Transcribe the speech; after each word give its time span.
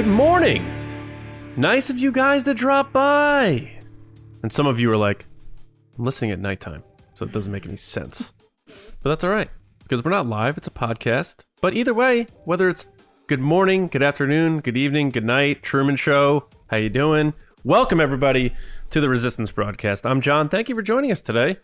Good 0.00 0.08
morning. 0.08 0.64
Nice 1.58 1.90
of 1.90 1.98
you 1.98 2.10
guys 2.10 2.44
to 2.44 2.54
drop 2.54 2.90
by. 2.90 3.70
And 4.42 4.50
some 4.50 4.66
of 4.66 4.80
you 4.80 4.90
are 4.90 4.96
like, 4.96 5.26
I'm 5.98 6.06
listening 6.06 6.30
at 6.30 6.38
nighttime, 6.38 6.82
so 7.12 7.26
it 7.26 7.32
doesn't 7.32 7.52
make 7.52 7.66
any 7.66 7.76
sense. 7.76 8.32
But 8.66 9.10
that's 9.10 9.24
all 9.24 9.30
right 9.30 9.50
because 9.82 10.02
we're 10.02 10.10
not 10.10 10.26
live, 10.26 10.56
it's 10.56 10.68
a 10.68 10.70
podcast. 10.70 11.44
But 11.60 11.74
either 11.74 11.92
way, 11.92 12.28
whether 12.46 12.66
it's 12.66 12.86
good 13.26 13.40
morning, 13.40 13.88
good 13.88 14.02
afternoon, 14.02 14.60
good 14.60 14.78
evening, 14.78 15.10
good 15.10 15.26
night, 15.26 15.62
Truman 15.62 15.96
Show, 15.96 16.46
how 16.68 16.78
you 16.78 16.88
doing? 16.88 17.34
Welcome 17.62 18.00
everybody 18.00 18.54
to 18.88 19.02
the 19.02 19.08
Resistance 19.10 19.52
broadcast. 19.52 20.06
I'm 20.06 20.22
John. 20.22 20.48
Thank 20.48 20.70
you 20.70 20.74
for 20.74 20.80
joining 20.80 21.12
us 21.12 21.20
today. 21.20 21.58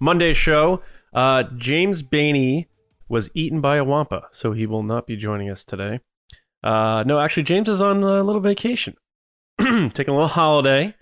Monday 0.00 0.32
show. 0.32 0.80
Uh, 1.12 1.42
James 1.58 2.02
Bainey 2.02 2.68
was 3.10 3.28
eaten 3.34 3.60
by 3.60 3.76
a 3.76 3.84
wampa, 3.84 4.28
so 4.30 4.52
he 4.52 4.64
will 4.64 4.82
not 4.82 5.06
be 5.06 5.14
joining 5.14 5.50
us 5.50 5.62
today. 5.62 6.00
Uh, 6.62 7.02
no, 7.06 7.18
actually, 7.20 7.42
James 7.44 7.68
is 7.68 7.82
on 7.82 8.02
a 8.02 8.22
little 8.22 8.40
vacation, 8.40 8.96
taking 9.58 10.08
a 10.08 10.14
little 10.14 10.26
holiday. 10.28 10.94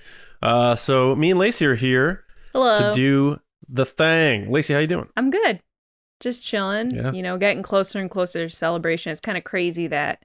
Uh, 0.42 0.74
so 0.74 1.14
me 1.14 1.30
and 1.30 1.38
Lacey 1.38 1.66
are 1.66 1.74
here 1.74 2.24
Hello. 2.52 2.78
to 2.78 2.94
do 2.94 3.38
the 3.68 3.84
thing. 3.84 4.50
Lacey, 4.50 4.72
how 4.74 4.80
you 4.80 4.86
doing? 4.86 5.08
I'm 5.16 5.30
good. 5.30 5.60
Just 6.20 6.42
chilling. 6.42 6.90
Yeah. 6.90 7.12
You 7.12 7.22
know, 7.22 7.36
getting 7.38 7.62
closer 7.62 7.98
and 7.98 8.10
closer 8.10 8.48
to 8.48 8.54
celebration. 8.54 9.12
It's 9.12 9.20
kind 9.20 9.38
of 9.38 9.44
crazy 9.44 9.86
that 9.88 10.24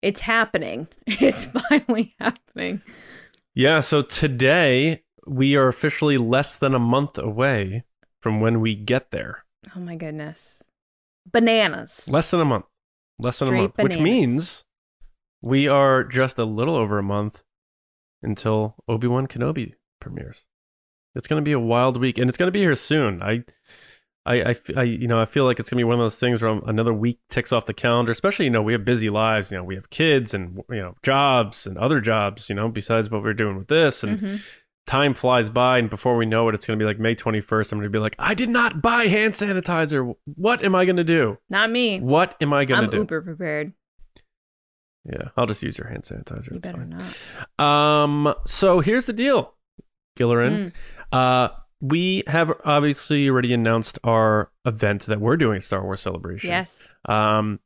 it's 0.00 0.20
happening. 0.20 0.88
It's 1.06 1.46
finally 1.46 2.14
happening. 2.20 2.82
Yeah, 3.54 3.80
so 3.80 4.02
today 4.02 5.02
we 5.26 5.56
are 5.56 5.68
officially 5.68 6.18
less 6.18 6.56
than 6.56 6.74
a 6.74 6.78
month 6.78 7.18
away 7.18 7.84
from 8.20 8.40
when 8.40 8.60
we 8.60 8.74
get 8.74 9.10
there. 9.10 9.44
Oh 9.76 9.80
my 9.80 9.94
goodness. 9.94 10.62
Bananas. 11.30 12.08
Less 12.08 12.30
than 12.30 12.40
a 12.40 12.44
month. 12.44 12.64
Less 13.18 13.38
than 13.38 13.48
a 13.48 13.50
month. 13.62 13.74
Which 13.84 13.92
means 14.04 14.64
we 15.40 15.68
are 15.68 16.04
just 16.04 16.38
a 16.38 16.44
little 16.44 16.76
over 16.76 16.98
a 16.98 17.02
month 17.02 17.42
until 18.22 18.76
Obi 18.88 19.06
Wan 19.06 19.26
Kenobi 19.26 19.74
premieres. 20.00 20.44
It's 21.14 21.26
going 21.28 21.40
to 21.42 21.44
be 21.44 21.52
a 21.52 21.58
wild 21.60 22.00
week, 22.00 22.18
and 22.18 22.28
it's 22.28 22.38
going 22.38 22.46
to 22.48 22.52
be 22.52 22.60
here 22.60 22.74
soon. 22.74 23.22
I, 23.22 23.44
I, 24.24 24.50
I, 24.52 24.56
I- 24.76 24.82
you 24.84 25.06
know, 25.08 25.20
I 25.20 25.24
feel 25.26 25.44
like 25.44 25.60
it's 25.60 25.68
going 25.68 25.78
to 25.78 25.80
be 25.80 25.84
one 25.84 25.98
of 25.98 26.04
those 26.04 26.18
things 26.18 26.40
where 26.42 26.58
another 26.66 26.94
week 26.94 27.18
ticks 27.28 27.52
off 27.52 27.66
the 27.66 27.74
calendar. 27.74 28.12
Especially, 28.12 28.46
you 28.46 28.50
know, 28.50 28.62
we 28.62 28.72
have 28.72 28.84
busy 28.84 29.10
lives. 29.10 29.50
You 29.50 29.58
know, 29.58 29.64
we 29.64 29.74
have 29.74 29.90
kids 29.90 30.32
and 30.32 30.62
you 30.70 30.80
know 30.80 30.94
jobs 31.02 31.66
and 31.66 31.76
other 31.76 32.00
jobs. 32.00 32.48
You 32.48 32.54
know, 32.54 32.68
besides 32.68 33.10
what 33.10 33.22
we're 33.22 33.34
doing 33.34 33.56
with 33.58 33.68
this, 33.68 34.02
and 34.02 34.20
Mhm. 34.20 34.42
Time 34.86 35.14
flies 35.14 35.48
by, 35.50 35.78
and 35.78 35.88
before 35.88 36.16
we 36.16 36.26
know 36.26 36.48
it, 36.48 36.54
it's 36.54 36.66
going 36.66 36.78
to 36.78 36.82
be 36.82 36.86
like 36.86 36.98
May 36.98 37.14
twenty 37.14 37.40
first. 37.40 37.72
I'm 37.72 37.78
going 37.78 37.90
to 37.90 37.96
be 37.96 38.00
like, 38.00 38.16
I 38.18 38.34
did 38.34 38.48
not 38.48 38.82
buy 38.82 39.04
hand 39.04 39.34
sanitizer. 39.34 40.14
What 40.34 40.64
am 40.64 40.74
I 40.74 40.84
going 40.84 40.96
to 40.96 41.04
do? 41.04 41.38
Not 41.48 41.70
me. 41.70 42.00
What 42.00 42.36
am 42.40 42.52
I 42.52 42.64
going 42.64 42.82
to 42.82 42.86
do? 42.88 42.96
I'm 42.96 43.02
uber 43.02 43.22
prepared. 43.22 43.72
Yeah, 45.04 45.28
I'll 45.36 45.46
just 45.46 45.62
use 45.62 45.78
your 45.78 45.88
hand 45.88 46.02
sanitizer. 46.04 46.50
You 46.50 46.56
It's 46.58 46.66
better 46.66 46.78
fine. 46.78 47.02
not. 47.58 47.64
Um, 47.64 48.34
so 48.46 48.80
here's 48.80 49.06
the 49.06 49.12
deal, 49.12 49.54
Gillerin. 50.18 50.72
Mm. 51.12 51.16
Uh, 51.18 51.48
we 51.80 52.22
have 52.28 52.52
obviously 52.64 53.28
already 53.28 53.52
announced 53.52 53.98
our 54.04 54.52
event 54.64 55.06
that 55.06 55.20
we're 55.20 55.36
doing 55.36 55.60
Star 55.60 55.82
Wars 55.82 56.00
Celebration. 56.00 56.50
Yes. 56.50 56.86
Um, 57.08 57.58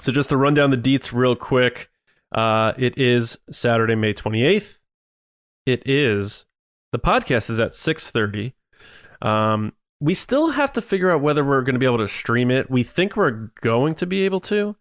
so 0.00 0.12
just 0.12 0.28
to 0.28 0.36
run 0.36 0.52
down 0.52 0.70
the 0.70 0.76
deets 0.76 1.12
real 1.14 1.34
quick, 1.34 1.88
uh, 2.32 2.74
it 2.76 2.98
is 2.98 3.38
Saturday, 3.50 3.94
May 3.94 4.12
28th. 4.12 4.80
It 5.64 5.82
is 5.88 6.44
the 6.92 6.98
podcast 6.98 7.50
is 7.50 7.60
at 7.60 7.72
6:30. 7.72 8.52
Um, 9.22 9.72
we 10.00 10.14
still 10.14 10.50
have 10.50 10.72
to 10.74 10.80
figure 10.80 11.10
out 11.10 11.20
whether 11.22 11.44
we're 11.44 11.62
going 11.62 11.74
to 11.74 11.80
be 11.80 11.86
able 11.86 11.98
to 11.98 12.08
stream 12.08 12.50
it. 12.50 12.70
We 12.70 12.82
think 12.84 13.16
we're 13.16 13.50
going 13.60 13.94
to 13.96 14.06
be 14.06 14.22
able 14.24 14.40
to. 14.42 14.76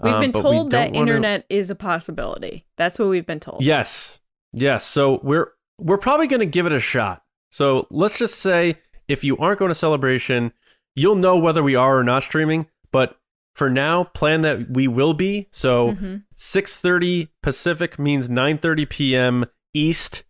We've 0.00 0.14
um, 0.14 0.20
been 0.20 0.32
we 0.34 0.40
told 0.40 0.70
that 0.70 0.86
don't 0.86 0.94
wanna- 0.96 1.10
internet 1.10 1.46
is 1.48 1.70
a 1.70 1.74
possibility. 1.74 2.66
That's 2.76 2.98
what 2.98 3.08
we've 3.08 3.26
been 3.26 3.40
told. 3.40 3.62
Yes. 3.62 4.18
Yes. 4.52 4.84
So 4.86 5.20
we're 5.22 5.48
we're 5.78 5.98
probably 5.98 6.26
going 6.26 6.40
to 6.40 6.46
give 6.46 6.66
it 6.66 6.72
a 6.72 6.80
shot. 6.80 7.22
So 7.50 7.86
let's 7.90 8.18
just 8.18 8.36
say 8.36 8.76
if 9.08 9.22
you 9.24 9.36
aren't 9.38 9.58
going 9.58 9.68
to 9.70 9.74
celebration, 9.74 10.52
you'll 10.94 11.16
know 11.16 11.36
whether 11.36 11.62
we 11.62 11.74
are 11.74 11.98
or 11.98 12.04
not 12.04 12.22
streaming, 12.22 12.68
but 12.92 13.18
for 13.54 13.68
now 13.68 14.04
plan 14.04 14.40
that 14.42 14.70
we 14.70 14.88
will 14.88 15.12
be. 15.12 15.48
So 15.50 15.92
Mhm. 15.92 16.22
6:30 16.34 17.28
Pacific 17.42 17.98
means 17.98 18.28
9:30 18.28 18.86
p.m. 18.88 19.44
East 19.74 20.24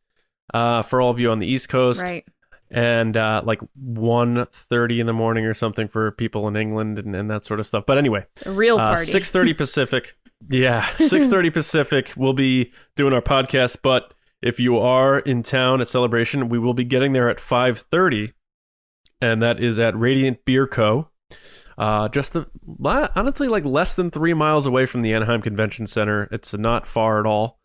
uh, 0.52 0.82
for 0.82 1.00
all 1.00 1.10
of 1.10 1.18
you 1.18 1.30
on 1.30 1.38
the 1.38 1.46
East 1.46 1.68
Coast 1.68 2.02
Right. 2.02 2.24
and 2.70 3.16
uh, 3.16 3.42
like 3.44 3.60
1:30 3.82 5.00
in 5.00 5.06
the 5.06 5.12
morning 5.12 5.44
or 5.46 5.54
something 5.54 5.88
for 5.88 6.10
people 6.12 6.48
in 6.48 6.56
England 6.56 6.98
and, 6.98 7.14
and 7.14 7.30
that 7.30 7.44
sort 7.44 7.60
of 7.60 7.66
stuff. 7.66 7.84
But 7.86 7.98
anyway, 7.98 8.24
A 8.46 8.52
real 8.52 8.78
uh, 8.78 8.94
party. 8.94 9.10
6:30 9.12 9.56
Pacific. 9.56 10.14
Yeah, 10.48 10.82
6:30 10.96 11.52
Pacific. 11.52 12.12
We'll 12.16 12.32
be 12.32 12.72
doing 12.96 13.12
our 13.12 13.22
podcast, 13.22 13.78
but 13.82 14.14
if 14.42 14.58
you 14.58 14.78
are 14.78 15.20
in 15.20 15.42
town 15.44 15.80
at 15.80 15.88
Celebration, 15.88 16.48
we 16.48 16.58
will 16.58 16.74
be 16.74 16.84
getting 16.84 17.12
there 17.12 17.28
at 17.30 17.38
5:30, 17.38 18.32
and 19.20 19.40
that 19.42 19.62
is 19.62 19.78
at 19.78 19.96
Radiant 19.98 20.44
Beer 20.44 20.66
Co. 20.66 21.08
Uh, 21.78 22.06
just 22.08 22.34
the, 22.34 22.46
honestly, 23.16 23.48
like 23.48 23.64
less 23.64 23.94
than 23.94 24.10
three 24.10 24.34
miles 24.34 24.66
away 24.66 24.84
from 24.84 25.00
the 25.00 25.14
Anaheim 25.14 25.40
Convention 25.40 25.86
Center. 25.86 26.28
It's 26.30 26.52
not 26.52 26.86
far 26.86 27.18
at 27.18 27.24
all. 27.26 27.58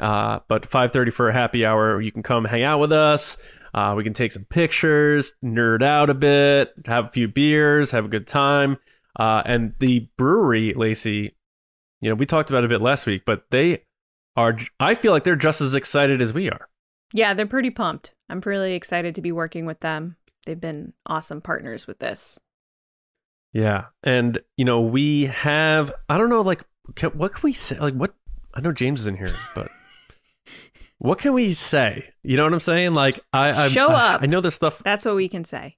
Uh, 0.00 0.40
but 0.48 0.68
5:30 0.68 1.12
for 1.12 1.28
a 1.28 1.32
happy 1.32 1.64
hour. 1.64 2.00
You 2.00 2.12
can 2.12 2.22
come 2.22 2.44
hang 2.44 2.62
out 2.64 2.80
with 2.80 2.92
us. 2.92 3.36
Uh, 3.74 3.94
we 3.96 4.04
can 4.04 4.12
take 4.12 4.32
some 4.32 4.44
pictures, 4.44 5.32
nerd 5.42 5.82
out 5.82 6.10
a 6.10 6.14
bit, 6.14 6.74
have 6.86 7.06
a 7.06 7.08
few 7.10 7.26
beers, 7.26 7.90
have 7.92 8.04
a 8.04 8.08
good 8.08 8.26
time. 8.26 8.76
Uh, 9.18 9.42
and 9.46 9.74
the 9.78 10.08
brewery, 10.18 10.74
Lacey, 10.74 11.34
you 12.00 12.08
know, 12.10 12.14
we 12.14 12.26
talked 12.26 12.50
about 12.50 12.64
it 12.64 12.66
a 12.66 12.68
bit 12.68 12.82
last 12.82 13.06
week, 13.06 13.22
but 13.24 13.44
they 13.50 13.84
are, 14.36 14.58
I 14.78 14.94
feel 14.94 15.12
like 15.12 15.24
they're 15.24 15.36
just 15.36 15.60
as 15.62 15.74
excited 15.74 16.20
as 16.20 16.32
we 16.32 16.50
are. 16.50 16.68
yeah, 17.14 17.32
they're 17.34 17.46
pretty 17.46 17.70
pumped. 17.70 18.14
I'm 18.28 18.40
really 18.40 18.74
excited 18.74 19.14
to 19.14 19.22
be 19.22 19.32
working 19.32 19.64
with 19.66 19.80
them. 19.80 20.16
They've 20.44 20.60
been 20.60 20.92
awesome 21.06 21.40
partners 21.40 21.86
with 21.86 21.98
this. 21.98 22.38
Yeah. 23.52 23.84
And, 24.02 24.38
you 24.56 24.64
know, 24.64 24.80
we 24.80 25.26
have, 25.26 25.92
I 26.08 26.18
don't 26.18 26.30
know, 26.30 26.40
like, 26.40 26.64
can, 26.94 27.10
what 27.10 27.34
can 27.34 27.42
we 27.42 27.52
say? 27.52 27.78
Like, 27.78 27.94
what, 27.94 28.14
I 28.54 28.60
know 28.60 28.72
James 28.72 29.02
is 29.02 29.06
in 29.06 29.16
here, 29.16 29.32
but 29.54 29.68
what 31.02 31.18
can 31.18 31.32
we 31.32 31.52
say? 31.54 32.04
You 32.22 32.36
know 32.36 32.44
what 32.44 32.52
I'm 32.52 32.60
saying? 32.60 32.94
Like, 32.94 33.18
I, 33.32 33.64
I 33.64 33.68
Show 33.68 33.88
up. 33.88 34.22
I 34.22 34.26
know 34.26 34.40
this 34.40 34.54
stuff. 34.54 34.80
That's 34.84 35.04
what 35.04 35.16
we 35.16 35.28
can 35.28 35.44
say. 35.44 35.76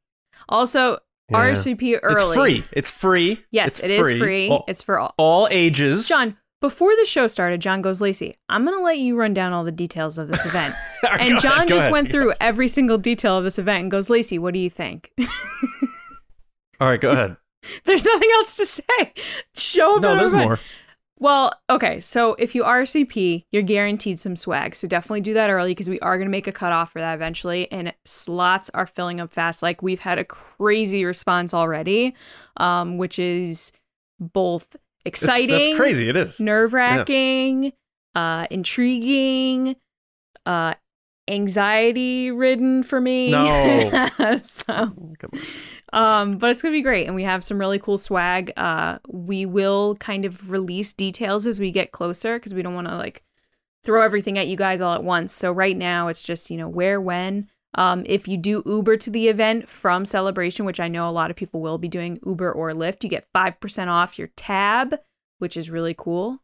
Also, 0.49 0.99
Yeah. 1.31 1.39
RSVP 1.39 1.99
early. 2.03 2.25
It's 2.27 2.35
free. 2.35 2.65
It's 2.73 2.91
free. 2.91 3.45
Yes, 3.51 3.79
it's 3.79 3.89
it 3.89 3.91
is 3.91 4.19
free. 4.19 4.51
All, 4.51 4.65
It's 4.69 4.83
for 4.83 4.99
all. 5.01 5.15
all 5.17 5.49
ages. 5.51 6.07
John, 6.07 6.37
before 6.61 6.95
the 6.97 7.07
show 7.07 7.27
started, 7.27 7.61
John 7.63 7.81
goes, 7.81 8.03
Lacey, 8.03 8.37
I'm 8.51 8.67
going 8.67 8.77
to 8.79 8.85
let 8.85 8.99
you 8.99 9.17
run 9.17 9.33
down 9.33 9.55
all 9.55 9.65
the 9.65 9.73
details 9.73 10.19
of 10.19 10.29
this 10.29 10.45
event. 10.47 10.75
And 11.19 11.39
John 11.41 11.63
go 11.69 11.75
just 11.75 11.79
ahead. 11.85 11.93
went 11.93 12.13
through 12.13 12.35
every 12.41 12.69
single 12.69 12.99
detail 12.99 13.39
of 13.39 13.45
this 13.45 13.59
event 13.59 13.83
and 13.83 13.91
goes, 13.91 14.11
Lacey, 14.11 14.39
what 14.39 14.53
do 14.53 14.61
you 14.61 14.69
think? 14.71 15.11
All 16.81 16.89
right, 16.89 17.01
go 17.01 17.11
ahead. 17.11 17.37
there's 17.85 18.05
nothing 18.05 18.29
else 18.35 18.57
to 18.57 18.67
say. 18.67 19.13
Show 19.55 19.97
up 19.97 20.03
no, 20.03 20.17
there's 20.17 20.33
event. 20.33 20.49
more. 20.49 20.61
Well, 21.19 21.53
okay. 21.71 22.01
So 22.01 22.35
if 22.39 22.55
you 22.55 22.65
RSVP, 22.65 23.45
you're 23.53 23.63
guaranteed 23.63 24.19
some 24.19 24.35
swag. 24.37 24.75
So 24.75 24.89
definitely 24.89 25.21
do 25.21 25.35
that 25.35 25.49
early 25.49 25.71
because 25.71 25.89
we 25.89 26.01
are 26.01 26.17
going 26.17 26.27
to 26.27 26.31
make 26.31 26.47
a 26.49 26.53
cutoff 26.53 26.93
for 26.93 26.99
that 27.01 27.15
eventually. 27.15 27.71
And 27.71 27.95
slots 28.05 28.71
are 28.75 28.87
filling 28.87 29.21
up 29.21 29.33
fast. 29.33 29.63
Like 29.63 29.81
we've 29.83 30.01
had 30.01 30.19
a 30.19 30.25
crazy 30.25 31.05
response 31.05 31.55
already, 31.55 32.15
um, 32.57 32.99
which 32.99 33.19
is 33.19 33.71
both 34.19 34.75
It's- 34.75 34.81
exciting, 35.23 35.49
that's 35.71 35.77
crazy. 35.79 36.09
It 36.09 36.17
is. 36.17 36.41
nerve 36.41 36.73
wracking, 36.73 37.73
uh, 38.15 38.47
intriguing, 38.51 39.77
uh, 40.47 40.75
anxiety 41.29 42.31
ridden 42.31 42.83
for 42.83 43.01
me. 43.01 43.31
No. 43.31 44.09
so, 44.43 44.65
Come 44.65 45.15
on. 45.33 45.41
Um, 45.95 46.39
but 46.39 46.51
it's 46.51 46.61
gonna 46.61 46.73
be 46.73 46.83
great, 46.83 47.07
and 47.07 47.15
we 47.15 47.23
have 47.23 47.45
some 47.45 47.57
really 47.57 47.79
cool 47.79 47.99
swag. 47.99 48.53
Uh, 48.57 48.99
we 49.07 49.47
will 49.47 49.95
kind 49.97 50.25
of 50.25 50.51
release 50.51 50.93
details 50.93 51.47
as 51.47 51.61
we 51.61 51.71
get 51.71 51.93
closer 51.93 52.37
because 52.37 52.53
we 52.53 52.63
don't 52.63 52.75
want 52.75 52.89
to 52.89 52.97
like 52.97 53.23
throw 53.85 54.03
everything 54.03 54.37
at 54.37 54.49
you 54.49 54.57
guys 54.57 54.81
all 54.81 54.93
at 54.93 55.05
once. 55.05 55.33
So 55.33 55.53
right 55.53 55.77
now 55.77 56.09
it's 56.09 56.25
just 56.25 56.51
you 56.51 56.57
know 56.57 56.69
where, 56.69 57.01
when. 57.01 57.49
Um, 57.77 58.03
if 58.07 58.27
you 58.27 58.37
do 58.37 58.63
Uber 58.67 58.97
to 58.99 59.11
the 59.11 59.29
event 59.29 59.69
from 59.69 60.05
Celebration, 60.05 60.65
which 60.65 60.81
I 60.81 60.89
know 60.89 61.09
a 61.09 61.13
lot 61.13 61.31
of 61.31 61.37
people 61.37 61.61
will 61.61 61.79
be 61.79 61.89
doing 61.89 62.19
Uber 62.27 62.53
or 62.53 62.73
Lyft, 62.73 63.05
you 63.05 63.09
get 63.09 63.29
five 63.33 63.61
percent 63.61 63.89
off 63.89 64.19
your 64.19 64.29
tab, 64.37 64.97
which 65.39 65.57
is 65.57 65.71
really 65.71 65.95
cool. 65.97 66.41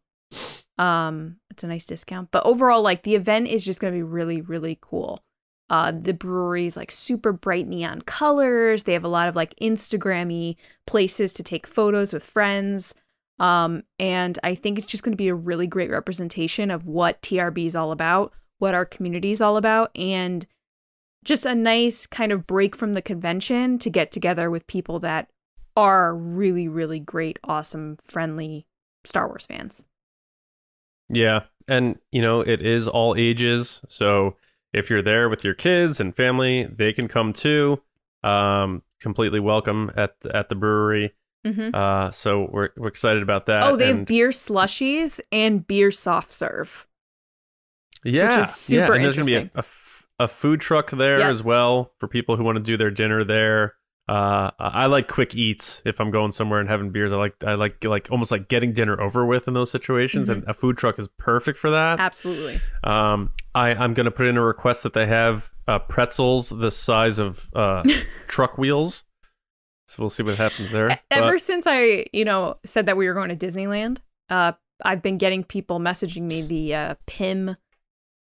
Um, 0.79 1.39
it's 1.51 1.65
a 1.65 1.67
nice 1.67 1.87
discount. 1.87 2.31
But 2.31 2.47
overall, 2.47 2.83
like 2.83 3.03
the 3.03 3.17
event 3.17 3.49
is 3.49 3.65
just 3.65 3.81
gonna 3.81 3.97
be 3.97 4.03
really, 4.05 4.41
really 4.41 4.79
cool. 4.81 5.25
Uh, 5.71 5.93
the 5.93 6.13
brewery's 6.13 6.77
like 6.77 6.91
super 6.91 7.33
bright 7.33 7.69
neon 7.69 8.03
colors. 8.03 8.83
They 8.83 8.93
have 8.93 9.05
a 9.05 9.09
lot 9.09 9.29
of 9.29 9.37
like 9.37 9.55
Instagrammy 9.61 10.57
places 10.87 11.33
to 11.35 11.45
take 11.45 11.67
photos 11.67 12.13
with 12.13 12.25
friends. 12.25 12.95
Um, 13.39 13.85
and 13.99 14.39
I 14.43 14.55
think 14.57 14.77
it's 14.77 14.87
just 14.87 15.05
going 15.05 15.13
to 15.13 15.17
be 15.17 15.29
a 15.29 15.35
really 15.35 15.69
great 15.69 15.91
representation 15.91 16.71
of 16.71 16.87
what 16.87 17.23
TRB 17.23 17.67
is 17.67 17.77
all 17.77 17.93
about, 17.93 18.35
what 18.59 18.75
our 18.75 18.85
community 18.85 19.31
is 19.31 19.41
all 19.41 19.57
about, 19.57 19.97
and 19.97 20.45
just 21.25 21.47
a 21.47 21.55
nice 21.55 22.07
kind 22.07 22.33
of 22.33 22.47
break 22.47 22.75
from 22.75 22.95
the 22.95 23.03
convention 23.03 23.79
to 23.79 23.91
get 23.91 24.11
together 24.11 24.51
with 24.51 24.67
people 24.67 24.99
that 25.01 25.29
are 25.77 26.15
really, 26.15 26.69
really 26.69 27.01
great, 27.01 27.39
awesome, 27.45 27.97
friendly 28.03 28.67
Star 29.05 29.29
Wars 29.29 29.47
fans. 29.47 29.85
Yeah, 31.09 31.41
and 31.67 31.99
you 32.13 32.23
know 32.23 32.41
it 32.41 32.61
is 32.61 32.89
all 32.89 33.15
ages. 33.17 33.81
So 33.89 34.37
if 34.73 34.89
you're 34.91 35.03
there 35.03 35.29
with 35.29 35.45
your 35.45 35.55
kids 35.55 36.01
and 36.01 36.15
family, 36.17 36.67
they 36.75 36.93
can 36.93 37.09
come 37.09 37.33
too. 37.33 37.81
Um, 38.23 38.83
completely 39.01 39.41
welcome 39.41 39.91
at 39.97 40.15
at 40.33 40.49
the 40.49 40.55
brewery. 40.55 41.15
hmm 41.45 41.71
Uh, 41.75 42.11
so 42.11 42.49
we're 42.53 42.71
we're 42.77 42.89
excited 42.89 43.23
about 43.23 43.47
that. 43.47 43.63
Oh, 43.65 43.77
they 43.77 43.87
have 43.89 43.97
and- 43.99 44.07
beer 44.07 44.29
slushies 44.29 45.21
and 45.33 45.67
beer 45.67 45.91
soft 45.91 46.33
serve. 46.33 46.87
yeah, 48.05 48.43
is 48.43 48.55
super 48.55 48.87
yeah, 48.89 48.95
and 48.97 49.05
there's 49.05 49.17
gonna 49.17 49.27
be 49.27 49.35
a, 49.37 49.51
a 49.55 49.59
f- 49.59 50.07
a 50.19 50.29
food 50.29 50.61
truck 50.61 50.91
there 50.91 51.19
Yep. 51.19 51.31
as 51.31 51.43
well 51.43 51.93
for 51.99 52.07
people 52.09 52.37
who 52.37 52.45
want 52.45 52.57
to 52.57 52.63
do 52.63 52.77
their 52.77 52.91
dinner 52.91 53.25
there. 53.25 53.75
Uh, 54.11 54.51
I 54.59 54.87
like 54.87 55.07
quick 55.07 55.37
eats 55.37 55.83
if 55.85 56.01
I'm 56.01 56.11
going 56.11 56.33
somewhere 56.33 56.59
and 56.59 56.69
having 56.69 56.91
beers. 56.91 57.13
I 57.13 57.17
like 57.17 57.45
I 57.45 57.55
like 57.55 57.85
like 57.85 58.09
almost 58.11 58.33
like 58.33 58.49
getting 58.49 58.73
dinner 58.73 59.01
over 59.01 59.25
with 59.25 59.47
in 59.47 59.55
those 59.55 59.71
situations, 59.71 60.29
Mm-hmm. 60.29 60.41
and 60.41 60.49
a 60.51 60.55
food 60.55 60.77
truck 60.77 60.99
is 60.99 61.07
perfect 61.17 61.59
for 61.59 61.71
that. 61.71 62.01
Absolutely. 62.01 62.61
Um, 62.83 63.31
I, 63.55 63.69
I'm 63.69 63.95
going 63.95 64.07
to 64.07 64.11
put 64.11 64.27
in 64.27 64.37
a 64.37 64.43
request 64.43 64.83
that 64.83 64.95
they 64.95 65.07
have 65.07 65.53
uh, 65.69 65.79
pretzels 65.79 66.49
the 66.49 66.73
size 66.73 67.21
of 67.21 67.49
uh, 67.55 67.85
truck 68.29 68.59
wheels. 68.59 69.05
So 69.87 70.03
we'll 70.03 70.11
see 70.11 70.25
what 70.25 70.37
happens 70.39 70.73
there. 70.73 70.99
Ever 71.13 71.33
But- 71.33 71.41
since 71.41 71.67
I, 71.69 72.07
you 72.13 72.25
know, 72.25 72.57
said 72.65 72.87
that 72.87 72.97
we 72.97 73.07
were 73.07 73.15
going 73.15 73.29
to 73.37 73.37
Disneyland, 73.47 73.99
uh, 74.29 74.53
I've 74.85 75.03
been 75.03 75.19
getting 75.19 75.45
people 75.45 75.79
messaging 75.79 76.23
me 76.23 76.43
the 76.43 76.75
uh, 76.75 76.95
Pym, 77.07 77.57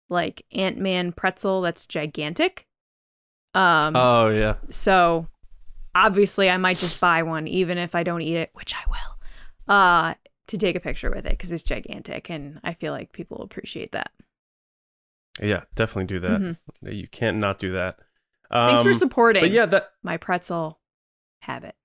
like 0.10 0.46
Ant 0.54 0.78
Man 0.78 1.12
pretzel 1.12 1.62
that's 1.62 1.88
gigantic. 1.88 2.68
Um, 3.54 3.96
oh 3.98 4.30
yeah, 4.30 4.56
so 4.70 5.28
obviously 5.96 6.50
I 6.50 6.58
might 6.58 6.78
just 6.80 7.00
buy 7.00 7.24
one, 7.24 7.48
even 7.48 7.78
if 7.78 7.96
I 7.96 8.04
don't 8.04 8.22
eat 8.22 8.38
it, 8.38 8.50
which 8.54 8.74
I 8.76 8.84
will, 8.90 9.74
uh, 9.76 10.14
to 10.48 10.58
take 10.58 10.76
a 10.76 10.80
picture 10.80 11.10
with 11.10 11.26
it 11.26 11.32
because 11.32 11.52
it's 11.52 11.64
gigantic, 11.64 12.30
and 12.30 12.60
I 12.64 12.74
feel 12.74 12.92
like 12.94 13.12
people 13.14 13.38
will 13.38 13.46
appreciate 13.46 13.92
that. 13.94 14.12
yeah, 15.42 15.62
definitely 15.76 16.06
do 16.06 16.20
that. 16.20 16.40
Mhm. 16.42 16.58
You 16.84 17.08
can't 17.08 17.38
not 17.38 17.58
do 17.60 17.72
that. 17.76 17.98
Um, 18.52 18.68
Thanks 18.68 18.84
for 18.84 18.94
supporting 18.94 19.42
But 19.42 19.50
yeah, 19.52 19.66
that 19.66 19.94
my 20.04 20.18
pretzel 20.18 20.80
habit. 21.42 21.76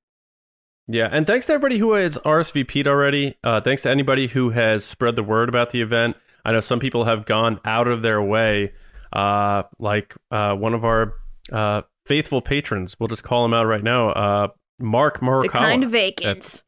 yeah, 0.87 1.09
and 1.11 1.27
thanks 1.27 1.47
to 1.47 1.55
everybody 1.55 1.79
who 1.79 1.93
has 1.95 2.19
RSVP'd 2.19 2.87
already. 2.87 3.39
Uh, 3.43 3.61
thanks 3.63 3.83
to 3.83 3.91
anybody 3.91 4.27
who 4.27 4.51
has 4.51 4.85
spread 4.85 5.17
the 5.17 5.23
word 5.23 5.49
about 5.49 5.71
the 5.71 5.81
event. 5.81 6.17
I 6.45 6.53
know 6.53 6.61
some 6.61 6.79
people 6.79 7.05
have 7.05 7.25
gone 7.25 7.59
out 7.65 7.89
of 7.89 8.03
their 8.03 8.23
way, 8.23 8.73
uh, 9.15 9.63
like 9.79 10.15
uh, 10.31 10.55
one 10.55 10.75
of 10.75 10.85
our 10.85 11.15
uh, 11.51 11.83
faithful 12.09 12.41
patrons. 12.41 12.97
We'll 12.99 13.09
just 13.09 13.23
call 13.23 13.45
him 13.45 13.53
out 13.55 13.65
right 13.67 13.85
now. 13.85 14.11
Uh, 14.11 14.49
Mark 14.81 15.21
Morikawa. 15.21 15.43
The 15.43 15.49
kind 15.51 15.85
of 15.85 15.91
vacant. 15.91 16.63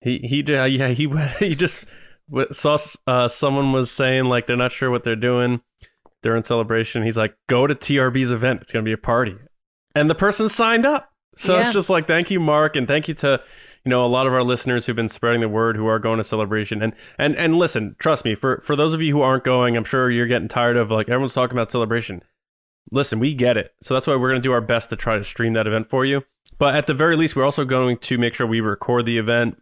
He 0.00 0.18
he 0.22 0.42
did 0.42 0.72
yeah 0.72 0.88
he 0.88 1.08
he 1.40 1.54
just 1.56 1.86
w- 2.30 2.52
saw 2.52 2.78
uh, 3.06 3.26
someone 3.28 3.72
was 3.72 3.90
saying 3.90 4.26
like 4.26 4.46
they're 4.46 4.56
not 4.56 4.70
sure 4.72 4.90
what 4.90 5.02
they're 5.02 5.16
doing 5.16 5.60
during 6.22 6.42
celebration. 6.44 7.02
He's 7.02 7.16
like, 7.16 7.34
go 7.48 7.66
to 7.66 7.74
TRB's 7.74 8.30
event. 8.30 8.60
It's 8.62 8.72
gonna 8.72 8.84
be 8.84 8.92
a 8.92 8.98
party, 8.98 9.36
and 9.94 10.08
the 10.08 10.14
person 10.14 10.48
signed 10.48 10.86
up. 10.86 11.10
So 11.34 11.54
Yeah. 11.54 11.64
it's 11.66 11.72
just 11.72 11.90
like 11.90 12.06
thank 12.06 12.30
you, 12.30 12.38
Mark, 12.40 12.76
and 12.76 12.86
thank 12.86 13.08
you 13.08 13.14
to 13.14 13.40
you 13.84 13.90
know 13.90 14.04
a 14.04 14.08
lot 14.08 14.26
of 14.26 14.32
our 14.32 14.42
listeners 14.42 14.86
who've 14.86 14.96
been 14.96 15.08
spreading 15.08 15.40
the 15.40 15.48
word 15.48 15.76
who 15.76 15.86
are 15.86 15.98
going 15.98 16.18
to 16.18 16.24
celebration. 16.24 16.82
And 16.82 16.92
and 17.18 17.34
and 17.36 17.56
listen, 17.56 17.96
trust 17.98 18.24
me, 18.24 18.34
for 18.36 18.60
for 18.64 18.76
those 18.76 18.94
of 18.94 19.00
you 19.02 19.12
who 19.14 19.22
aren't 19.22 19.44
going, 19.44 19.76
I'm 19.76 19.84
sure 19.84 20.10
you're 20.10 20.26
getting 20.26 20.48
tired 20.48 20.76
of 20.76 20.90
like 20.90 21.08
everyone's 21.08 21.34
talking 21.34 21.56
about 21.56 21.70
celebration. 21.70 22.22
Listen, 22.90 23.18
we 23.18 23.34
get 23.34 23.56
it. 23.56 23.72
So 23.82 23.94
that's 23.94 24.06
why 24.06 24.14
we're 24.16 24.30
going 24.30 24.40
to 24.42 24.46
do 24.48 24.52
our 24.52 24.60
best 24.60 24.90
to 24.90 24.96
try 24.96 25.18
to 25.18 25.24
stream 25.24 25.52
that 25.54 25.66
event 25.66 25.88
for 25.88 26.04
you. 26.04 26.22
But 26.58 26.74
at 26.74 26.86
the 26.86 26.94
very 26.94 27.16
least, 27.16 27.36
we're 27.36 27.44
also 27.44 27.64
going 27.64 27.98
to 27.98 28.18
make 28.18 28.34
sure 28.34 28.46
we 28.46 28.60
record 28.60 29.04
the 29.06 29.18
event 29.18 29.60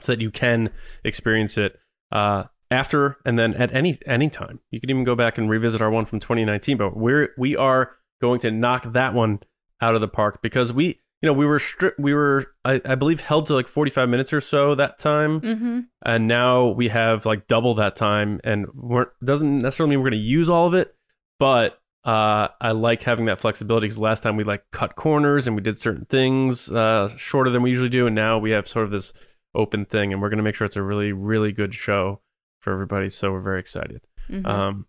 so 0.00 0.12
that 0.12 0.20
you 0.20 0.30
can 0.30 0.70
experience 1.04 1.58
it 1.58 1.78
uh, 2.12 2.44
after 2.70 3.16
and 3.24 3.38
then 3.38 3.54
at 3.54 3.74
any 3.74 3.98
any 4.06 4.30
time. 4.30 4.60
You 4.70 4.80
can 4.80 4.90
even 4.90 5.04
go 5.04 5.14
back 5.14 5.38
and 5.38 5.50
revisit 5.50 5.80
our 5.82 5.90
one 5.90 6.06
from 6.06 6.20
2019. 6.20 6.76
But 6.76 6.96
we're 6.96 7.30
we 7.36 7.56
are 7.56 7.92
going 8.20 8.40
to 8.40 8.50
knock 8.50 8.92
that 8.92 9.14
one 9.14 9.40
out 9.80 9.94
of 9.94 10.00
the 10.00 10.08
park 10.08 10.40
because 10.42 10.72
we 10.72 11.00
you 11.20 11.26
know 11.26 11.32
we 11.32 11.46
were 11.46 11.58
stri- 11.58 11.92
we 11.98 12.14
were 12.14 12.46
I, 12.64 12.80
I 12.84 12.94
believe 12.94 13.20
held 13.20 13.46
to 13.46 13.54
like 13.54 13.68
45 13.68 14.08
minutes 14.08 14.32
or 14.32 14.40
so 14.40 14.74
that 14.74 14.98
time 14.98 15.40
Mm-hmm. 15.40 15.80
and 16.04 16.26
now 16.26 16.68
we 16.68 16.88
have 16.88 17.26
like 17.26 17.46
double 17.46 17.74
that 17.74 17.94
time 17.96 18.40
and 18.44 18.66
we're 18.74 19.06
doesn't 19.22 19.60
necessarily 19.60 19.90
mean 19.96 20.00
we're 20.02 20.10
going 20.10 20.20
to 20.20 20.26
use 20.26 20.48
all 20.48 20.66
of 20.66 20.74
it 20.74 20.94
but 21.38 21.77
uh, 22.04 22.48
I 22.60 22.70
like 22.72 23.02
having 23.02 23.26
that 23.26 23.40
flexibility 23.40 23.86
because 23.86 23.98
last 23.98 24.22
time 24.22 24.36
we 24.36 24.44
like 24.44 24.64
cut 24.70 24.96
corners 24.96 25.46
and 25.46 25.56
we 25.56 25.62
did 25.62 25.78
certain 25.78 26.06
things 26.06 26.70
uh, 26.70 27.08
shorter 27.16 27.50
than 27.50 27.62
we 27.62 27.70
usually 27.70 27.88
do, 27.88 28.06
and 28.06 28.14
now 28.14 28.38
we 28.38 28.50
have 28.52 28.68
sort 28.68 28.84
of 28.84 28.90
this 28.90 29.12
open 29.54 29.84
thing, 29.84 30.12
and 30.12 30.22
we're 30.22 30.30
going 30.30 30.38
to 30.38 30.42
make 30.42 30.54
sure 30.54 30.64
it's 30.64 30.76
a 30.76 30.82
really, 30.82 31.12
really 31.12 31.52
good 31.52 31.74
show 31.74 32.20
for 32.60 32.72
everybody. 32.72 33.10
So 33.10 33.32
we're 33.32 33.40
very 33.40 33.60
excited. 33.60 34.02
Mm-hmm. 34.30 34.46
Um, 34.46 34.86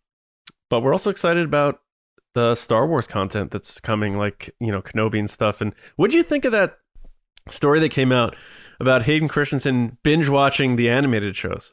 but 0.70 0.82
we're 0.82 0.94
also 0.94 1.10
excited 1.10 1.46
about 1.46 1.82
the 2.34 2.56
Star 2.56 2.86
Wars 2.88 3.08
content 3.08 3.52
that's 3.52 3.80
coming, 3.80 4.18
like 4.18 4.56
you 4.60 4.72
know 4.72 4.82
Kenobi 4.82 5.20
and 5.20 5.30
stuff. 5.30 5.62
And 5.62 5.74
what 5.96 6.12
do 6.12 6.18
you 6.18 6.24
think 6.24 6.46
of 6.46 6.52
that 6.52 6.78
story 7.50 7.80
that 7.80 7.90
came 7.90 8.12
out 8.12 8.36
about 8.80 9.04
Hayden 9.04 9.28
Christensen 9.28 9.98
binge 10.04 10.30
watching 10.30 10.76
the 10.76 10.90
animated 10.90 11.36
shows? 11.36 11.72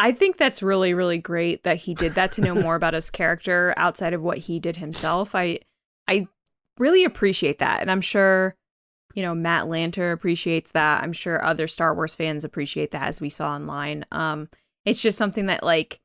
I 0.00 0.12
think 0.12 0.38
that's 0.38 0.62
really, 0.62 0.94
really 0.94 1.18
great 1.18 1.62
that 1.64 1.76
he 1.76 1.94
did 1.94 2.14
that 2.14 2.32
to 2.32 2.40
know 2.40 2.54
more 2.54 2.74
about 2.74 2.94
his 2.94 3.10
character 3.10 3.74
outside 3.76 4.14
of 4.14 4.22
what 4.22 4.38
he 4.38 4.58
did 4.58 4.78
himself. 4.78 5.34
I 5.34 5.60
I 6.08 6.26
really 6.78 7.04
appreciate 7.04 7.58
that. 7.58 7.82
And 7.82 7.90
I'm 7.90 8.00
sure, 8.00 8.56
you 9.14 9.22
know, 9.22 9.34
Matt 9.34 9.66
Lanter 9.66 10.10
appreciates 10.10 10.72
that. 10.72 11.02
I'm 11.02 11.12
sure 11.12 11.44
other 11.44 11.66
Star 11.66 11.94
Wars 11.94 12.14
fans 12.14 12.44
appreciate 12.44 12.92
that 12.92 13.08
as 13.08 13.20
we 13.20 13.28
saw 13.28 13.50
online. 13.50 14.06
Um, 14.10 14.48
it's 14.86 15.02
just 15.02 15.18
something 15.18 15.46
that 15.46 15.62
like 15.62 16.00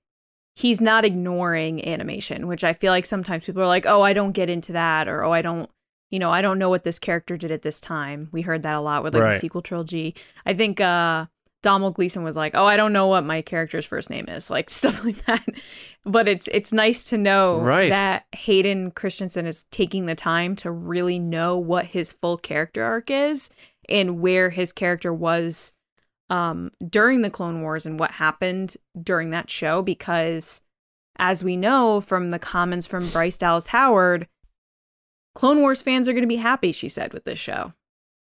he's 0.56 0.82
not 0.82 1.06
ignoring 1.06 1.88
animation, 1.88 2.48
which 2.48 2.66
I 2.66 2.74
feel 2.74 2.92
like 2.92 3.06
sometimes 3.06 3.46
people 3.46 3.62
are 3.62 3.68
like, 3.68 3.86
oh, 3.86 4.02
I 4.02 4.12
don't 4.12 4.34
get 4.34 4.50
into 4.50 4.74
that, 4.74 5.08
or 5.08 5.24
oh, 5.24 5.32
I 5.32 5.42
don't, 5.42 5.70
you 6.12 6.20
know, 6.20 6.32
I 6.32 6.42
don't 6.42 6.60
know 6.60 6.70
what 6.70 6.84
this 6.84 7.00
character 7.00 7.38
did 7.38 7.50
at 7.50 7.62
this 7.62 7.80
time. 7.80 8.28
We 8.34 8.42
heard 8.42 8.64
that 8.64 8.75
a 8.75 8.82
lot 8.82 9.04
with 9.04 9.16
like 9.16 9.24
the 9.24 9.40
sequel 9.40 9.62
trilogy. 9.62 10.16
I 10.46 10.54
think 10.54 10.82
uh 10.82 11.28
Domhnall 11.65 11.89
Gleeson 11.91 12.24
was 12.24 12.36
like, 12.38 12.53
"Oh, 12.53 12.65
I 12.65 12.77
don't 12.77 12.93
know 12.93 13.07
what 13.07 13.25
my 13.25 13.41
character's 13.41 13.86
first 13.86 14.10
name 14.12 14.25
is," 14.29 14.50
like 14.51 14.69
stuff 14.81 15.03
like 15.03 15.25
that. 15.25 15.43
But 16.03 16.27
it's 16.27 16.48
it's 16.51 16.72
nice 16.72 17.10
to 17.10 17.17
know 17.17 17.60
Right. 17.60 17.89
that 17.89 18.27
Hayden 18.34 18.91
Christensen 18.91 19.48
is 19.48 19.63
taking 19.72 20.05
the 20.05 20.13
time 20.15 20.55
to 20.57 20.69
really 20.69 21.17
know 21.17 21.57
what 21.57 21.86
his 21.86 22.13
full 22.13 22.38
character 22.38 22.84
arc 22.84 23.10
is 23.10 23.50
and 23.89 24.19
where 24.22 24.51
his 24.51 24.72
character 24.72 25.12
was 25.13 25.72
um 26.29 26.69
during 26.88 27.22
the 27.24 27.29
Clone 27.31 27.62
Wars 27.62 27.86
and 27.88 28.00
what 28.00 28.12
happened 28.12 28.77
during 29.01 29.31
that 29.31 29.50
show 29.50 29.81
because 29.81 30.62
as 31.17 31.43
we 31.43 31.57
know 31.57 32.00
from 32.01 32.29
the 32.29 32.39
comments 32.39 32.86
from 32.88 33.10
Bryce 33.10 33.38
Dallas 33.39 33.67
Howard, 33.67 34.27
Clone 35.34 35.60
Wars 35.62 35.81
fans 35.81 36.07
are 36.07 36.13
going 36.13 36.24
to 36.24 36.27
be 36.27 36.36
happy, 36.36 36.72
she 36.72 36.89
said, 36.89 37.13
with 37.13 37.25
this 37.25 37.39
show. 37.39 37.74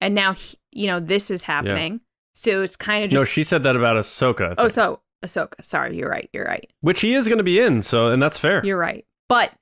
And 0.00 0.14
now, 0.14 0.32
he- 0.34 0.58
you 0.72 0.86
know, 0.86 1.00
this 1.00 1.30
is 1.30 1.42
happening. 1.44 2.00
So 2.34 2.62
it's 2.62 2.76
kind 2.76 3.04
of 3.04 3.10
just 3.10 3.20
no, 3.20 3.24
she 3.24 3.44
said 3.44 3.62
that 3.64 3.76
about 3.76 3.96
Ahsoka. 3.96 4.54
Oh, 4.58 4.68
so 4.68 5.00
Ahsoka. 5.24 5.62
Sorry, 5.62 5.96
you're 5.96 6.08
right. 6.10 6.28
You're 6.32 6.44
right. 6.44 6.70
which 6.80 7.00
he 7.00 7.14
is 7.14 7.26
going 7.28 7.38
to 7.38 7.44
be 7.44 7.60
in. 7.60 7.82
So, 7.82 8.08
and 8.08 8.22
that's 8.22 8.38
fair. 8.38 8.64
You're 8.64 8.78
right. 8.78 9.04
But 9.28 9.52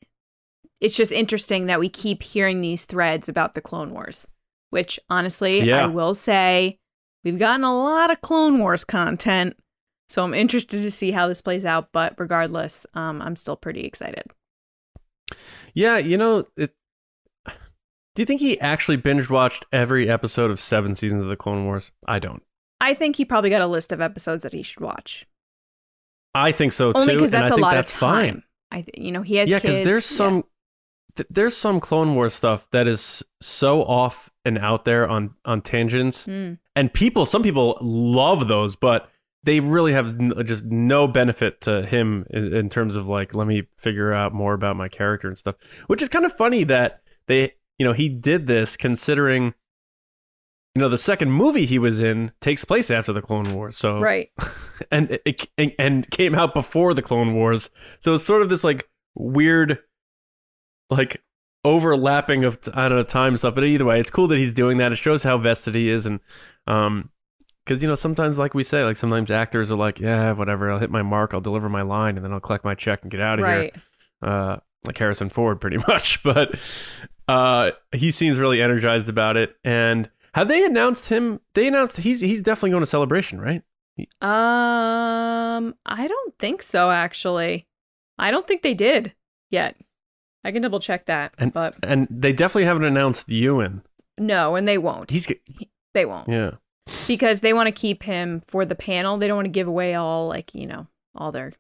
it's 0.81 0.97
just 0.97 1.11
interesting 1.13 1.67
that 1.67 1.81
we 1.81 1.89
keep 1.89 2.23
hearing 2.23 2.61
these 2.61 2.85
threads 2.85 3.29
about 3.29 3.55
the 3.55 3.61
Clone 3.61 3.93
Wars, 3.93 4.29
which 4.71 5.01
honestly, 5.11 5.61
Yeah. 5.63 5.85
I 5.85 5.87
will 5.87 6.15
say 6.15 6.79
we've 7.25 7.39
gotten 7.39 7.65
a 7.65 7.77
lot 7.77 8.11
of 8.13 8.21
Clone 8.21 8.59
Wars 8.61 8.85
content. 8.85 9.57
So 10.09 10.25
I'm 10.25 10.35
interested 10.35 10.83
to 10.83 10.91
see 10.91 11.11
how 11.11 11.27
this 11.27 11.43
plays 11.43 11.65
out. 11.65 11.89
But 11.93 12.15
regardless, 12.19 12.87
um, 12.95 13.21
I'm 13.21 13.35
still 13.37 13.57
pretty 13.57 13.85
excited. 13.85 14.25
Yeah, 15.75 15.99
you 15.99 16.17
know, 16.17 16.45
it. 16.57 16.75
Do 17.47 18.23
you 18.23 18.27
think 18.27 18.41
he 18.41 18.59
actually 18.61 18.97
binge 18.97 19.31
watched 19.31 19.65
every 19.73 20.11
episode 20.11 20.51
of 20.51 20.59
seven 20.59 20.95
seasons 20.97 21.23
of 21.23 21.29
the 21.29 21.37
Clone 21.37 21.67
Wars? 21.67 21.93
I 22.07 22.19
don't. 22.19 22.43
I 22.81 22.95
think 22.95 23.17
he 23.17 23.25
probably 23.25 23.51
got 23.51 23.63
a 23.63 23.67
list 23.69 23.93
of 23.93 24.01
episodes 24.01 24.43
that 24.45 24.53
he 24.53 24.63
should 24.63 24.81
watch. 24.81 25.27
I 26.35 26.53
think 26.53 26.73
so 26.73 26.93
too. 26.93 26.99
Only 27.01 27.15
because 27.15 27.33
and 27.35 27.43
that's 27.43 27.53
I 27.53 27.55
a 27.55 27.57
think 27.57 27.63
lot 27.65 27.75
that's 27.75 27.93
of 27.95 27.99
time. 28.01 28.35
fine. 28.35 28.43
I 28.71 28.77
th- 28.83 28.91
you 28.97 29.13
know 29.13 29.23
he 29.23 29.37
has 29.37 29.51
yeah, 29.51 29.59
kids. 29.59 29.85
there's 29.85 30.11
Yeah. 30.11 30.17
some 30.17 30.45
th- 31.17 31.27
there's 31.31 31.57
some 31.57 31.81
Clone 31.81 32.15
Wars 32.15 32.35
stuff 32.35 32.69
that 32.71 32.87
is 32.87 33.25
so 33.41 33.83
off 33.83 34.31
and 34.45 34.59
out 34.59 34.85
there 34.85 35.09
on 35.09 35.35
on 35.45 35.63
tangents, 35.63 36.27
Mm. 36.27 36.59
and 36.77 36.93
people, 36.93 37.27
some 37.27 37.43
people 37.43 37.79
love 37.81 38.47
those, 38.49 38.77
but 38.77 39.09
they 39.43 39.61
really 39.61 39.93
have 39.93 40.09
n- 40.21 40.33
just 40.45 40.65
no 40.65 41.07
benefit 41.09 41.61
to 41.63 41.85
him 41.87 42.27
in, 42.31 42.53
in 42.55 42.69
terms 42.69 42.95
of 42.97 43.07
like, 43.09 43.35
let 43.35 43.47
me 43.47 43.63
figure 43.79 44.13
out 44.13 44.35
more 44.35 44.53
about 44.53 44.77
my 44.77 44.89
character 44.89 45.29
and 45.29 45.39
stuff. 45.39 45.55
Which 45.87 46.03
is 46.03 46.09
kind 46.09 46.27
of 46.27 46.33
funny 46.33 46.65
that 46.65 47.01
they, 47.27 47.55
you 47.79 47.87
know, 47.87 47.93
he 47.95 48.09
did 48.09 48.47
this 48.47 48.77
considering. 48.77 49.55
You 50.75 50.83
know, 50.83 50.89
the 50.89 50.99
second 50.99 51.33
movie 51.33 51.67
he 51.67 51.79
was 51.79 52.01
in 52.01 52.33
takes 52.41 52.65
place 52.65 52.91
after 52.91 53.13
the 53.13 53.23
Clone 53.23 53.55
Wars, 53.55 53.77
so 53.77 53.99
right. 53.99 54.31
and 54.93 55.19
it 55.25 55.49
and, 55.59 55.73
and 55.79 56.11
came 56.11 56.35
out 56.35 56.55
before 56.55 56.95
the 56.95 57.03
Clone 57.03 57.35
Wars. 57.35 57.71
So 58.01 58.15
it's 58.15 58.25
sort 58.25 58.43
of 58.43 58.49
this 58.49 58.63
like 58.63 58.89
weird, 59.15 59.81
like 60.89 61.23
overlapping 61.65 62.45
of 62.45 62.59
I 62.75 62.89
don't 62.89 62.99
know 62.99 63.05
time 63.05 63.37
stuff. 63.37 63.55
But 63.55 63.65
either 63.65 63.85
way, 63.85 63.99
it's 63.99 64.11
cool 64.11 64.29
that 64.29 64.39
he's 64.39 64.53
doing 64.53 64.79
that. 64.79 64.93
It 64.93 64.97
shows 64.97 65.25
how 65.25 65.37
vested 65.39 65.75
he 65.75 65.91
is, 65.91 66.07
and 66.07 66.21
um, 66.69 67.11
because 67.69 67.83
you 67.83 67.89
know 67.89 67.95
sometimes, 67.95 68.39
like 68.39 68.55
we 68.55 68.63
say, 68.63 68.85
like 68.85 68.97
sometimes 68.97 69.31
actors 69.31 69.71
are 69.73 69.77
like, 69.77 69.99
yeah, 69.99 70.33
whatever, 70.33 70.71
I'll 70.71 70.79
hit 70.79 70.91
my 70.91 71.03
mark, 71.03 71.35
I'll 71.35 71.41
deliver 71.41 71.69
my 71.69 71.83
line, 71.83 72.17
and 72.17 72.25
then 72.25 72.33
I'll 72.33 72.41
collect 72.41 72.65
my 72.65 72.75
check 72.75 73.03
and 73.03 73.11
get 73.11 73.21
out 73.21 73.39
of 73.39 73.45
right. 73.45 73.75
here. 73.75 73.83
Uh, 74.23 74.57
like 74.85 74.97
Harrison 74.97 75.29
Ford, 75.31 75.61
pretty 75.61 75.77
much. 75.89 76.23
But 76.23 76.59
uh, 77.29 77.73
he 77.93 78.11
seems 78.11 78.39
really 78.39 78.63
energized 78.63 79.09
about 79.09 79.37
it. 79.37 79.55
And 79.65 80.11
have 80.35 80.49
they 80.49 80.65
announced 80.65 81.09
him? 81.09 81.41
They 81.55 81.67
announced 81.69 81.97
he's 81.99 82.21
he's 82.21 82.41
definitely 82.43 82.71
going 82.71 82.83
to 82.83 82.87
Celebration, 82.87 83.41
right? 83.41 83.63
Um, 84.21 85.75
I 85.87 86.07
don't 86.07 86.39
think 86.39 86.63
so. 86.63 86.91
Actually, 86.91 87.67
I 88.19 88.31
don't 88.31 88.47
think 88.47 88.63
they 88.63 88.75
did 88.75 89.13
yet. 89.51 89.77
I 90.45 90.53
can 90.53 90.63
double 90.63 90.81
check 90.81 91.07
that, 91.07 91.35
And- 91.39 91.53
but 91.53 91.75
And 91.83 92.07
they 92.11 92.33
definitely 92.33 92.65
haven't 92.65 92.85
announced 92.85 93.29
Ewan. 93.29 93.83
no, 94.19 94.55
and 94.55 94.67
they 94.69 94.79
won't. 94.79 95.11
He's 95.11 95.27
they 95.95 96.05
won't 96.05 96.29
yeah. 96.29 96.53
because 97.09 97.41
they 97.41 97.53
want 97.53 97.67
to 97.67 97.73
keep 97.73 98.05
him 98.05 98.41
for 98.47 98.65
the 98.65 98.75
panel. 98.77 99.17
They 99.19 99.27
don't 99.27 99.37
want 99.37 99.47
to 99.47 99.51
give 99.51 99.67
away 99.69 99.95
all 99.95 100.29
like 100.29 100.55
you 100.55 100.67
know 100.67 100.87
all 101.15 101.33
their 101.33 101.53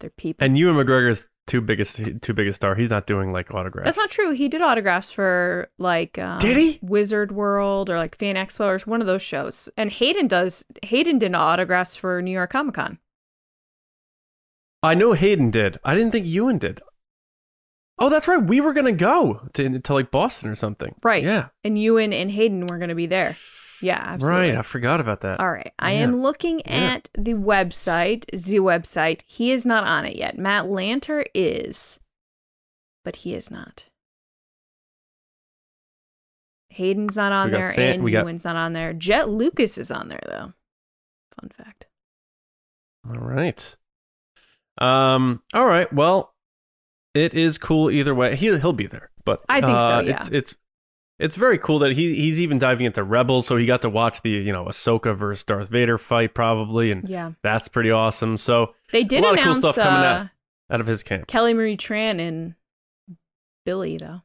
their 0.00 0.10
people. 0.10 0.44
And 0.44 0.58
Ewan 0.58 0.76
McGregor's 0.76 1.28
too 1.46 1.60
biggest 1.60 2.00
too 2.22 2.32
big 2.32 2.48
a 2.48 2.52
star. 2.52 2.74
He's 2.74 2.90
not 2.90 3.06
doing 3.06 3.32
like 3.32 3.54
autographs. 3.54 3.86
That's 3.86 3.96
not 3.96 4.10
true. 4.10 4.32
He 4.32 4.48
did 4.48 4.62
autographs 4.62 5.12
for 5.12 5.70
like 5.78 6.18
um, 6.18 6.38
Did 6.38 6.56
he? 6.56 6.78
Wizard 6.82 7.32
World 7.32 7.88
or 7.88 7.96
like 7.96 8.16
Fan 8.18 8.36
Expo 8.36 8.66
or 8.66 8.78
one 8.90 9.00
of 9.00 9.06
those 9.06 9.22
shows. 9.22 9.68
And 9.76 9.90
Hayden 9.90 10.28
does. 10.28 10.64
Hayden 10.82 11.18
did 11.18 11.34
autographs 11.34 11.96
for 11.96 12.20
New 12.20 12.32
York 12.32 12.50
Comic 12.50 12.74
Con. 12.74 12.98
I 14.82 14.94
know 14.94 15.12
Hayden 15.12 15.50
did. 15.50 15.78
I 15.84 15.94
didn't 15.94 16.12
think 16.12 16.26
Ewan 16.26 16.58
did. 16.58 16.80
Oh, 17.98 18.10
that's 18.10 18.28
right. 18.28 18.42
We 18.42 18.60
were 18.60 18.72
gonna 18.72 18.92
go 18.92 19.48
to 19.54 19.78
to 19.78 19.94
like 19.94 20.10
Boston 20.10 20.50
or 20.50 20.54
something. 20.54 20.94
Right. 21.02 21.22
Yeah. 21.22 21.48
And 21.64 21.78
Ewan 21.78 22.12
and 22.12 22.30
Hayden 22.30 22.66
were 22.66 22.78
going 22.78 22.90
to 22.90 22.94
be 22.94 23.06
there. 23.06 23.36
Yeah, 23.82 23.98
absolutely. 24.00 24.48
Right. 24.50 24.56
I 24.58 24.62
forgot 24.62 25.00
about 25.00 25.20
that. 25.20 25.40
All 25.40 25.50
right. 25.50 25.72
I 25.78 25.92
Yeah. 25.92 26.00
am 26.00 26.18
looking 26.20 26.60
Yeah. 26.60 26.94
at 26.94 27.10
the 27.16 27.34
website, 27.34 28.24
the 28.32 28.58
website. 28.58 29.22
He 29.26 29.52
is 29.52 29.66
not 29.66 29.84
on 29.84 30.04
it 30.04 30.16
yet. 30.16 30.38
Matt 30.38 30.64
Lanter 30.66 31.24
is, 31.34 32.00
but 33.04 33.16
he 33.16 33.34
is 33.34 33.50
not. 33.50 33.88
Hayden's 36.70 37.16
not 37.16 37.32
on 37.32 37.50
got 37.50 37.56
there, 37.58 37.72
fan- 37.72 37.94
and 37.96 38.04
we 38.04 38.10
got- 38.12 38.26
not 38.44 38.56
on 38.56 38.72
there. 38.72 38.92
Jett 38.92 39.28
Lucas 39.28 39.78
is 39.78 39.90
on 39.90 40.08
there 40.08 40.20
though. 40.26 40.52
Fun 41.40 41.50
fact. 41.50 41.86
All 43.10 43.18
right. 43.18 43.76
Um. 44.78 45.42
All 45.54 45.66
right. 45.66 45.90
Well, 45.92 46.34
it 47.14 47.32
is 47.34 47.56
cool 47.56 47.90
either 47.90 48.14
way. 48.14 48.36
He 48.36 48.46
he'll 48.58 48.72
be 48.74 48.86
there, 48.86 49.10
but 49.24 49.40
I 49.48 49.60
think 49.60 49.80
so, 49.80 49.86
uh, 49.86 50.00
yeah. 50.00 50.16
It's 50.18 50.28
it's 50.28 50.54
it's 51.18 51.36
very 51.36 51.58
cool 51.58 51.78
that 51.80 51.92
he 51.92 52.14
he's 52.16 52.40
even 52.40 52.58
diving 52.58 52.86
into 52.86 53.02
Rebels, 53.02 53.46
so 53.46 53.56
he 53.56 53.66
got 53.66 53.82
to 53.82 53.90
watch 53.90 54.22
the 54.22 54.30
you 54.30 54.52
know 54.52 54.64
Ahsoka 54.66 55.16
versus 55.16 55.44
Darth 55.44 55.68
Vader 55.68 55.98
fight 55.98 56.34
probably, 56.34 56.90
and 56.90 57.08
Yeah, 57.08 57.32
that's 57.42 57.68
pretty 57.68 57.90
awesome. 57.90 58.36
So 58.36 58.74
they 58.92 59.04
did 59.04 59.20
a 59.24 59.26
lot 59.26 59.32
of 59.34 59.38
cool 59.38 59.44
announce 59.52 59.58
stuff 59.58 59.74
coming 59.76 60.04
uh, 60.04 60.04
out. 60.04 60.28
out 60.70 60.80
of 60.80 60.86
his 60.86 61.02
camp, 61.02 61.26
Kelly 61.26 61.54
Marie 61.54 61.76
Tran 61.76 62.20
and 62.20 62.54
Billy 63.64 63.96
though. 63.96 64.22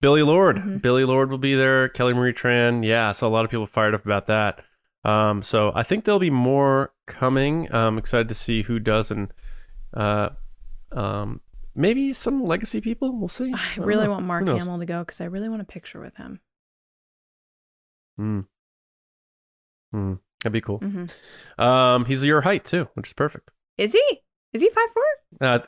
Billie 0.00 0.22
Lourd, 0.22 0.56
Mhm. 0.58 0.82
Billie 0.82 1.04
Lourd 1.06 1.30
will 1.30 1.38
be 1.38 1.54
there. 1.54 1.88
Kelly 1.88 2.12
Marie 2.12 2.34
Tran, 2.34 2.84
yeah. 2.84 3.12
So 3.12 3.26
a 3.26 3.30
lot 3.30 3.44
of 3.46 3.50
people 3.50 3.66
fired 3.66 3.94
up 3.94 4.04
about 4.04 4.26
that. 4.26 4.60
Um. 5.04 5.42
So 5.42 5.72
I 5.74 5.82
think 5.82 6.04
there'll 6.04 6.18
be 6.18 6.30
more 6.30 6.92
coming. 7.06 7.72
I'm 7.74 7.96
excited 7.98 8.28
to 8.28 8.34
see 8.34 8.62
who 8.62 8.78
does 8.78 9.10
and 9.10 9.32
uh, 9.94 10.30
um. 10.92 11.40
Maybe 11.74 12.12
some 12.12 12.44
legacy 12.44 12.80
people. 12.80 13.18
We'll 13.18 13.28
see. 13.28 13.52
I 13.52 13.60
don't 13.76 13.86
really 13.86 14.04
know. 14.04 14.12
want 14.12 14.26
Mark 14.26 14.46
Hamill 14.46 14.78
to 14.78 14.86
go 14.86 15.00
because 15.00 15.20
I 15.20 15.24
really 15.24 15.48
want 15.48 15.62
a 15.62 15.64
picture 15.64 16.00
with 16.00 16.16
him. 16.16 16.40
Hmm. 18.16 18.40
Hmm. 19.92 20.14
That'd 20.42 20.52
be 20.52 20.60
cool. 20.60 20.78
hmm 20.78 21.06
Um, 21.58 22.04
he's 22.04 22.24
your 22.24 22.42
height 22.42 22.64
too, 22.64 22.88
which 22.94 23.08
is 23.08 23.12
perfect. 23.12 23.52
Is 23.78 23.92
he? 23.92 24.20
Is 24.52 24.60
he 24.62 24.68
five 24.70 24.88
four? 24.92 25.04
Uh, 25.48 25.58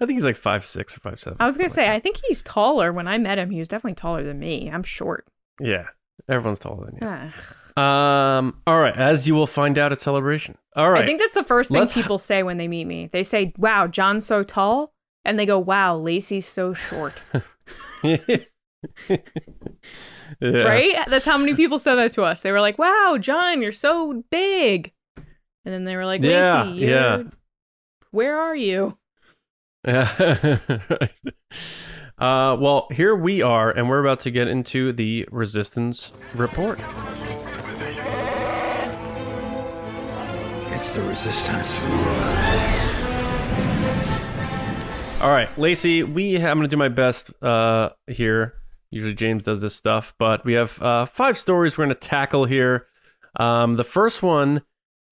I 0.00 0.06
think 0.06 0.16
he's 0.16 0.24
like 0.24 0.36
five 0.36 0.64
six 0.64 0.96
or 0.96 1.00
five 1.00 1.20
seven. 1.20 1.36
I 1.40 1.46
was 1.46 1.56
gonna 1.56 1.68
say, 1.68 1.90
I 1.90 1.98
think 2.00 2.20
he's 2.26 2.42
taller. 2.42 2.92
When 2.92 3.06
I 3.08 3.18
met 3.18 3.38
him, 3.38 3.50
he 3.50 3.58
was 3.58 3.68
definitely 3.68 3.96
taller 3.96 4.22
than 4.22 4.38
me. 4.38 4.70
I'm 4.72 4.82
short. 4.82 5.26
yeah, 5.60 5.86
everyone's 6.28 6.58
taller 6.58 6.86
than 6.86 6.98
you. 7.00 7.06
Ugh. 7.06 7.34
Um, 7.76 8.60
all 8.66 8.80
right, 8.80 8.96
as 8.96 9.28
you 9.28 9.34
will 9.34 9.46
find 9.46 9.76
out 9.78 9.92
at 9.92 10.00
celebration. 10.00 10.56
All 10.74 10.90
right, 10.90 11.02
I 11.02 11.06
think 11.06 11.20
that's 11.20 11.34
the 11.34 11.44
first 11.44 11.70
thing 11.70 11.80
Let's- 11.80 11.94
people 11.94 12.16
say 12.18 12.42
when 12.42 12.56
they 12.56 12.68
meet 12.68 12.86
me. 12.86 13.08
They 13.08 13.22
say, 13.24 13.52
"Wow, 13.58 13.86
John's 13.88 14.24
so 14.26 14.42
tall," 14.42 14.94
and 15.24 15.38
they 15.38 15.46
go, 15.46 15.58
"Wow, 15.58 15.96
Lacey's 15.96 16.46
so 16.46 16.72
short." 16.74 17.22
Yeah. 20.40 20.62
Right? 20.62 20.94
That's 21.08 21.24
how 21.26 21.36
many 21.36 21.54
people 21.54 21.78
said 21.78 21.96
that 21.96 22.12
to 22.14 22.22
us. 22.22 22.40
They 22.42 22.52
were 22.52 22.60
like, 22.60 22.78
"Wow, 22.78 23.18
John, 23.20 23.60
you're 23.60 23.72
so 23.72 24.22
big," 24.30 24.92
and 25.16 25.26
then 25.64 25.84
they 25.84 25.96
were 25.96 26.06
like, 26.06 26.22
Yeah, 26.22 26.62
"Lacey, 26.62 26.78
yeah. 26.86 27.16
you're- 27.18 27.30
where 28.12 28.38
are 28.38 28.54
you?" 28.56 28.96
Yeah. 29.86 30.58
Right. 30.88 31.10
Uh, 32.18 32.54
well, 32.60 32.86
here 32.92 33.14
we 33.16 33.42
are, 33.42 33.70
and 33.70 33.88
we're 33.88 34.00
about 34.00 34.20
to 34.20 34.30
get 34.30 34.46
into 34.46 34.92
the 34.92 35.26
resistance 35.30 36.12
report. 36.34 36.78
It's 40.72 40.90
the 40.92 41.02
resistance. 41.02 41.78
All 45.20 45.28
right, 45.28 45.50
Lacey, 45.58 46.02
we 46.02 46.36
I'm 46.36 46.56
going 46.56 46.62
to 46.62 46.68
do 46.68 46.78
my 46.78 46.88
best 46.88 47.30
uh, 47.42 47.90
here. 48.06 48.54
Usually 48.90 49.12
James 49.12 49.42
does 49.42 49.60
this 49.60 49.74
stuff, 49.74 50.14
but 50.18 50.46
we 50.46 50.54
have 50.54 50.80
uh, 50.80 51.04
five 51.04 51.38
stories 51.38 51.76
we're 51.76 51.84
going 51.84 51.94
to 51.94 52.08
tackle 52.08 52.46
here. 52.46 52.86
Um, 53.36 53.76
the 53.76 53.84
first 53.84 54.22
one 54.22 54.62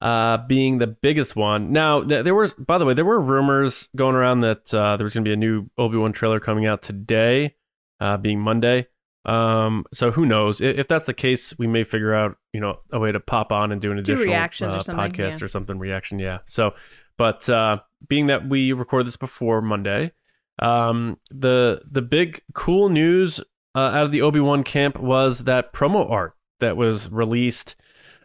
uh, 0.00 0.38
being 0.46 0.78
the 0.78 0.86
biggest 0.86 1.36
one. 1.36 1.72
Now, 1.72 2.02
th- 2.02 2.24
there 2.24 2.34
was, 2.34 2.54
by 2.54 2.78
the 2.78 2.86
way, 2.86 2.94
there 2.94 3.04
were 3.04 3.20
rumors 3.20 3.90
going 3.96 4.14
around 4.14 4.40
that 4.40 4.72
uh, 4.72 4.96
there 4.96 5.04
was 5.04 5.12
going 5.12 5.26
to 5.26 5.28
be 5.28 5.34
a 5.34 5.36
new 5.36 5.68
Obi 5.76 5.98
Wan 5.98 6.12
trailer 6.12 6.40
coming 6.40 6.64
out 6.64 6.80
today, 6.80 7.56
uh, 8.00 8.16
being 8.16 8.40
Monday. 8.40 8.86
Um, 9.26 9.84
so 9.92 10.10
who 10.10 10.24
knows? 10.24 10.62
If, 10.62 10.78
if 10.78 10.88
that's 10.88 11.04
the 11.04 11.12
case, 11.12 11.56
we 11.58 11.66
may 11.66 11.84
figure 11.84 12.14
out, 12.14 12.38
you 12.54 12.60
know, 12.60 12.78
a 12.90 12.98
way 12.98 13.12
to 13.12 13.20
pop 13.20 13.52
on 13.52 13.72
and 13.72 13.80
do 13.80 13.90
an 13.90 13.98
Do 13.98 14.14
additional 14.14 14.24
reactions 14.24 14.74
or 14.74 14.78
uh, 14.78 14.82
something, 14.82 15.12
podcast 15.12 15.40
yeah. 15.40 15.44
or 15.44 15.48
something 15.48 15.78
reaction. 15.78 16.18
Yeah. 16.18 16.38
So, 16.46 16.72
but 17.18 17.46
uh, 17.50 17.80
being 18.06 18.26
that 18.26 18.48
we 18.48 18.72
record 18.72 19.06
this 19.06 19.16
before 19.16 19.60
Monday, 19.60 20.12
um, 20.60 21.18
the 21.30 21.82
the 21.90 22.02
big 22.02 22.42
cool 22.54 22.88
news 22.88 23.40
uh, 23.74 23.78
out 23.78 24.04
of 24.04 24.12
the 24.12 24.22
Obi 24.22 24.40
Wan 24.40 24.64
camp 24.64 24.98
was 24.98 25.44
that 25.44 25.72
promo 25.72 26.10
art 26.10 26.34
that 26.60 26.76
was 26.76 27.10
released 27.10 27.76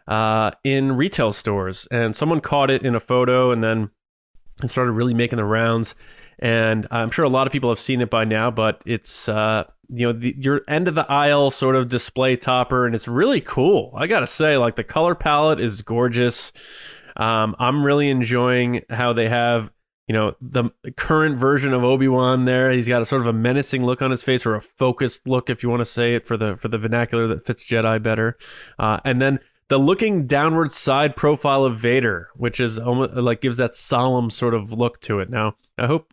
uh, 0.08 0.50
in 0.64 0.96
retail 0.96 1.32
stores, 1.32 1.88
and 1.90 2.14
someone 2.14 2.40
caught 2.40 2.70
it 2.70 2.84
in 2.84 2.94
a 2.94 3.00
photo, 3.00 3.50
and 3.50 3.62
then 3.62 3.90
it 4.62 4.70
started 4.70 4.92
really 4.92 5.14
making 5.14 5.36
the 5.36 5.44
rounds. 5.44 5.94
And 6.38 6.86
I'm 6.90 7.10
sure 7.10 7.24
a 7.24 7.28
lot 7.28 7.46
of 7.46 7.52
people 7.52 7.70
have 7.70 7.78
seen 7.78 8.00
it 8.00 8.10
by 8.10 8.24
now, 8.24 8.50
but 8.50 8.82
it's 8.84 9.28
uh, 9.28 9.64
you 9.88 10.06
know 10.06 10.12
the, 10.12 10.34
your 10.36 10.62
end 10.68 10.88
of 10.88 10.94
the 10.94 11.10
aisle 11.10 11.50
sort 11.50 11.76
of 11.76 11.88
display 11.88 12.36
topper, 12.36 12.86
and 12.86 12.94
it's 12.94 13.08
really 13.08 13.40
cool. 13.40 13.94
I 13.96 14.06
gotta 14.06 14.26
say, 14.26 14.56
like 14.56 14.76
the 14.76 14.84
color 14.84 15.14
palette 15.14 15.60
is 15.60 15.82
gorgeous. 15.82 16.52
Um, 17.16 17.54
I'm 17.58 17.84
really 17.84 18.10
enjoying 18.10 18.82
how 18.90 19.12
they 19.12 19.28
have 19.28 19.70
you 20.06 20.12
know 20.12 20.34
the 20.40 20.70
current 20.96 21.38
version 21.38 21.72
of 21.72 21.82
Obi-Wan 21.82 22.44
there. 22.44 22.70
He's 22.70 22.88
got 22.88 23.02
a 23.02 23.06
sort 23.06 23.22
of 23.22 23.26
a 23.26 23.32
menacing 23.32 23.84
look 23.84 24.02
on 24.02 24.10
his 24.10 24.22
face 24.22 24.44
or 24.44 24.54
a 24.54 24.60
focused 24.60 25.26
look 25.26 25.48
if 25.48 25.62
you 25.62 25.70
want 25.70 25.80
to 25.80 25.86
say 25.86 26.14
it 26.14 26.26
for 26.26 26.36
the 26.36 26.56
for 26.56 26.68
the 26.68 26.78
vernacular 26.78 27.26
that 27.28 27.46
fits 27.46 27.64
Jedi 27.64 28.02
better. 28.02 28.36
Uh, 28.78 29.00
and 29.04 29.20
then 29.20 29.40
the 29.68 29.78
looking 29.78 30.26
downward 30.26 30.72
side 30.72 31.16
profile 31.16 31.64
of 31.64 31.78
Vader 31.78 32.28
which 32.36 32.60
is 32.60 32.78
almost 32.78 33.14
like 33.14 33.40
gives 33.40 33.56
that 33.56 33.74
solemn 33.74 34.30
sort 34.30 34.54
of 34.54 34.72
look 34.72 35.00
to 35.02 35.20
it. 35.20 35.30
Now 35.30 35.56
I 35.78 35.86
hope 35.86 36.12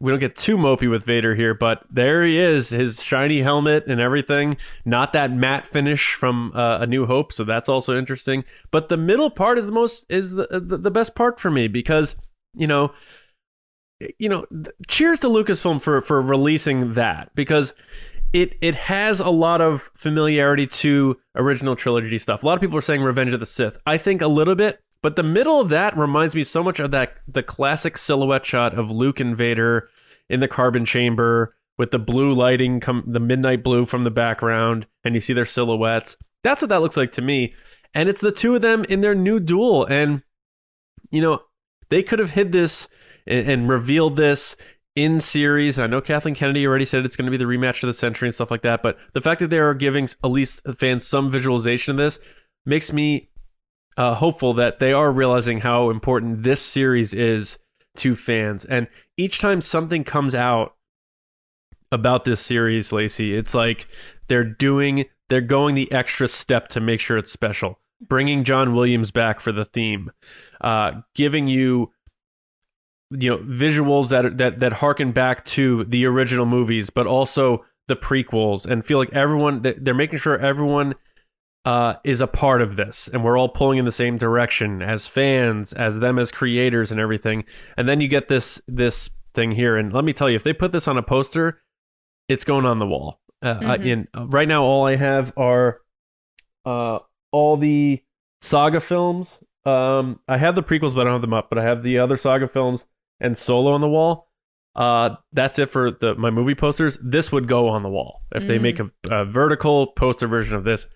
we 0.00 0.10
don't 0.10 0.18
get 0.18 0.34
too 0.34 0.56
mopey 0.56 0.90
with 0.90 1.04
Vader 1.04 1.34
here, 1.34 1.52
but 1.52 1.84
there 1.90 2.24
he 2.24 2.38
is, 2.38 2.70
his 2.70 3.02
shiny 3.02 3.42
helmet 3.42 3.86
and 3.86 4.00
everything. 4.00 4.56
Not 4.84 5.12
that 5.12 5.30
matte 5.30 5.66
finish 5.66 6.14
from 6.14 6.52
uh, 6.54 6.78
A 6.80 6.86
New 6.86 7.06
Hope, 7.06 7.32
so 7.32 7.44
that's 7.44 7.68
also 7.68 7.96
interesting. 7.98 8.44
But 8.70 8.88
the 8.88 8.96
middle 8.96 9.30
part 9.30 9.58
is 9.58 9.66
the 9.66 9.72
most 9.72 10.06
is 10.08 10.32
the 10.32 10.48
the, 10.50 10.78
the 10.78 10.90
best 10.90 11.14
part 11.14 11.38
for 11.38 11.50
me 11.50 11.68
because 11.68 12.16
you 12.54 12.66
know, 12.66 12.92
you 14.18 14.28
know, 14.28 14.46
cheers 14.88 15.20
to 15.20 15.28
Lucasfilm 15.28 15.80
for 15.82 16.00
for 16.00 16.22
releasing 16.22 16.94
that 16.94 17.30
because 17.34 17.74
it 18.32 18.54
it 18.60 18.74
has 18.74 19.20
a 19.20 19.30
lot 19.30 19.60
of 19.60 19.90
familiarity 19.96 20.66
to 20.66 21.18
original 21.34 21.76
trilogy 21.76 22.18
stuff. 22.18 22.42
A 22.42 22.46
lot 22.46 22.54
of 22.54 22.60
people 22.60 22.78
are 22.78 22.82
saying 22.82 23.02
Revenge 23.02 23.34
of 23.34 23.40
the 23.40 23.46
Sith. 23.46 23.78
I 23.86 23.98
think 23.98 24.22
a 24.22 24.28
little 24.28 24.54
bit, 24.54 24.80
but 25.02 25.16
the 25.16 25.22
middle 25.22 25.60
of 25.60 25.68
that 25.70 25.96
reminds 25.96 26.34
me 26.34 26.44
so 26.44 26.62
much 26.62 26.80
of 26.80 26.90
that 26.90 27.14
the 27.26 27.42
classic 27.42 27.96
silhouette 27.96 28.44
shot 28.44 28.78
of 28.78 28.90
Luke 28.90 29.20
and 29.20 29.36
Vader 29.36 29.88
in 30.28 30.40
the 30.40 30.48
carbon 30.48 30.84
chamber 30.84 31.54
with 31.78 31.90
the 31.90 31.98
blue 31.98 32.34
lighting 32.34 32.80
come 32.80 33.04
the 33.06 33.20
midnight 33.20 33.62
blue 33.62 33.86
from 33.86 34.04
the 34.04 34.10
background 34.10 34.86
and 35.02 35.14
you 35.14 35.20
see 35.20 35.32
their 35.32 35.46
silhouettes. 35.46 36.16
That's 36.42 36.62
what 36.62 36.68
that 36.68 36.82
looks 36.82 36.96
like 36.96 37.12
to 37.12 37.22
me. 37.22 37.54
And 37.94 38.08
it's 38.08 38.20
the 38.20 38.32
two 38.32 38.54
of 38.54 38.62
them 38.62 38.84
in 38.84 39.00
their 39.00 39.14
new 39.14 39.40
duel 39.40 39.84
and 39.86 40.22
you 41.10 41.20
know, 41.20 41.42
they 41.88 42.02
could 42.02 42.18
have 42.18 42.30
hid 42.32 42.52
this 42.52 42.88
and, 43.26 43.50
and 43.50 43.68
revealed 43.68 44.16
this 44.16 44.56
in 44.94 45.20
series. 45.20 45.78
I 45.78 45.86
know 45.86 46.00
Kathleen 46.00 46.34
Kennedy 46.34 46.66
already 46.66 46.84
said 46.84 47.04
it's 47.04 47.16
going 47.16 47.30
to 47.30 47.36
be 47.36 47.42
the 47.42 47.50
rematch 47.50 47.82
of 47.82 47.86
the 47.86 47.94
century 47.94 48.28
and 48.28 48.34
stuff 48.34 48.50
like 48.50 48.62
that, 48.62 48.82
but 48.82 48.98
the 49.14 49.20
fact 49.20 49.40
that 49.40 49.48
they 49.48 49.58
are 49.58 49.74
giving 49.74 50.04
at 50.04 50.30
least 50.30 50.60
fans 50.78 51.06
some 51.06 51.30
visualization 51.30 51.92
of 51.92 51.96
this 51.96 52.18
makes 52.66 52.92
me 52.92 53.29
uh, 53.96 54.14
hopeful 54.14 54.54
that 54.54 54.78
they 54.78 54.92
are 54.92 55.12
realizing 55.12 55.60
how 55.60 55.90
important 55.90 56.42
this 56.42 56.62
series 56.62 57.12
is 57.12 57.58
to 57.96 58.16
fans. 58.16 58.64
And 58.64 58.88
each 59.16 59.38
time 59.38 59.60
something 59.60 60.04
comes 60.04 60.34
out 60.34 60.74
about 61.92 62.24
this 62.24 62.40
series, 62.40 62.92
Lacey, 62.92 63.34
it's 63.34 63.54
like 63.54 63.86
they're 64.28 64.44
doing, 64.44 65.06
they're 65.28 65.40
going 65.40 65.74
the 65.74 65.90
extra 65.90 66.28
step 66.28 66.68
to 66.68 66.80
make 66.80 67.00
sure 67.00 67.18
it's 67.18 67.32
special. 67.32 67.78
Bringing 68.00 68.44
John 68.44 68.74
Williams 68.74 69.10
back 69.10 69.40
for 69.40 69.52
the 69.52 69.66
theme, 69.66 70.10
uh, 70.62 71.02
giving 71.14 71.48
you 71.48 71.90
you 73.10 73.28
know 73.28 73.38
visuals 73.38 74.08
that 74.08 74.38
that 74.38 74.58
that 74.60 74.74
harken 74.74 75.12
back 75.12 75.44
to 75.44 75.84
the 75.84 76.06
original 76.06 76.46
movies, 76.46 76.88
but 76.90 77.06
also 77.06 77.64
the 77.88 77.96
prequels, 77.96 78.64
and 78.64 78.86
feel 78.86 78.98
like 78.98 79.12
everyone 79.12 79.62
they're 79.62 79.92
making 79.92 80.18
sure 80.18 80.38
everyone 80.38 80.94
uh, 81.64 81.94
is 82.04 82.20
a 82.20 82.26
part 82.26 82.62
of 82.62 82.76
this, 82.76 83.08
and 83.12 83.22
we're 83.22 83.38
all 83.38 83.48
pulling 83.48 83.78
in 83.78 83.84
the 83.84 83.92
same 83.92 84.16
direction 84.16 84.82
as 84.82 85.06
fans, 85.06 85.72
as 85.72 85.98
them 85.98 86.18
as 86.18 86.32
creators, 86.32 86.90
and 86.90 87.00
everything. 87.00 87.44
And 87.76 87.88
then 87.88 88.00
you 88.00 88.08
get 88.08 88.28
this 88.28 88.60
this 88.66 89.10
thing 89.34 89.52
here, 89.52 89.76
and 89.76 89.92
let 89.92 90.04
me 90.04 90.12
tell 90.12 90.30
you, 90.30 90.36
if 90.36 90.42
they 90.42 90.52
put 90.52 90.72
this 90.72 90.88
on 90.88 90.96
a 90.96 91.02
poster, 91.02 91.60
it's 92.28 92.44
going 92.44 92.64
on 92.64 92.78
the 92.78 92.86
wall. 92.86 93.20
Uh, 93.42 93.54
mm-hmm. 93.54 93.82
in 93.86 94.08
uh, 94.16 94.26
right 94.26 94.48
now, 94.48 94.62
all 94.62 94.86
I 94.86 94.96
have 94.96 95.32
are 95.36 95.80
uh, 96.64 96.98
all 97.32 97.56
the 97.56 98.02
saga 98.40 98.80
films. 98.80 99.42
Um, 99.64 100.20
I 100.28 100.38
have 100.38 100.54
the 100.54 100.62
prequels, 100.62 100.94
but 100.94 101.02
I 101.02 101.04
don't 101.04 101.14
have 101.14 101.20
them 101.20 101.34
up. 101.34 101.48
But 101.50 101.58
I 101.58 101.64
have 101.64 101.82
the 101.82 101.98
other 101.98 102.16
saga 102.16 102.48
films 102.48 102.86
and 103.20 103.36
Solo 103.36 103.72
on 103.72 103.80
the 103.80 103.88
wall. 103.88 104.28
Uh, 104.74 105.16
that's 105.32 105.58
it 105.58 105.68
for 105.68 105.90
the 105.90 106.14
my 106.14 106.30
movie 106.30 106.54
posters. 106.54 106.96
This 107.02 107.32
would 107.32 107.48
go 107.48 107.68
on 107.68 107.82
the 107.82 107.88
wall 107.88 108.22
if 108.34 108.44
mm. 108.44 108.46
they 108.46 108.58
make 108.58 108.78
a, 108.78 108.90
a 109.10 109.24
vertical 109.24 109.88
poster 109.88 110.28
version 110.28 110.56
of 110.56 110.64
this. 110.64 110.86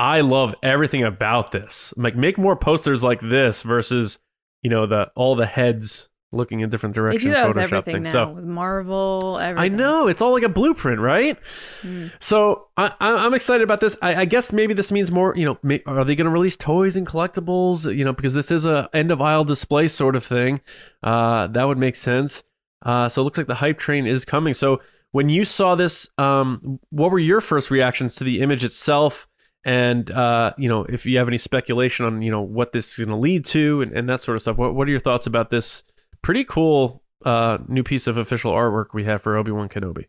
I 0.00 0.22
love 0.22 0.54
everything 0.62 1.04
about 1.04 1.52
this. 1.52 1.92
Like 1.96 2.16
make 2.16 2.38
more 2.38 2.56
posters 2.56 3.04
like 3.04 3.20
this 3.20 3.62
versus 3.62 4.18
you 4.62 4.70
know 4.70 4.86
the 4.86 5.10
all 5.14 5.36
the 5.36 5.44
heads 5.44 6.08
looking 6.32 6.60
in 6.60 6.70
different 6.70 6.94
directions. 6.94 7.22
They 7.22 7.28
do 7.28 7.34
that 7.34 7.48
with 7.48 7.58
everything 7.58 7.94
thing. 7.94 8.02
now 8.04 8.10
so, 8.10 8.28
with 8.30 8.44
Marvel. 8.44 9.38
Everything. 9.38 9.72
I 9.72 9.76
know 9.76 10.08
it's 10.08 10.22
all 10.22 10.32
like 10.32 10.42
a 10.42 10.48
blueprint, 10.48 11.00
right? 11.00 11.36
Mm. 11.82 12.12
So 12.18 12.68
I, 12.78 12.94
am 13.00 13.34
excited 13.34 13.62
about 13.62 13.80
this. 13.80 13.94
I, 14.00 14.22
I, 14.22 14.24
guess 14.24 14.52
maybe 14.52 14.72
this 14.72 14.90
means 14.90 15.10
more. 15.10 15.36
You 15.36 15.44
know, 15.44 15.58
may, 15.62 15.82
are 15.84 16.04
they 16.04 16.14
going 16.14 16.26
to 16.26 16.30
release 16.30 16.56
toys 16.56 16.96
and 16.96 17.06
collectibles? 17.06 17.94
You 17.94 18.04
know, 18.04 18.14
because 18.14 18.32
this 18.32 18.50
is 18.50 18.64
a 18.64 18.88
end 18.94 19.10
of 19.10 19.20
aisle 19.20 19.44
display 19.44 19.86
sort 19.88 20.16
of 20.16 20.24
thing. 20.24 20.60
Uh, 21.02 21.46
that 21.48 21.64
would 21.64 21.78
make 21.78 21.96
sense. 21.96 22.42
Uh, 22.82 23.10
so 23.10 23.20
it 23.20 23.24
looks 23.24 23.36
like 23.36 23.48
the 23.48 23.56
hype 23.56 23.78
train 23.78 24.06
is 24.06 24.24
coming. 24.24 24.54
So 24.54 24.80
when 25.12 25.28
you 25.28 25.44
saw 25.44 25.74
this, 25.74 26.08
um, 26.16 26.80
what 26.90 27.10
were 27.10 27.18
your 27.18 27.42
first 27.42 27.70
reactions 27.70 28.14
to 28.16 28.24
the 28.24 28.40
image 28.40 28.64
itself? 28.64 29.26
And 29.64 30.10
uh, 30.10 30.54
you 30.56 30.68
know 30.68 30.84
if 30.84 31.04
you 31.04 31.18
have 31.18 31.28
any 31.28 31.38
speculation 31.38 32.06
on 32.06 32.22
you 32.22 32.30
know 32.30 32.40
what 32.40 32.72
this 32.72 32.98
is 32.98 33.04
going 33.04 33.08
to 33.08 33.16
lead 33.16 33.44
to 33.46 33.82
and, 33.82 33.92
and 33.92 34.08
that 34.08 34.20
sort 34.20 34.36
of 34.36 34.42
stuff 34.42 34.56
what, 34.56 34.74
what 34.74 34.88
are 34.88 34.90
your 34.90 35.00
thoughts 35.00 35.26
about 35.26 35.50
this 35.50 35.82
pretty 36.22 36.44
cool 36.44 37.02
uh, 37.26 37.58
new 37.68 37.82
piece 37.82 38.06
of 38.06 38.16
official 38.16 38.52
artwork 38.52 38.86
we 38.94 39.04
have 39.04 39.22
for 39.22 39.36
obi-wan 39.36 39.68
kenobi? 39.68 40.06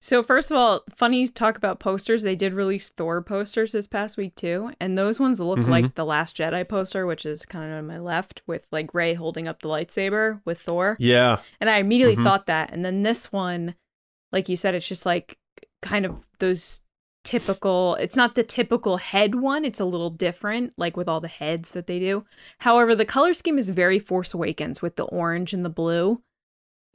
So 0.00 0.22
first 0.22 0.50
of 0.50 0.56
all 0.56 0.84
funny 0.94 1.28
talk 1.28 1.58
about 1.58 1.80
posters. 1.80 2.22
They 2.22 2.36
did 2.36 2.54
release 2.54 2.88
thor 2.88 3.20
posters 3.20 3.72
this 3.72 3.86
past 3.86 4.16
week 4.16 4.34
too 4.36 4.72
and 4.80 4.96
those 4.96 5.20
ones 5.20 5.38
look 5.38 5.58
mm-hmm. 5.58 5.70
like 5.70 5.94
the 5.94 6.06
last 6.06 6.38
jedi 6.38 6.66
poster 6.66 7.04
which 7.04 7.26
is 7.26 7.44
kind 7.44 7.70
of 7.70 7.78
on 7.78 7.86
my 7.86 7.98
left 7.98 8.40
with 8.46 8.66
like 8.72 8.94
Rey 8.94 9.12
holding 9.12 9.46
up 9.46 9.60
the 9.60 9.68
lightsaber 9.68 10.40
with 10.46 10.60
thor. 10.60 10.96
Yeah. 10.98 11.40
And 11.60 11.68
i 11.68 11.76
immediately 11.76 12.14
mm-hmm. 12.14 12.24
thought 12.24 12.46
that. 12.46 12.72
And 12.72 12.82
then 12.82 13.02
this 13.02 13.30
one 13.32 13.74
like 14.32 14.48
you 14.48 14.56
said 14.56 14.74
it's 14.74 14.88
just 14.88 15.04
like 15.04 15.36
kind 15.82 16.06
of 16.06 16.26
those 16.38 16.80
typical 17.28 17.94
it's 17.96 18.16
not 18.16 18.34
the 18.34 18.42
typical 18.42 18.96
head 18.96 19.34
one 19.34 19.62
it's 19.62 19.80
a 19.80 19.84
little 19.84 20.08
different 20.08 20.72
like 20.78 20.96
with 20.96 21.06
all 21.06 21.20
the 21.20 21.28
heads 21.28 21.72
that 21.72 21.86
they 21.86 21.98
do. 21.98 22.24
However 22.60 22.94
the 22.94 23.04
color 23.04 23.34
scheme 23.34 23.58
is 23.58 23.68
very 23.68 23.98
force 23.98 24.32
awakens 24.32 24.80
with 24.80 24.96
the 24.96 25.04
orange 25.04 25.52
and 25.52 25.62
the 25.62 25.68
blue. 25.68 26.22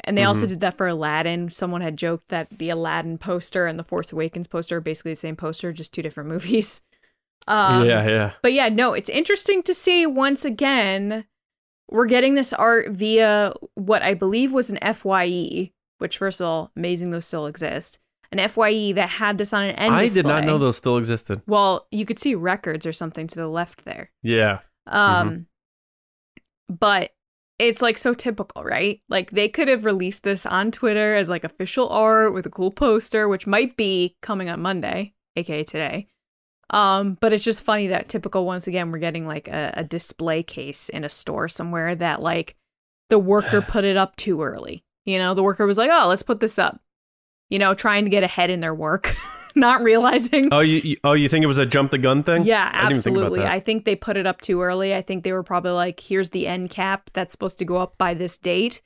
And 0.06 0.18
they 0.18 0.22
mm-hmm. 0.22 0.30
also 0.30 0.48
did 0.48 0.60
that 0.62 0.76
for 0.76 0.88
aladdin. 0.88 1.52
Someone 1.52 1.82
had 1.82 1.98
joked 1.98 2.30
that 2.30 2.50
the 2.50 2.72
aladdin 2.72 3.20
poster 3.20 3.68
and 3.68 3.78
the 3.78 3.84
force 3.84 4.12
awakens 4.12 4.48
poster 4.48 4.78
are 4.78 4.82
basically 4.82 5.12
the 5.12 5.18
same 5.18 5.36
poster 5.36 5.72
just 5.72 5.94
two 5.94 6.02
different 6.02 6.30
movies. 6.36 6.82
Um, 7.48 7.86
yeah 7.86 8.08
yeah. 8.08 8.32
but 8.42 8.54
yeah 8.54 8.70
no 8.70 8.94
it's 8.94 9.10
interesting 9.10 9.64
to 9.64 9.74
see 9.74 10.06
once 10.06 10.46
again 10.46 11.26
we're 11.92 12.06
getting 12.06 12.36
this 12.36 12.54
art 12.54 12.92
via 12.92 13.52
what 13.76 14.02
i 14.02 14.14
believe 14.14 14.54
was 14.54 14.70
an 14.70 14.80
fye 14.94 15.70
which 15.98 16.20
first 16.20 16.40
of 16.40 16.48
all 16.48 16.72
amazing 16.78 17.12
those 17.12 17.26
still 17.26 17.46
exist 17.46 18.00
an 18.38 18.50
FYE 18.50 18.94
that 18.94 19.10
had 19.10 19.38
this 19.38 19.54
on 19.54 19.64
an 19.64 19.76
end. 19.76 19.96
I 19.96 20.04
display. 20.04 20.24
did 20.24 20.28
not 20.28 20.46
know 20.46 20.58
those 20.58 20.78
still 20.78 20.98
existed. 20.98 21.42
Well, 21.48 21.88
you 21.92 22.06
could 22.06 22.20
see 22.20 22.36
records 22.36 22.86
or 22.86 22.94
something 22.94 23.28
to 23.28 23.36
the 23.36 23.48
left 23.48 23.86
there. 23.86 24.12
Yeah. 24.22 24.60
Um, 24.88 25.30
mm-hmm. 25.30 26.76
but 26.76 27.12
it's 27.60 27.82
like 27.82 27.98
so 27.98 28.14
typical, 28.14 28.64
right? 28.64 29.02
Like 29.10 29.32
they 29.32 29.48
could 29.48 29.68
have 29.68 29.86
released 29.86 30.24
this 30.24 30.46
on 30.46 30.72
Twitter 30.72 31.16
as 31.16 31.30
like 31.30 31.44
official 31.44 31.88
art 31.90 32.34
with 32.34 32.46
a 32.46 32.50
cool 32.50 32.72
poster, 32.72 33.28
which 33.28 33.48
might 33.48 33.78
be 33.78 34.16
coming 34.22 34.50
on 34.50 34.62
Monday, 34.62 35.14
aka 35.36 35.64
today. 35.64 36.08
Um, 36.70 37.18
but 37.22 37.34
it's 37.34 37.44
just 37.44 37.64
funny 37.64 37.88
that 37.88 38.10
typical 38.10 38.46
once 38.46 38.68
again 38.68 38.92
we're 38.92 38.98
getting 38.98 39.28
like 39.28 39.48
a, 39.48 39.74
a 39.78 39.84
display 39.84 40.42
case 40.42 40.90
in 40.90 41.04
a 41.04 41.10
store 41.10 41.48
somewhere 41.48 41.94
that 41.94 42.22
like 42.22 42.56
the 43.10 43.20
worker 43.20 43.62
put 43.68 43.86
it 43.86 43.98
up 43.98 44.16
too 44.16 44.42
early. 44.42 44.84
You 45.06 45.20
know, 45.20 45.34
the 45.34 45.44
worker 45.44 45.66
was 45.66 45.78
like, 45.78 45.92
"Oh, 45.94 46.08
let's 46.08 46.24
put 46.24 46.40
this 46.40 46.58
up." 46.58 46.82
You 47.54 47.60
know, 47.60 47.76
trying 47.76 48.04
to 48.04 48.10
get 48.10 48.24
ahead 48.24 48.50
in 48.50 48.62
their 48.62 48.74
work, 48.74 49.16
not 49.56 49.84
realizing. 49.84 50.52
Oh, 50.52 50.62
you, 50.62 50.78
you, 50.78 50.98
oh, 51.04 51.14
you 51.14 51.30
think 51.30 51.44
it 51.44 51.48
was 51.48 51.60
a 51.60 51.68
jump 51.68 51.92
the 51.92 52.00
gun 52.00 52.24
thing? 52.24 52.46
Yeah, 52.46 52.68
absolutely. 52.74 53.44
I, 53.44 53.56
I 53.56 53.60
think 53.60 53.86
they 53.86 53.96
put 53.96 54.18
it 54.18 54.26
up 54.26 54.42
too 54.42 54.64
early. 54.64 54.96
I 54.96 55.04
think 55.04 55.24
they 55.24 55.32
were 55.32 55.44
probably 55.44 55.70
like, 55.70 56.00
"Here's 56.00 56.32
the 56.32 56.48
end 56.48 56.72
cap 56.72 57.12
that's 57.14 57.32
supposed 57.32 57.60
to 57.60 57.66
go 57.66 57.78
up 57.78 57.96
by 58.00 58.16
this 58.16 58.40
date." 58.40 58.82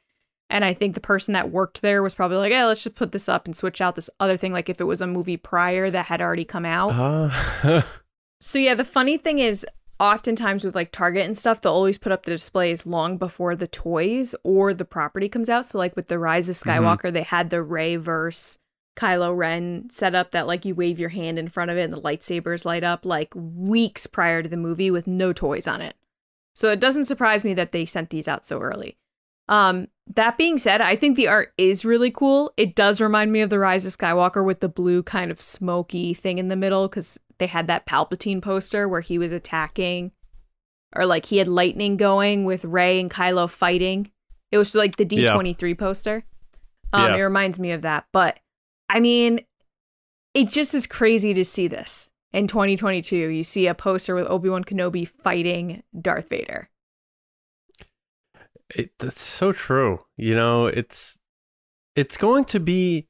And 0.50 0.66
I 0.66 0.74
think 0.74 0.96
the 0.96 1.00
person 1.00 1.34
that 1.34 1.50
worked 1.50 1.82
there 1.82 2.04
was 2.04 2.14
probably 2.14 2.36
like, 2.36 2.52
"Yeah, 2.52 2.66
let's 2.66 2.84
just 2.84 2.98
put 2.98 3.14
this 3.14 3.30
up 3.30 3.46
and 3.46 3.56
switch 3.56 3.80
out 3.80 3.96
this 3.96 4.10
other 4.20 4.36
thing." 4.36 4.52
Like 4.52 4.68
if 4.68 4.82
it 4.82 4.84
was 4.84 5.00
a 5.00 5.08
movie 5.08 5.38
prior 5.38 5.90
that 5.90 6.08
had 6.08 6.20
already 6.20 6.44
come 6.44 6.66
out. 6.66 6.92
Uh. 6.92 7.84
so 8.42 8.60
yeah, 8.60 8.76
the 8.76 8.84
funny 8.84 9.18
thing 9.18 9.40
is, 9.40 9.66
oftentimes 10.00 10.64
with 10.64 10.76
like 10.76 10.92
Target 10.92 11.26
and 11.26 11.38
stuff, 11.38 11.62
they'll 11.62 11.74
always 11.74 11.98
put 11.98 12.12
up 12.12 12.24
the 12.24 12.32
displays 12.32 12.86
long 12.86 13.18
before 13.18 13.56
the 13.56 13.68
toys 13.68 14.36
or 14.44 14.74
the 14.74 14.86
property 14.86 15.30
comes 15.30 15.50
out. 15.50 15.66
So 15.66 15.78
like 15.78 15.96
with 15.96 16.08
the 16.08 16.20
Rise 16.20 16.50
of 16.50 16.56
mm-hmm. 16.56 16.70
Skywalker, 16.70 17.04
mm-hmm. 17.04 17.14
they 17.14 17.24
had 17.24 17.50
the 17.50 17.64
Rey 17.64 17.96
verse 17.96 18.58
Kylo 18.98 19.36
Ren 19.36 19.90
set 19.90 20.16
up 20.16 20.32
that 20.32 20.48
like 20.48 20.66
you 20.66 20.76
wave 20.76 21.00
your 21.00 21.10
hand 21.10 21.38
in 21.38 21.48
front 21.48 21.72
of 21.72 21.78
it 21.78 21.84
and 21.84 21.94
the 21.94 22.02
lightsabers 22.02 22.66
light 22.66 22.84
up 22.84 23.06
like 23.06 23.32
weeks 23.36 24.08
prior 24.08 24.42
to 24.42 24.50
the 24.50 24.58
movie 24.58 24.92
with 24.92 25.08
no 25.08 25.32
toys 25.32 25.68
on 25.68 25.82
it. 25.82 25.96
So 26.54 26.72
it 26.72 26.80
doesn't 26.80 27.06
surprise 27.06 27.44
me 27.44 27.54
that 27.54 27.72
they 27.72 27.86
sent 27.86 28.10
these 28.10 28.28
out 28.28 28.46
so 28.46 28.60
early. 28.60 28.98
Um, 29.48 29.88
that 30.16 30.38
being 30.38 30.58
said, 30.58 30.82
I 30.82 30.96
think 30.96 31.16
the 31.16 31.28
art 31.28 31.54
is 31.58 31.86
really 31.86 32.12
cool. 32.12 32.52
It 32.58 32.76
does 32.76 33.00
remind 33.00 33.32
me 33.32 33.42
of 33.42 33.50
the 33.50 33.60
Rise 33.60 33.86
of 33.86 33.96
Skywalker 33.96 34.44
with 34.44 34.60
the 34.60 34.68
blue 34.68 35.04
kind 35.04 35.32
of 35.32 35.40
smoky 35.40 36.14
thing 36.14 36.38
in 36.38 36.48
the 36.48 36.56
middle 36.56 36.88
because 36.88 37.20
they 37.40 37.48
had 37.48 37.68
that 37.68 37.86
Palpatine 37.86 38.42
poster 38.42 38.88
where 38.88 39.02
he 39.02 39.18
was 39.18 39.32
attacking, 39.32 40.12
or 40.96 41.06
like 41.06 41.26
he 41.26 41.38
had 41.38 41.48
lightning 41.48 41.98
going 41.98 42.46
with 42.46 42.66
Rey 42.66 43.00
and 43.00 43.12
Kylo 43.12 43.50
fighting. 43.50 44.12
It 44.52 44.58
was 44.58 44.76
like 44.76 44.96
the 44.96 45.06
D 45.06 45.26
twenty 45.26 45.54
three 45.54 45.76
poster. 45.76 46.24
Um, 46.94 47.12
yeah. 47.12 47.18
it 47.18 47.24
reminds 47.24 47.60
me 47.60 47.72
of 47.72 47.82
that. 47.82 48.06
But 48.14 48.40
I 48.90 49.00
mean, 49.00 49.42
it 50.34 50.50
just 50.50 50.74
is 50.74 50.88
crazy 50.88 51.34
to 51.34 51.44
see 51.44 51.68
this 51.68 52.10
in 52.32 52.48
2022. 52.48 53.16
You 53.16 53.44
see 53.44 53.68
a 53.68 53.74
poster 53.74 54.16
with 54.16 54.30
Obi 54.30 54.50
Wan 54.50 54.64
Kenobi 54.64 55.08
fighting 55.08 55.84
Darth 56.00 56.30
Vader. 56.30 56.70
It, 58.70 58.92
that's 59.00 59.22
so 59.22 59.52
true. 59.52 60.02
You 60.18 60.36
know, 60.36 60.68
it's 60.68 61.18
it's 61.96 62.18
going 62.18 62.46
to 62.46 62.60
be 62.60 63.07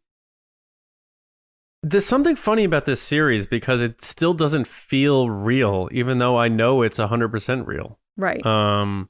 there's 1.83 2.05
something 2.05 2.35
funny 2.35 2.63
about 2.63 2.85
this 2.85 3.01
series 3.01 3.45
because 3.45 3.81
it 3.81 4.01
still 4.03 4.33
doesn't 4.33 4.67
feel 4.67 5.29
real, 5.29 5.89
even 5.91 6.17
though 6.17 6.37
I 6.37 6.47
know 6.47 6.81
it's 6.81 6.97
hundred 6.97 7.29
percent 7.29 7.67
real. 7.67 7.99
Right. 8.17 8.43
Um, 8.45 9.09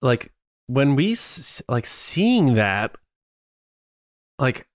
like 0.00 0.32
when 0.66 0.94
we 0.94 1.16
like 1.68 1.86
seeing 1.86 2.54
that, 2.54 2.96
like 4.38 4.66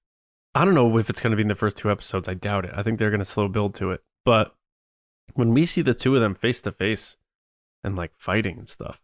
I 0.56 0.66
don't 0.66 0.76
know 0.76 0.98
if 0.98 1.10
it's 1.10 1.22
going 1.22 1.32
to 1.32 1.38
be 1.38 1.42
in 1.42 1.48
the 1.48 1.56
first 1.56 1.78
two 1.78 1.90
episodes. 1.90 2.28
I 2.28 2.34
doubt 2.34 2.66
it. 2.66 2.72
I 2.76 2.84
think 2.84 3.00
they're 3.00 3.10
going 3.10 3.20
to 3.20 3.26
slow 3.26 3.48
build 3.48 3.76
to 3.76 3.92
it. 3.92 4.02
But 4.26 4.54
when 5.34 5.54
we 5.54 5.66
see 5.66 5.82
the 5.82 5.94
two 5.94 6.16
of 6.16 6.22
them 6.22 6.36
face 6.36 6.62
to 6.62 6.72
face 6.72 7.18
and 7.84 7.96
like 7.96 8.12
fighting 8.18 8.58
and 8.60 8.70
stuff, 8.70 9.02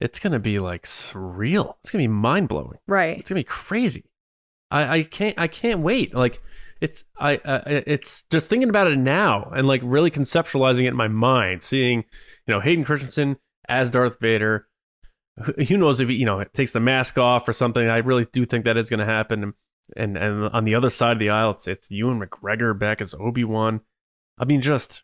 it's 0.00 0.18
going 0.18 0.32
to 0.32 0.38
be 0.38 0.58
like 0.58 0.84
surreal. 0.84 1.76
It's 1.82 1.90
going 1.90 2.02
to 2.02 2.08
be 2.08 2.14
mind 2.14 2.48
blowing. 2.48 2.78
Right. 2.86 3.18
It's 3.18 3.30
going 3.30 3.42
to 3.42 3.46
be 3.46 3.52
crazy. 3.52 4.04
I, 4.70 4.98
I 4.98 5.02
can't 5.02 5.38
I 5.38 5.46
can't 5.46 5.80
wait. 5.80 6.14
Like 6.14 6.42
it's 6.80 7.04
I 7.18 7.36
uh, 7.36 7.62
it's 7.66 8.22
just 8.30 8.48
thinking 8.48 8.68
about 8.68 8.86
it 8.86 8.96
now 8.96 9.50
and 9.54 9.66
like 9.66 9.80
really 9.84 10.10
conceptualizing 10.10 10.84
it 10.84 10.88
in 10.88 10.96
my 10.96 11.08
mind, 11.08 11.62
seeing 11.62 12.04
you 12.46 12.54
know 12.54 12.60
Hayden 12.60 12.84
Christensen 12.84 13.36
as 13.68 13.90
Darth 13.90 14.20
Vader. 14.20 14.66
Who 15.68 15.76
knows 15.76 16.00
if 16.00 16.08
he, 16.08 16.16
you 16.16 16.26
know 16.26 16.40
it 16.40 16.54
takes 16.54 16.72
the 16.72 16.80
mask 16.80 17.18
off 17.18 17.48
or 17.48 17.52
something? 17.52 17.88
I 17.88 17.98
really 17.98 18.26
do 18.32 18.44
think 18.44 18.64
that 18.64 18.76
is 18.76 18.90
going 18.90 19.00
to 19.00 19.06
happen. 19.06 19.54
And 19.96 20.16
and 20.16 20.44
on 20.48 20.64
the 20.64 20.74
other 20.74 20.90
side 20.90 21.12
of 21.12 21.18
the 21.18 21.30
aisle, 21.30 21.52
it's 21.52 21.66
it's 21.66 21.90
Ewan 21.90 22.20
McGregor 22.20 22.78
back 22.78 23.00
as 23.00 23.14
Obi 23.14 23.44
Wan. 23.44 23.80
I 24.38 24.44
mean, 24.44 24.60
just 24.60 25.02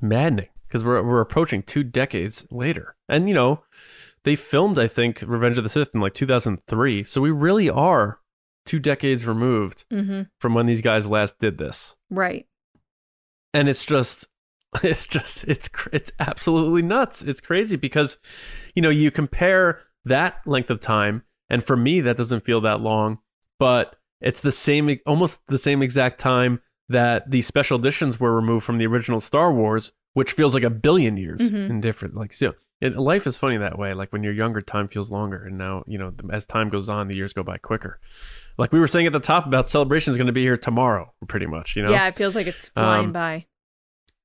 maddening. 0.00 0.48
because 0.66 0.84
we're 0.84 1.02
we're 1.02 1.20
approaching 1.20 1.62
two 1.62 1.84
decades 1.84 2.46
later, 2.50 2.96
and 3.08 3.28
you 3.28 3.34
know, 3.34 3.62
they 4.24 4.36
filmed 4.36 4.78
I 4.78 4.88
think 4.88 5.22
Revenge 5.24 5.58
of 5.58 5.64
the 5.64 5.70
Sith 5.70 5.90
in 5.94 6.00
like 6.00 6.14
2003, 6.14 7.04
so 7.04 7.20
we 7.20 7.30
really 7.30 7.70
are 7.70 8.18
two 8.66 8.78
decades 8.78 9.26
removed 9.26 9.84
Mm-hmm. 9.92 10.22
from 10.38 10.54
when 10.54 10.66
these 10.66 10.80
guys 10.82 11.06
last 11.06 11.38
did 11.38 11.58
this, 11.58 11.96
Right. 12.10 12.46
and 13.54 13.68
it's 13.68 13.84
just. 13.84 14.26
It's 14.84 15.08
just 15.08 15.42
it's 15.48 15.68
it's 15.92 16.12
absolutely 16.20 16.82
nuts. 16.82 17.22
It's 17.22 17.40
crazy 17.40 17.74
because 17.74 18.18
you 18.76 18.82
know, 18.82 18.88
you 18.88 19.10
compare 19.10 19.80
that 20.04 20.36
length 20.46 20.70
of 20.70 20.78
time 20.80 21.24
and 21.48 21.64
for 21.64 21.76
me 21.76 22.00
that 22.02 22.16
doesn't 22.16 22.44
feel 22.44 22.60
that 22.60 22.80
long, 22.80 23.18
but 23.58 23.96
it's 24.20 24.38
the 24.38 24.52
same 24.52 24.96
almost 25.06 25.40
the 25.48 25.58
same 25.58 25.82
exact 25.82 26.20
time 26.20 26.60
that 26.88 27.28
the 27.32 27.42
special 27.42 27.80
editions 27.80 28.20
were 28.20 28.32
removed 28.32 28.64
from 28.64 28.78
the 28.78 28.86
original 28.86 29.18
Star 29.18 29.52
Wars, 29.52 29.90
which 30.14 30.30
feels 30.30 30.54
like 30.54 30.62
a 30.62 30.70
billion 30.70 31.16
years 31.16 31.40
Mhm. 31.50 31.68
in 31.68 31.80
different 31.80 32.14
like 32.14 32.32
so 32.32 32.54
it, 32.80 32.94
life 32.94 33.26
is 33.26 33.36
funny 33.38 33.56
that 33.58 33.76
way. 33.76 33.92
Like 33.92 34.12
when 34.12 34.22
you're 34.22 34.32
younger, 34.32 34.60
time 34.60 34.86
feels 34.86 35.10
longer, 35.10 35.44
and 35.44 35.58
now 35.58 35.82
you 35.88 35.98
know 35.98 36.12
as 36.32 36.46
time 36.46 36.68
goes 36.70 36.88
on, 36.88 37.08
the 37.08 37.16
years 37.16 37.32
go 37.32 37.42
by 37.42 37.58
quicker. 37.58 37.98
Like 38.60 38.72
we 38.72 38.78
were 38.78 38.86
saying 38.88 39.06
at 39.06 39.12
the 39.12 39.18
top 39.20 39.46
about 39.46 39.68
celebration 39.68 40.12
is 40.12 40.16
going 40.18 40.26
to 40.28 40.32
be 40.32 40.42
here 40.42 40.56
tomorrow, 40.56 41.12
pretty 41.28 41.46
much. 41.46 41.74
You 41.76 41.82
know, 41.82 41.90
Yeah, 41.90 42.06
it 42.06 42.16
feels 42.16 42.34
like 42.36 42.46
it's 42.46 42.68
flying 42.68 43.06
Um, 43.06 43.12
by. 43.12 43.46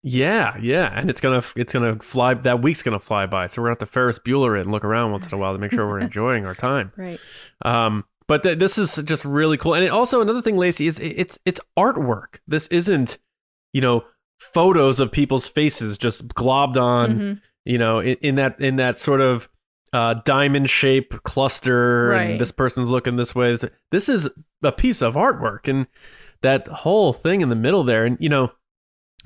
yeah, 0.04 0.56
yeah, 0.62 0.92
and 0.94 1.10
it's 1.10 1.22
gonna 1.22 1.44
it's 1.56 1.74
gonna 1.74 1.98
fly. 2.00 2.36
That 2.36 2.62
week's 2.62 2.84
gonna 2.84 3.00
fly 3.00 3.26
by, 3.26 3.48
so 3.48 3.62
we're 3.62 3.68
gonna 3.70 3.74
have 3.80 3.88
to 3.88 3.92
Ferris 3.94 4.20
Bueller 4.20 4.58
it 4.58 4.62
and 4.62 4.72
look 4.72 4.84
around 4.86 5.12
once 5.12 5.28
in 5.28 5.34
a 5.34 5.38
while 5.42 5.54
to 5.54 5.60
make 5.60 5.72
sure 5.72 5.88
we're 5.88 6.00
enjoying 6.12 6.46
our 6.46 6.54
time. 6.56 6.92
Right. 6.96 7.20
Um, 7.64 8.04
but 8.28 8.44
th- 8.44 8.60
this 8.60 8.78
is 8.78 8.96
just 9.06 9.26
really 9.26 9.58
cool, 9.58 9.74
and 9.74 9.84
it 9.84 9.90
also 9.90 10.22
another 10.22 10.42
thing, 10.42 10.58
Lacey, 10.58 10.88
is 10.88 11.00
it- 11.00 11.16
it's 11.18 11.40
it's 11.46 11.60
artwork. 11.78 12.38
This 12.48 12.68
isn't, 12.68 13.18
you 13.74 13.82
know, 13.82 14.04
photos 14.40 15.00
of 15.00 15.12
people's 15.12 15.48
faces 15.48 15.98
just 15.98 16.28
globbed 16.30 16.78
on, 16.78 17.20
Mhm. 17.20 17.42
you 17.66 17.78
know, 17.78 18.00
in, 18.00 18.18
in 18.22 18.36
that 18.36 18.60
in 18.60 18.76
that 18.76 19.00
sort 19.00 19.22
of 19.22 19.48
uh, 19.96 20.16
diamond 20.26 20.70
shape 20.70 21.14
cluster, 21.24 22.10
Right. 22.10 22.32
and 22.32 22.40
this 22.42 22.52
person's 22.52 22.90
looking 22.90 23.16
this 23.16 23.34
way. 23.34 23.56
This- 23.92 24.10
is 24.10 24.30
a 24.64 24.72
piece 24.72 25.02
of 25.02 25.14
artwork, 25.16 25.68
and 25.68 25.88
that 26.42 26.68
whole 26.68 27.14
thing 27.14 27.42
in 27.42 27.50
the 27.50 27.56
middle 27.56 27.84
there, 27.84 28.06
and 28.06 28.18
you 28.20 28.30
know, 28.30 28.52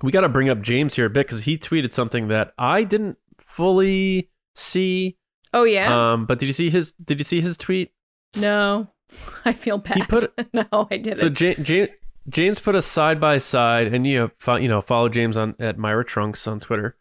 we 0.04 0.12
got 0.12 0.22
to 0.22 0.30
bring 0.30 0.50
up 0.50 0.62
James 0.62 0.96
here 0.96 1.06
a 1.06 1.10
bit 1.10 1.26
because 1.28 1.44
he 1.44 1.58
tweeted 1.58 1.92
something 1.94 2.28
that 2.30 2.54
I 2.58 2.84
didn't 2.84 3.18
fully 3.40 4.30
see. 4.56 5.18
Oh 5.54 5.64
yeah. 5.64 6.14
Um, 6.14 6.26
but 6.26 6.40
did 6.40 6.46
you 6.46 6.54
see 6.54 6.70
his? 6.70 6.92
Did 6.94 7.20
you 7.20 7.24
see 7.26 7.42
his 7.42 7.58
tweet? 7.58 7.92
no. 8.36 8.88
I 9.46 9.54
feel 9.54 9.80
bad. 9.80 9.98
He 9.98 10.04
put- 10.04 10.32
no, 10.54 10.88
I 10.92 10.98
didn't. 10.98 11.18
So 11.18 11.32
ja- 11.44 11.56
ja- 11.66 11.88
James 12.30 12.60
put 12.60 12.76
a 12.76 12.82
side 12.82 13.20
by 13.20 13.40
side, 13.40 13.92
and 13.92 14.06
you 14.06 14.20
know, 14.20 14.30
fo- 14.40 14.58
you 14.58 14.68
know, 14.68 14.82
follow 14.82 15.10
James 15.10 15.36
on 15.36 15.56
at 15.60 15.80
Myra 15.80 16.06
Trunks 16.06 16.46
on 16.48 16.60
Twitter. 16.60 16.96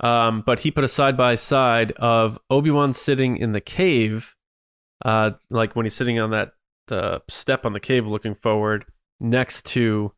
Um, 0.00 0.42
but 0.44 0.60
he 0.60 0.70
put 0.70 0.84
a 0.84 0.88
side 0.88 1.16
by 1.16 1.34
side 1.36 1.92
of 1.92 2.38
Obi 2.50 2.70
Wan 2.70 2.92
sitting 2.92 3.36
in 3.38 3.52
the 3.52 3.60
cave, 3.60 4.34
uh, 5.04 5.32
like 5.50 5.74
when 5.74 5.86
he's 5.86 5.94
sitting 5.94 6.18
on 6.18 6.30
that 6.30 6.52
uh, 6.90 7.20
step 7.28 7.64
on 7.64 7.72
the 7.72 7.80
cave, 7.80 8.06
looking 8.06 8.34
forward, 8.34 8.84
next 9.20 9.64
to, 9.66 10.12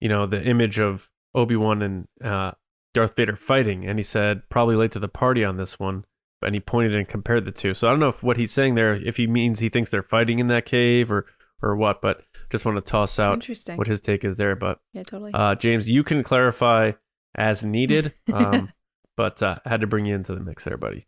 you 0.00 0.08
know, 0.08 0.26
the 0.26 0.42
image 0.42 0.78
of 0.80 1.08
Obi 1.34 1.56
Wan 1.56 1.82
and 1.82 2.08
uh, 2.24 2.52
Darth 2.94 3.16
Vader 3.16 3.36
fighting, 3.36 3.86
and 3.86 3.98
he 3.98 4.02
said 4.02 4.42
probably 4.48 4.76
late 4.76 4.92
to 4.92 4.98
the 4.98 5.08
party 5.08 5.44
on 5.44 5.56
this 5.56 5.78
one. 5.78 6.04
And 6.44 6.56
he 6.56 6.60
pointed 6.60 6.96
and 6.96 7.06
compared 7.06 7.44
the 7.44 7.52
two. 7.52 7.72
So 7.72 7.86
I 7.86 7.90
don't 7.92 8.00
know 8.00 8.08
if 8.08 8.24
what 8.24 8.36
he's 8.36 8.50
saying 8.50 8.74
there, 8.74 8.94
if 8.94 9.16
he 9.16 9.28
means 9.28 9.60
he 9.60 9.68
thinks 9.68 9.90
they're 9.90 10.02
fighting 10.02 10.40
in 10.40 10.48
that 10.48 10.66
cave 10.66 11.12
or 11.12 11.26
or 11.62 11.76
what, 11.76 12.02
but 12.02 12.22
just 12.50 12.64
want 12.64 12.84
to 12.84 12.90
toss 12.90 13.20
out 13.20 13.34
Interesting. 13.34 13.76
what 13.76 13.86
his 13.86 14.00
take 14.00 14.24
is 14.24 14.34
there. 14.34 14.56
But 14.56 14.80
yeah, 14.92 15.04
totally. 15.04 15.32
uh, 15.32 15.54
James, 15.54 15.88
you 15.88 16.02
can 16.02 16.24
clarify 16.24 16.92
as 17.36 17.64
needed, 17.64 18.12
um, 18.32 18.72
but 19.16 19.42
uh, 19.42 19.56
had 19.64 19.80
to 19.80 19.86
bring 19.86 20.06
you 20.06 20.14
into 20.14 20.34
the 20.34 20.40
mix 20.40 20.64
there, 20.64 20.76
buddy. 20.76 21.06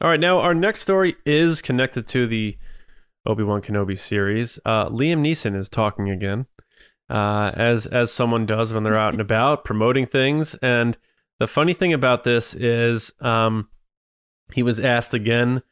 All 0.00 0.08
right, 0.08 0.20
now 0.20 0.40
our 0.40 0.54
next 0.54 0.80
story 0.80 1.16
is 1.24 1.62
connected 1.62 2.08
to 2.08 2.26
the 2.26 2.58
Obi 3.26 3.44
Wan 3.44 3.62
Kenobi 3.62 3.98
series. 3.98 4.58
Uh, 4.64 4.88
Liam 4.88 5.20
Neeson 5.20 5.56
is 5.56 5.68
talking 5.68 6.10
again, 6.10 6.46
uh, 7.08 7.52
as 7.54 7.86
as 7.86 8.12
someone 8.12 8.44
does 8.44 8.72
when 8.72 8.82
they're 8.82 8.98
out 8.98 9.12
and 9.12 9.20
about 9.20 9.64
promoting 9.64 10.06
things. 10.06 10.56
And 10.56 10.96
the 11.38 11.46
funny 11.46 11.74
thing 11.74 11.92
about 11.92 12.24
this 12.24 12.54
is, 12.54 13.12
um, 13.20 13.68
he 14.52 14.62
was 14.62 14.80
asked 14.80 15.14
again 15.14 15.62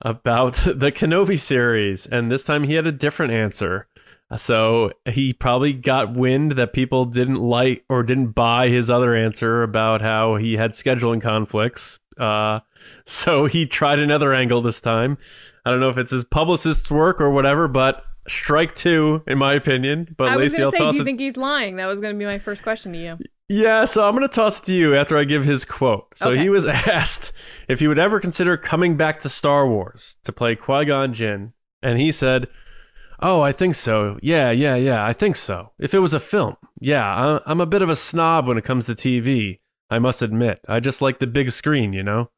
about 0.00 0.54
the 0.64 0.90
Kenobi 0.90 1.38
series, 1.38 2.06
and 2.06 2.30
this 2.30 2.44
time 2.44 2.64
he 2.64 2.74
had 2.74 2.86
a 2.86 2.92
different 2.92 3.32
answer. 3.32 3.88
So 4.36 4.92
he 5.06 5.32
probably 5.32 5.72
got 5.72 6.14
wind 6.14 6.52
that 6.52 6.72
people 6.72 7.04
didn't 7.04 7.40
like 7.40 7.84
or 7.88 8.02
didn't 8.02 8.28
buy 8.28 8.68
his 8.68 8.90
other 8.90 9.14
answer 9.14 9.62
about 9.62 10.02
how 10.02 10.36
he 10.36 10.54
had 10.56 10.72
scheduling 10.72 11.20
conflicts. 11.20 11.98
Uh, 12.18 12.60
so 13.04 13.46
he 13.46 13.66
tried 13.66 13.98
another 13.98 14.32
angle 14.32 14.62
this 14.62 14.80
time. 14.80 15.18
I 15.64 15.70
don't 15.70 15.80
know 15.80 15.88
if 15.90 15.98
it's 15.98 16.12
his 16.12 16.24
publicist's 16.24 16.90
work 16.90 17.20
or 17.20 17.30
whatever, 17.30 17.68
but 17.68 18.04
strike 18.28 18.74
two, 18.74 19.22
in 19.26 19.36
my 19.38 19.54
opinion. 19.54 20.14
But 20.16 20.28
I 20.28 20.36
was 20.36 20.52
Lacey, 20.52 20.56
gonna 20.58 20.66
I'll 20.66 20.70
say, 20.72 20.90
do 20.90 20.96
you 20.96 21.02
it. 21.02 21.04
think 21.04 21.20
he's 21.20 21.36
lying? 21.36 21.76
That 21.76 21.86
was 21.86 22.00
gonna 22.00 22.14
be 22.14 22.24
my 22.24 22.38
first 22.38 22.62
question 22.62 22.92
to 22.92 22.98
you. 22.98 23.18
Yeah, 23.52 23.84
so 23.84 24.06
I'm 24.06 24.14
going 24.14 24.22
to 24.22 24.32
toss 24.32 24.60
it 24.60 24.66
to 24.66 24.72
you 24.72 24.94
after 24.94 25.18
I 25.18 25.24
give 25.24 25.44
his 25.44 25.64
quote. 25.64 26.06
So 26.14 26.30
Okay. 26.30 26.40
he 26.40 26.48
was 26.48 26.64
asked 26.66 27.32
if 27.66 27.80
he 27.80 27.88
would 27.88 27.98
ever 27.98 28.20
consider 28.20 28.56
coming 28.56 28.96
back 28.96 29.18
to 29.20 29.28
Star 29.28 29.66
Wars 29.66 30.18
to 30.22 30.30
play 30.32 30.54
Qui 30.54 30.84
Gon 30.84 31.12
Jinn, 31.12 31.52
and 31.82 31.98
he 32.00 32.12
said, 32.12 32.46
"Oh, 33.20 33.40
I 33.42 33.52
think 33.52 33.74
so. 33.74 34.18
Yeah, 34.22 34.50
yeah, 34.50 34.74
yeah. 34.76 35.04
I 35.04 35.12
think 35.12 35.36
so. 35.36 35.72
If 35.78 35.94
it 35.94 35.98
was 36.00 36.14
a 36.14 36.20
film, 36.20 36.56
yeah. 36.80 37.04
I- 37.04 37.40
I'm 37.50 37.60
a 37.60 37.66
bit 37.66 37.82
of 37.82 37.90
a 37.90 37.96
snob 37.96 38.46
when 38.46 38.58
it 38.58 38.64
comes 38.64 38.86
to 38.86 38.94
TV. 38.94 39.60
I 39.90 39.98
must 39.98 40.22
admit. 40.22 40.60
I 40.68 40.80
just 40.80 41.02
like 41.02 41.18
the 41.18 41.26
big 41.26 41.50
screen, 41.50 41.92
you 41.92 42.02
know." 42.02 42.30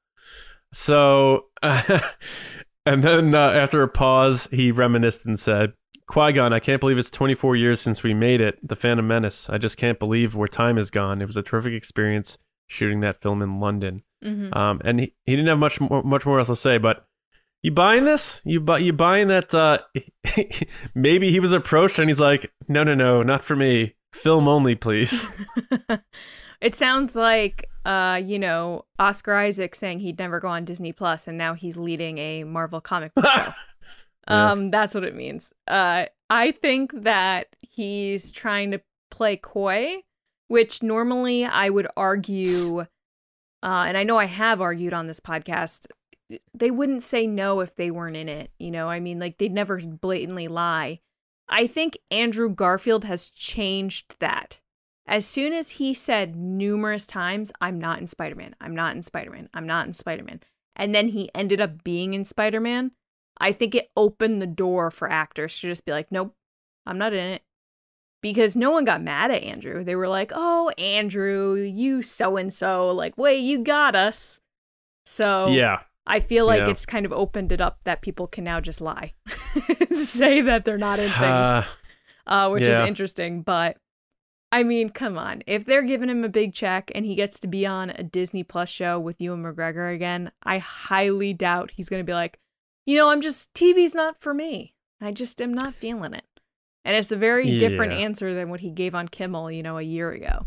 So, 0.73 1.47
and 1.63 3.05
then 3.05 3.35
uh, 3.35 3.39
after 3.51 3.83
a 3.83 3.89
pause, 3.89 4.49
he 4.51 4.71
reminisced 4.73 5.25
and 5.27 5.39
said. 5.39 5.73
Qui 6.09 6.33
Gon, 6.33 6.53
I 6.53 6.61
can't 6.61 6.81
believe 6.81 6.99
it's 6.99 7.11
24 7.11 7.57
years 7.57 7.81
since 7.81 8.03
we 8.03 8.13
made 8.13 8.41
it. 8.41 8.59
The 8.67 8.77
Phantom 8.77 9.07
Menace. 9.07 9.49
I 9.49 9.57
just 9.57 9.77
can't 9.79 9.99
believe 9.99 10.35
where 10.35 10.49
time 10.49 10.77
has 10.77 10.91
gone. 10.91 11.23
It 11.23 11.27
was 11.27 11.37
a 11.39 11.43
terrific 11.43 11.73
experience 11.73 12.37
shooting 12.67 13.01
that 13.01 13.23
film 13.23 13.41
in 13.41 13.61
London. 13.61 14.03
hmm 14.23 14.53
Um, 14.53 14.81
and 14.85 15.01
he, 15.01 15.15
he 15.25 15.33
didn't 15.37 15.49
have 15.49 15.59
much 15.59 15.81
more, 15.81 16.03
much 16.03 16.27
more 16.27 16.39
else 16.39 16.49
to 16.49 16.57
say. 16.57 16.77
But 16.77 17.07
you 17.63 17.71
buying 17.71 18.05
this? 18.05 18.41
You 18.45 18.61
buy 18.61 18.79
you 18.79 18.93
buying 18.93 19.29
that? 19.29 19.55
Uh, 19.55 19.79
maybe 20.95 21.31
he 21.31 21.41
was 21.41 21.53
approached 21.53 21.99
and 21.99 22.09
he's 22.09 22.21
like, 22.21 22.53
no, 22.69 22.85
no, 22.85 22.95
no, 22.95 23.23
not 23.23 23.45
for 23.45 23.57
me. 23.57 23.95
Film 24.13 24.49
only, 24.49 24.75
please. 24.75 25.27
it 26.61 26.75
sounds 26.75 27.17
like 27.17 27.69
uh, 27.85 28.21
you 28.25 28.39
know, 28.39 28.85
Oscar 28.99 29.35
Isaac 29.35 29.75
saying 29.75 30.01
he'd 30.01 30.19
never 30.19 30.41
go 30.41 30.49
on 30.49 30.65
Disney 30.65 30.93
Plus 30.93 31.27
and 31.27 31.37
now 31.37 31.55
he's 31.55 31.77
leading 31.77 32.19
a 32.19 32.45
Marvel 32.45 32.81
comic 32.81 33.15
book 33.15 33.27
show. 33.29 33.53
Yeah. 34.29 34.53
Um, 34.53 34.71
that's 34.71 34.95
what 34.95 35.03
it 35.03 35.17
means. 35.17 35.53
Uh, 35.67 36.07
I 36.31 36.53
think 36.53 36.93
that 37.03 37.49
he's 37.61 38.31
trying 38.31 38.71
to 38.71 38.81
play 39.11 39.37
coy, 39.37 39.97
which 40.47 40.81
normally 40.81 41.45
I 41.45 41.71
would 41.71 41.89
argue, 41.97 42.83
uh, 43.65 43.85
and 43.89 43.97
I 43.97 44.05
know 44.05 44.19
I 44.19 44.27
have 44.27 44.61
argued 44.61 44.93
on 44.93 45.09
this 45.09 45.19
podcast, 45.19 45.89
they 46.55 46.71
wouldn't 46.71 47.03
say 47.03 47.27
no 47.27 47.61
if 47.61 47.75
they 47.75 47.91
weren't 47.91 48.17
in 48.17 48.29
it. 48.29 48.51
You 48.59 48.71
know, 48.71 48.89
I 48.89 49.01
mean, 49.01 49.19
like 49.19 49.39
they'd 49.39 49.53
never 49.53 49.79
blatantly 49.79 50.49
lie. 50.49 51.01
I 51.49 51.67
think 51.67 51.99
Andrew 52.11 52.49
Garfield 52.49 53.05
has 53.05 53.31
changed 53.31 54.17
that. 54.21 54.61
As 55.07 55.27
soon 55.27 55.53
as 55.53 55.71
he 55.71 55.95
said 55.95 56.37
numerous 56.37 57.07
times, 57.07 57.53
I'm 57.61 57.79
not 57.79 57.99
in 57.99 58.07
Spider 58.07 58.37
Man, 58.37 58.55
I'm 58.61 58.75
not 58.75 58.95
in 58.95 59.03
Spider 59.03 59.31
Man, 59.31 59.49
I'm 59.53 59.67
not 59.67 59.87
in 59.87 59.93
Spider 59.93 60.23
Man, 60.23 60.41
and 60.77 60.95
then 60.95 61.09
he 61.09 61.29
ended 61.35 61.61
up 61.61 61.83
being 61.83 62.15
in 62.15 62.25
Spider 62.25 62.61
Man, 62.61 62.93
I 63.39 63.53
think 63.53 63.75
it 63.75 63.91
opened 63.97 64.41
the 64.41 64.47
door 64.47 64.91
for 64.91 65.11
actors 65.11 65.59
to 65.61 65.67
just 65.67 65.85
be 65.85 65.93
like, 65.93 66.13
nope, 66.13 66.35
I'm 66.87 66.99
not 66.99 67.13
in 67.13 67.27
it. 67.27 67.43
Because 68.21 68.55
no 68.55 68.71
one 68.71 68.85
got 68.85 69.03
mad 69.03 69.33
at 69.33 69.43
Andrew. 69.43 69.83
They 69.83 69.97
were 69.97 70.07
like, 70.07 70.31
oh, 70.33 70.71
Andrew, 70.79 71.55
you 71.55 72.03
so 72.03 72.37
and 72.37 72.55
so. 72.55 72.91
Like, 72.91 73.19
wait, 73.19 73.39
you 73.39 73.65
got 73.65 73.97
us. 73.97 74.41
So 75.07 75.49
yeah, 75.49 75.81
I 76.07 76.21
feel 76.21 76.47
like 76.47 76.61
Yeah. 76.61 76.71
it's 76.71 76.85
kind 76.87 77.07
of 77.07 77.13
opened 77.13 77.53
it 77.53 77.61
up 77.61 77.85
that 77.85 78.03
people 78.03 78.27
can 78.27 78.45
now 78.45 78.61
just 78.61 78.81
lie, 78.81 79.15
say 79.95 80.41
that 80.41 80.65
they're 80.65 80.79
not 80.79 80.99
in 80.99 81.11
things, 81.11 81.23
Uh, 81.23 81.65
uh, 82.27 82.49
which 82.51 82.67
yeah. 82.67 82.83
is 82.83 82.89
interesting. 82.89 83.43
But 83.43 83.77
I 84.51 84.63
mean, 84.65 84.91
come 84.91 85.17
on. 85.17 85.43
If 85.47 85.65
they're 85.65 85.83
giving 85.83 86.11
him 86.11 86.25
a 86.25 86.29
big 86.29 86.53
check 86.53 86.91
and 86.95 87.07
he 87.07 87.15
gets 87.15 87.41
to 87.41 87.47
be 87.49 87.65
on 87.65 87.91
a 87.91 88.03
Disney 88.03 88.43
Plus 88.43 88.69
show 88.69 88.99
with 89.01 89.21
Ewan 89.23 89.43
McGregor 89.43 89.95
again, 89.95 90.31
I 90.43 90.59
highly 90.59 91.33
doubt 91.33 91.71
he's 91.75 91.89
going 91.89 92.01
to 92.01 92.05
be 92.05 92.13
like, 92.13 92.39
you 92.85 92.97
know, 92.97 93.09
I'm 93.11 93.21
just, 93.23 93.55
TV's 93.55 93.95
not 93.95 94.21
for 94.21 94.35
me. 94.35 94.75
I 95.01 95.11
just 95.13 95.41
am 95.41 95.55
not 95.55 95.73
feeling 95.75 96.13
it. 96.15 96.25
And 96.85 96.97
it's 96.97 97.13
a 97.13 97.17
very 97.17 97.59
different 97.59 97.93
answer 97.93 98.35
than 98.35 98.51
what 98.51 98.61
he 98.61 98.71
gave 98.71 98.95
on 98.95 99.07
Kimmel, 99.09 99.51
you 99.53 99.63
know, 99.63 99.79
a 99.79 99.83
year 99.83 100.11
ago. 100.11 100.47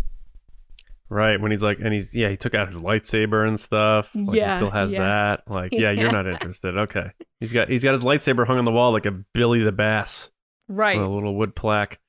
Right. 1.09 1.39
When 1.39 1.51
he's 1.51 1.63
like, 1.63 1.79
and 1.79 1.93
he's 1.93 2.13
yeah, 2.13 2.29
he 2.29 2.37
took 2.37 2.53
out 2.55 2.67
his 2.67 2.77
lightsaber 2.77 3.47
and 3.47 3.59
stuff. 3.59 4.09
Like, 4.13 4.35
Yeah, 4.37 4.53
he 4.53 4.59
still 4.59 4.71
has 4.71 4.91
yeah. 4.91 4.99
that. 4.99 5.51
Like, 5.51 5.71
yeah, 5.71 5.79
Yeah. 5.91 6.01
you're 6.01 6.11
not 6.11 6.27
interested. 6.27 6.77
Okay, 6.77 7.11
he's 7.39 7.53
got 7.53 7.69
he's 7.69 7.83
got 7.83 7.91
his 7.93 8.03
lightsaber 8.03 8.45
hung 8.47 8.57
on 8.57 8.65
the 8.65 8.71
wall 8.71 8.91
like 8.91 9.05
a 9.05 9.11
Billy 9.33 9.63
the 9.63 9.71
Bass. 9.71 10.31
Right. 10.67 10.97
a 10.97 11.07
little 11.07 11.35
wood 11.35 11.55
plaque. 11.55 11.99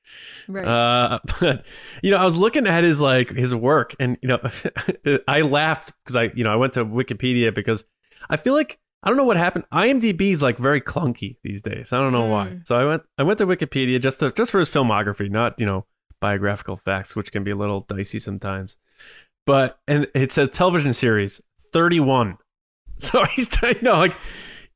right. 0.47 0.67
Uh, 0.67 1.19
but 1.39 1.63
you 2.01 2.09
know, 2.09 2.17
I 2.17 2.25
was 2.25 2.35
looking 2.37 2.65
at 2.65 2.83
his 2.83 2.99
like 2.99 3.29
his 3.29 3.53
work, 3.53 3.95
and 3.99 4.17
you 4.21 4.29
know, 4.29 5.19
I 5.27 5.41
laughed 5.41 5.91
because 6.03 6.15
I 6.15 6.31
you 6.35 6.43
know 6.43 6.51
I 6.51 6.55
went 6.55 6.73
to 6.73 6.83
Wikipedia 6.85 7.53
because 7.53 7.85
I 8.29 8.37
feel 8.37 8.53
like 8.53 8.79
I 9.03 9.09
don't 9.09 9.17
know 9.17 9.25
what 9.25 9.37
happened. 9.37 9.65
IMDb 9.71 10.31
is 10.31 10.41
like 10.41 10.57
very 10.57 10.81
clunky 10.81 11.37
these 11.43 11.61
days. 11.61 11.93
I 11.93 11.97
don't 11.99 12.11
know 12.13 12.25
why. 12.25 12.47
Mm. 12.47 12.67
So 12.67 12.75
I 12.75 12.83
went 12.85 13.03
I 13.19 13.23
went 13.23 13.37
to 13.37 13.45
Wikipedia 13.45 14.01
just 14.01 14.19
to, 14.21 14.31
just 14.31 14.49
for 14.49 14.59
his 14.59 14.71
filmography, 14.71 15.29
not 15.29 15.59
you 15.59 15.67
know 15.67 15.85
biographical 16.19 16.77
facts, 16.77 17.15
which 17.15 17.31
can 17.31 17.43
be 17.43 17.51
a 17.51 17.55
little 17.55 17.81
dicey 17.81 18.17
sometimes. 18.17 18.77
But 19.45 19.79
and 19.87 20.07
it 20.13 20.31
says 20.31 20.49
television 20.49 20.93
series 20.93 21.41
thirty 21.71 21.99
one. 21.99 22.37
So 22.99 23.23
he's 23.25 23.47
you 23.61 23.75
know 23.83 23.99
like 23.99 24.15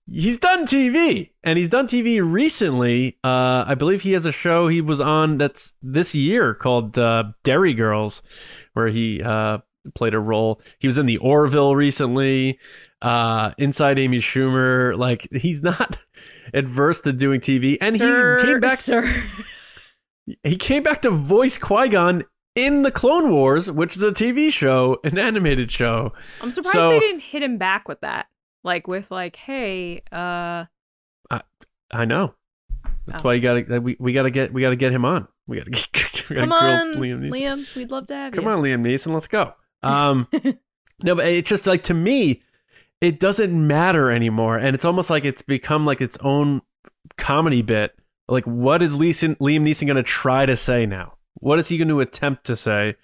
he's 0.08 0.38
done 0.38 0.66
TV 0.66 1.32
and 1.44 1.58
he's 1.58 1.70
done 1.70 1.88
TV 1.88 2.22
recently. 2.24 3.18
Uh, 3.24 3.64
I 3.66 3.76
believe 3.76 4.02
he 4.02 4.14
has 4.14 4.26
a 4.26 4.32
show 4.32 4.68
he 4.68 4.82
was 4.82 5.02
on 5.02 5.38
that's 5.38 5.74
this 5.82 6.14
year 6.14 6.54
called 6.54 7.00
uh, 7.00 7.24
Derry 7.44 7.74
Girls, 7.74 8.22
where 8.74 8.90
he 8.90 9.22
uh, 9.24 9.60
played 9.96 10.14
a 10.14 10.20
role. 10.20 10.62
He 10.80 10.88
was 10.88 10.98
in 10.98 11.06
the 11.06 11.18
Orville 11.18 11.76
recently. 11.76 12.60
Uh, 13.02 13.52
Inside 13.58 13.98
Amy 13.98 14.20
Schumer. 14.20 14.98
Like 14.98 15.28
he's 15.32 15.62
not 15.64 15.98
adverse 16.54 17.02
to 17.02 17.14
doing 17.14 17.40
TV, 17.42 17.78
and 17.82 17.96
sir, 17.96 18.40
he 18.40 18.46
came 18.46 18.60
back. 18.60 18.80
Sir. 18.80 19.24
He 20.44 20.56
came 20.56 20.84
back 20.84 21.02
to 21.02 21.10
voice 21.10 21.58
Qui 21.58 21.90
Gon 21.90 22.24
in 22.56 22.82
the 22.82 22.92
Clone 22.92 23.32
Wars, 23.32 23.70
which 23.72 23.96
is 23.96 24.04
a 24.04 24.12
TV 24.12 24.52
show, 24.52 25.00
an 25.04 25.18
animated 25.18 25.72
show. 25.72 26.14
I'm 26.42 26.52
surprised 26.52 26.78
So- 26.78 26.90
they 26.90 27.00
didn't 27.00 27.22
hit 27.22 27.44
him 27.44 27.58
back 27.58 27.88
with 27.88 28.02
that. 28.02 28.28
Like 28.64 28.88
with 28.88 29.10
like, 29.10 29.36
hey, 29.38 30.02
uh, 30.12 30.66
I 31.30 31.42
I 31.92 32.06
know. 32.06 32.36
That's 33.08 33.22
Oh. 33.22 33.28
why 33.28 33.34
you 33.34 33.42
gotta 33.42 33.82
we, 33.82 33.96
we 34.00 34.14
gotta 34.14 34.30
get 34.30 34.54
we 34.54 34.62
gotta 34.62 34.76
get 34.76 34.92
him 34.92 35.04
on. 35.06 35.28
We 35.48 35.58
gotta 35.58 35.72
get 35.72 36.30
we 36.30 36.36
gotta 36.36 36.48
come 36.48 36.52
on, 36.54 36.94
Liam 36.96 37.22
Neeson. 37.22 37.32
Liam, 37.32 37.76
we'd 37.76 37.90
love 37.92 38.06
to 38.08 38.16
have 38.16 38.34
Come 38.34 38.44
you. 38.44 38.50
Come 38.50 38.58
on, 38.60 38.64
Liam 38.64 38.82
Neeson, 38.82 39.14
let's 39.14 39.28
go. 39.28 39.54
Um, 39.84 40.28
no, 41.02 41.16
but 41.16 41.26
it's 41.26 41.50
just 41.50 41.66
like 41.66 41.82
to 41.86 41.96
me, 41.96 42.44
it 43.02 43.20
doesn't 43.20 43.52
matter 43.68 44.12
anymore, 44.12 44.58
and 44.60 44.76
it's 44.76 44.86
almost 44.86 45.10
like 45.10 45.26
it's 45.26 45.42
become 45.42 45.88
like 45.88 46.02
its 46.02 46.20
own 46.22 46.62
comedy 47.18 47.64
bit. 47.64 47.96
Like, 48.28 48.44
what 48.46 48.84
is 48.84 48.96
Leeson, 48.96 49.38
Liam 49.38 49.62
Neeson 49.68 49.88
going 49.88 49.96
to 49.98 50.04
try 50.04 50.46
to 50.46 50.56
say 50.56 50.86
now? 50.86 51.16
What 51.42 51.60
is 51.60 51.68
he 51.68 51.78
going 51.78 51.90
to 51.90 52.00
attempt 52.00 52.46
to 52.46 52.56
say? 52.56 52.96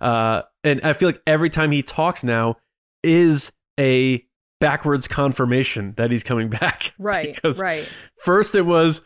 Uh, 0.00 0.42
and 0.62 0.80
I 0.82 0.92
feel 0.92 1.08
like 1.08 1.22
every 1.26 1.48
time 1.48 1.70
he 1.72 1.82
talks 1.82 2.22
now 2.22 2.56
is 3.02 3.52
a 3.80 4.24
backwards 4.60 5.08
confirmation 5.08 5.94
that 5.96 6.10
he's 6.10 6.22
coming 6.22 6.48
back. 6.60 6.92
Right, 6.98 7.34
Because 7.34 7.58
right. 7.58 7.88
First, 8.22 8.54
it 8.54 8.62
was 8.62 9.00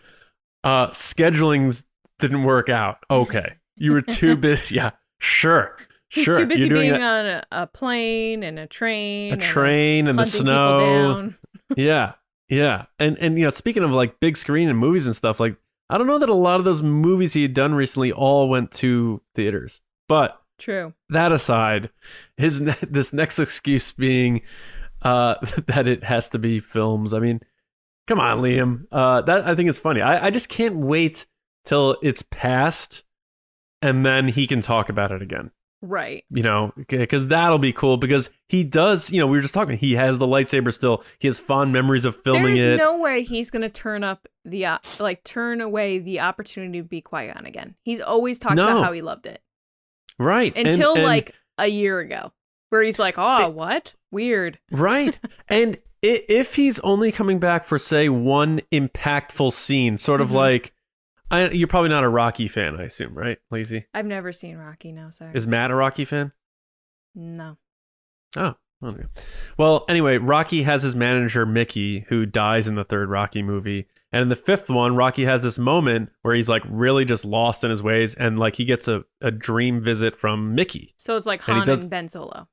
uh, 0.65 0.89
schedulings 0.89 1.85
didn't 2.19 2.43
work 2.43 2.69
out. 2.69 2.99
Okay, 3.11 3.55
you 3.77 3.93
were 3.93 4.01
too 4.03 4.37
busy. 4.39 4.75
Yeah, 4.77 4.91
sure. 5.21 5.77
He's 6.11 6.25
sure. 6.25 6.37
too 6.37 6.47
busy 6.47 6.69
being 6.69 6.93
a, 6.93 7.01
on 7.01 7.27
a, 7.27 7.45
a 7.53 7.67
plane 7.67 8.43
and 8.43 8.59
a 8.59 8.67
train. 8.67 9.31
a 9.31 9.33
and 9.35 9.43
train 9.43 10.09
and 10.09 10.19
the 10.19 10.25
snow. 10.25 11.33
yeah, 11.77 12.15
yeah. 12.49 12.87
And 12.99 13.19
and 13.19 13.39
you 13.39 13.45
know, 13.45 13.51
speaking 13.51 13.83
of 13.83 13.91
like 13.91 14.19
big 14.19 14.37
screen 14.37 14.69
and 14.71 14.79
movies 14.79 15.07
and 15.07 15.15
stuff, 15.15 15.39
like 15.39 15.57
I 15.91 15.97
don't 15.97 16.07
know 16.07 16.19
that 16.19 16.29
a 16.29 16.35
lot 16.35 16.59
of 16.59 16.65
those 16.65 16.83
movies 16.83 17.33
he 17.33 17.43
had 17.43 17.55
done 17.55 17.75
recently 17.75 18.13
all 18.13 18.49
went 18.49 18.73
to 18.73 19.23
theaters. 19.35 19.81
But 20.09 20.41
True. 20.59 20.95
that 21.11 21.33
aside, 21.33 21.91
his 22.37 22.61
ne- 22.61 22.75
this 22.83 23.13
next 23.13 23.39
excuse 23.39 23.93
being 23.93 24.43
uh, 25.03 25.35
that 25.67 25.87
it 25.87 26.05
has 26.05 26.29
to 26.31 26.39
be 26.39 26.61
films. 26.61 27.15
I 27.15 27.21
mean, 27.21 27.41
come 28.07 28.21
on, 28.21 28.39
Liam. 28.39 28.87
Uh, 28.93 29.23
that 29.23 29.47
I 29.47 29.55
think 29.55 29.69
is 29.69 29.79
funny. 29.79 30.01
I, 30.01 30.27
I 30.27 30.31
just 30.31 30.49
can't 30.49 30.77
wait 30.77 31.27
till 31.65 31.97
it's 32.03 32.23
past, 32.31 33.05
and 33.81 34.05
then 34.05 34.29
he 34.29 34.47
can 34.47 34.63
talk 34.63 34.89
about 34.89 35.13
it 35.13 35.23
again. 35.23 35.51
Right. 35.81 36.25
You 36.31 36.43
know, 36.43 36.73
because 36.89 37.29
that'll 37.29 37.59
be 37.59 37.73
cool. 37.73 37.97
Because 37.99 38.31
he 38.49 38.65
does. 38.65 39.11
You 39.11 39.21
know, 39.21 39.27
we 39.29 39.39
were 39.39 39.43
just 39.43 39.55
talking. 39.55 39.79
He 39.79 39.93
has 39.95 40.19
the 40.19 40.27
lightsaber 40.27 40.73
still. 40.73 41.05
He 41.21 41.29
has 41.29 41.39
fond 41.39 41.73
memories 41.73 42.05
of 42.05 42.21
filming 42.23 42.57
There's 42.57 42.75
it. 42.75 42.77
no 42.79 42.99
way 42.99 43.23
he's 43.23 43.51
gonna 43.51 43.69
turn 43.69 44.03
up 44.03 44.27
the 44.45 44.67
uh, 44.67 44.79
like 44.99 45.23
turn 45.23 45.61
away 45.61 45.99
the 46.01 46.21
opportunity 46.21 46.79
to 46.81 46.85
be 46.85 47.01
Qui 47.01 47.29
Gon 47.29 47.47
again. 47.47 47.77
He's 47.83 48.01
always 48.01 48.39
talked 48.41 48.57
No. 48.57 48.69
about 48.69 48.85
how 48.87 48.93
he 48.93 49.03
loved 49.03 49.27
it 49.27 49.41
right 50.19 50.53
until 50.57 50.95
and- 50.95 51.05
like 51.05 51.35
a 51.59 51.69
year 51.69 52.01
ago, 52.01 52.33
where 52.71 52.83
he's 52.83 52.99
like, 52.99 53.15
"Oh, 53.17 53.49
what? 53.49 53.95
Weird." 54.11 54.59
Right. 54.73 55.17
and 55.49 55.79
if 56.03 56.55
he's 56.57 56.79
only 56.81 57.11
coming 57.13 57.39
back 57.39 57.67
for, 57.67 57.79
say, 57.79 58.09
one 58.09 58.63
impactful 58.73 59.53
scene, 59.53 59.99
sort 59.99 60.21
of 60.21 60.31
Mhm. 60.31 60.35
like, 60.35 60.73
I, 61.31 61.51
you're 61.51 61.69
probably 61.69 61.91
not 61.91 62.05
a 62.05 62.09
Rocky 62.09 62.49
fan, 62.49 62.77
I 62.81 62.85
assume, 62.85 63.15
right, 63.17 63.39
Lazy? 63.51 63.85
I've 63.93 64.07
never 64.07 64.33
seen 64.33 64.57
Rocky. 64.57 64.93
No, 64.93 65.11
sorry. 65.11 65.33
Is 65.35 65.47
Matt 65.47 65.71
a 65.71 65.75
Rocky 65.75 66.05
fan? 66.05 66.33
no. 67.15 67.57
Oh, 68.37 68.55
okay. 68.85 69.05
Well, 69.57 69.85
anyway, 69.89 70.19
Rocky 70.19 70.63
has 70.63 70.83
his 70.83 70.95
manager, 70.95 71.47
Mickey, 71.47 72.05
who 72.09 72.27
dies 72.27 72.69
in 72.69 72.75
the 72.75 72.85
third 72.85 73.09
Rocky 73.09 73.43
movie. 73.43 73.89
And 74.13 74.23
in 74.23 74.29
the 74.29 74.37
fifth 74.37 74.69
one, 74.71 74.97
Rocky 74.97 75.25
has 75.25 75.43
this 75.43 75.59
moment 75.59 76.11
where 76.23 76.35
he's 76.35 76.49
like 76.49 76.63
really 76.69 77.05
just 77.07 77.25
lost 77.25 77.65
in 77.65 77.71
his 77.71 77.83
ways 77.83 78.15
and 78.15 78.39
like 78.39 78.55
he 78.57 78.65
gets 78.67 78.87
a, 78.87 79.05
a 79.23 79.31
dream 79.31 79.81
visit 79.83 80.15
from 80.17 80.55
Mickey. 80.55 80.95
So 80.99 81.17
it's 81.17 81.27
like 81.27 81.47
And 81.49 81.59
Han 81.59 81.67
does- 81.67 81.81
and 81.83 81.91
Ben 81.91 82.09
Solo. 82.09 82.49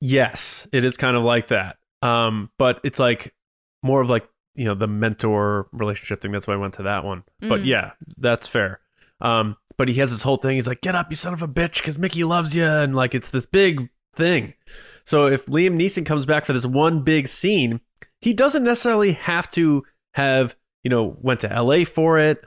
Yes, 0.00 0.68
it 0.72 0.84
is 0.84 0.96
kind 0.96 1.16
of 1.16 1.22
like 1.24 1.48
that. 1.48 1.76
Um, 2.02 2.50
but 2.58 2.80
it's 2.84 2.98
like 2.98 3.34
more 3.82 4.00
of 4.00 4.08
like, 4.08 4.28
you 4.58 4.64
know, 4.64 4.74
the 4.74 4.86
mentor 4.88 5.68
relationship 5.72 6.20
thing. 6.20 6.32
That's 6.32 6.46
why 6.46 6.54
I 6.54 6.58
went 6.58 6.74
to 6.74 6.82
that 6.82 7.04
one. 7.04 7.22
But 7.40 7.60
Mm. 7.62 7.66
yeah, 7.66 7.90
that's 8.18 8.48
fair. 8.48 8.80
Um, 9.20 9.56
but 9.76 9.88
he 9.88 9.94
has 9.94 10.10
this 10.10 10.22
whole 10.22 10.36
thing. 10.36 10.56
He's 10.56 10.66
like, 10.66 10.80
get 10.80 10.94
up, 10.94 11.08
you 11.10 11.16
son 11.16 11.32
of 11.32 11.42
a 11.42 11.48
bitch, 11.48 11.76
because 11.76 11.98
Mickey 11.98 12.24
loves 12.24 12.56
you. 12.56 12.64
And 12.64 12.94
like, 12.96 13.14
it's 13.14 13.30
this 13.30 13.46
big 13.46 13.88
thing. 14.16 14.54
So 15.04 15.26
if 15.26 15.46
Liam 15.46 15.76
Neeson 15.80 16.04
comes 16.04 16.26
back 16.26 16.44
for 16.44 16.52
this 16.52 16.66
one 16.66 17.02
big 17.02 17.28
scene, 17.28 17.80
he 18.20 18.34
doesn't 18.34 18.64
necessarily 18.64 19.12
have 19.12 19.48
to 19.50 19.84
have, 20.14 20.56
you 20.82 20.90
know, 20.90 21.16
went 21.20 21.40
to 21.40 21.48
LA 21.62 21.84
for 21.84 22.18
it. 22.18 22.42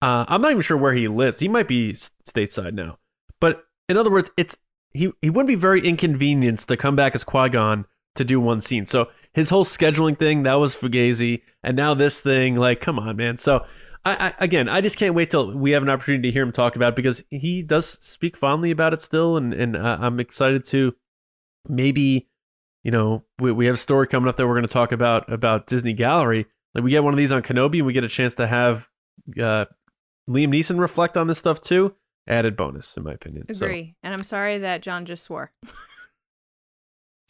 Uh, 0.00 0.24
I'm 0.28 0.40
not 0.40 0.50
even 0.52 0.62
sure 0.62 0.76
where 0.76 0.94
he 0.94 1.08
lives. 1.08 1.40
He 1.40 1.48
might 1.48 1.66
be 1.68 1.94
stateside 1.94 2.74
now. 2.74 2.98
But 3.40 3.64
in 3.88 3.96
other 3.96 4.10
words, 4.10 4.30
it's 4.36 4.56
he 4.92 5.10
he 5.20 5.30
wouldn't 5.30 5.48
be 5.48 5.54
very 5.56 5.80
inconvenienced 5.86 6.68
to 6.68 6.76
come 6.76 6.94
back 6.96 7.14
as 7.14 7.24
Qui 7.24 7.48
Gon 7.48 7.86
to 8.16 8.24
do 8.24 8.40
one 8.40 8.60
scene. 8.60 8.86
So 8.86 9.08
his 9.32 9.50
whole 9.50 9.64
scheduling 9.64 10.18
thing 10.18 10.42
that 10.44 10.54
was 10.54 10.74
fugazi, 10.76 11.42
and 11.62 11.76
now 11.76 11.94
this 11.94 12.20
thing, 12.20 12.56
like, 12.56 12.80
come 12.80 12.98
on, 12.98 13.16
man. 13.16 13.38
So 13.38 13.64
I, 14.04 14.28
I 14.28 14.34
again, 14.38 14.68
I 14.68 14.80
just 14.80 14.96
can't 14.96 15.14
wait 15.14 15.30
till 15.30 15.56
we 15.56 15.72
have 15.72 15.82
an 15.82 15.88
opportunity 15.90 16.28
to 16.28 16.32
hear 16.32 16.42
him 16.42 16.52
talk 16.52 16.76
about 16.76 16.90
it 16.94 16.96
because 16.96 17.22
he 17.30 17.62
does 17.62 17.86
speak 17.86 18.36
fondly 18.36 18.70
about 18.70 18.92
it 18.92 19.00
still, 19.00 19.36
and 19.36 19.52
and 19.54 19.76
uh, 19.76 19.98
I'm 20.00 20.20
excited 20.20 20.64
to 20.66 20.94
maybe, 21.68 22.28
you 22.84 22.90
know, 22.90 23.24
we 23.38 23.52
we 23.52 23.66
have 23.66 23.74
a 23.74 23.78
story 23.78 24.06
coming 24.06 24.28
up 24.28 24.36
that 24.36 24.46
we're 24.46 24.54
going 24.54 24.66
to 24.66 24.72
talk 24.72 24.92
about 24.92 25.32
about 25.32 25.66
Disney 25.66 25.92
Gallery. 25.92 26.46
Like 26.74 26.84
we 26.84 26.90
get 26.90 27.02
one 27.04 27.14
of 27.14 27.18
these 27.18 27.32
on 27.32 27.42
Kenobi, 27.42 27.78
and 27.78 27.86
we 27.86 27.92
get 27.92 28.04
a 28.04 28.08
chance 28.08 28.34
to 28.36 28.46
have 28.46 28.88
uh, 29.38 29.64
Liam 30.28 30.48
Neeson 30.48 30.78
reflect 30.78 31.16
on 31.16 31.26
this 31.26 31.38
stuff 31.38 31.60
too. 31.60 31.94
Added 32.28 32.56
bonus, 32.56 32.96
in 32.96 33.04
my 33.04 33.12
opinion. 33.12 33.46
So- 33.54 33.66
Agree. 33.66 33.94
And 34.02 34.12
I'm 34.12 34.24
sorry 34.24 34.58
that 34.58 34.82
John 34.82 35.04
just 35.04 35.24
swore. 35.24 35.52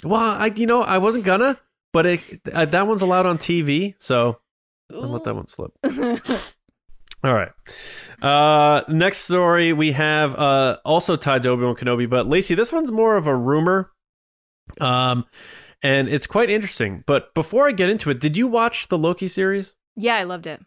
Well, 0.07 0.21
I 0.21 0.53
you 0.55 0.67
know 0.67 0.83
I 0.83 0.99
wasn't 0.99 1.25
gonna, 1.25 1.59
but 1.93 2.07
it, 2.07 2.21
uh, 2.53 2.65
that 2.67 2.87
one's 2.87 3.03
allowed 3.03 3.27
on 3.27 3.39
TV, 3.39 3.95
so 3.99 4.39
I 4.93 4.97
let 4.97 5.25
that 5.25 5.35
one 5.35 5.47
slip. 5.47 5.73
All 7.25 7.35
right. 7.35 7.51
Uh, 8.23 8.83
next 8.89 9.19
story 9.19 9.73
we 9.73 9.93
have 9.93 10.35
uh 10.37 10.79
also 10.85 11.17
tied 11.17 11.43
to 11.43 11.51
Obi 11.51 11.65
Wan 11.65 11.75
Kenobi, 11.75 12.09
but 12.09 12.29
Lacey, 12.29 12.55
this 12.55 12.73
one's 12.73 12.93
more 12.93 13.17
of 13.17 13.27
a 13.27 13.35
rumor, 13.37 13.91
um, 14.81 15.25
and 15.83 16.09
it's 16.09 16.27
quite 16.27 16.51
interesting. 16.51 17.03
But 17.07 17.35
before 17.35 17.69
I 17.69 17.73
get 17.73 17.91
into 17.91 18.11
it, 18.11 18.21
did 18.21 18.37
you 18.37 18.47
watch 18.47 18.89
the 18.89 18.99
Loki 18.99 19.29
series? 19.29 19.75
yeah, 19.97 20.17
I 20.17 20.25
loved 20.25 20.47
it. 20.47 20.61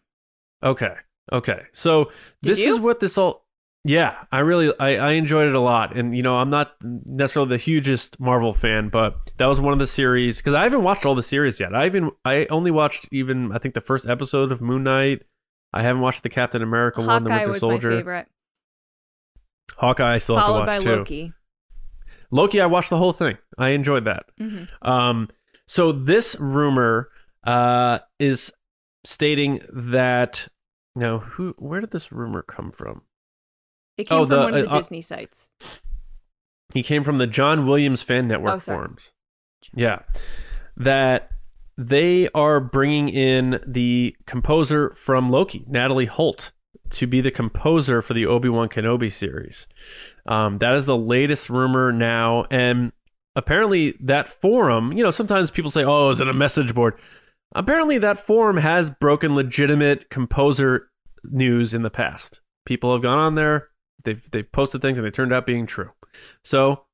Okay. 0.62 0.94
Okay. 1.32 1.62
So 1.72 2.06
Did 2.42 2.50
this 2.52 2.64
you? 2.64 2.72
is 2.74 2.80
what 2.80 2.98
this 3.00 3.16
all 3.16 3.39
Yeah, 3.84 4.24
I 4.30 4.40
really 4.40 4.74
I, 4.78 4.96
I 4.96 5.10
enjoyed 5.12 5.48
it 5.48 5.54
a 5.54 5.60
lot. 5.60 5.96
And 5.96 6.14
you 6.14 6.22
know, 6.22 6.36
I'm 6.36 6.50
not 6.50 6.74
necessarily 6.82 7.48
the 7.50 7.56
hugest 7.56 8.20
Marvel 8.20 8.52
fan, 8.52 8.90
but 8.90 9.14
that 9.38 9.46
was 9.46 9.60
one 9.60 9.72
of 9.72 9.78
the 9.78 9.86
series 9.86 10.36
because 10.38 10.52
I 10.52 10.64
haven't 10.64 10.82
watched 10.82 11.06
all 11.06 11.14
the 11.14 11.22
series 11.22 11.58
yet. 11.60 11.74
I 11.74 11.86
even 11.86 12.10
I 12.24 12.46
only 12.50 12.70
watched 12.70 13.08
even 13.10 13.52
I 13.52 13.58
think 13.58 13.74
the 13.74 13.80
first 13.80 14.06
episode 14.06 14.52
of 14.52 14.60
Moon 14.60 14.82
Knight. 14.84 15.22
I 15.72 15.82
haven't 15.82 16.02
watched 16.02 16.22
the 16.24 16.28
Captain 16.28 16.62
America 16.62 17.00
one, 17.00 17.24
the 17.24 17.30
Hawkeye 17.30 17.38
Winter 17.40 17.52
was 17.52 17.60
Soldier. 17.60 17.90
my 17.90 17.96
favorite, 17.96 18.26
Hawkeye 19.76 20.14
I 20.14 20.18
still 20.18 20.36
have 20.36 20.46
to 20.46 20.52
watch 20.52 20.66
by 20.66 20.78
too. 20.78 20.96
Loki. 20.96 21.32
Loki, 22.30 22.60
I 22.60 22.66
watched 22.66 22.90
the 22.90 22.96
whole 22.98 23.12
thing. 23.12 23.38
I 23.56 23.70
enjoyed 23.70 24.04
that. 24.04 24.26
hmm 24.36 24.64
Um, 24.82 25.28
so 25.66 25.90
this 25.92 26.36
rumor 26.38 27.08
uh, 27.44 28.00
is 28.18 28.52
stating 29.04 29.60
that 29.72 30.48
now 30.94 31.18
who 31.20 31.54
where 31.58 31.80
did 31.80 31.92
this 31.92 32.12
rumor 32.12 32.42
come 32.42 32.72
from? 32.72 33.02
It 33.96 34.04
came 34.04 34.18
Oh, 34.18 34.26
from 34.26 34.30
the- 34.30 34.40
one 34.44 34.54
of 34.54 34.62
the 34.62 34.68
uh, 34.68 34.72
uh, 34.72 34.76
Disney 34.76 35.00
sites. 35.00 35.50
He 36.72 36.82
came 36.82 37.02
from 37.02 37.18
the 37.18 37.26
John 37.26 37.66
Williams 37.66 38.02
fan 38.02 38.28
network 38.28 38.54
Oh, 38.54 38.58
forums. 38.60 39.10
Yeah. 39.74 40.00
That 40.76 41.30
they 41.76 42.28
are 42.34 42.60
bringing 42.60 43.08
in 43.08 43.60
the 43.66 44.14
composer 44.26 44.92
from 44.96 45.28
Loki, 45.28 45.64
Natalie 45.66 46.06
Holt, 46.06 46.52
to 46.90 47.06
be 47.06 47.20
the 47.20 47.30
composer 47.30 48.02
for 48.02 48.14
the 48.14 48.26
Obi 48.26 48.48
Wan 48.48 48.68
Kenobi 48.68 49.10
series. 49.12 49.66
Um, 50.26 50.58
that 50.58 50.74
is 50.74 50.86
the 50.86 50.96
latest 50.96 51.50
rumor 51.50 51.90
now, 51.92 52.46
and 52.50 52.92
apparently 53.34 53.96
that 54.00 54.28
forum. 54.28 54.92
You 54.92 55.02
know, 55.04 55.10
sometimes 55.10 55.50
people 55.50 55.70
say, 55.70 55.84
"Oh, 55.84 56.10
is 56.10 56.20
it 56.20 56.28
a 56.28 56.34
message 56.34 56.74
board?" 56.74 56.94
Apparently, 57.54 57.98
that 57.98 58.24
forum 58.24 58.58
has 58.58 58.90
broken 58.90 59.34
legitimate 59.34 60.08
composer 60.10 60.88
news 61.24 61.74
in 61.74 61.82
the 61.82 61.90
past. 61.90 62.40
People 62.64 62.92
have 62.92 63.02
gone 63.02 63.18
on 63.18 63.34
there, 63.34 63.68
they've 64.04 64.30
they've 64.30 64.50
posted 64.50 64.82
things, 64.82 64.98
and 64.98 65.06
they 65.06 65.10
turned 65.10 65.32
out 65.32 65.46
being 65.46 65.66
true. 65.66 65.90
So 66.44 66.84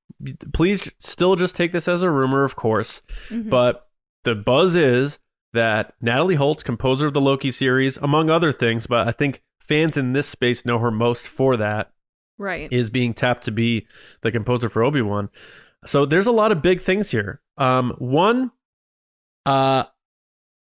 please 0.52 0.90
still 0.98 1.36
just 1.36 1.56
take 1.56 1.72
this 1.72 1.88
as 1.88 2.02
a 2.02 2.10
rumor, 2.10 2.44
of 2.44 2.56
course. 2.56 3.02
Mhm. 3.28 3.50
But 3.50 3.88
the 4.24 4.34
buzz 4.34 4.76
is 4.76 5.18
that 5.52 5.94
Natalie 6.00 6.34
Holt, 6.36 6.64
composer 6.64 7.06
of 7.06 7.14
the 7.14 7.20
Loki 7.20 7.50
series, 7.50 7.96
among 7.98 8.30
other 8.30 8.52
things, 8.52 8.86
but 8.86 9.06
I 9.08 9.12
think 9.12 9.42
fans 9.60 9.96
in 9.96 10.12
this 10.12 10.26
space 10.26 10.64
know 10.64 10.78
her 10.78 10.90
most 10.90 11.26
for 11.28 11.56
that, 11.56 11.92
right. 12.38 12.70
is 12.72 12.90
being 12.90 13.14
tapped 13.14 13.44
to 13.46 13.50
be 13.50 13.86
the 14.22 14.30
composer 14.30 14.68
for 14.68 14.82
Obi 14.84 15.02
Wan. 15.02 15.30
So 15.84 16.04
there's 16.04 16.26
a 16.26 16.32
lot 16.32 16.52
of 16.52 16.62
big 16.62 16.80
things 16.80 17.10
here. 17.10 17.40
Um, 17.56 17.94
one, 17.98 18.50
uh, 19.44 19.84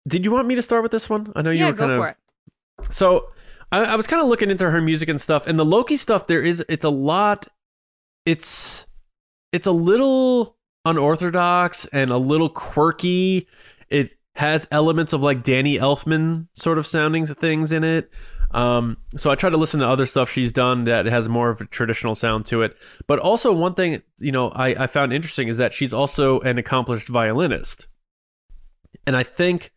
did 0.08 0.24
you 0.24 0.32
want 0.32 0.48
me 0.48 0.54
to 0.56 0.62
start 0.62 0.82
with 0.82 0.92
this 0.92 1.08
one? 1.08 1.32
I 1.36 1.42
know 1.42 1.50
you 1.50 1.60
yeah, 1.60 1.66
were 1.66 1.72
go 1.72 1.86
kind 1.86 2.00
for 2.00 2.08
of 2.08 2.86
it. 2.86 2.92
so 2.92 3.30
I, 3.72 3.84
I 3.84 3.96
was 3.96 4.06
kind 4.06 4.22
of 4.22 4.28
looking 4.28 4.50
into 4.50 4.70
her 4.70 4.80
music 4.80 5.08
and 5.08 5.20
stuff, 5.20 5.46
and 5.46 5.58
the 5.58 5.64
Loki 5.64 5.96
stuff. 5.96 6.26
There 6.26 6.42
is 6.42 6.64
it's 6.68 6.84
a 6.84 6.90
lot. 6.90 7.48
It's 8.24 8.86
it's 9.52 9.66
a 9.66 9.72
little 9.72 10.56
unorthodox 10.84 11.86
and 11.86 12.10
a 12.10 12.18
little 12.18 12.50
quirky. 12.50 13.48
It 13.90 14.12
has 14.36 14.68
elements 14.70 15.12
of 15.12 15.22
like 15.22 15.42
Danny 15.42 15.78
Elfman 15.78 16.46
sort 16.52 16.78
of 16.78 16.86
soundings 16.86 17.30
of 17.30 17.38
things 17.38 17.72
in 17.72 17.82
it. 17.82 18.10
Um, 18.52 18.98
so 19.16 19.30
I 19.30 19.34
try 19.34 19.48
to 19.48 19.56
listen 19.56 19.80
to 19.80 19.88
other 19.88 20.04
stuff 20.04 20.30
she's 20.30 20.52
done 20.52 20.84
that 20.84 21.06
has 21.06 21.26
more 21.26 21.48
of 21.48 21.62
a 21.62 21.64
traditional 21.64 22.14
sound 22.14 22.44
to 22.46 22.60
it. 22.60 22.76
But 23.06 23.18
also 23.18 23.52
one 23.52 23.74
thing 23.74 24.02
you 24.18 24.32
know 24.32 24.50
I, 24.50 24.84
I 24.84 24.86
found 24.86 25.12
interesting 25.12 25.48
is 25.48 25.56
that 25.56 25.72
she's 25.72 25.94
also 25.94 26.40
an 26.40 26.58
accomplished 26.58 27.08
violinist, 27.08 27.86
and 29.06 29.16
I 29.16 29.22
think 29.22 29.72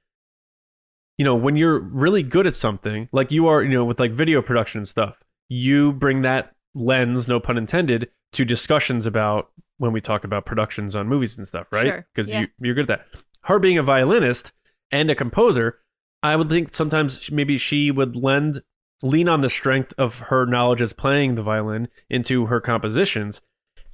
you 1.18 1.26
know, 1.26 1.36
when 1.36 1.56
you're 1.56 1.80
really 1.80 2.24
good 2.24 2.48
at 2.48 2.56
something, 2.56 3.08
like 3.12 3.32
you 3.32 3.48
are, 3.48 3.64
you 3.64 3.70
know, 3.70 3.86
with 3.86 4.00
like 4.00 4.12
video 4.12 4.42
production 4.42 4.80
and 4.80 4.88
stuff, 4.88 5.24
you 5.50 5.94
bring 5.94 6.22
that 6.24 6.54
lens, 6.74 7.28
no 7.28 7.40
pun 7.40 7.58
intended, 7.58 8.10
to 8.34 8.44
discussions 8.44 9.06
about 9.06 9.50
when 9.78 9.92
we 9.92 10.02
talk 10.02 10.24
about 10.24 10.46
productions 10.46 10.96
on 10.96 11.08
movies 11.08 11.38
and 11.38 11.48
stuff, 11.48 11.68
right? 11.72 11.88
Sure, 11.88 12.08
Because 12.14 12.30
yeah. 12.30 12.42
you, 12.42 12.48
you're 12.60 12.76
good 12.76 12.90
at 12.90 13.00
that. 13.12 13.22
Her 13.44 13.60
being 13.60 13.78
a 13.78 13.84
violinist 13.84 14.52
and 14.92 15.10
a 15.10 15.16
composer, 15.16 15.80
I 16.24 16.36
would 16.36 16.50
think 16.50 16.74
sometimes 16.74 17.32
maybe 17.32 17.58
she 17.58 17.92
would 17.92 18.16
lend 18.16 18.62
lean 19.04 19.30
on 19.30 19.42
the 19.42 19.50
strength 19.50 19.94
of 19.98 20.20
her 20.20 20.46
knowledge 20.46 20.82
as 20.82 20.94
playing 20.94 21.36
the 21.36 21.44
violin 21.44 21.88
into 22.10 22.48
her 22.48 22.62
compositions. 22.62 23.42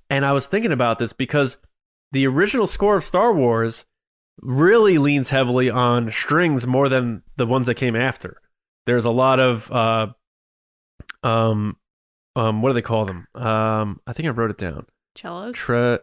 And 0.09 0.25
I 0.25 0.31
was 0.31 0.47
thinking 0.47 0.71
about 0.71 0.99
this 0.99 1.13
because 1.13 1.57
the 2.11 2.27
original 2.27 2.67
score 2.67 2.95
of 2.95 3.03
Star 3.03 3.33
Wars 3.33 3.85
really 4.41 4.97
leans 4.97 5.29
heavily 5.29 5.69
on 5.69 6.11
strings 6.11 6.65
more 6.65 6.89
than 6.89 7.21
the 7.37 7.45
ones 7.45 7.67
that 7.67 7.75
came 7.75 7.95
after. 7.95 8.37
There's 8.85 9.05
a 9.05 9.11
lot 9.11 9.39
of 9.39 9.71
uh 9.71 10.07
um 11.23 11.77
um 12.35 12.61
what 12.61 12.69
do 12.69 12.73
they 12.73 12.81
call 12.81 13.05
them? 13.05 13.27
Um 13.35 13.99
I 14.07 14.13
think 14.13 14.27
I 14.27 14.31
wrote 14.31 14.51
it 14.51 14.57
down. 14.57 14.85
Cellos. 15.15 15.55
Tre 15.55 15.99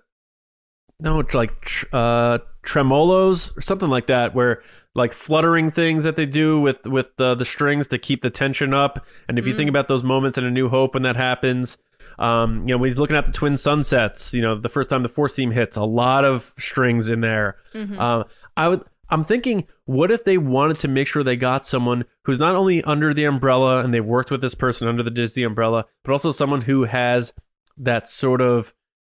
No, 1.01 1.21
it's 1.21 1.35
like 1.35 1.61
tr- 1.63 1.87
uh 1.93 2.39
tremolos 2.69 3.57
or 3.57 3.61
something 3.61 3.89
like 3.89 4.07
that 4.07 4.35
where 4.35 4.63
like 4.95 5.13
fluttering 5.13 5.71
things 5.71 6.03
that 6.03 6.17
they 6.17 6.27
do 6.27 6.61
with 6.61 6.87
with 6.87 7.17
the 7.17 7.35
the 7.35 7.45
strings 7.45 7.87
to 7.89 7.99
keep 7.99 8.23
the 8.23 8.31
tension 8.31 8.75
up. 8.75 9.05
And 9.29 9.39
if 9.39 9.47
you 9.47 9.55
Mm. 9.55 9.57
think 9.57 9.69
about 9.71 9.89
those 9.89 10.05
moments 10.05 10.37
in 10.39 10.45
A 10.45 10.51
New 10.51 10.69
Hope 10.69 10.95
when 10.95 11.03
that 11.05 11.17
happens, 11.17 11.79
um, 12.19 12.61
you 12.69 12.75
know, 12.75 12.79
when 12.79 12.89
he's 12.89 12.99
looking 12.99 13.17
at 13.17 13.27
the 13.27 13.33
twin 13.33 13.57
sunsets, 13.57 14.35
you 14.35 14.43
know, 14.43 14.59
the 14.59 14.69
first 14.69 14.91
time 14.91 15.03
the 15.03 15.09
force 15.09 15.35
theme 15.35 15.53
hits, 15.53 15.77
a 15.77 15.85
lot 15.85 16.25
of 16.25 16.53
strings 16.59 17.09
in 17.09 17.21
there. 17.21 17.57
Mhm. 17.75 17.99
Uh, 17.99 18.25
I 18.57 18.69
would. 18.69 18.83
I'm 19.11 19.25
thinking, 19.25 19.67
what 19.87 20.11
if 20.11 20.25
they 20.25 20.37
wanted 20.37 20.79
to 20.81 20.89
make 20.89 21.07
sure 21.09 21.23
they 21.25 21.35
got 21.37 21.65
someone 21.65 22.05
who's 22.25 22.39
not 22.39 22.55
only 22.55 22.85
under 22.85 23.15
the 23.15 23.25
umbrella 23.25 23.83
and 23.83 23.95
they've 23.95 24.05
worked 24.05 24.31
with 24.31 24.43
this 24.43 24.55
person 24.55 24.87
under 24.87 25.03
the 25.03 25.11
Disney 25.11 25.45
umbrella, 25.45 25.87
but 26.05 26.13
also 26.13 26.31
someone 26.31 26.61
who 26.63 26.85
has 26.85 27.33
that 27.79 28.07
sort 28.07 28.43
of 28.43 28.75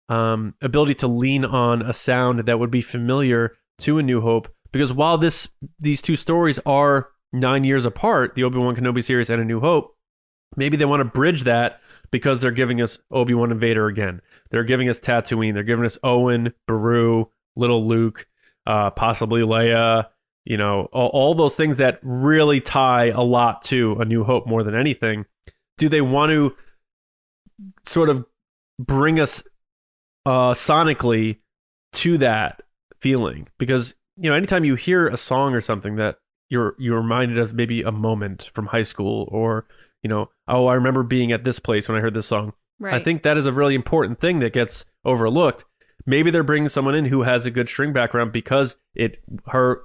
um, 0.09 0.53
ability 0.61 0.95
to 0.95 1.07
lean 1.07 1.45
on 1.45 1.81
a 1.81 1.93
sound 1.93 2.39
that 2.45 2.59
would 2.59 2.71
be 2.71 2.81
familiar 2.81 3.55
to 3.79 3.97
A 3.97 4.03
New 4.03 4.21
Hope. 4.21 4.53
Because 4.71 4.91
while 4.91 5.17
this 5.17 5.47
these 5.79 6.01
two 6.01 6.15
stories 6.15 6.59
are 6.65 7.09
nine 7.31 7.63
years 7.63 7.85
apart, 7.85 8.35
the 8.35 8.43
Obi 8.43 8.57
Wan 8.57 8.75
Kenobi 8.75 9.03
series 9.03 9.29
and 9.29 9.41
A 9.41 9.45
New 9.45 9.59
Hope, 9.59 9.95
maybe 10.55 10.77
they 10.77 10.85
want 10.85 11.01
to 11.01 11.05
bridge 11.05 11.43
that 11.43 11.79
because 12.11 12.39
they're 12.39 12.51
giving 12.51 12.81
us 12.81 12.99
Obi 13.11 13.33
Wan 13.33 13.51
and 13.51 13.59
Vader 13.59 13.87
again. 13.87 14.21
They're 14.51 14.63
giving 14.63 14.89
us 14.89 14.99
Tatooine. 14.99 15.53
They're 15.53 15.63
giving 15.63 15.85
us 15.85 15.97
Owen, 16.03 16.53
Beru, 16.67 17.29
Little 17.55 17.87
Luke, 17.87 18.27
uh, 18.65 18.91
possibly 18.91 19.41
Leia. 19.41 20.07
You 20.45 20.57
know, 20.57 20.89
all, 20.91 21.07
all 21.09 21.35
those 21.35 21.55
things 21.55 21.77
that 21.77 21.99
really 22.01 22.59
tie 22.59 23.05
a 23.05 23.21
lot 23.21 23.61
to 23.63 23.97
A 23.99 24.05
New 24.05 24.23
Hope 24.23 24.45
more 24.45 24.63
than 24.63 24.75
anything. 24.75 25.25
Do 25.77 25.87
they 25.87 26.01
want 26.01 26.31
to 26.31 26.55
sort 27.85 28.09
of 28.09 28.25
bring 28.79 29.19
us 29.19 29.43
uh, 30.25 30.51
sonically 30.51 31.37
to 31.93 32.17
that 32.19 32.61
feeling? 32.99 33.47
Because 33.57 33.95
you 34.17 34.29
know, 34.29 34.35
anytime 34.35 34.63
you 34.63 34.75
hear 34.75 35.07
a 35.07 35.17
song 35.17 35.53
or 35.53 35.61
something 35.61 35.95
that 35.97 36.17
you're 36.49 36.75
you're 36.77 37.01
reminded 37.01 37.37
of 37.37 37.53
maybe 37.53 37.81
a 37.81 37.91
moment 37.91 38.49
from 38.53 38.67
high 38.67 38.83
school 38.83 39.27
or 39.31 39.65
you 40.01 40.09
know, 40.09 40.29
oh, 40.47 40.67
I 40.67 40.75
remember 40.75 41.03
being 41.03 41.31
at 41.31 41.43
this 41.43 41.59
place 41.59 41.87
when 41.87 41.97
I 41.97 42.01
heard 42.01 42.13
this 42.13 42.27
song. 42.27 42.53
Right. 42.79 42.95
I 42.95 42.99
think 42.99 43.23
that 43.23 43.37
is 43.37 43.45
a 43.45 43.53
really 43.53 43.75
important 43.75 44.19
thing 44.19 44.39
that 44.39 44.53
gets 44.53 44.85
overlooked. 45.05 45.63
Maybe 46.05 46.31
they're 46.31 46.43
bringing 46.43 46.69
someone 46.69 46.95
in 46.95 47.05
who 47.05 47.23
has 47.23 47.45
a 47.45 47.51
good 47.51 47.69
string 47.69 47.93
background 47.93 48.33
because 48.33 48.75
it 48.93 49.23
her 49.47 49.81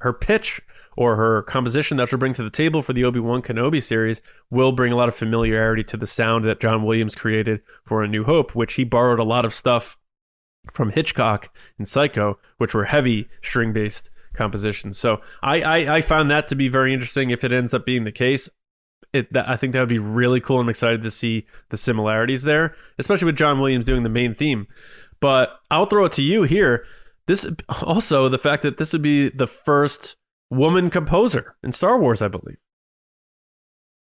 her 0.00 0.12
pitch 0.12 0.62
or 0.96 1.16
her 1.16 1.42
composition 1.42 1.96
that 1.96 2.08
she'll 2.08 2.18
bring 2.18 2.34
to 2.34 2.42
the 2.42 2.50
table 2.50 2.82
for 2.82 2.92
the 2.92 3.04
Obi 3.04 3.20
Wan 3.20 3.42
Kenobi 3.42 3.82
series 3.82 4.20
will 4.50 4.72
bring 4.72 4.92
a 4.92 4.96
lot 4.96 5.08
of 5.08 5.14
familiarity 5.14 5.84
to 5.84 5.96
the 5.96 6.06
sound 6.06 6.44
that 6.44 6.60
John 6.60 6.84
Williams 6.84 7.14
created 7.14 7.60
for 7.84 8.02
A 8.02 8.08
New 8.08 8.24
Hope, 8.24 8.54
which 8.54 8.74
he 8.74 8.84
borrowed 8.84 9.20
a 9.20 9.24
lot 9.24 9.44
of 9.44 9.54
stuff 9.54 9.96
from 10.72 10.90
Hitchcock 10.90 11.54
and 11.78 11.88
Psycho, 11.88 12.38
which 12.58 12.74
were 12.74 12.84
heavy 12.84 13.28
string 13.42 13.72
based 13.72 14.10
compositions. 14.34 14.98
So 14.98 15.20
I, 15.42 15.62
I 15.62 15.96
I 15.96 16.00
found 16.00 16.30
that 16.30 16.48
to 16.48 16.54
be 16.54 16.68
very 16.68 16.92
interesting. 16.92 17.30
If 17.30 17.44
it 17.44 17.52
ends 17.52 17.74
up 17.74 17.86
being 17.86 18.04
the 18.04 18.12
case, 18.12 18.48
it 19.12 19.28
I 19.36 19.56
think 19.56 19.72
that 19.72 19.80
would 19.80 19.88
be 19.88 19.98
really 19.98 20.40
cool. 20.40 20.60
I'm 20.60 20.68
excited 20.68 21.02
to 21.02 21.10
see 21.10 21.46
the 21.70 21.76
similarities 21.76 22.42
there, 22.42 22.74
especially 22.98 23.26
with 23.26 23.36
John 23.36 23.60
Williams 23.60 23.86
doing 23.86 24.02
the 24.02 24.08
main 24.08 24.34
theme. 24.34 24.66
But 25.20 25.58
I'll 25.70 25.86
throw 25.86 26.04
it 26.06 26.12
to 26.12 26.22
you 26.22 26.44
here. 26.44 26.84
This 27.26 27.46
also 27.82 28.28
the 28.28 28.38
fact 28.38 28.62
that 28.62 28.78
this 28.78 28.92
would 28.92 29.02
be 29.02 29.28
the 29.28 29.46
first 29.46 30.16
woman 30.50 30.90
composer 30.90 31.56
in 31.62 31.72
Star 31.72 31.98
Wars, 31.98 32.20
I 32.20 32.28
believe. 32.28 32.58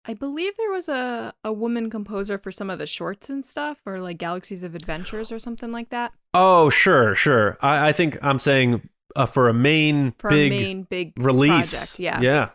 I 0.03 0.15
believe 0.15 0.57
there 0.57 0.71
was 0.71 0.89
a, 0.89 1.33
a 1.43 1.53
woman 1.53 1.89
composer 1.91 2.39
for 2.39 2.51
some 2.51 2.71
of 2.71 2.79
the 2.79 2.87
shorts 2.87 3.29
and 3.29 3.45
stuff, 3.45 3.77
or 3.85 3.99
like 3.99 4.17
Galaxies 4.17 4.63
of 4.63 4.73
Adventures 4.73 5.31
or 5.31 5.37
something 5.37 5.71
like 5.71 5.89
that. 5.89 6.13
Oh, 6.34 6.71
sure, 6.71 7.13
sure. 7.13 7.57
I, 7.61 7.89
I 7.89 7.91
think 7.91 8.17
I'm 8.23 8.39
saying 8.39 8.89
uh, 9.15 9.27
for 9.27 9.47
a 9.47 9.53
main 9.53 10.13
For 10.17 10.29
big 10.32 10.51
a 10.51 10.55
main 10.55 10.84
big 10.84 11.13
release. 11.17 11.71
project. 11.71 11.99
Yeah. 11.99 12.19
yeah. 12.21 12.49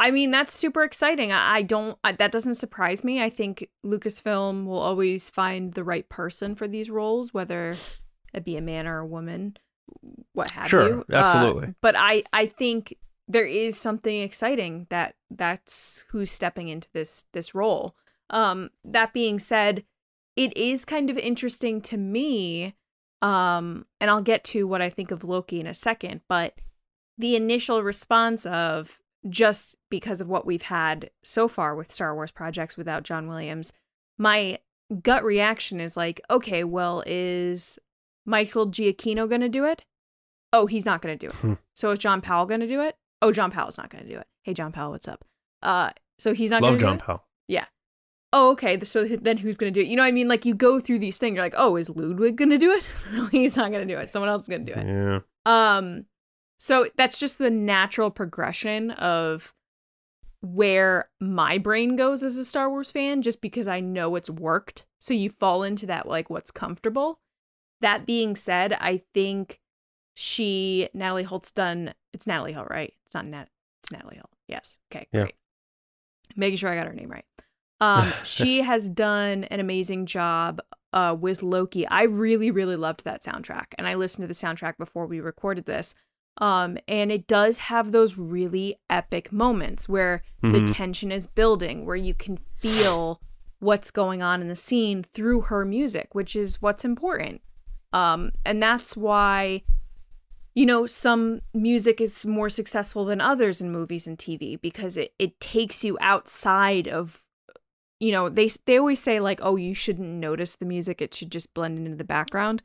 I 0.00 0.10
mean, 0.10 0.32
that's 0.32 0.52
super 0.52 0.82
exciting. 0.82 1.32
I, 1.32 1.56
I 1.56 1.62
don't, 1.62 1.96
I, 2.04 2.12
that 2.12 2.32
doesn't 2.32 2.56
surprise 2.56 3.04
me. 3.04 3.22
I 3.22 3.30
think 3.30 3.68
Lucasfilm 3.84 4.66
will 4.66 4.80
always 4.80 5.30
find 5.30 5.72
the 5.72 5.84
right 5.84 6.06
person 6.08 6.56
for 6.56 6.68
these 6.68 6.90
roles, 6.90 7.32
whether 7.32 7.76
it 8.34 8.44
be 8.44 8.56
a 8.56 8.60
man 8.60 8.86
or 8.86 8.98
a 8.98 9.06
woman, 9.06 9.56
what 10.32 10.50
have 10.50 10.68
Sure, 10.68 10.88
you. 10.88 11.04
Uh, 11.12 11.16
absolutely. 11.16 11.74
but 11.80 11.94
I, 11.96 12.22
I 12.32 12.46
think 12.46 12.94
there 13.28 13.46
is 13.46 13.76
something 13.76 14.22
exciting 14.22 14.86
that 14.90 15.16
that's 15.30 16.04
who's 16.10 16.30
stepping 16.30 16.68
into 16.68 16.88
this 16.92 17.24
this 17.32 17.54
role. 17.54 17.96
Um, 18.30 18.70
that 18.84 19.12
being 19.12 19.38
said, 19.38 19.84
it 20.36 20.56
is 20.56 20.84
kind 20.84 21.10
of 21.10 21.18
interesting 21.18 21.80
to 21.82 21.96
me. 21.96 22.74
Um, 23.22 23.86
and 24.00 24.10
I'll 24.10 24.22
get 24.22 24.44
to 24.44 24.66
what 24.66 24.82
I 24.82 24.90
think 24.90 25.10
of 25.10 25.24
Loki 25.24 25.58
in 25.58 25.66
a 25.66 25.74
second, 25.74 26.20
but 26.28 26.54
the 27.18 27.34
initial 27.34 27.82
response 27.82 28.44
of 28.44 29.00
just 29.28 29.76
because 29.90 30.20
of 30.20 30.28
what 30.28 30.46
we've 30.46 30.62
had 30.62 31.10
so 31.24 31.48
far 31.48 31.74
with 31.74 31.90
Star 31.90 32.14
Wars 32.14 32.30
projects 32.30 32.76
without 32.76 33.02
John 33.02 33.26
Williams, 33.26 33.72
my 34.18 34.58
gut 35.02 35.24
reaction 35.24 35.80
is 35.80 35.96
like, 35.96 36.20
okay, 36.30 36.62
well, 36.62 37.02
is 37.06 37.78
Michael 38.26 38.66
Giacchino 38.68 39.28
going 39.28 39.40
to 39.40 39.48
do 39.48 39.64
it? 39.64 39.84
Oh, 40.52 40.66
he's 40.66 40.84
not 40.84 41.00
going 41.00 41.18
to 41.18 41.28
do 41.28 41.34
Hmm. 41.36 41.52
it. 41.52 41.58
So 41.74 41.90
is 41.90 41.98
John 41.98 42.20
Powell 42.20 42.44
going 42.46 42.60
to 42.60 42.66
do 42.66 42.80
it? 42.82 42.96
Oh, 43.22 43.32
John 43.32 43.50
Powell's 43.50 43.78
not 43.78 43.88
going 43.90 44.04
to 44.04 44.10
do 44.10 44.18
it. 44.18 44.26
Hey, 44.42 44.52
John 44.54 44.72
Powell, 44.72 44.90
what's 44.92 45.08
up? 45.08 45.24
Uh, 45.62 45.90
so 46.18 46.34
he's 46.34 46.50
not 46.50 46.60
going 46.60 46.72
Love 46.74 46.80
to 46.80 46.84
do 46.84 46.90
John. 46.90 46.98
Powell. 46.98 47.22
Oh, 48.32 48.50
okay. 48.52 48.78
So 48.82 49.04
then 49.04 49.38
who's 49.38 49.56
going 49.56 49.72
to 49.72 49.80
do 49.80 49.82
it? 49.86 49.88
You 49.88 49.96
know 49.96 50.02
what 50.02 50.08
I 50.08 50.12
mean? 50.12 50.28
Like 50.28 50.44
you 50.44 50.52
go 50.52 50.78
through 50.80 50.98
these 50.98 51.16
things. 51.16 51.36
You're 51.36 51.44
like, 51.44 51.54
oh, 51.56 51.76
is 51.76 51.88
Ludwig 51.88 52.36
going 52.36 52.50
to 52.50 52.58
do 52.58 52.72
it? 52.72 52.84
no, 53.14 53.26
he's 53.26 53.56
not 53.56 53.70
going 53.70 53.86
to 53.86 53.94
do 53.94 53.98
it. 53.98 54.10
Someone 54.10 54.28
else 54.28 54.42
is 54.42 54.48
going 54.48 54.66
to 54.66 54.74
do 54.74 54.78
it. 54.78 54.84
Yeah. 54.86 55.20
Um, 55.46 56.04
So 56.58 56.88
that's 56.96 57.18
just 57.18 57.38
the 57.38 57.50
natural 57.50 58.10
progression 58.10 58.90
of 58.90 59.54
where 60.42 61.08
my 61.20 61.56
brain 61.56 61.96
goes 61.96 62.22
as 62.22 62.36
a 62.36 62.44
Star 62.44 62.68
Wars 62.68 62.90
fan, 62.92 63.22
just 63.22 63.40
because 63.40 63.68
I 63.68 63.80
know 63.80 64.16
it's 64.16 64.28
worked. 64.28 64.84
So 64.98 65.14
you 65.14 65.30
fall 65.30 65.62
into 65.62 65.86
that, 65.86 66.06
like, 66.06 66.28
what's 66.28 66.50
comfortable. 66.50 67.20
That 67.80 68.06
being 68.06 68.36
said, 68.36 68.72
I 68.74 69.00
think 69.12 69.60
she, 70.14 70.88
Natalie 70.94 71.24
Holt's 71.24 71.50
done, 71.50 71.92
it's 72.12 72.26
Natalie 72.26 72.52
Holt, 72.52 72.68
right? 72.70 72.92
It's 73.04 73.14
not 73.14 73.26
Nat, 73.26 73.46
it's 73.82 73.92
Natalie 73.92 74.16
Holt. 74.16 74.30
Yes. 74.48 74.78
Okay, 74.90 75.06
Yeah. 75.12 75.22
great. 75.22 75.34
Making 76.36 76.56
sure 76.56 76.70
I 76.70 76.76
got 76.76 76.86
her 76.86 76.92
name 76.94 77.10
right. 77.10 77.24
Um, 77.78 78.10
she 78.22 78.62
has 78.62 78.88
done 78.88 79.44
an 79.44 79.60
amazing 79.60 80.06
job 80.06 80.62
uh, 80.94 81.14
with 81.20 81.42
Loki. 81.42 81.86
I 81.86 82.04
really, 82.04 82.50
really 82.50 82.74
loved 82.76 83.04
that 83.04 83.22
soundtrack, 83.22 83.66
and 83.76 83.86
I 83.86 83.96
listened 83.96 84.22
to 84.22 84.28
the 84.28 84.32
soundtrack 84.32 84.78
before 84.78 85.06
we 85.06 85.20
recorded 85.20 85.66
this. 85.66 85.94
Um, 86.38 86.78
and 86.88 87.12
it 87.12 87.26
does 87.26 87.58
have 87.58 87.92
those 87.92 88.16
really 88.16 88.76
epic 88.88 89.30
moments 89.30 89.90
where 89.90 90.22
the 90.40 90.60
Mhm. 90.62 90.74
tension 90.74 91.12
is 91.12 91.26
building, 91.26 91.84
where 91.84 91.96
you 91.96 92.14
can 92.14 92.38
feel 92.38 93.20
what's 93.58 93.90
going 93.90 94.22
on 94.22 94.40
in 94.40 94.48
the 94.48 94.56
scene 94.56 95.02
through 95.02 95.42
her 95.42 95.66
music, 95.66 96.14
which 96.14 96.34
is 96.34 96.62
what's 96.62 96.82
important. 96.82 97.42
Um, 97.96 98.32
and 98.44 98.62
that's 98.62 98.94
why, 98.94 99.62
you 100.54 100.66
know, 100.66 100.84
some 100.84 101.40
music 101.54 101.98
is 101.98 102.26
more 102.26 102.50
successful 102.50 103.06
than 103.06 103.22
others 103.22 103.62
in 103.62 103.72
movies 103.72 104.06
and 104.06 104.18
TV 104.18 104.60
because 104.60 104.98
it, 104.98 105.14
it 105.18 105.40
takes 105.40 105.82
you 105.82 105.96
outside 106.02 106.88
of, 106.88 107.24
you 107.98 108.12
know, 108.12 108.28
they 108.28 108.50
they 108.66 108.78
always 108.78 109.00
say 109.00 109.18
like, 109.18 109.40
oh, 109.42 109.56
you 109.56 109.72
shouldn't 109.72 110.10
notice 110.10 110.56
the 110.56 110.66
music; 110.66 111.00
it 111.00 111.14
should 111.14 111.32
just 111.32 111.54
blend 111.54 111.78
into 111.78 111.96
the 111.96 112.04
background. 112.04 112.62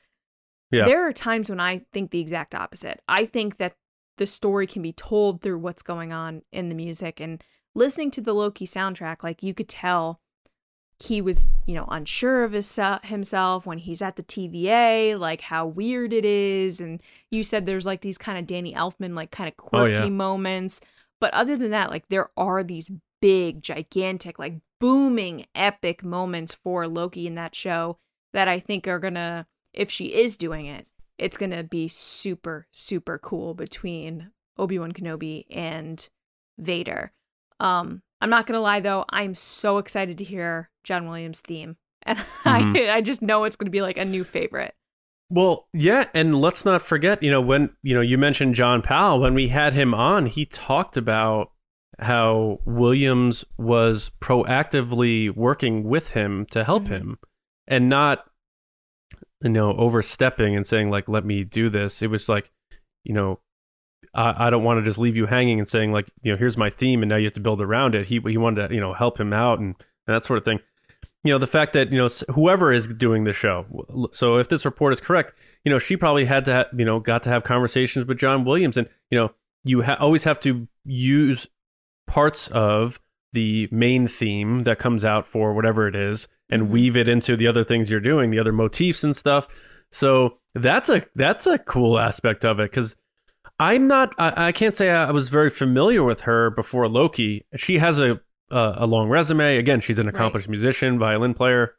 Yeah. 0.69 0.83
There 0.83 1.07
are 1.07 1.13
times 1.13 1.49
when 1.49 1.61
I 1.61 1.85
think 1.93 2.11
the 2.11 2.19
exact 2.19 2.53
opposite. 2.53 3.01
I 3.07 3.25
think 3.25 3.55
that 3.55 3.75
the 4.17 4.25
story 4.25 4.67
can 4.67 4.81
be 4.81 4.91
told 4.91 5.41
through 5.41 5.59
what's 5.59 5.81
going 5.81 6.11
on 6.11 6.41
in 6.51 6.67
the 6.67 6.75
music 6.75 7.21
and 7.21 7.41
listening 7.73 8.11
to 8.11 8.21
the 8.21 8.33
Loki 8.33 8.65
soundtrack, 8.65 9.23
like 9.23 9.41
you 9.41 9.53
could 9.53 9.69
tell 9.69 10.20
he 11.01 11.21
was, 11.21 11.49
you 11.65 11.75
know, 11.75 11.85
unsure 11.89 12.43
of 12.43 12.51
his, 12.51 12.79
himself 13.03 13.65
when 13.65 13.77
he's 13.77 14.01
at 14.01 14.15
the 14.15 14.23
TVA, 14.23 15.17
like 15.17 15.41
how 15.41 15.65
weird 15.65 16.13
it 16.13 16.25
is. 16.25 16.79
And 16.79 17.01
you 17.29 17.43
said 17.43 17.65
there's 17.65 17.85
like 17.85 18.01
these 18.01 18.17
kind 18.17 18.37
of 18.37 18.47
Danny 18.47 18.73
Elfman, 18.73 19.15
like 19.15 19.31
kind 19.31 19.47
of 19.47 19.53
Oh, 19.59 19.67
quirky 19.69 19.93
yeah. 19.93 20.09
moments. 20.09 20.81
But 21.19 21.33
other 21.33 21.55
than 21.57 21.71
that, 21.71 21.89
like 21.89 22.07
there 22.09 22.29
are 22.37 22.63
these 22.63 22.91
big, 23.21 23.61
gigantic, 23.61 24.39
like 24.39 24.55
booming, 24.79 25.45
epic 25.55 26.03
moments 26.03 26.53
for 26.53 26.87
Loki 26.87 27.27
in 27.27 27.35
that 27.35 27.55
show 27.55 27.97
that 28.33 28.47
I 28.47 28.59
think 28.59 28.87
are 28.87 28.99
gonna, 28.99 29.45
if 29.73 29.91
she 29.91 30.13
is 30.13 30.37
doing 30.37 30.65
it, 30.65 30.87
it's 31.17 31.37
gonna 31.37 31.63
be 31.63 31.87
super, 31.87 32.65
super 32.71 33.17
cool 33.19 33.53
between 33.53 34.31
Obi 34.57 34.79
Wan 34.79 34.91
Kenobi 34.91 35.45
and 35.51 36.09
Vader. 36.57 37.11
Um, 37.59 38.01
I'm 38.21 38.29
not 38.29 38.45
gonna 38.47 38.61
lie 38.61 38.79
though, 38.79 39.05
I'm 39.09 39.35
so 39.35 39.77
excited 39.79 40.17
to 40.19 40.23
hear 40.23 40.69
John 40.83 41.07
Williams' 41.07 41.41
theme, 41.41 41.77
and 42.03 42.17
Mhm. 42.45 42.89
I, 42.89 42.97
I 42.97 43.01
just 43.01 43.21
know 43.21 43.43
it's 43.43 43.55
gonna 43.55 43.71
be 43.71 43.81
like 43.81 43.97
a 43.97 44.05
new 44.05 44.23
favorite. 44.23 44.73
Well, 45.29 45.67
yeah, 45.73 46.05
and 46.13 46.41
let's 46.41 46.65
not 46.65 46.81
forget, 46.81 47.23
you 47.23 47.31
know, 47.31 47.41
when 47.41 47.69
you 47.83 47.95
know 47.95 48.01
you 48.01 48.17
mentioned 48.17 48.55
John 48.55 48.81
Powell, 48.81 49.19
when 49.21 49.33
we 49.33 49.47
had 49.47 49.73
him 49.73 49.93
on, 49.93 50.25
he 50.27 50.45
talked 50.45 50.97
about 50.97 51.51
how 51.99 52.59
Williams 52.65 53.45
was 53.57 54.11
proactively 54.21 55.33
working 55.35 55.83
with 55.83 56.11
him 56.11 56.45
to 56.47 56.63
help 56.63 56.83
Mhm. 56.83 56.87
him 56.89 57.19
and 57.67 57.89
not 57.89 58.25
you 59.43 59.49
know 59.49 59.73
overstepping 59.77 60.55
and 60.55 60.65
saying 60.67 60.89
like 60.89 61.07
let 61.07 61.25
me 61.25 61.43
do 61.43 61.69
this. 61.69 62.01
It 62.01 62.07
was 62.07 62.27
like, 62.29 62.51
you 63.03 63.13
know, 63.13 63.39
I, 64.13 64.47
I 64.47 64.49
don't 64.49 64.63
want 64.63 64.79
to 64.79 64.83
just 64.83 64.97
leave 64.99 65.15
you 65.15 65.25
hanging 65.25 65.59
and 65.59 65.67
saying 65.67 65.91
like, 65.91 66.09
you 66.21 66.31
know, 66.31 66.37
here's 66.37 66.57
my 66.57 66.69
theme 66.69 67.01
and 67.03 67.09
now 67.09 67.15
you 67.17 67.25
have 67.25 67.33
to 67.33 67.39
build 67.39 67.61
around 67.61 67.95
it. 67.95 68.05
He 68.07 68.19
he 68.25 68.37
wanted 68.37 68.67
to, 68.69 68.73
you 68.75 68.81
know, 68.81 68.93
help 68.93 69.19
him 69.19 69.33
out 69.33 69.59
and, 69.59 69.75
and 70.07 70.15
that 70.15 70.25
sort 70.25 70.37
of 70.37 70.45
thing 70.45 70.59
you 71.23 71.31
know 71.31 71.37
the 71.37 71.45
fact 71.45 71.73
that 71.73 71.91
you 71.91 71.99
know 71.99 72.07
whoever 72.33 72.73
is 72.73 72.87
doing 72.87 73.25
the 73.25 73.31
show 73.33 73.63
so 74.11 74.37
if 74.37 74.49
this 74.49 74.65
report 74.65 74.91
is 74.91 74.99
correct 74.99 75.35
you 75.63 75.71
know 75.71 75.77
she 75.77 75.95
probably 75.95 76.25
had 76.25 76.45
to 76.45 76.51
ha- 76.51 76.65
you 76.75 76.83
know 76.83 76.99
got 76.99 77.21
to 77.21 77.29
have 77.29 77.43
conversations 77.43 78.07
with 78.07 78.17
john 78.17 78.43
williams 78.43 78.75
and 78.75 78.89
you 79.11 79.19
know 79.19 79.29
you 79.63 79.83
ha- 79.83 79.97
always 79.99 80.23
have 80.23 80.39
to 80.39 80.67
use 80.83 81.45
parts 82.07 82.47
of 82.47 82.99
the 83.33 83.67
main 83.71 84.07
theme 84.07 84.63
that 84.63 84.79
comes 84.79 85.05
out 85.05 85.27
for 85.27 85.53
whatever 85.53 85.87
it 85.87 85.95
is 85.95 86.27
and 86.49 86.63
Mhm. 86.63 86.69
weave 86.69 86.97
it 86.97 87.07
into 87.07 87.37
the 87.37 87.45
other 87.45 87.63
things 87.63 87.91
you're 87.91 87.99
doing 87.99 88.31
the 88.31 88.39
other 88.39 88.51
motifs 88.51 89.03
and 89.03 89.15
stuff 89.15 89.47
so 89.91 90.39
that's 90.55 90.89
a 90.89 91.05
that's 91.15 91.45
a 91.45 91.59
cool 91.59 91.99
aspect 91.99 92.43
of 92.43 92.59
it 92.59 92.71
because 92.71 92.95
i'm 93.61 93.87
not 93.87 94.13
I, 94.17 94.47
I 94.47 94.51
can't 94.51 94.75
say 94.75 94.89
I 94.89 95.11
was 95.11 95.29
very 95.29 95.49
familiar 95.49 96.03
with 96.03 96.21
her 96.21 96.49
before 96.49 96.87
loki 96.87 97.45
she 97.55 97.77
has 97.77 97.99
a 97.99 98.19
uh, 98.51 98.73
a 98.77 98.85
long 98.85 99.09
resume. 99.09 99.57
Again, 99.57 99.81
she's 99.81 99.99
an 99.99 100.07
accomplished 100.07 100.49
musician, 100.49 100.99
violin 100.99 101.33
player, 101.33 101.75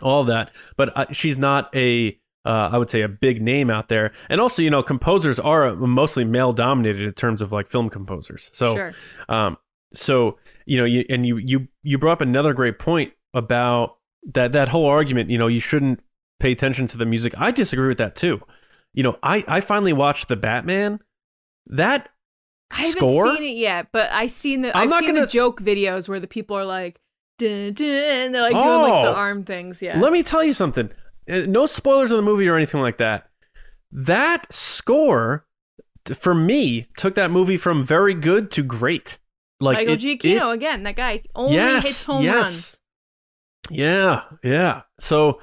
all 0.00 0.24
that. 0.24 0.50
But 0.76 0.96
uh, 0.96 1.06
she's 1.12 1.36
not 1.36 1.74
a, 1.76 2.18
uh, 2.44 2.70
I 2.72 2.78
would 2.78 2.90
say, 2.90 3.02
a 3.02 3.08
big 3.08 3.42
name 3.42 3.70
out 3.70 3.88
there. 3.88 4.12
And 4.28 4.40
also, 4.40 4.62
you 4.62 4.70
know, 4.70 4.82
composers 4.82 5.38
are 5.38 5.74
mostly 5.74 6.24
male 6.24 6.52
dominated 6.52 7.02
in 7.02 7.12
terms 7.12 7.42
of 7.42 7.52
like 7.52 7.68
film 7.68 7.90
composers. 7.90 8.50
So, 8.52 8.74
sure. 8.74 8.92
um, 9.28 9.58
so 9.92 10.38
you 10.66 10.78
know, 10.78 10.84
you, 10.84 11.04
and 11.08 11.26
you 11.26 11.36
you 11.36 11.68
you 11.82 11.98
brought 11.98 12.12
up 12.12 12.20
another 12.20 12.52
great 12.52 12.78
point 12.78 13.12
about 13.34 13.96
that 14.34 14.52
that 14.52 14.68
whole 14.68 14.86
argument. 14.86 15.30
You 15.30 15.38
know, 15.38 15.46
you 15.46 15.60
shouldn't 15.60 16.00
pay 16.40 16.52
attention 16.52 16.86
to 16.88 16.98
the 16.98 17.06
music. 17.06 17.34
I 17.36 17.50
disagree 17.50 17.88
with 17.88 17.98
that 17.98 18.16
too. 18.16 18.40
You 18.92 19.02
know, 19.02 19.16
I 19.22 19.44
I 19.48 19.60
finally 19.60 19.92
watched 19.92 20.28
the 20.28 20.36
Batman. 20.36 21.00
That 21.68 22.08
I 22.70 22.82
haven't 22.82 22.98
score. 22.98 23.34
seen 23.36 23.44
it 23.44 23.56
yet, 23.56 23.88
but 23.92 24.10
I 24.10 24.26
seen 24.26 24.60
the 24.62 24.76
I'm 24.76 24.84
I've 24.84 24.90
not 24.90 25.00
seen 25.00 25.14
gonna- 25.14 25.26
the 25.26 25.30
joke 25.32 25.60
videos 25.60 26.08
where 26.08 26.20
the 26.20 26.26
people 26.26 26.56
are 26.56 26.64
like, 26.64 27.00
dun, 27.38 27.72
dun, 27.72 27.86
and 27.86 28.34
they're 28.34 28.42
like 28.42 28.52
doing 28.52 28.64
like 28.66 29.04
the 29.04 29.10
Oh. 29.10 29.14
arm 29.14 29.44
things. 29.44 29.80
Yeah. 29.80 29.98
Let 29.98 30.12
me 30.12 30.22
tell 30.22 30.42
you 30.44 30.52
something. 30.52 30.90
Uh, 31.30 31.42
No 31.46 31.66
spoilers 31.66 32.10
of 32.10 32.16
the 32.16 32.22
movie 32.22 32.48
or 32.48 32.56
anything 32.56 32.80
like 32.80 32.98
that. 32.98 33.28
That 33.92 34.52
score, 34.52 35.46
for 36.14 36.34
me, 36.34 36.86
took 36.96 37.14
that 37.14 37.30
movie 37.30 37.56
from 37.56 37.84
very 37.84 38.14
good 38.14 38.50
to 38.52 38.62
great. 38.62 39.18
Like 39.60 39.78
Michael 39.78 39.94
it- 39.94 40.00
Giacchino 40.00 40.50
it- 40.52 40.54
again. 40.54 40.82
That 40.84 40.96
guy 40.96 41.22
only 41.34 41.54
yes, 41.56 41.86
hits 41.86 42.04
home 42.04 42.22
yes. 42.22 42.34
runs. 42.34 42.78
Yeah, 43.70 44.22
yeah. 44.42 44.82
So, 44.98 45.40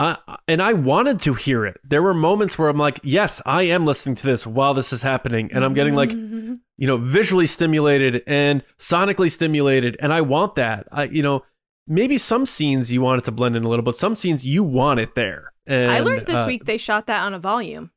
I 0.00 0.16
and 0.48 0.62
I 0.62 0.72
wanted 0.72 1.20
to 1.20 1.34
hear 1.34 1.66
it. 1.66 1.78
There 1.84 2.02
were 2.02 2.14
moments 2.14 2.58
where 2.58 2.68
I'm 2.68 2.78
like, 2.78 2.98
yes, 3.04 3.40
I 3.44 3.62
am 3.64 3.84
listening 3.84 4.14
to 4.16 4.26
this 4.26 4.46
while 4.46 4.72
this 4.74 4.92
is 4.92 5.02
happening, 5.02 5.50
and 5.52 5.62
I'm 5.64 5.74
getting 5.74 5.94
like, 5.94 6.10
you 6.12 6.86
know, 6.86 6.96
visually 6.96 7.46
stimulated 7.46 8.22
and 8.26 8.64
sonically 8.78 9.30
stimulated, 9.30 9.96
and 10.00 10.12
I 10.12 10.22
want 10.22 10.54
that. 10.54 10.88
I, 10.90 11.04
you 11.04 11.22
know, 11.22 11.44
maybe 11.86 12.16
some 12.16 12.46
scenes 12.46 12.90
you 12.90 13.02
want 13.02 13.18
it 13.18 13.24
to 13.26 13.32
blend 13.32 13.56
in 13.56 13.62
a 13.64 13.68
little, 13.68 13.84
but 13.84 13.96
some 13.96 14.16
scenes 14.16 14.44
you 14.44 14.64
want 14.64 15.00
it 15.00 15.14
there. 15.14 15.52
And, 15.66 15.92
I 15.92 16.00
learned 16.00 16.22
this 16.22 16.38
uh, 16.38 16.44
week 16.48 16.64
they 16.64 16.78
shot 16.78 17.06
that 17.06 17.22
on 17.22 17.34
a 17.34 17.38
volume. 17.38 17.90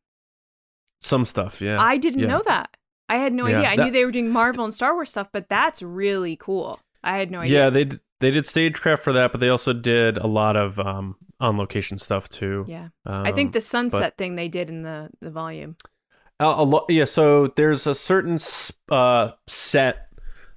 some 1.00 1.26
stuff. 1.26 1.62
Yeah, 1.62 1.82
I 1.82 1.98
didn't 1.98 2.20
yeah. 2.20 2.28
know 2.28 2.42
that. 2.46 2.76
I 3.10 3.16
had 3.18 3.34
no 3.34 3.48
Yeah, 3.48 3.60
idea. 3.60 3.70
I 3.70 3.76
that- 3.78 3.86
knew 3.86 3.92
they 3.92 4.06
were 4.06 4.12
doing 4.12 4.30
Marvel 4.30 4.64
and 4.66 4.74
Star 4.74 4.94
Wars 4.94 5.10
stuff, 5.10 5.30
but 5.32 5.48
that's 5.50 5.82
really 5.82 6.36
cool. 6.36 6.80
I 7.04 7.18
had 7.18 7.32
no 7.32 7.40
idea. 7.40 7.64
yeah, 7.66 7.70
they 7.70 7.90
they 8.24 8.32
did 8.32 8.48
stagecraft 8.48 9.04
for 9.04 9.14
that, 9.14 9.32
but 9.32 9.42
they 9.42 9.50
also 9.50 9.74
did 9.74 10.18
a 10.18 10.28
lot 10.28 10.56
of 10.56 10.80
um, 10.80 11.16
on 11.40 11.58
location 11.58 12.00
stuff 12.00 12.30
too. 12.30 12.66
Yeah. 12.68 12.88
Um, 13.06 13.26
I 13.26 13.32
think 13.32 13.52
the 13.52 13.62
sunset 13.62 14.18
thing 14.18 14.36
they 14.36 14.48
did 14.48 14.70
in 14.70 14.82
the 14.82 15.10
the 15.20 15.30
volume. 15.30 15.76
A, 16.40 16.46
a 16.46 16.64
lo- 16.64 16.86
yeah, 16.90 17.06
so 17.06 17.48
there's 17.56 17.86
a 17.86 17.94
certain 17.94 18.38
uh, 18.90 19.32
set 19.48 20.08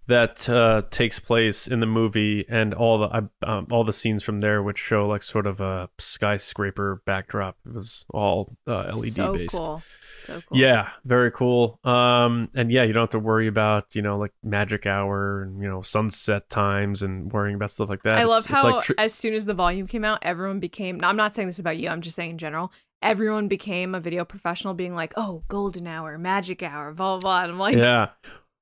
that 0.09 0.49
uh, 0.49 0.83
takes 0.91 1.19
place 1.19 1.67
in 1.67 1.81
the 1.81 1.87
movie, 1.87 2.45
and 2.49 2.73
all 2.75 2.99
the 2.99 3.29
um, 3.43 3.67
all 3.71 3.85
the 3.85 3.93
scenes 3.93 4.23
from 4.23 4.41
there, 4.41 4.63
which 4.63 4.79
show 4.79 5.07
like 5.07 5.23
sort 5.23 5.47
of 5.47 5.61
a 5.61 5.89
skyscraper 5.99 7.03
backdrop. 7.07 7.57
It 7.67 7.75
was 7.75 8.05
all 8.11 8.57
uh, 8.67 8.91
LED 8.95 9.13
so 9.13 9.33
based. 9.35 9.53
cool. 9.55 9.83
So 10.19 10.41
cool. 10.49 10.59
Yeah, 10.59 10.89
very 11.05 11.31
cool. 11.31 11.79
Um, 11.85 12.49
and 12.55 12.71
yeah, 12.71 12.83
you 12.85 12.93
don't 12.93 13.03
have 13.03 13.11
to 13.11 13.19
worry 13.19 13.47
about 13.49 13.95
you 13.95 14.03
know 14.03 14.19
like 14.19 14.33
magic 14.43 14.87
hour 14.87 15.43
and 15.43 15.61
you 15.63 15.69
know 15.69 15.83
sunset 15.83 16.49
times 16.51 17.03
and 17.03 17.33
worrying 17.33 17.57
about 17.57 17.71
stuff 17.71 17.89
like 17.89 18.03
that. 18.05 18.15
I 18.15 18.21
It's- 18.23 18.29
love 18.29 18.39
it's 18.39 18.47
how 18.47 18.63
like 18.63 18.85
tr- 18.85 18.93
as 18.99 19.15
soon 19.15 19.35
as 19.35 19.45
the 19.47 19.55
volume 19.55 19.87
came 19.87 20.05
out, 20.05 20.19
everyone 20.23 20.61
became. 20.61 21.01
I'm 21.03 21.17
not 21.17 21.35
saying 21.35 21.49
this 21.49 21.59
about 21.59 21.77
you. 21.79 21.89
I'm 21.89 22.01
just 22.01 22.17
saying 22.17 22.31
in 22.33 22.39
general. 22.39 22.73
Everyone 23.03 23.47
became 23.47 23.95
a 23.95 24.01
video 24.01 24.25
professional, 24.25 24.73
being 24.73 24.95
like, 24.95 25.13
"Oh, 25.17 25.43
golden 25.49 25.87
hour, 25.87 26.17
magic 26.19 26.63
hour, 26.63 26.93
blah 26.95 27.19
blah." 27.19 27.21
blah. 27.21 27.43
And 27.43 27.53
I'm 27.53 27.59
like, 27.59 27.77
yeah. 27.77 28.09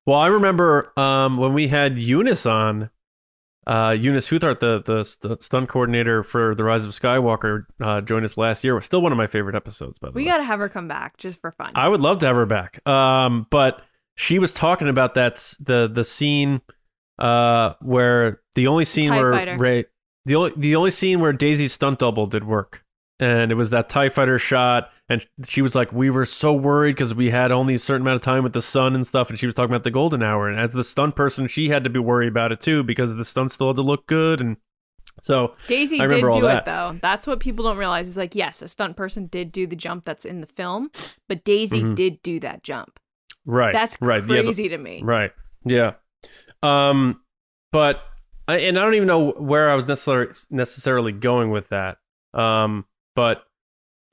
Well, 0.05 0.19
I 0.19 0.27
remember 0.27 0.93
um, 0.97 1.37
when 1.37 1.53
we 1.53 1.67
had 1.67 1.97
Eunice 1.97 2.45
on, 2.45 2.89
uh, 3.65 3.95
Eunice 3.97 4.29
Huthart, 4.29 4.59
the, 4.59 4.83
the 4.85 5.03
st- 5.03 5.41
stunt 5.41 5.69
coordinator 5.69 6.23
for 6.23 6.53
The 6.53 6.63
Rise 6.63 6.83
of 6.83 6.91
Skywalker, 6.91 7.65
uh, 7.81 8.01
joined 8.01 8.23
us 8.23 8.37
last 8.37 8.63
year. 8.63 8.75
Was 8.75 8.85
still 8.85 9.01
one 9.01 9.11
of 9.11 9.17
my 9.17 9.25
favorite 9.27 9.55
episodes, 9.55 9.97
by 9.97 10.09
the 10.09 10.11
we 10.13 10.21
way. 10.21 10.25
We 10.25 10.31
got 10.31 10.37
to 10.37 10.43
have 10.43 10.59
her 10.59 10.69
come 10.69 10.87
back 10.87 11.17
just 11.17 11.41
for 11.41 11.51
fun. 11.51 11.71
I 11.73 11.87
would 11.87 12.01
love 12.01 12.19
to 12.19 12.27
have 12.27 12.35
her 12.35 12.45
back. 12.45 12.87
Um, 12.87 13.47
but 13.49 13.81
she 14.15 14.37
was 14.37 14.51
talking 14.51 14.87
about 14.87 15.15
that 15.15 15.55
the 15.59 15.89
the 15.91 16.03
scene 16.03 16.61
uh, 17.19 17.73
where 17.81 18.41
the 18.55 18.67
only 18.67 18.85
scene 18.85 19.09
TIE 19.09 19.19
where 19.19 19.33
fighter. 19.33 19.57
Rey 19.57 19.85
the 20.25 20.35
only 20.35 20.53
the 20.55 20.75
only 20.75 20.91
scene 20.91 21.19
where 21.19 21.33
Daisy's 21.33 21.73
stunt 21.73 21.99
double 21.99 22.27
did 22.27 22.43
work, 22.43 22.83
and 23.19 23.51
it 23.51 23.55
was 23.55 23.71
that 23.71 23.89
Tie 23.89 24.09
Fighter 24.09 24.39
shot, 24.39 24.89
and 25.09 25.25
she 25.45 25.61
was 25.61 25.75
like, 25.75 25.91
we 25.93 26.09
were 26.09 26.25
so 26.25 26.53
worried 26.53 26.93
because 26.95 27.13
we 27.13 27.29
had 27.29 27.51
only 27.51 27.75
a 27.75 27.79
certain 27.79 28.01
amount 28.01 28.15
of 28.17 28.21
time 28.21 28.43
with 28.43 28.53
the 28.53 28.61
sun 28.61 28.95
and 28.95 29.05
stuff, 29.05 29.29
and 29.29 29.37
she 29.37 29.45
was 29.45 29.53
talking 29.55 29.71
about 29.71 29.83
the 29.83 29.91
golden 29.91 30.23
hour, 30.23 30.49
and 30.49 30.59
as 30.59 30.73
the 30.73 30.83
stunt 30.83 31.15
person, 31.15 31.47
she 31.47 31.69
had 31.69 31.83
to 31.83 31.89
be 31.89 31.99
worried 31.99 32.27
about 32.29 32.51
it 32.51 32.59
too 32.61 32.83
because 32.83 33.15
the 33.15 33.25
stunt 33.25 33.51
still 33.51 33.67
had 33.67 33.75
to 33.75 33.81
look 33.81 34.07
good, 34.07 34.41
and 34.41 34.57
so 35.21 35.53
Daisy 35.67 36.01
I 36.01 36.07
did 36.07 36.21
do 36.33 36.41
that. 36.41 36.59
it 36.59 36.65
though. 36.65 36.97
That's 37.01 37.25
what 37.25 37.39
people 37.39 37.63
don't 37.65 37.77
realize. 37.77 38.07
Is 38.07 38.17
like, 38.17 38.35
yes, 38.35 38.61
a 38.61 38.67
stunt 38.67 38.97
person 38.97 39.27
did 39.27 39.51
do 39.51 39.65
the 39.67 39.75
jump 39.75 40.03
that's 40.03 40.25
in 40.25 40.41
the 40.41 40.47
film, 40.47 40.89
but 41.29 41.43
Daisy 41.45 41.81
Mhm. 41.81 41.95
did 41.95 42.21
do 42.23 42.39
that 42.41 42.63
jump. 42.63 42.99
right, 43.45 43.71
That's 43.73 43.95
right, 44.01 44.21
yeah, 44.23 44.27
the- 44.27 44.43
crazy 44.43 44.69
to 44.69 44.77
me. 44.77 45.01
Right. 45.03 45.31
Yeah. 45.65 45.93
Um, 46.63 47.21
but 47.71 48.01
I, 48.47 48.57
and 48.57 48.77
I 48.77 48.81
don't 48.81 48.95
even 48.95 49.07
know 49.07 49.31
where 49.31 49.69
I 49.69 49.75
was 49.75 49.87
necessarily 49.87 50.33
necessarily 50.49 51.11
going 51.11 51.51
with 51.51 51.69
that. 51.69 51.97
Um, 52.33 52.85
but 53.15 53.43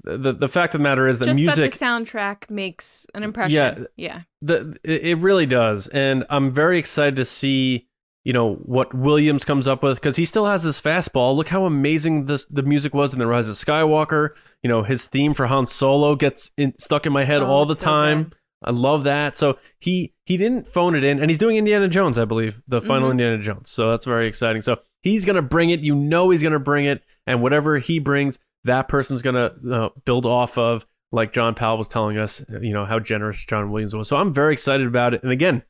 the 0.05 0.33
the 0.33 0.49
fact 0.49 0.75
of 0.75 0.81
the 0.81 0.83
matter 0.83 1.07
is 1.09 1.19
that 1.21 1.27
Just 1.27 1.41
music 1.41 1.71
that 1.73 1.79
the 1.79 1.85
soundtrack 1.85 2.51
makes 2.51 3.07
an 3.15 3.23
impression. 3.23 3.57
Yeah. 3.57 3.85
Yeah. 3.97 4.21
the 4.41 4.77
it 4.85 5.19
really 5.19 5.47
does, 5.47 5.89
and 5.89 6.25
I'm 6.31 6.51
very 6.53 6.79
excited 6.79 7.17
to 7.17 7.25
see 7.25 7.89
you 8.25 8.33
know 8.33 8.55
what 8.55 8.95
Williams 8.95 9.45
comes 9.45 9.67
up 9.67 9.83
with 9.83 9.97
because 10.01 10.17
he 10.17 10.25
still 10.25 10.47
has 10.47 10.63
his 10.63 10.81
fastball. 10.81 11.35
Look 11.37 11.49
how 11.49 11.67
amazing 11.67 12.27
this 12.27 12.47
the 12.47 12.63
music 12.63 12.95
was 12.95 13.13
in 13.13 13.19
the 13.19 13.27
Rise 13.27 13.49
of 13.49 13.57
Skywalker. 13.57 14.31
You 14.63 14.69
know 14.69 14.83
his 14.83 15.07
theme 15.07 15.35
for 15.35 15.47
Han 15.47 15.67
Solo 15.67 16.15
gets 16.15 16.51
in, 16.57 16.75
stuck 16.79 17.07
in 17.07 17.13
my 17.13 17.25
head 17.25 17.43
Oh, 17.43 17.47
all 17.47 17.67
the 17.67 17.75
so 17.75 17.85
time. 17.85 18.33
I 18.65 18.71
love 18.71 19.03
that. 19.05 19.37
So 19.37 19.59
he 19.81 20.15
he 20.25 20.37
didn't 20.37 20.69
phone 20.69 20.95
it 20.95 21.03
in, 21.03 21.19
and 21.21 21.31
he's 21.31 21.39
doing 21.39 21.57
Indiana 21.57 21.89
Jones, 21.89 22.17
I 22.17 22.25
believe, 22.25 22.63
the 22.69 22.81
final 22.81 23.09
Mhm. 23.09 23.13
Indiana 23.13 23.39
Jones. 23.43 23.71
So 23.71 23.91
that's 23.91 24.05
very 24.05 24.29
exciting. 24.29 24.63
So 24.63 24.79
he's 25.03 25.25
gonna 25.25 25.43
bring 25.43 25.71
it. 25.71 25.81
You 25.81 25.97
know 25.97 26.31
he's 26.31 26.45
gonna 26.45 26.61
bring 26.61 26.85
it, 26.85 27.03
and 27.27 27.43
whatever 27.43 27.79
he 27.79 27.99
brings, 27.99 28.39
that 28.65 28.89
person's 28.89 29.23
gonna 29.23 29.53
uh, 29.71 29.89
build 30.05 30.27
off 30.27 30.59
of. 30.59 30.87
Like 31.15 31.35
John 31.35 31.55
Powell 31.55 31.77
was 31.77 31.89
telling 31.89 32.17
us, 32.17 32.43
you 32.49 32.73
know 32.73 32.87
how 32.87 32.99
generous 32.99 33.45
John 33.45 33.71
Williams 33.71 33.95
was. 33.95 34.09
So 34.09 34.17
I'm 34.17 34.33
very 34.33 34.55
excited 34.55 34.87
about 34.87 35.13
it. 35.13 35.23
And 35.23 35.31
again, 35.31 35.63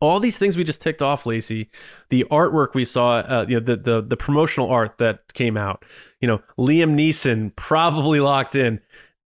all 0.00 0.20
these 0.20 0.38
things 0.38 0.56
we 0.56 0.64
just 0.64 0.80
ticked 0.80 1.02
off, 1.02 1.26
Lacey, 1.26 1.68
the 2.08 2.24
artwork 2.30 2.74
we 2.74 2.84
saw, 2.84 3.18
uh, 3.18 3.46
you 3.48 3.58
know, 3.58 3.64
the, 3.64 3.76
the 3.76 4.00
the 4.00 4.16
promotional 4.16 4.70
art 4.70 4.98
that 4.98 5.32
came 5.34 5.56
out, 5.56 5.84
you 6.20 6.28
know, 6.28 6.40
Liam 6.58 6.94
Neeson 6.94 7.54
probably 7.56 8.20
locked 8.20 8.54
in, 8.54 8.80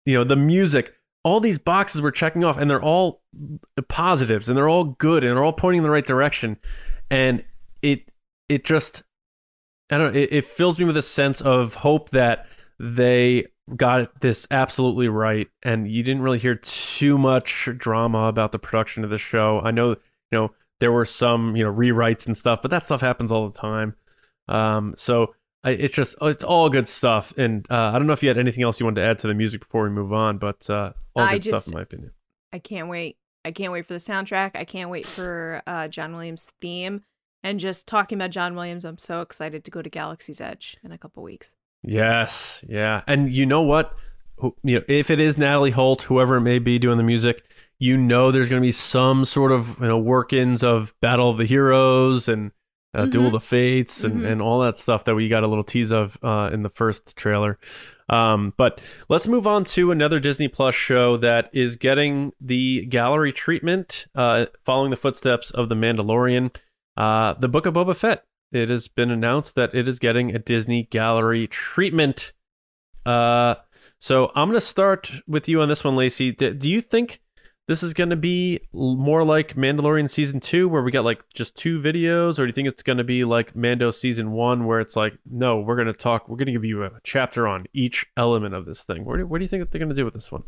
you 0.04 0.14
know, 0.14 0.24
the 0.24 0.36
music, 0.36 0.94
all 1.24 1.40
these 1.40 1.58
boxes 1.58 2.00
we're 2.00 2.10
checking 2.10 2.44
off, 2.44 2.56
and 2.56 2.70
they're 2.70 2.82
all 2.82 3.22
positives, 3.88 4.48
and 4.48 4.56
they're 4.56 4.68
all 4.68 4.84
good, 4.84 5.24
and 5.24 5.36
they're 5.36 5.44
all 5.44 5.52
pointing 5.52 5.78
in 5.78 5.84
the 5.84 5.90
right 5.90 6.06
direction, 6.06 6.56
and 7.10 7.42
it 7.82 8.10
it 8.48 8.64
just, 8.64 9.02
I 9.90 9.98
don't 9.98 10.12
know, 10.12 10.20
it, 10.20 10.28
it 10.30 10.44
fills 10.44 10.78
me 10.78 10.84
with 10.84 10.96
a 10.96 11.02
sense 11.02 11.40
of 11.40 11.76
hope 11.76 12.10
that 12.10 12.46
they 12.80 13.46
got 13.76 14.20
this 14.20 14.46
absolutely 14.50 15.08
right, 15.08 15.48
and 15.62 15.90
you 15.90 16.02
didn't 16.02 16.22
really 16.22 16.38
hear 16.38 16.54
too 16.54 17.18
much 17.18 17.68
drama 17.76 18.24
about 18.24 18.52
the 18.52 18.58
production 18.58 19.04
of 19.04 19.10
the 19.10 19.18
show. 19.18 19.60
I 19.62 19.70
know, 19.70 19.90
you 19.90 19.96
know 20.32 20.50
there 20.80 20.90
were 20.90 21.04
some 21.04 21.56
you 21.56 21.62
know 21.62 21.72
rewrites 21.72 22.26
and 22.26 22.36
stuff 22.36 22.60
but 22.62 22.70
that 22.70 22.84
stuff 22.84 23.02
happens 23.02 23.30
all 23.30 23.48
the 23.48 23.58
time 23.58 23.94
um 24.48 24.94
so 24.96 25.34
I, 25.62 25.72
it's 25.72 25.94
just 25.94 26.14
it's 26.22 26.42
all 26.42 26.70
good 26.70 26.88
stuff 26.88 27.34
and 27.36 27.66
uh, 27.70 27.90
i 27.92 27.98
don't 27.98 28.06
know 28.06 28.14
if 28.14 28.22
you 28.22 28.30
had 28.30 28.38
anything 28.38 28.64
else 28.64 28.80
you 28.80 28.86
wanted 28.86 29.02
to 29.02 29.06
add 29.06 29.18
to 29.18 29.26
the 29.26 29.34
music 29.34 29.60
before 29.60 29.82
we 29.84 29.90
move 29.90 30.10
on 30.12 30.38
but 30.38 30.70
uh 30.70 30.92
all 31.14 31.24
I 31.24 31.32
good 31.34 31.42
just- 31.42 31.66
stuff 31.66 31.72
in 31.72 31.76
my 31.76 31.82
opinion 31.82 32.12
I 32.52 32.58
can't 32.58 32.88
wait. 32.88 33.16
I 33.44 33.52
can't 33.52 33.72
wait 33.72 33.86
for 33.86 33.92
the 33.92 34.00
soundtrack. 34.00 34.56
I 34.56 34.64
can't 34.64 34.90
wait 34.90 35.06
for 35.06 35.62
uh, 35.68 35.86
John 35.86 36.12
Williams' 36.12 36.48
theme. 36.60 37.02
And 37.44 37.60
just 37.60 37.86
talking 37.86 38.18
about 38.18 38.30
John 38.30 38.56
Williams, 38.56 38.84
I'm 38.84 38.98
so 38.98 39.20
excited 39.20 39.64
to 39.64 39.70
go 39.70 39.80
to 39.80 39.88
Galaxy's 39.88 40.40
Edge 40.40 40.76
in 40.82 40.90
a 40.90 40.98
couple 40.98 41.22
weeks. 41.22 41.54
Yes 41.82 42.64
yeah 42.68 43.02
and 43.06 43.32
you 43.32 43.46
know 43.46 43.62
what 43.62 43.94
you 44.62 44.74
know 44.78 44.82
if 44.88 45.10
it 45.10 45.20
is 45.20 45.36
natalie 45.38 45.70
holt 45.70 46.02
whoever 46.02 46.36
it 46.36 46.40
may 46.42 46.58
be 46.58 46.78
doing 46.78 46.96
the 46.98 47.02
music 47.04 47.42
you 47.78 47.96
know 47.96 48.30
there's 48.30 48.48
going 48.50 48.60
to 48.60 48.66
be 48.66 48.70
some 48.72 49.24
sort 49.24 49.52
of 49.52 49.78
you 49.80 49.86
know 49.88 49.98
work-ins 49.98 50.62
of 50.62 50.92
battle 51.00 51.30
of 51.30 51.36
the 51.36 51.44
heroes 51.46 52.28
and 52.28 52.52
uh, 52.92 53.02
Mhm. 53.04 53.12
duel 53.12 53.26
of 53.26 53.32
the 53.32 53.40
fates 53.40 54.02
and, 54.04 54.22
Mhm. 54.22 54.32
and 54.32 54.42
all 54.42 54.60
that 54.60 54.76
stuff 54.76 55.04
that 55.04 55.14
we 55.14 55.28
got 55.28 55.44
a 55.44 55.46
little 55.46 55.62
tease 55.64 55.92
of 55.92 56.18
uh, 56.22 56.50
in 56.52 56.62
the 56.62 56.68
first 56.70 57.16
trailer 57.16 57.58
Um, 58.08 58.52
but 58.56 58.80
let's 59.08 59.28
move 59.28 59.46
on 59.46 59.62
to 59.76 59.92
another 59.92 60.18
Disney 60.18 60.48
Plus 60.48 60.74
show 60.74 61.16
that 61.18 61.48
is 61.52 61.76
getting 61.76 62.32
the 62.40 62.84
gallery 62.86 63.32
treatment, 63.32 64.08
uh, 64.16 64.46
following 64.64 64.90
the 64.90 64.96
footsteps 64.96 65.52
of 65.52 65.68
The 65.68 65.76
Mandalorian. 65.76 66.50
Uh, 66.96 67.34
the 67.34 67.46
Book 67.48 67.66
of 67.66 67.74
Boba 67.74 67.94
Fett. 67.94 68.24
It 68.52 68.68
has 68.68 68.88
been 68.88 69.10
announced 69.10 69.54
that 69.54 69.74
it 69.74 69.86
is 69.86 69.98
getting 69.98 70.34
a 70.34 70.38
Disney 70.38 70.84
gallery 70.84 71.46
treatment. 71.46 72.32
Uh, 73.06 73.54
so 73.98 74.32
I'm 74.34 74.48
going 74.48 74.58
to 74.58 74.64
start 74.64 75.10
with 75.26 75.48
you 75.48 75.60
on 75.60 75.68
this 75.68 75.84
one, 75.84 75.96
Lacey. 75.96 76.32
D- 76.32 76.54
do 76.54 76.68
you 76.70 76.80
think 76.80 77.20
this 77.68 77.84
is 77.84 77.94
going 77.94 78.10
to 78.10 78.16
be 78.16 78.60
l- 78.74 78.96
more 78.96 79.24
like 79.24 79.54
Mandalorian 79.54 80.10
season 80.10 80.40
two, 80.40 80.68
where 80.68 80.82
we 80.82 80.90
got 80.90 81.04
like 81.04 81.22
just 81.32 81.56
two 81.56 81.80
videos, 81.80 82.38
or 82.38 82.42
do 82.42 82.46
you 82.48 82.52
think 82.52 82.66
it's 82.66 82.82
going 82.82 82.98
to 82.98 83.04
be 83.04 83.24
like 83.24 83.54
Mando 83.54 83.92
season 83.92 84.32
one, 84.32 84.66
where 84.66 84.80
it's 84.80 84.96
like, 84.96 85.12
no, 85.30 85.60
we're 85.60 85.76
going 85.76 85.86
to 85.86 85.92
talk, 85.92 86.28
we're 86.28 86.36
going 86.36 86.46
to 86.46 86.52
give 86.52 86.64
you 86.64 86.82
a 86.82 86.90
chapter 87.04 87.46
on 87.46 87.66
each 87.72 88.04
element 88.16 88.54
of 88.54 88.66
this 88.66 88.82
thing? 88.82 89.04
What 89.04 89.18
do, 89.18 89.26
what 89.26 89.38
do 89.38 89.44
you 89.44 89.48
think 89.48 89.62
that 89.62 89.70
they're 89.70 89.78
going 89.78 89.90
to 89.90 89.94
do 89.94 90.04
with 90.04 90.14
this 90.14 90.32
one? 90.32 90.42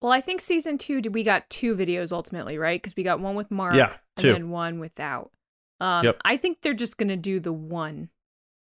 Well, 0.00 0.12
I 0.12 0.20
think 0.20 0.40
season 0.40 0.78
two, 0.78 1.02
we 1.10 1.22
got 1.22 1.50
two 1.50 1.74
videos 1.74 2.12
ultimately, 2.12 2.56
right? 2.56 2.80
Because 2.80 2.96
we 2.96 3.02
got 3.02 3.20
one 3.20 3.34
with 3.34 3.50
Mark 3.50 3.74
Yeah, 3.74 3.94
and 4.16 4.28
then 4.28 4.50
one 4.50 4.78
without. 4.78 5.32
Um, 5.80 6.04
Yep. 6.06 6.20
I 6.24 6.36
think 6.36 6.60
they're 6.62 6.74
just 6.74 6.96
going 6.96 7.08
to 7.08 7.16
do 7.16 7.40
the 7.40 7.52
one. 7.52 8.10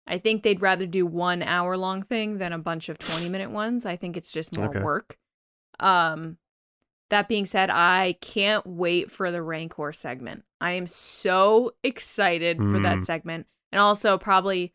I 0.07 0.19
think 0.19 0.43
they'd 0.43 0.61
rather 0.61 0.87
do 0.87 1.07
one 1.07 1.43
hour 1.43 1.77
long 1.77 2.03
thing 2.03 2.39
than 2.39 2.53
a 2.53 2.59
bunch 2.59 2.89
of 2.89 2.99
20 2.99 3.29
minute 3.29 3.51
ones. 3.51 3.87
I 3.87 3.97
think 3.97 4.17
it's 4.17 4.33
just 4.33 4.57
more 4.57 4.69
Okay. 4.69 4.81
work. 4.81 5.17
Um, 5.81 6.39
that 7.11 7.29
being 7.29 7.47
said, 7.47 7.71
I 7.71 8.17
can't 8.21 8.67
wait 8.67 9.11
for 9.11 9.31
the 9.31 9.43
Rancor 9.43 9.93
segment. 9.93 10.45
I 10.61 10.73
am 10.73 10.87
so 10.87 11.73
excited 11.83 12.59
for 12.71 12.79
that 12.81 12.99
Mm. 12.99 13.05
segment. 13.05 13.47
And 13.73 13.81
also, 13.81 14.19
probably 14.19 14.73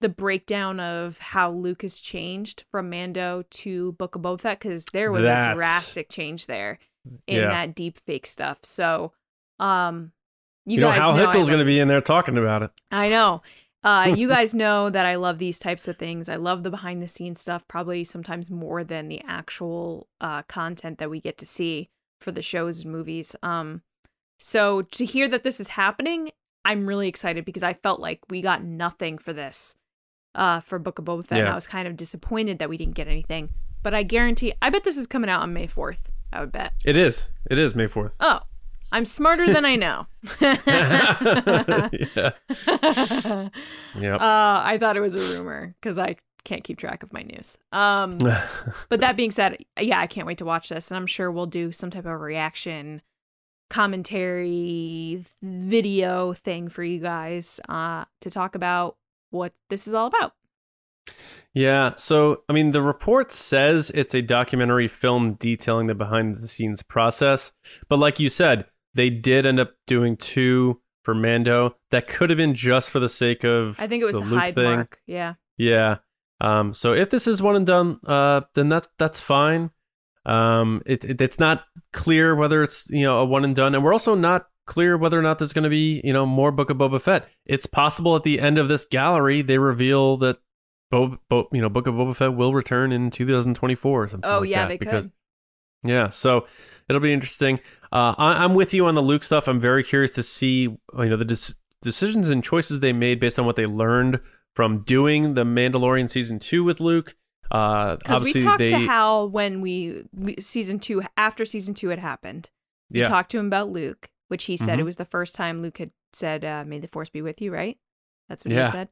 the 0.00 0.08
breakdown 0.08 0.80
of 0.80 1.18
how 1.18 1.50
Lucas 1.52 2.00
changed 2.00 2.64
from 2.70 2.90
Mando 2.90 3.42
to 3.50 3.92
Book 3.92 4.16
of 4.16 4.22
Boba 4.22 4.40
Fett 4.40 4.58
because 4.60 4.84
there 4.92 5.12
was 5.12 5.22
a 5.24 5.54
drastic 5.54 6.08
change 6.08 6.46
there 6.46 6.78
in 7.26 7.42
Yeah. 7.42 7.48
that 7.50 7.74
deep 7.74 7.98
fake 8.04 8.26
stuff. 8.26 8.64
So, 8.64 9.12
um, 9.60 10.12
you, 10.66 10.76
You, 10.76 10.80
know, 10.80 10.88
guys 10.88 10.98
Hal 11.00 11.16
know 11.16 11.28
I 11.28 11.34
Hickel's 11.34 11.48
going 11.48 11.60
to 11.60 11.64
be 11.64 11.78
in 11.80 11.88
there 11.88 12.00
talking 12.00 12.38
about 12.38 12.62
it. 12.62 12.70
I 12.90 13.08
know. 13.08 13.40
Uh, 13.84 14.14
you 14.16 14.28
guys 14.36 14.54
know 14.54 14.90
that 14.90 15.06
I 15.06 15.16
love 15.16 15.38
these 15.38 15.58
types 15.58 15.88
of 15.88 15.96
things. 15.96 16.28
I 16.28 16.36
love 16.36 16.62
the 16.62 16.70
behind 16.70 17.02
the 17.02 17.08
scenes 17.08 17.40
stuff, 17.40 17.66
probably 17.68 18.04
sometimes 18.04 18.50
more 18.50 18.84
than 18.84 19.08
the 19.08 19.22
actual 19.26 20.08
uh, 20.20 20.42
content 20.42 20.98
that 20.98 21.10
we 21.10 21.20
get 21.20 21.38
to 21.38 21.46
see 21.46 21.90
for 22.20 22.32
the 22.32 22.42
shows 22.42 22.80
and 22.80 22.92
movies. 22.92 23.34
Um, 23.42 23.82
so 24.38 24.82
to 24.82 25.04
hear 25.04 25.28
that 25.28 25.44
this 25.44 25.60
is 25.60 25.68
happening, 25.68 26.30
I'm 26.64 26.86
really 26.86 27.08
excited 27.08 27.44
because 27.44 27.62
I 27.62 27.72
felt 27.72 28.00
like 28.00 28.20
we 28.30 28.40
got 28.40 28.62
nothing 28.62 29.18
for 29.18 29.32
this 29.32 29.76
uh, 30.34 30.60
for 30.60 30.78
Book 30.78 30.98
of 30.98 31.04
Boba 31.04 31.26
Fett. 31.26 31.40
And 31.40 31.48
I 31.48 31.54
was 31.54 31.66
kind 31.66 31.88
of 31.88 31.96
disappointed 31.96 32.58
that 32.58 32.68
we 32.68 32.76
didn't 32.76 32.94
get 32.94 33.08
anything. 33.08 33.50
But 33.82 33.94
I 33.94 34.04
guarantee, 34.04 34.52
I 34.62 34.70
bet 34.70 34.84
this 34.84 34.96
is 34.96 35.06
coming 35.06 35.28
out 35.28 35.42
on 35.42 35.52
May 35.52 35.66
4th. 35.66 36.10
I 36.32 36.40
would 36.40 36.52
bet. 36.52 36.72
It 36.84 36.96
is. 36.96 37.28
It 37.50 37.58
is 37.58 37.74
May 37.74 37.86
4th. 37.86 38.12
Oh, 38.20 38.40
I'm 38.92 39.04
smarter 39.04 39.52
than 39.52 39.64
I 39.64 39.76
know. 39.76 40.06
yeah. 40.40 42.30
Yep. 43.98 44.20
Uh, 44.20 44.62
I 44.64 44.78
thought 44.78 44.96
it 44.96 45.00
was 45.00 45.14
a 45.14 45.18
rumor 45.18 45.74
because 45.80 45.98
I 45.98 46.16
can't 46.44 46.62
keep 46.64 46.78
track 46.78 47.02
of 47.02 47.12
my 47.12 47.22
news. 47.22 47.56
Um, 47.72 48.18
but 48.88 49.00
that 49.00 49.16
being 49.16 49.30
said, 49.30 49.56
yeah, 49.80 49.98
I 49.98 50.06
can't 50.06 50.26
wait 50.26 50.38
to 50.38 50.44
watch 50.44 50.68
this, 50.68 50.90
and 50.90 50.98
I'm 50.98 51.06
sure 51.06 51.30
we'll 51.30 51.46
do 51.46 51.72
some 51.72 51.90
type 51.90 52.06
of 52.06 52.20
reaction, 52.20 53.02
commentary, 53.70 55.24
video 55.42 56.32
thing 56.32 56.68
for 56.68 56.84
you 56.84 56.98
guys 56.98 57.60
uh, 57.68 58.04
to 58.20 58.30
talk 58.30 58.54
about 58.54 58.96
what 59.30 59.52
this 59.70 59.86
is 59.86 59.94
all 59.94 60.06
about. 60.06 60.34
Yeah, 61.54 61.94
so 61.96 62.42
I 62.48 62.52
mean, 62.52 62.72
the 62.72 62.82
report 62.82 63.32
says 63.32 63.90
it's 63.94 64.14
a 64.14 64.22
documentary 64.22 64.88
film 64.88 65.34
detailing 65.34 65.86
the 65.86 65.94
behind 65.94 66.36
the 66.36 66.46
scenes 66.46 66.82
process, 66.82 67.52
but 67.88 67.98
like 67.98 68.20
you 68.20 68.30
said, 68.30 68.66
they 68.94 69.10
did 69.10 69.46
end 69.46 69.60
up 69.60 69.72
doing 69.86 70.16
two 70.16 70.80
for 71.02 71.14
Mando. 71.14 71.76
That 71.90 72.08
could 72.08 72.30
have 72.30 72.36
been 72.36 72.54
just 72.54 72.90
for 72.90 73.00
the 73.00 73.08
sake 73.08 73.44
of 73.44 73.78
I 73.78 73.86
think 73.86 74.02
it 74.02 74.06
was 74.06 74.18
the 74.18 74.24
Luke 74.24 74.40
Hyde 74.40 74.54
thing. 74.54 74.64
Mark. 74.64 75.00
Yeah. 75.06 75.34
Yeah. 75.56 75.96
Um. 76.40 76.74
So 76.74 76.92
if 76.92 77.10
this 77.10 77.26
is 77.26 77.42
one 77.42 77.56
and 77.56 77.66
done, 77.66 78.00
uh, 78.06 78.42
then 78.54 78.68
that 78.70 78.88
that's 78.98 79.20
fine. 79.20 79.70
Um. 80.26 80.82
It, 80.86 81.04
it 81.04 81.20
it's 81.20 81.38
not 81.38 81.64
clear 81.92 82.34
whether 82.34 82.62
it's 82.62 82.88
you 82.88 83.02
know 83.02 83.18
a 83.18 83.24
one 83.24 83.44
and 83.44 83.56
done, 83.56 83.74
and 83.74 83.84
we're 83.84 83.92
also 83.92 84.14
not 84.14 84.46
clear 84.66 84.96
whether 84.96 85.18
or 85.18 85.22
not 85.22 85.38
there's 85.38 85.52
going 85.52 85.64
to 85.64 85.70
be 85.70 86.00
you 86.04 86.12
know 86.12 86.26
more 86.26 86.52
Book 86.52 86.70
of 86.70 86.76
Boba 86.76 87.00
Fett. 87.00 87.28
It's 87.46 87.66
possible 87.66 88.16
at 88.16 88.22
the 88.22 88.40
end 88.40 88.58
of 88.58 88.68
this 88.68 88.84
gallery 88.86 89.42
they 89.42 89.58
reveal 89.58 90.16
that. 90.18 90.38
Bo, 90.90 91.16
Bo, 91.30 91.48
you 91.52 91.62
know, 91.62 91.70
Book 91.70 91.86
of 91.86 91.94
Boba 91.94 92.14
Fett 92.14 92.34
will 92.34 92.52
return 92.52 92.92
in 92.92 93.10
2024 93.10 94.02
or 94.02 94.08
something. 94.08 94.30
Oh 94.30 94.40
like 94.40 94.50
yeah, 94.50 94.66
they 94.66 94.76
because, 94.76 95.06
could. 95.06 95.12
Yeah, 95.90 96.10
so 96.10 96.46
it'll 96.86 97.00
be 97.00 97.14
interesting. 97.14 97.60
Uh, 97.92 98.14
I, 98.16 98.44
I'm 98.44 98.54
with 98.54 98.72
you 98.72 98.86
on 98.86 98.94
the 98.94 99.02
Luke 99.02 99.22
stuff. 99.22 99.46
I'm 99.48 99.60
very 99.60 99.84
curious 99.84 100.12
to 100.12 100.22
see, 100.22 100.60
you 100.62 100.78
know, 100.94 101.16
the 101.16 101.24
des- 101.26 101.54
decisions 101.82 102.30
and 102.30 102.42
choices 102.42 102.80
they 102.80 102.92
made 102.92 103.20
based 103.20 103.38
on 103.38 103.44
what 103.44 103.56
they 103.56 103.66
learned 103.66 104.20
from 104.54 104.80
doing 104.82 105.34
the 105.34 105.44
Mandalorian 105.44 106.08
season 106.10 106.38
two 106.38 106.64
with 106.64 106.80
Luke. 106.80 107.14
Uh, 107.50 107.96
Because 107.96 108.22
we 108.22 108.32
talked 108.32 108.58
they, 108.60 108.68
to 108.70 108.78
Hal 108.78 109.28
when 109.28 109.60
we 109.60 110.04
season 110.40 110.78
two 110.78 111.02
after 111.18 111.44
season 111.44 111.74
two 111.74 111.88
had 111.90 111.98
happened. 111.98 112.48
We 112.90 113.00
yeah, 113.00 113.04
talked 113.08 113.30
to 113.32 113.38
him 113.38 113.46
about 113.46 113.70
Luke, 113.70 114.10
which 114.28 114.44
he 114.44 114.56
said 114.56 114.78
Mhm. 114.78 114.82
it 114.82 114.84
was 114.84 114.96
the 114.96 115.04
first 115.04 115.34
time 115.34 115.60
Luke 115.60 115.76
had 115.78 115.90
said, 116.14 116.44
uh, 116.46 116.64
"May 116.66 116.78
the 116.78 116.88
Force 116.88 117.10
be 117.10 117.20
with 117.20 117.42
you." 117.42 117.52
Right? 117.52 117.78
That's 118.28 118.42
what 118.44 118.52
he 118.52 118.56
Yeah. 118.56 118.64
had 118.64 118.70
said. 118.72 118.88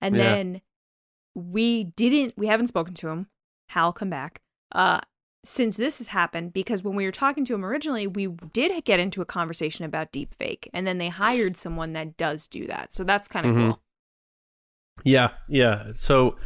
And 0.00 0.14
Yeah. 0.16 0.22
then 0.22 0.60
we 1.34 1.84
didn't. 1.84 2.34
We 2.36 2.46
haven't 2.46 2.68
spoken 2.68 2.94
to 2.94 3.08
him. 3.08 3.26
Hal, 3.70 3.92
come 3.92 4.10
back. 4.10 4.40
Uh, 4.70 5.00
since 5.46 5.76
this 5.76 5.98
has 5.98 6.08
happened, 6.08 6.52
because 6.52 6.82
when 6.82 6.94
we 6.96 7.04
were 7.06 7.12
talking 7.12 7.44
to 7.46 7.54
him 7.54 7.64
originally, 7.64 8.06
we 8.06 8.26
did 8.52 8.84
get 8.84 9.00
into 9.00 9.22
a 9.22 9.24
conversation 9.24 9.84
about 9.84 10.12
deep 10.12 10.34
fake, 10.34 10.68
and 10.74 10.86
then 10.86 10.98
they 10.98 11.08
hired 11.08 11.56
someone 11.56 11.92
that 11.94 12.16
does 12.16 12.48
do 12.48 12.66
that. 12.66 12.92
So 12.92 13.04
that's 13.04 13.28
kind 13.28 13.46
of 13.46 13.54
Mhm. 13.54 13.66
cool. 13.68 13.82
yeah, 15.04 15.30
yeah. 15.48 15.92
So 15.92 16.36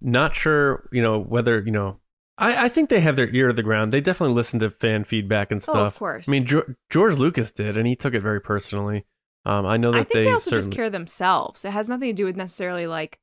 not 0.00 0.34
sure, 0.34 0.88
you 0.92 1.02
know, 1.02 1.18
whether 1.20 1.60
you 1.60 1.72
know. 1.72 2.00
I, 2.40 2.66
I 2.66 2.68
think 2.68 2.88
they 2.88 3.00
have 3.00 3.16
their 3.16 3.28
ear 3.34 3.48
to 3.48 3.52
the 3.52 3.64
ground. 3.64 3.92
They 3.92 4.00
definitely 4.00 4.36
listen 4.36 4.60
to 4.60 4.70
fan 4.70 5.02
feedback 5.02 5.50
and 5.50 5.60
stuff. 5.60 5.74
Oh, 5.76 5.84
of 5.86 5.96
course. 5.96 6.28
I 6.28 6.30
mean, 6.30 6.46
jo- 6.46 6.72
George 6.88 7.14
Lucas 7.16 7.50
did, 7.50 7.76
and 7.76 7.84
he 7.84 7.96
took 7.96 8.14
it 8.14 8.20
very 8.20 8.40
personally. 8.40 9.04
Um, 9.44 9.66
I 9.66 9.76
know 9.76 9.90
that 9.90 9.98
I 9.98 10.04
think 10.04 10.24
they, 10.26 10.32
also 10.32 10.50
certainly, 10.50 10.68
just 10.68 10.76
care 10.76 10.88
themselves. 10.88 11.64
It 11.64 11.72
has 11.72 11.88
nothing 11.88 12.10
to 12.10 12.12
do 12.12 12.24
with 12.24 12.36
necessarily 12.36 12.86
like 12.86 13.18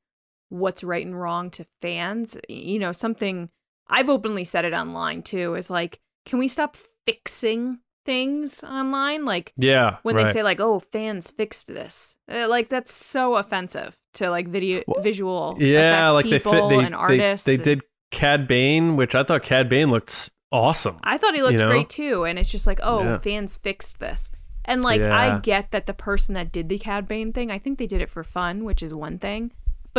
what's 0.50 0.84
right 0.84 1.04
and 1.06 1.18
wrong 1.18 1.50
to 1.52 1.64
fans. 1.80 2.36
You 2.48 2.78
know, 2.78 2.92
something 2.92 3.48
I've 3.88 4.08
openly 4.08 4.44
said 4.44 4.64
it 4.64 4.72
online 4.72 5.22
too 5.22 5.54
is 5.54 5.70
like, 5.70 6.00
can 6.24 6.38
we 6.38 6.48
stop 6.48 6.76
fixing 7.04 7.78
things 8.04 8.62
online? 8.64 9.24
Like 9.24 9.52
Yeah, 9.56 9.98
when 10.02 10.16
right. 10.16 10.26
they 10.26 10.32
say 10.32 10.42
like, 10.42 10.60
"Oh, 10.60 10.80
fans 10.80 11.30
fixed 11.30 11.68
this," 11.68 12.16
Uh, 12.32 12.48
like 12.48 12.68
that's 12.68 12.92
so 12.92 13.36
offensive 13.36 13.96
to 14.14 14.30
like 14.30 14.48
video 14.48 14.82
Well, 14.86 15.02
visual 15.02 15.56
yeah, 15.60 16.06
effects 16.10 16.14
like 16.14 16.24
they 16.30 16.38
fit. 16.38 16.68
They, 16.68 16.78
and 16.84 16.94
artists. 16.94 17.46
They, 17.46 17.56
they 17.56 17.62
did 17.64 17.82
Cad 18.10 18.48
Bane, 18.48 18.96
which 18.96 19.14
I 19.14 19.22
thought 19.24 19.42
Cad 19.42 19.68
Bane 19.68 19.90
looked 19.90 20.30
awesome. 20.52 20.98
I 21.02 21.18
thought 21.18 21.34
he 21.34 21.42
looked 21.42 21.60
you 21.60 21.66
know? 21.66 21.66
great 21.66 21.88
too, 21.90 22.24
and 22.24 22.38
it's 22.38 22.50
just 22.50 22.66
like, 22.66 22.80
oh, 22.82 23.02
Yeah. 23.02 23.18
fans 23.18 23.58
fixed 23.58 23.98
this. 23.98 24.30
And 24.64 24.82
like, 24.82 25.02
I 25.02 25.38
get 25.40 25.70
that 25.70 25.86
the 25.86 25.94
person 25.94 26.34
that 26.34 26.50
did 26.50 26.68
the 26.68 26.78
Cad 26.78 27.06
Bane 27.06 27.32
thing, 27.32 27.50
I 27.52 27.58
think 27.58 27.78
they 27.78 27.86
did 27.86 28.00
it 28.02 28.10
for 28.10 28.24
fun, 28.24 28.64
which 28.64 28.82
is 28.82 28.92
one 28.94 29.18
thing. 29.18 29.52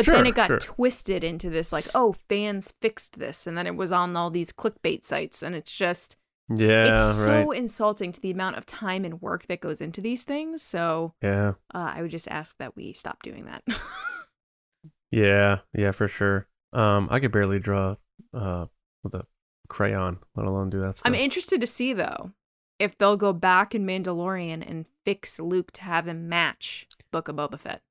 But 0.05 0.13
then 0.13 0.25
it 0.27 0.35
got 0.35 0.47
sure. 0.47 0.59
twisted 0.59 1.23
into 1.23 1.49
this, 1.49 1.73
like, 1.73 1.87
oh, 1.95 2.13
fans 2.29 2.73
fixed 2.81 3.19
this, 3.19 3.47
and 3.47 3.57
then 3.57 3.67
it 3.67 3.75
was 3.75 3.91
on 3.91 4.15
all 4.15 4.29
these 4.29 4.51
clickbait 4.51 5.03
sites, 5.03 5.41
and 5.41 5.55
it's 5.55 5.75
just, 5.75 6.17
yeah, 6.55 6.93
it's 6.93 7.25
right. 7.27 7.43
so 7.43 7.51
insulting 7.51 8.11
to 8.11 8.21
the 8.21 8.31
amount 8.31 8.57
of 8.57 8.65
time 8.65 9.03
and 9.03 9.21
work 9.21 9.47
that 9.47 9.59
goes 9.59 9.81
into 9.81 9.99
these 9.99 10.23
things. 10.23 10.61
So 10.61 11.13
yeah, 11.21 11.53
uh, 11.73 11.93
I 11.95 12.01
would 12.01 12.11
just 12.11 12.27
ask 12.29 12.57
that 12.59 12.75
we 12.75 12.93
stop 12.93 13.23
doing 13.23 13.45
that. 13.45 13.63
yeah, 15.11 15.59
yeah, 15.73 15.91
for 15.91 16.07
sure. 16.07 16.47
Um, 16.73 17.07
I 17.11 17.19
could 17.19 17.31
barely 17.31 17.59
draw 17.59 17.95
uh 18.33 18.67
with 19.03 19.15
a 19.15 19.25
crayon, 19.67 20.19
let 20.35 20.45
alone 20.45 20.69
do 20.69 20.79
that 20.81 20.95
stuff. 20.95 21.03
I'm 21.05 21.15
interested 21.15 21.59
to 21.61 21.67
see 21.67 21.93
though 21.93 22.31
if 22.79 22.97
they'll 22.97 23.17
go 23.17 23.33
back 23.33 23.73
in 23.73 23.85
Mandalorian 23.85 24.67
and 24.67 24.85
fix 25.03 25.39
Luke 25.39 25.71
to 25.73 25.83
have 25.83 26.07
him 26.07 26.29
match 26.29 26.87
Book 27.11 27.27
of 27.27 27.35
Boba 27.35 27.59
Fett. 27.59 27.81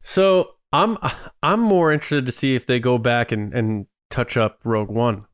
So 0.00 0.54
I'm 0.72 0.98
I'm 1.42 1.60
more 1.60 1.92
interested 1.92 2.26
to 2.26 2.32
see 2.32 2.54
if 2.54 2.66
they 2.66 2.78
go 2.78 2.98
back 2.98 3.32
and, 3.32 3.54
and 3.54 3.86
touch 4.10 4.36
up 4.36 4.60
Rogue 4.64 4.90
One 4.90 5.26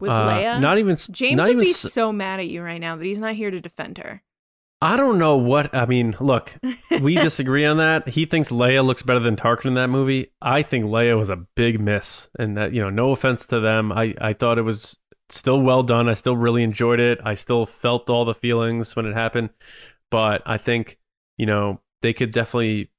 with 0.00 0.10
Uh, 0.10 0.28
Leia. 0.28 0.60
Not 0.60 0.78
even 0.78 0.96
James 0.96 1.36
not 1.36 1.44
would 1.48 1.56
even 1.56 1.64
be 1.64 1.72
so 1.72 2.12
mad 2.12 2.40
at 2.40 2.48
you 2.48 2.62
right 2.62 2.80
now 2.80 2.96
that 2.96 3.04
he's 3.04 3.18
not 3.18 3.34
here 3.34 3.50
to 3.50 3.60
defend 3.60 3.98
her. 3.98 4.22
I 4.80 4.96
don't 4.96 5.20
know 5.20 5.36
what 5.36 5.72
I 5.72 5.86
mean. 5.86 6.16
Look, 6.18 6.56
we 7.00 7.14
disagree 7.28 7.64
on 7.64 7.76
that. 7.76 8.08
He 8.08 8.26
thinks 8.26 8.50
Leia 8.50 8.84
looks 8.84 9.02
better 9.02 9.20
than 9.20 9.36
Tarkin 9.36 9.66
in 9.66 9.74
that 9.74 9.86
movie. 9.88 10.32
I 10.42 10.62
think 10.62 10.86
Leia 10.86 11.16
was 11.16 11.28
a 11.28 11.36
big 11.36 11.78
miss, 11.80 12.28
and 12.36 12.56
that 12.56 12.72
you 12.72 12.82
know, 12.82 12.90
no 12.90 13.12
offense 13.12 13.46
to 13.46 13.60
them. 13.60 13.92
I 13.92 14.14
I 14.20 14.32
thought 14.32 14.58
it 14.58 14.62
was 14.62 14.98
still 15.28 15.60
well 15.62 15.84
done. 15.84 16.08
I 16.08 16.14
still 16.14 16.36
really 16.36 16.64
enjoyed 16.64 16.98
it. 16.98 17.20
I 17.24 17.34
still 17.34 17.64
felt 17.64 18.10
all 18.10 18.24
the 18.24 18.34
feelings 18.34 18.96
when 18.96 19.06
it 19.06 19.14
happened, 19.14 19.50
but 20.10 20.42
I 20.46 20.58
think 20.58 20.98
you 21.36 21.46
know 21.46 21.80
they 22.00 22.12
could 22.12 22.32
definitely 22.32 22.90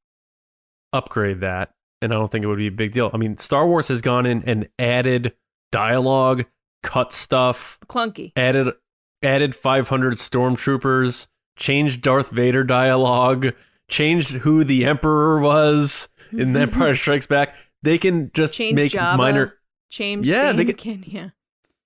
upgrade 0.94 1.42
that, 1.42 1.72
and 2.02 2.14
I 2.14 2.18
don't 2.18 2.32
think 2.32 2.44
it 2.46 2.48
would 2.48 2.58
be 2.58 2.68
a 2.68 2.72
big 2.72 2.94
deal. 2.94 3.10
I 3.14 3.18
mean, 3.18 3.38
Star 3.38 3.68
Wars 3.68 3.88
has 3.90 4.02
gone 4.02 4.26
in 4.26 4.44
and 4.44 4.70
added 4.80 5.34
dialogue, 5.72 6.46
cut 6.84 7.12
stuff, 7.12 7.80
Clunky. 7.88 8.32
added 8.36 8.74
added 9.22 9.56
500 9.56 10.16
stormtroopers 10.18 11.28
changed 11.58 12.02
darth 12.02 12.30
vader 12.30 12.64
dialogue 12.64 13.54
changed 13.90 14.32
who 14.38 14.64
the 14.64 14.86
emperor 14.86 15.40
was 15.40 16.10
in 16.32 16.54
that 16.54 16.62
empire 16.74 16.96
strikes 16.96 17.28
back 17.28 17.56
they 17.84 17.98
can 17.98 18.32
just 18.34 18.54
Change 18.56 18.76
make 18.76 18.92
Jabba. 18.92 19.18
minor 19.18 19.54
change. 19.92 20.28
Yeah, 20.30 20.52
they 20.52 20.66
Anakin, 20.66 21.04
yeah. 21.06 21.30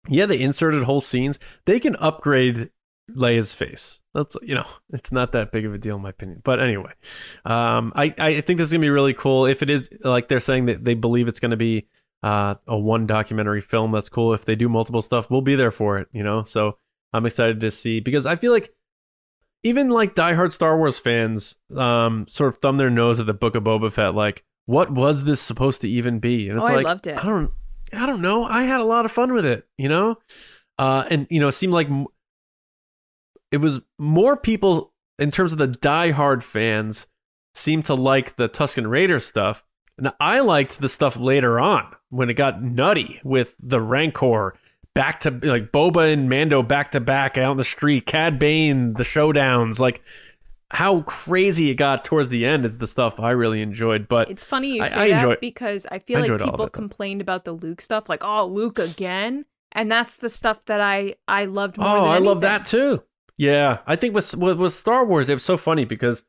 yeah 0.08 0.26
they 0.26 0.40
inserted 0.40 0.84
whole 0.84 1.02
scenes 1.02 1.38
they 1.66 1.80
can 1.80 1.96
upgrade 1.98 2.70
leia's 3.16 3.54
face. 3.54 4.00
That's 4.14 4.36
you 4.42 4.56
know 4.56 4.66
it's 4.92 5.12
not 5.12 5.32
that 5.34 5.52
big 5.52 5.66
of 5.66 5.74
a 5.74 5.78
deal 5.78 5.96
in 5.98 6.02
my 6.02 6.10
opinion. 6.10 6.42
But 6.44 6.60
anyway 6.60 6.92
um 7.46 7.94
i 7.96 8.14
i 8.18 8.42
think 8.42 8.58
this 8.58 8.68
is 8.68 8.72
gonna 8.74 8.82
be 8.82 8.90
really 8.90 9.14
cool. 9.14 9.46
If 9.46 9.62
it 9.64 9.70
is 9.70 9.90
like 10.04 10.28
they're 10.28 10.40
saying 10.40 10.66
that 10.66 10.84
they 10.84 10.94
believe 10.94 11.28
it's 11.28 11.40
gonna 11.40 11.56
be 11.58 11.88
uh, 12.24 12.56
a 12.68 12.76
one 12.78 13.06
documentary 13.06 13.62
film 13.62 13.92
that's 13.92 14.10
cool. 14.10 14.34
If 14.34 14.44
they 14.46 14.56
do 14.56 14.68
multiple 14.70 15.02
stuff 15.02 15.30
we'll 15.30 15.42
be 15.42 15.56
there 15.56 15.72
for 15.72 16.00
it 16.00 16.08
you 16.12 16.24
know? 16.24 16.44
So 16.44 16.78
i'm 17.14 17.26
excited 17.26 17.62
to 17.62 17.72
see 17.72 18.00
because 18.02 18.26
i 18.26 18.36
feel 18.36 18.52
like 18.52 18.74
even 19.64 19.90
like 19.90 20.14
diehard 20.16 20.52
star 20.52 20.78
wars 20.78 21.00
fans 21.00 21.58
um 21.76 22.26
sort 22.28 22.50
of 22.50 22.58
thumb 22.58 22.78
their 22.78 22.90
nose 22.90 23.20
at 23.20 23.26
the 23.26 23.34
book 23.34 23.56
of 23.56 23.64
boba 23.64 23.92
fett 23.92 24.14
like 24.14 24.44
what 24.66 24.92
was 24.92 25.24
this 25.24 25.40
supposed 25.42 25.80
to 25.80 25.90
even 25.90 26.20
be? 26.20 26.50
And 26.50 26.58
it's 26.60 26.68
Oh, 26.70 26.74
I 26.74 26.82
loved 26.82 27.08
it. 27.08 27.18
i 27.18 27.24
don't 27.24 27.52
i 27.94 28.06
don't 28.06 28.22
know. 28.22 28.44
I 28.44 28.64
had 28.64 28.82
a 28.82 28.84
lot 28.84 29.06
of 29.06 29.12
fun 29.14 29.32
with 29.34 29.46
it 29.46 29.66
you 29.78 29.88
know? 29.88 30.18
Uh 30.78 31.06
and 31.10 31.26
you 31.30 31.40
know 31.40 31.48
it 31.48 31.54
seemed 31.54 31.74
like 31.74 31.88
m- 31.88 32.08
it 33.52 33.58
was 33.58 33.80
more 33.98 34.36
people 34.38 34.94
in 35.20 35.32
terms 35.32 35.52
of 35.54 35.58
the 35.60 35.68
diehard 35.68 36.44
fans 36.44 37.08
seemed 37.54 37.86
to 37.86 37.94
like 37.94 38.36
the 38.36 38.48
tuscan 38.48 38.88
raider 38.88 39.20
stuff 39.20 39.64
and 39.98 40.12
i 40.20 40.40
liked 40.40 40.80
the 40.82 40.90
stuff 40.90 41.18
later 41.18 41.60
on 41.60 41.86
when 42.10 42.30
it 42.30 42.36
got 42.36 42.62
nutty 42.62 43.20
with 43.24 43.56
the 43.60 43.82
rancor 43.82 44.54
back 44.94 45.20
to 45.20 45.32
like 45.44 45.72
boba 45.72 46.12
and 46.14 46.30
mando 46.30 46.62
back 46.62 46.92
to 46.92 47.00
back 47.00 47.38
out 47.38 47.52
in 47.52 47.58
the 47.58 47.64
street 47.64 48.06
cad 48.06 48.38
bane 48.38 48.94
the 48.94 49.04
showdowns 49.04 49.80
like 49.80 50.02
how 50.72 51.02
crazy 51.04 51.70
it 51.72 51.76
got 51.76 52.04
towards 52.04 52.30
the 52.30 52.46
end 52.46 52.66
is 52.66 52.78
the 52.78 52.86
stuff 52.88 53.20
i 53.20 53.32
really 53.32 53.62
enjoyed 53.62 54.08
but 54.08 54.30
It's 54.30 54.46
funny 54.46 54.76
you 54.76 54.84
I- 54.84 54.88
say 54.90 55.00
I 55.00 55.08
that 55.10 55.16
enjoy- 55.16 55.38
because 55.40 55.88
I 55.92 56.00
feel 56.00 56.18
I 56.18 56.22
like 56.22 56.30
enjoyed 56.30 56.42
all 56.42 56.50
of 56.50 56.54
people 56.54 56.66
it, 56.68 56.74
complained 56.74 57.22
about 57.22 57.46
the 57.46 57.54
Luke 57.54 57.80
stuff, 57.82 58.10
like, 58.10 58.24
oh, 58.26 58.46
Luke 58.48 58.78
again. 58.80 59.46
And 59.72 59.90
that's 59.92 60.18
the 60.18 60.30
stuff 60.30 60.66
that 60.66 60.82
I 60.82 61.16
I 61.28 61.46
loved 61.46 61.78
more 61.78 61.88
Oh, 61.88 62.06
I 62.06 62.18
love 62.18 62.42
that 62.42 62.66
too. 62.66 63.02
Yeah, 63.38 63.80
I 63.86 63.96
think 63.96 64.16
with, 64.16 64.36
with 64.36 64.58
with 64.58 64.74
Star 64.74 65.06
Wars, 65.06 65.30
it 65.30 65.36
was 65.36 65.44
so 65.46 65.58
funny 65.58 65.86
because, 65.86 66.24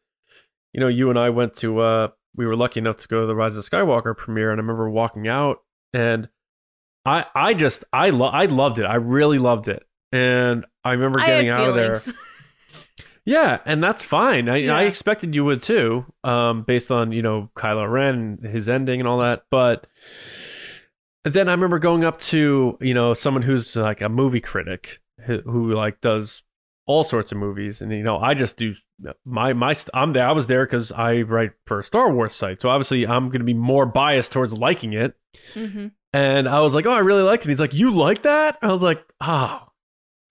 you 0.72 0.80
know, 0.80 0.88
you 0.88 1.08
and 1.10 1.18
I 1.18 1.30
went 1.30 1.54
to. 1.54 1.80
uh 1.80 2.08
We 2.36 2.46
were 2.46 2.56
lucky 2.56 2.80
enough 2.80 2.96
to 2.98 3.08
go 3.08 3.20
to 3.22 3.26
the 3.26 3.34
Rise 3.34 3.56
of 3.56 3.64
Skywalker 3.64 4.16
premiere, 4.16 4.50
and 4.52 4.58
I 4.60 4.62
remember 4.62 4.90
walking 4.90 5.26
out, 5.26 5.58
and 5.92 6.28
I 7.06 7.24
I 7.34 7.54
just 7.54 7.84
I 7.92 8.10
lo- 8.10 8.26
I 8.28 8.44
loved 8.46 8.78
it. 8.78 8.84
I 8.84 8.96
really 8.96 9.38
loved 9.38 9.68
it, 9.68 9.82
and 10.12 10.66
I 10.84 10.92
remember 10.92 11.18
getting 11.20 11.46
had 11.46 11.60
out 11.60 11.68
of 11.70 11.74
there. 11.74 11.96
Yeah, 13.24 13.58
and 13.66 13.84
that's 13.84 14.02
fine. 14.04 14.48
I, 14.48 14.56
Yeah. 14.56 14.74
I 14.74 14.84
expected 14.84 15.34
you 15.34 15.44
would 15.44 15.60
too, 15.60 16.06
um, 16.24 16.62
based 16.62 16.90
on 16.90 17.12
you 17.12 17.20
know 17.20 17.50
Kylo 17.54 17.90
Ren, 17.90 18.38
his 18.42 18.70
ending, 18.70 19.00
and 19.00 19.08
all 19.08 19.18
that. 19.18 19.42
But 19.50 19.86
then 21.24 21.46
I 21.48 21.52
remember 21.52 21.78
going 21.78 22.04
up 22.04 22.18
to 22.32 22.78
you 22.80 22.94
know 22.94 23.12
someone 23.12 23.42
who's 23.42 23.76
like 23.76 24.00
a 24.00 24.08
movie 24.08 24.40
critic 24.40 25.00
who, 25.26 25.42
who 25.42 25.72
like 25.74 26.00
does 26.00 26.42
all 26.88 27.04
sorts 27.04 27.30
of 27.30 27.38
movies, 27.38 27.80
and 27.82 27.92
you 27.92 28.02
know 28.02 28.18
I 28.18 28.34
just 28.34 28.56
do 28.56 28.74
my 29.24 29.52
my 29.52 29.76
I'm 29.94 30.12
there. 30.14 30.26
I 30.26 30.32
was 30.32 30.46
there 30.48 30.66
because 30.66 30.90
I 30.90 31.20
write 31.22 31.52
for 31.66 31.78
a 31.78 31.84
Star 31.84 32.10
Wars 32.12 32.34
site, 32.34 32.60
so 32.60 32.68
obviously 32.70 33.06
I'm 33.06 33.26
going 33.28 33.38
to 33.40 33.44
be 33.44 33.54
more 33.54 33.86
biased 33.86 34.32
towards 34.32 34.52
liking 34.54 34.92
it. 34.94 35.14
hmm 35.54 35.88
And 36.12 36.48
I 36.48 36.60
was 36.62 36.74
like, 36.74 36.86
oh, 36.86 36.90
I 36.90 36.98
really 37.00 37.22
liked 37.22 37.44
it. 37.44 37.50
He's 37.50 37.60
like, 37.60 37.74
you 37.74 37.92
like 37.92 38.22
that? 38.22 38.58
I 38.62 38.72
was 38.72 38.82
like, 38.82 39.04
oh. 39.20 39.62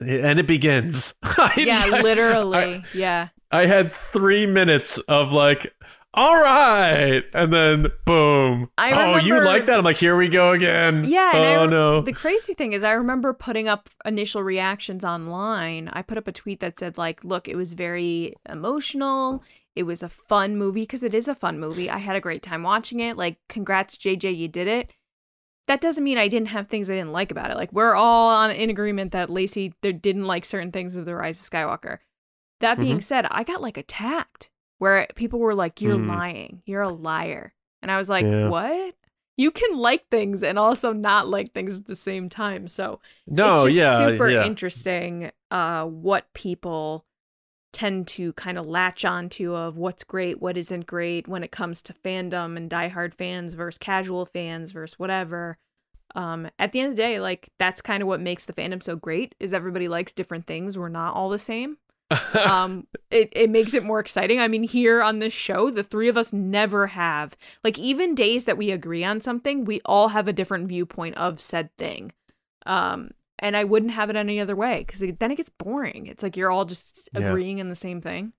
And 0.02 0.40
it 0.40 0.48
begins. 0.48 1.14
Yeah, 1.58 1.82
I- 1.86 2.02
literally. 2.02 2.84
yeah. 2.94 3.30
I 3.52 3.66
had 3.66 3.94
three 3.94 4.46
minutes 4.46 4.98
of 5.08 5.32
like, 5.32 5.74
all 6.18 6.42
right, 6.42 7.24
and 7.36 7.54
then 7.54 7.88
boom. 8.04 8.72
I 8.76 8.92
oh, 8.92 9.18
you 9.18 9.40
like 9.40 9.68
that? 9.68 9.78
I'm 9.78 9.86
like, 9.86 9.98
here 9.98 10.18
we 10.18 10.30
go 10.30 10.52
again. 10.52 11.04
Yeah, 11.04 11.32
and 11.36 11.46
I 11.46 11.56
Oh 11.56 11.68
no. 11.68 12.02
The 12.02 12.12
crazy 12.12 12.56
thing 12.56 12.74
is, 12.74 12.84
I 12.84 12.94
remember 12.94 13.34
putting 13.34 13.68
up 13.68 13.88
initial 14.04 14.42
reactions 14.42 15.06
online. 15.06 15.90
I 15.90 16.02
put 16.02 16.18
up 16.18 16.28
a 16.28 16.32
tweet 16.32 16.60
that 16.62 16.80
said, 16.80 16.98
like, 16.98 17.24
look, 17.24 17.48
it 17.48 17.56
was 17.56 17.74
very 17.74 18.34
emotional. 18.50 19.44
It 19.76 19.84
was 19.84 20.02
a 20.02 20.10
fun 20.10 20.58
movie 20.58 20.82
because 20.82 21.04
it 21.04 21.14
is 21.14 21.28
a 21.28 21.36
fun 21.36 21.60
movie. 21.60 21.88
I 21.88 22.00
had 22.00 22.16
a 22.16 22.20
great 22.20 22.42
time 22.42 22.64
watching 22.64 23.00
it. 23.00 23.16
Like, 23.16 23.38
congrats, 23.48 23.96
JJ, 23.96 24.36
you 24.36 24.48
did 24.48 24.68
it. 24.68 24.92
That 25.68 25.82
doesn't 25.82 26.04
mean 26.04 26.18
I 26.18 26.28
didn't 26.28 26.48
have 26.48 26.66
things 26.66 26.90
I 26.90 26.96
didn't 26.96 27.12
like 27.12 27.30
about 27.30 27.52
it. 27.52 27.58
Like, 27.58 27.72
we're 27.72 27.94
all 27.94 28.30
on 28.30 28.50
in 28.50 28.72
agreement 28.72 29.12
that 29.12 29.30
Lacey 29.30 29.72
didn't 29.84 30.26
like 30.26 30.46
certain 30.46 30.72
things 30.72 30.96
of 30.96 31.06
the 31.06 31.14
Rise 31.14 31.40
of 31.40 31.48
Skywalker. 31.48 32.00
That 32.60 32.80
being 32.80 32.94
mm-hmm. 32.94 33.02
said, 33.02 33.28
I 33.30 33.44
got 33.44 33.62
like 33.62 33.78
attacked 33.78 34.50
where 34.78 35.08
people 35.16 35.40
were 35.40 35.56
like, 35.56 35.82
"You're 35.82 35.98
Mm. 35.98 36.08
lying. 36.08 36.62
You're 36.66 36.82
a 36.82 36.90
liar," 36.90 37.54
and 37.82 37.92
I 37.92 37.98
was 37.98 38.10
like, 38.10 38.26
Yeah. 38.26 38.50
"What?" 38.50 38.96
you 39.40 39.52
can 39.52 39.78
like 39.78 40.08
things 40.10 40.42
and 40.42 40.58
also 40.58 40.92
not 40.94 41.28
like 41.28 41.54
things 41.54 41.76
at 41.76 41.86
the 41.86 41.96
same 41.96 42.28
time. 42.28 42.68
So 42.68 43.00
No, 43.28 43.66
it's 43.66 43.76
just 43.76 43.78
yeah, 43.78 43.98
super 44.00 44.30
yeah. 44.32 44.44
interesting 44.44 45.32
uh, 45.52 45.86
what 45.86 46.34
people 46.34 47.06
tend 47.72 48.08
to 48.08 48.34
kind 48.34 48.58
of 48.58 48.66
latch 48.66 49.06
onto 49.06 49.54
of 49.54 49.78
what's 49.78 50.04
great, 50.04 50.42
what 50.42 50.58
isn't 50.58 50.88
great 50.88 51.28
when 51.28 51.44
it 51.44 51.52
comes 51.52 51.84
to 51.84 51.94
fandom 51.94 52.58
and 52.58 52.68
diehard 52.70 53.14
fans 53.14 53.54
versus 53.54 53.78
casual 53.78 54.26
fans 54.26 54.72
versus 54.72 54.98
whatever. 54.98 55.60
Um, 56.16 56.50
at 56.58 56.72
the 56.72 56.80
end 56.80 56.90
of 56.90 56.96
the 56.96 57.02
day, 57.04 57.20
like 57.20 57.50
that's 57.60 57.82
kind 57.82 58.02
of 58.02 58.08
what 58.08 58.22
makes 58.22 58.46
the 58.46 58.54
fandom 58.54 58.82
so 58.82 58.96
great 58.96 59.36
is 59.40 59.54
everybody 59.54 59.88
likes 59.88 60.14
different 60.14 60.48
things. 60.48 60.78
We're 60.80 60.90
not 60.90 61.14
all 61.14 61.30
the 61.30 61.38
same. 61.38 61.78
Um, 62.46 62.88
it, 63.12 63.30
it 63.36 63.50
makes 63.50 63.74
it 63.74 63.84
more 63.84 64.00
exciting. 64.00 64.40
I 64.40 64.48
mean, 64.48 64.64
here 64.64 65.02
on 65.02 65.20
this 65.20 65.34
show, 65.34 65.70
the 65.70 65.84
three 65.84 66.08
of 66.08 66.18
us 66.18 66.32
never 66.32 66.88
have 66.88 67.36
like 67.64 67.78
even 67.78 68.16
days 68.16 68.46
that 68.46 68.58
we 68.58 68.72
agree 68.72 69.04
on 69.04 69.20
something, 69.22 69.66
we 69.66 69.82
all 69.86 70.10
have 70.10 70.28
a 70.28 70.34
different 70.34 70.68
viewpoint 70.68 71.16
of 71.18 71.42
said 71.42 71.70
thing. 71.78 72.12
Um, 72.66 73.12
and 73.40 73.56
I 73.56 73.64
wouldn't 73.66 73.92
have 73.92 74.10
it 74.10 74.16
any 74.16 74.40
other 74.40 74.56
way 74.56 74.80
because 74.86 75.00
then 75.20 75.32
it 75.32 75.36
gets 75.36 75.50
boring. 75.50 76.08
It's 76.08 76.24
like 76.24 76.36
you're 76.38 76.52
all 76.52 76.66
just 76.66 77.10
Yeah. 77.14 77.28
agreeing 77.28 77.60
in 77.60 77.70
the 77.70 77.76
same 77.76 78.02
thing. 78.02 78.34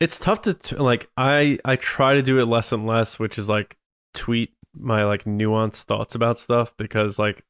it's 0.00 0.18
tough 0.18 0.42
to 0.42 0.54
t- 0.54 0.74
like 0.76 1.08
i 1.16 1.58
i 1.64 1.76
try 1.76 2.14
to 2.14 2.22
do 2.22 2.40
it 2.40 2.46
less 2.46 2.72
and 2.72 2.86
less 2.88 3.20
which 3.20 3.38
is 3.38 3.48
like 3.48 3.76
tweet 4.14 4.50
my 4.74 5.04
like 5.04 5.22
nuanced 5.24 5.82
thoughts 5.84 6.16
about 6.16 6.38
stuff 6.38 6.74
because 6.76 7.20
like 7.20 7.44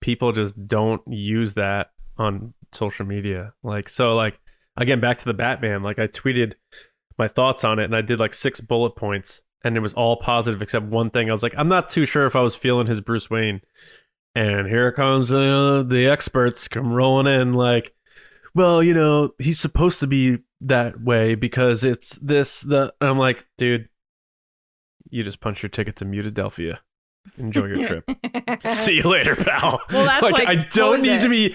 people 0.00 0.32
just 0.32 0.54
don't 0.66 1.02
use 1.06 1.52
that 1.54 1.90
on 2.16 2.54
social 2.72 3.04
media 3.04 3.52
like 3.62 3.88
so 3.90 4.14
like 4.16 4.38
again 4.76 5.00
back 5.00 5.18
to 5.18 5.24
the 5.24 5.34
batman 5.34 5.82
like 5.82 5.98
i 5.98 6.06
tweeted 6.06 6.54
my 7.18 7.28
thoughts 7.28 7.64
on 7.64 7.78
it 7.78 7.84
and 7.84 7.94
i 7.96 8.00
did 8.00 8.18
like 8.18 8.34
six 8.34 8.60
bullet 8.60 8.96
points 8.96 9.42
and 9.62 9.76
it 9.76 9.80
was 9.80 9.94
all 9.94 10.16
positive 10.18 10.60
except 10.60 10.84
one 10.84 11.08
thing. 11.08 11.28
I 11.30 11.32
was 11.32 11.42
like 11.42 11.54
i'm 11.56 11.68
not 11.68 11.88
too 11.88 12.04
sure 12.06 12.26
if 12.26 12.36
i 12.36 12.40
was 12.42 12.54
feeling 12.54 12.86
his 12.86 13.00
bruce 13.00 13.30
wayne. 13.30 13.60
And 14.36 14.66
here 14.66 14.90
comes 14.90 15.32
uh, 15.32 15.84
the 15.86 16.08
experts 16.08 16.66
come 16.66 16.92
rolling 16.92 17.32
in 17.32 17.52
like 17.54 17.94
well 18.54 18.82
you 18.82 18.92
know 18.92 19.30
he's 19.38 19.60
supposed 19.60 20.00
to 20.00 20.06
be 20.08 20.38
that 20.60 21.00
way 21.00 21.34
because 21.36 21.84
it's 21.84 22.16
this 22.16 22.60
the 22.62 22.92
and 23.00 23.10
i'm 23.10 23.18
like 23.18 23.46
dude 23.58 23.88
you 25.08 25.22
just 25.22 25.40
punch 25.40 25.62
your 25.62 25.70
ticket 25.70 25.94
to 25.96 26.04
mutadelphia 26.04 26.78
enjoy 27.38 27.66
your 27.66 27.86
trip. 27.86 28.10
See 28.66 28.96
you 28.96 29.02
later 29.04 29.34
pal. 29.36 29.80
Well, 29.90 30.04
that's 30.04 30.22
like- 30.22 30.48
i 30.48 30.56
don't 30.56 31.00
need 31.02 31.12
it? 31.18 31.22
to 31.22 31.28
be 31.28 31.54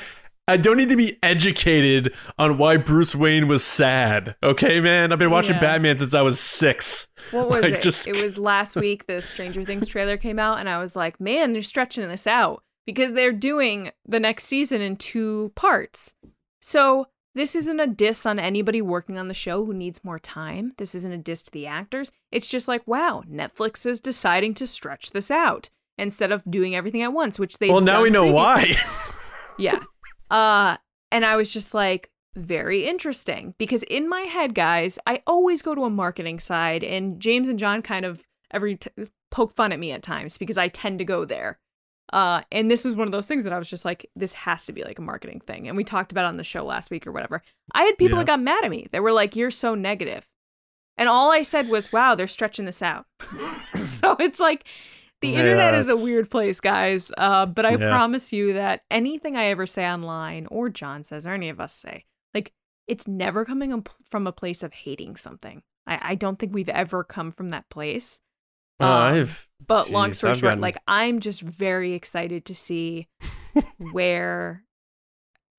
i 0.49 0.57
don't 0.57 0.77
need 0.77 0.89
to 0.89 0.95
be 0.97 1.17
educated 1.23 2.13
on 2.37 2.57
why 2.57 2.75
bruce 2.77 3.15
wayne 3.15 3.47
was 3.47 3.63
sad 3.63 4.35
okay 4.43 4.79
man 4.79 5.11
i've 5.11 5.19
been 5.19 5.31
watching 5.31 5.53
Yeah. 5.55 5.61
batman 5.61 5.99
since 5.99 6.13
i 6.13 6.21
was 6.21 6.39
six 6.39 7.07
What 7.31 7.49
was 7.49 7.61
Like, 7.63 7.73
it? 7.75 7.81
just- 7.81 8.07
It 8.07 8.15
was 8.21 8.37
last 8.37 8.75
week 8.75 9.05
the 9.07 9.21
Stranger 9.21 9.63
Things 9.63 9.87
trailer 9.87 10.17
came 10.17 10.39
out, 10.39 10.59
and 10.59 10.67
I 10.69 10.79
was 10.79 10.95
like, 10.95 11.19
man, 11.19 11.51
they're 11.53 11.61
stretching 11.61 12.07
this 12.07 12.25
out 12.25 12.63
because 12.87 13.13
they're 13.13 13.31
doing 13.33 13.91
the 14.07 14.19
next 14.19 14.45
season 14.45 14.81
in 14.81 14.95
two 14.95 15.51
parts. 15.55 16.13
So 16.61 17.07
this 17.35 17.55
isn't 17.55 17.79
a 17.79 17.85
diss 17.87 18.25
on 18.25 18.39
anybody 18.39 18.81
working 18.81 19.17
on 19.19 19.27
the 19.27 19.33
show 19.35 19.63
who 19.65 19.73
needs 19.73 20.03
more 20.03 20.17
time. 20.17 20.73
This 20.77 20.95
isn't 20.95 21.11
a 21.11 21.17
diss 21.17 21.43
to 21.43 21.51
the 21.51 21.67
actors. 21.67 22.11
It's 22.31 22.49
just 22.49 22.67
like, 22.67 22.81
wow, 22.87 23.23
Netflix 23.29 23.85
is 23.85 23.99
deciding 23.99 24.53
to 24.55 24.65
stretch 24.65 25.11
this 25.11 25.29
out 25.29 25.69
instead 25.97 26.31
of 26.31 26.41
doing 26.49 26.73
everything 26.75 27.01
at 27.03 27.13
once, 27.13 27.37
which 27.37 27.57
they 27.59 27.69
well 27.69 27.81
now 27.81 28.01
we 28.01 28.09
know 28.09 28.31
why 28.31 28.71
yeah. 29.59 29.79
Uh 30.29 30.77
and 31.11 31.25
I 31.25 31.35
was 31.35 31.51
just 31.51 31.73
like 31.73 32.11
very 32.35 32.85
interesting 32.85 33.55
because 33.57 33.83
in 33.83 34.07
my 34.07 34.21
head 34.21 34.53
guys, 34.53 34.99
I 35.07 35.21
always 35.25 35.61
go 35.61 35.73
to 35.75 35.83
a 35.85 35.89
marketing 35.89 36.39
side 36.39 36.83
and 36.83 37.19
James 37.19 37.47
and 37.49 37.57
John 37.59 37.81
kind 37.81 38.05
of 38.05 38.23
every 38.51 38.77
t- 38.77 38.89
poke 39.31 39.55
fun 39.55 39.71
at 39.71 39.79
me 39.79 39.91
at 39.91 40.03
times 40.03 40.37
because 40.37 40.57
I 40.57 40.67
tend 40.67 40.99
to 40.99 41.05
go 41.05 41.25
there. 41.25 41.59
Uh 42.13 42.41
and 42.51 42.69
this 42.71 42.85
was 42.85 42.95
one 42.95 43.07
of 43.07 43.11
those 43.11 43.27
things 43.27 43.43
that 43.43 43.53
I 43.53 43.57
was 43.59 43.69
just 43.69 43.85
like 43.85 44.09
this 44.15 44.33
has 44.33 44.65
to 44.67 44.73
be 44.73 44.83
like 44.83 44.99
a 44.99 45.03
marketing 45.03 45.41
thing 45.41 45.67
and 45.67 45.75
we 45.77 45.83
talked 45.83 46.11
about 46.11 46.25
it 46.25 46.29
on 46.29 46.37
the 46.37 46.43
show 46.43 46.63
last 46.65 46.89
week 46.91 47.05
or 47.07 47.11
whatever. 47.11 47.41
I 47.73 47.83
had 47.83 47.97
people 47.97 48.17
Yeah. 48.17 48.23
that 48.23 48.27
got 48.27 48.41
mad 48.41 48.63
at 48.63 48.71
me. 48.71 48.87
They 48.91 48.99
were 48.99 49.11
like 49.11 49.35
you're 49.35 49.51
so 49.51 49.75
negative. 49.75 50.27
And 50.97 51.07
all 51.07 51.31
I 51.31 51.43
said 51.43 51.69
was, 51.69 51.93
"Wow, 51.93 52.13
they're 52.15 52.27
stretching 52.27 52.65
this 52.65 52.81
out." 52.81 53.05
so 53.79 54.17
it's 54.19 54.39
like 54.39 54.67
the 55.21 55.29
Yeah, 55.29 55.39
internet 55.39 55.75
is 55.75 55.89
a 55.89 55.97
weird 55.97 56.29
place, 56.31 56.59
guys. 56.59 57.11
Uh, 57.17 57.45
but 57.45 57.65
I 57.65 57.71
Yeah. 57.71 57.89
promise 57.89 58.31
you 58.31 58.53
that 58.53 58.83
anything 58.89 59.35
I 59.35 59.45
ever 59.45 59.65
say 59.65 59.89
online, 59.89 60.47
or 60.49 60.69
John 60.69 61.03
says, 61.03 61.25
or 61.25 61.33
any 61.33 61.49
of 61.49 61.59
us 61.59 61.73
say, 61.73 62.05
like 62.33 62.53
it's 62.87 63.07
never 63.07 63.45
coming 63.45 63.85
from 64.09 64.25
a 64.27 64.31
place 64.31 64.63
of 64.63 64.73
hating 64.73 65.15
something. 65.15 65.61
I, 65.85 65.99
I 66.11 66.15
don't 66.15 66.39
think 66.39 66.53
we've 66.53 66.69
ever 66.69 67.03
come 67.03 67.31
from 67.31 67.49
that 67.49 67.69
place. 67.69 68.19
Uh, 68.79 68.85
Um, 68.85 69.13
I've 69.15 69.47
But 69.65 69.89
long 69.91 70.13
story 70.13 70.31
I've 70.31 70.39
short, 70.39 70.51
gotten- 70.51 70.61
like 70.61 70.77
I'm 70.87 71.19
just 71.19 71.41
very 71.41 71.93
excited 71.93 72.45
to 72.45 72.55
see 72.55 73.07
where 73.77 74.63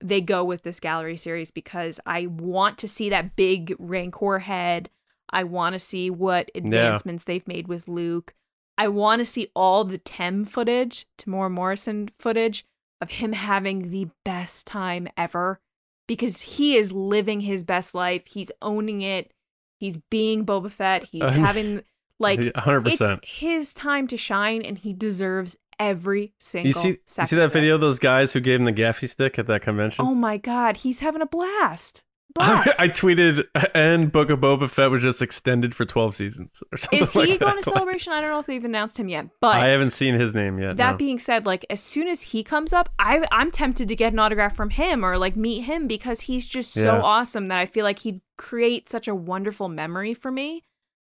they 0.03 0.19
go 0.21 0.43
with 0.43 0.63
this 0.63 0.79
gallery 0.79 1.15
series 1.17 1.51
because 1.51 1.99
I 2.05 2.25
want 2.25 2.79
to 2.79 2.87
see 2.87 3.09
that 3.09 3.35
big 3.35 3.75
Rancor 3.77 4.39
head. 4.39 4.89
I 5.29 5.43
want 5.43 5.73
to 5.73 5.79
see 5.79 6.09
what 6.09 6.49
advancements 6.55 7.23
they've 7.25 7.47
made 7.47 7.67
with 7.67 7.87
Luke. 7.87 8.33
I 8.81 8.87
want 8.87 9.19
to 9.19 9.25
see 9.25 9.51
all 9.55 9.83
the 9.83 9.99
Tem 9.99 10.43
footage, 10.43 11.05
Temuera 11.15 11.51
Morrison 11.51 12.09
footage 12.17 12.65
of 12.99 13.11
him 13.11 13.33
having 13.33 13.91
the 13.91 14.09
best 14.25 14.65
time 14.65 15.07
ever 15.15 15.59
because 16.07 16.41
he 16.41 16.77
is 16.77 16.91
living 16.91 17.41
his 17.41 17.61
best 17.61 17.93
life. 17.93 18.25
He's 18.25 18.51
owning 18.59 19.03
it. 19.03 19.35
He's 19.77 19.97
being 19.97 20.47
Boba 20.47 20.71
Fett. 20.71 21.03
He's 21.03 21.29
having 21.29 21.83
like 22.17 22.39
100% 22.39 23.19
it's 23.21 23.31
his 23.31 23.75
time 23.75 24.07
to 24.07 24.17
shine, 24.17 24.63
and 24.63 24.79
he 24.79 24.93
deserves 24.93 25.57
every 25.77 26.33
single 26.39 26.67
you 26.67 26.73
see 26.73 27.21
you 27.21 27.25
see 27.27 27.35
that 27.35 27.53
video 27.53 27.75
of 27.75 27.81
those 27.81 27.99
guys 27.99 28.33
who 28.33 28.39
gave 28.39 28.59
him 28.59 28.65
the 28.65 28.73
gaffy 28.73 29.09
stick 29.09 29.37
at 29.37 29.45
that 29.47 29.61
convention 29.61 30.05
Oh 30.05 30.15
my 30.15 30.37
god, 30.37 30.77
he's 30.77 31.01
having 31.01 31.21
a 31.21 31.27
blast! 31.27 32.03
Blast. 32.33 32.69
I 32.79 32.87
tweeted, 32.87 33.45
and 33.75 34.11
Book 34.11 34.29
of 34.29 34.39
Boba 34.39 34.69
Fett 34.69 34.89
was 34.91 35.01
just 35.03 35.21
extended 35.21 35.75
for 35.75 35.85
12 35.85 36.15
seasons 36.15 36.63
or 36.71 36.77
something 36.77 36.99
Is 37.01 37.13
he 37.13 37.19
like 37.19 37.39
going 37.39 37.55
that. 37.55 37.63
to 37.63 37.69
celebration? 37.71 38.13
I 38.13 38.21
don't 38.21 38.29
know 38.29 38.39
if 38.39 38.45
they've 38.45 38.63
announced 38.63 38.97
him 38.99 39.09
yet, 39.09 39.27
but 39.39 39.57
I 39.57 39.67
haven't 39.67 39.91
seen 39.91 40.15
his 40.19 40.33
name 40.33 40.59
yet. 40.59 40.77
that 40.77 40.91
no. 40.91 40.97
being 40.97 41.19
said, 41.19 41.45
like 41.45 41.65
as 41.69 41.79
soon 41.81 42.07
as 42.07 42.21
he 42.21 42.43
comes 42.43 42.73
up, 42.73 42.89
I 42.99 43.25
I'm 43.31 43.51
tempted 43.51 43.87
to 43.89 43.95
get 43.95 44.13
an 44.13 44.19
autograph 44.19 44.55
from 44.55 44.69
him 44.71 45.03
or 45.05 45.17
like 45.17 45.35
meet 45.35 45.61
him 45.61 45.87
because 45.87 46.21
he's 46.21 46.47
just 46.47 46.73
so 46.73 46.95
Yeah. 46.95 47.01
awesome 47.01 47.47
that 47.47 47.57
I 47.59 47.65
feel 47.65 47.83
like 47.83 47.99
he'd 47.99 48.21
create 48.37 48.89
such 48.89 49.07
a 49.07 49.15
wonderful 49.15 49.69
memory 49.69 50.13
for 50.13 50.31
me. 50.31 50.63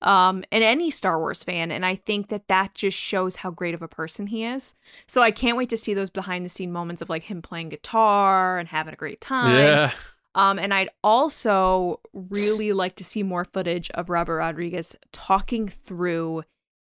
Um, 0.02 0.46
and 0.54 0.64
any 0.64 0.90
Star 0.92 1.20
Wars 1.20 1.44
fan, 1.44 1.72
and 1.72 1.86
I 1.86 1.96
think 1.96 2.30
that 2.30 2.48
that 2.48 2.74
just 2.74 2.98
shows 2.98 3.36
how 3.36 3.52
great 3.52 3.74
of 3.76 3.82
a 3.82 3.88
person 3.90 4.28
he 4.28 4.46
is. 4.46 4.74
So 5.08 5.22
I 5.22 5.32
can't 5.32 5.58
wait 5.58 5.68
to 5.72 5.78
see 5.78 5.94
those 5.94 6.10
behind 6.10 6.46
the 6.46 6.50
scene 6.50 6.72
moments 6.72 7.02
of 7.02 7.10
like 7.10 7.24
him 7.24 7.42
playing 7.42 7.68
guitar 7.68 8.60
and 8.60 8.70
having 8.70 8.94
a 8.94 8.98
great 8.98 9.20
time. 9.20 9.54
yeah. 9.58 9.92
Um, 10.40 10.58
and 10.58 10.74
I'd 10.74 10.90
also 11.04 12.00
really 12.14 12.72
like 12.72 12.96
to 12.96 13.04
see 13.04 13.24
more 13.24 13.44
footage 13.44 13.90
of 13.92 14.10
Robert 14.10 14.38
Rodriguez 14.38 14.96
talking 15.12 15.68
through 15.68 16.44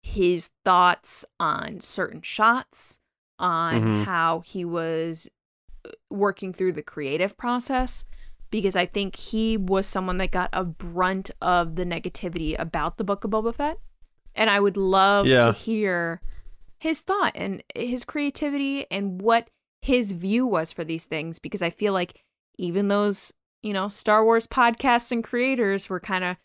his 0.01 0.49
thoughts 0.63 1.25
on 1.39 1.81
certain 1.81 2.21
shots, 2.21 3.01
on 3.37 3.81
Mhm. 3.81 4.03
how 4.05 4.39
he 4.41 4.63
was 4.63 5.27
uh, 5.85 5.89
working 6.09 6.53
through 6.53 6.71
the 6.71 6.81
creative 6.83 7.35
process, 7.35 8.05
because 8.49 8.77
I 8.77 8.85
think 8.85 9.17
he 9.17 9.57
was 9.57 9.87
someone 9.87 10.19
that 10.19 10.31
got 10.31 10.49
a 10.53 10.63
brunt 10.63 11.31
of 11.41 11.75
the 11.75 11.85
negativity 11.85 12.55
about 12.57 12.97
the 12.97 13.03
Book 13.03 13.25
of 13.25 13.31
Boba 13.31 13.53
Fett. 13.53 13.77
And 14.35 14.49
I 14.49 14.61
would 14.61 14.77
love 14.77 15.25
Yeah. 15.25 15.47
to 15.47 15.51
hear 15.51 16.21
his 16.79 17.01
thought 17.01 17.33
and 17.35 17.61
his 17.75 18.05
creativity 18.05 18.85
and 18.89 19.21
what 19.21 19.49
his 19.81 20.13
view 20.13 20.47
was 20.47 20.71
for 20.71 20.85
these 20.85 21.07
things, 21.07 21.39
because 21.39 21.61
I 21.61 21.69
feel 21.69 21.91
like 21.91 22.23
even 22.57 22.87
those, 22.87 23.33
you 23.61 23.73
know, 23.73 23.87
Star 23.87 24.23
Wars 24.23 24.47
podcasts 24.47 25.11
and 25.11 25.23
creators 25.23 25.89
were 25.89 25.99
kind 25.99 26.23
of 26.23 26.37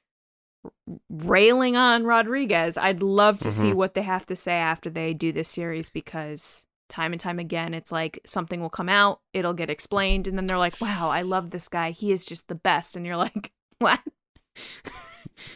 railing 1.10 1.76
on 1.76 2.04
Rodriguez. 2.04 2.76
I'd 2.76 3.02
love 3.02 3.38
to 3.40 3.52
see 3.52 3.68
Mhm. 3.70 3.74
what 3.74 3.94
they 3.94 4.02
have 4.02 4.26
to 4.26 4.36
say 4.36 4.54
after 4.54 4.90
they 4.90 5.14
do 5.14 5.32
this 5.32 5.48
series 5.48 5.90
because 5.90 6.64
time 6.88 7.12
and 7.12 7.20
time 7.20 7.38
again 7.38 7.74
it's 7.74 7.92
like 7.92 8.18
something 8.24 8.60
will 8.60 8.70
come 8.70 8.88
out, 8.88 9.20
it'll 9.34 9.52
get 9.52 9.68
explained 9.70 10.26
and 10.26 10.38
then 10.38 10.46
they're 10.46 10.56
like, 10.58 10.80
"Wow, 10.80 11.10
I 11.10 11.20
love 11.22 11.50
this 11.50 11.68
guy. 11.68 11.90
He 11.90 12.12
is 12.12 12.24
just 12.24 12.48
the 12.48 12.54
best." 12.54 12.96
And 12.96 13.04
you're 13.04 13.16
like, 13.16 13.52
"What?" 13.78 14.00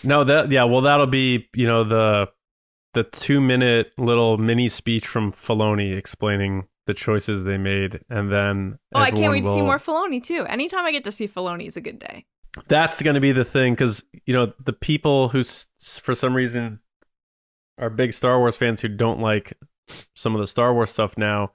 No, 0.04 0.24
that 0.24 0.50
yeah, 0.50 0.64
well 0.64 0.82
that'll 0.82 1.06
be, 1.06 1.48
you 1.54 1.66
know, 1.66 1.84
the 1.84 2.30
the 2.94 3.04
2 3.04 3.40
minute 3.40 3.92
little 3.96 4.36
mini 4.36 4.68
speech 4.68 5.06
from 5.06 5.32
Filoni 5.32 5.96
explaining 5.96 6.68
the 6.86 6.94
choices 6.94 7.44
they 7.44 7.58
made 7.58 8.00
and 8.10 8.30
then 8.32 8.78
Oh, 8.94 9.00
I 9.00 9.10
can't 9.10 9.32
wait 9.32 9.44
to 9.44 9.52
see 9.52 9.62
more 9.62 9.78
Filoni 9.78 10.22
too. 10.22 10.44
Anytime 10.46 10.84
I 10.84 10.92
get 10.92 11.04
to 11.04 11.12
see 11.12 11.28
Filoni 11.28 11.66
is 11.66 11.76
a 11.76 11.80
good 11.80 11.98
day. 11.98 12.26
That's 12.68 13.00
going 13.00 13.14
to 13.14 13.20
be 13.20 13.32
the 13.32 13.44
thing 13.44 13.76
cuz 13.76 14.04
you 14.26 14.34
know, 14.34 14.52
the 14.62 14.72
people 14.72 15.28
who 15.28 15.42
for 16.02 16.14
some 16.14 16.34
reason 16.34 16.80
are 17.78 17.90
big 17.90 18.12
Star 18.12 18.38
Wars 18.38 18.56
fans 18.56 18.80
who 18.80 18.88
don't 18.88 19.20
like 19.20 19.54
some 20.14 20.34
of 20.34 20.40
the 20.40 20.46
Star 20.46 20.74
Wars 20.74 20.90
stuff 20.90 21.16
now 21.16 21.52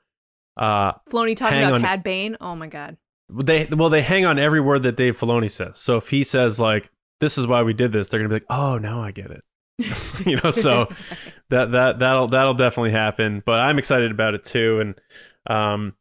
uh 0.58 0.94
Filoni 1.10 1.36
talking 1.36 1.60
about 1.60 1.74
on. 1.74 1.82
Cad 1.82 2.04
Bane. 2.04 2.38
Oh 2.42 2.56
my 2.56 2.68
god. 2.68 2.98
they 3.30 3.66
well 3.66 3.90
they 3.90 4.02
hang 4.02 4.26
on 4.26 4.40
every 4.40 4.62
word 4.62 4.84
that 4.84 4.96
Dave 4.96 5.18
Filoni 5.20 5.52
says. 5.52 5.78
So 5.78 5.98
if 5.98 6.10
he 6.10 6.24
says 6.24 6.60
like 6.60 6.90
this 7.20 7.38
is 7.38 7.48
why 7.48 7.64
we 7.64 7.74
did 7.74 7.92
this, 7.92 8.08
they're 8.08 8.20
gonna 8.20 8.30
be 8.30 8.36
like, 8.36 8.46
oh, 8.50 8.78
now 8.78 9.02
I 9.02 9.12
get 9.12 9.32
it. 9.32 9.44
you 10.26 10.40
know, 10.44 10.52
so 10.52 10.88
that 11.50 11.72
that 11.72 12.00
that'll 12.00 12.28
that'll 12.30 12.56
definitely 12.56 12.92
happen. 12.92 13.44
But 13.46 13.60
I'm 13.60 13.78
excited 13.78 14.12
about 14.12 14.34
it 14.34 14.44
too, 14.44 14.80
and 14.80 14.96
um, 15.48 15.94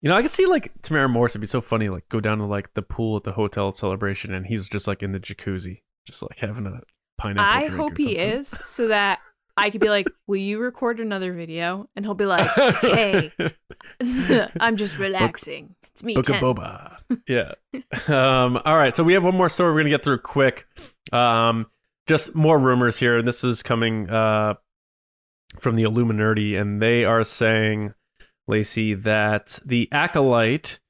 you 0.00 0.08
know, 0.08 0.16
I 0.16 0.22
can 0.22 0.30
see 0.30 0.46
like 0.46 0.72
Tamara 0.82 1.08
Morris. 1.08 1.32
It'd 1.32 1.40
be 1.40 1.46
so 1.46 1.60
funny, 1.60 1.88
like 1.88 2.08
go 2.08 2.20
down 2.20 2.38
to 2.38 2.46
like 2.46 2.72
the 2.74 2.82
pool 2.82 3.16
at 3.16 3.24
the 3.24 3.32
hotel 3.32 3.68
at 3.68 3.76
celebration, 3.76 4.32
and 4.32 4.46
he's 4.46 4.68
just 4.68 4.86
like 4.86 5.02
in 5.02 5.12
the 5.12 5.20
jacuzzi, 5.20 5.82
just 6.06 6.22
like 6.22 6.38
having 6.38 6.66
a 6.66 6.80
pineapple. 7.18 7.44
I 7.44 7.66
hope 7.66 7.98
he 7.98 8.16
is, 8.16 8.48
so 8.48 8.88
that 8.88 9.20
I 9.56 9.68
could 9.68 9.82
be 9.82 9.90
like, 9.90 10.06
"Will 10.26 10.36
you 10.36 10.58
record 10.58 11.00
another 11.00 11.34
video?" 11.34 11.88
And 11.94 12.04
he'll 12.04 12.14
be 12.14 12.24
like, 12.24 12.48
"Hey, 12.80 13.32
I'm 14.60 14.76
just 14.76 14.98
relaxing. 14.98 15.74
It's 15.92 16.02
me, 16.02 16.14
Book 16.14 16.30
of 16.30 16.36
Boba. 16.36 16.96
Yeah. 17.28 17.52
um, 18.08 18.58
all 18.64 18.76
right. 18.76 18.96
So 18.96 19.04
we 19.04 19.12
have 19.12 19.24
one 19.24 19.34
more 19.34 19.50
story 19.50 19.74
we're 19.74 19.80
gonna 19.80 19.90
get 19.90 20.02
through 20.02 20.20
quick. 20.20 20.66
Um, 21.12 21.66
just 22.10 22.34
more 22.34 22.58
rumors 22.58 22.98
here, 22.98 23.18
and 23.18 23.28
this 23.28 23.44
is 23.44 23.62
coming 23.62 24.10
uh, 24.10 24.54
from 25.60 25.76
the 25.76 25.84
Illuminerdi, 25.84 26.60
and 26.60 26.82
they 26.82 27.04
are 27.04 27.22
saying, 27.22 27.94
Lacey, 28.48 28.94
that 28.94 29.60
the 29.64 29.88
Acolyte 29.92 30.80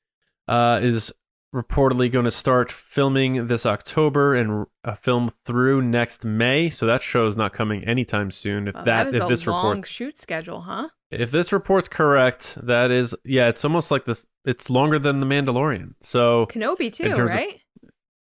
uh, 0.49 0.81
is 0.83 1.13
reportedly 1.55 2.11
going 2.11 2.25
to 2.25 2.31
start 2.31 2.73
filming 2.73 3.49
this 3.49 3.67
October 3.67 4.35
and 4.35 4.67
uh, 4.83 4.95
film 4.95 5.31
through 5.45 5.83
next 5.83 6.25
May. 6.25 6.71
So 6.71 6.87
that 6.87 7.03
show 7.03 7.27
is 7.27 7.37
not 7.37 7.53
coming 7.53 7.85
anytime 7.85 8.31
soon. 8.31 8.67
If 8.67 8.77
Oh, 8.77 8.85
that, 8.85 9.09
is 9.09 9.15
if 9.17 9.23
a 9.23 9.27
this 9.27 9.47
long 9.47 9.67
report 9.77 9.87
shoot 9.87 10.17
schedule, 10.17 10.63
huh? 10.63 10.89
if 11.11 11.31
this 11.31 11.53
report's 11.53 11.89
correct, 11.89 12.57
that 12.63 12.91
is 12.91 13.15
yeah, 13.25 13.49
it's 13.49 13.65
almost 13.65 13.91
like 13.91 14.07
this. 14.07 14.25
It's 14.47 14.71
longer 14.71 14.99
than 14.99 15.21
the 15.21 15.27
Mandalorian. 15.27 15.95
So 16.01 16.47
Kenobi 16.47 16.91
too, 16.91 17.13
terms 17.13 17.35
of- 17.35 17.41
right? 17.41 17.63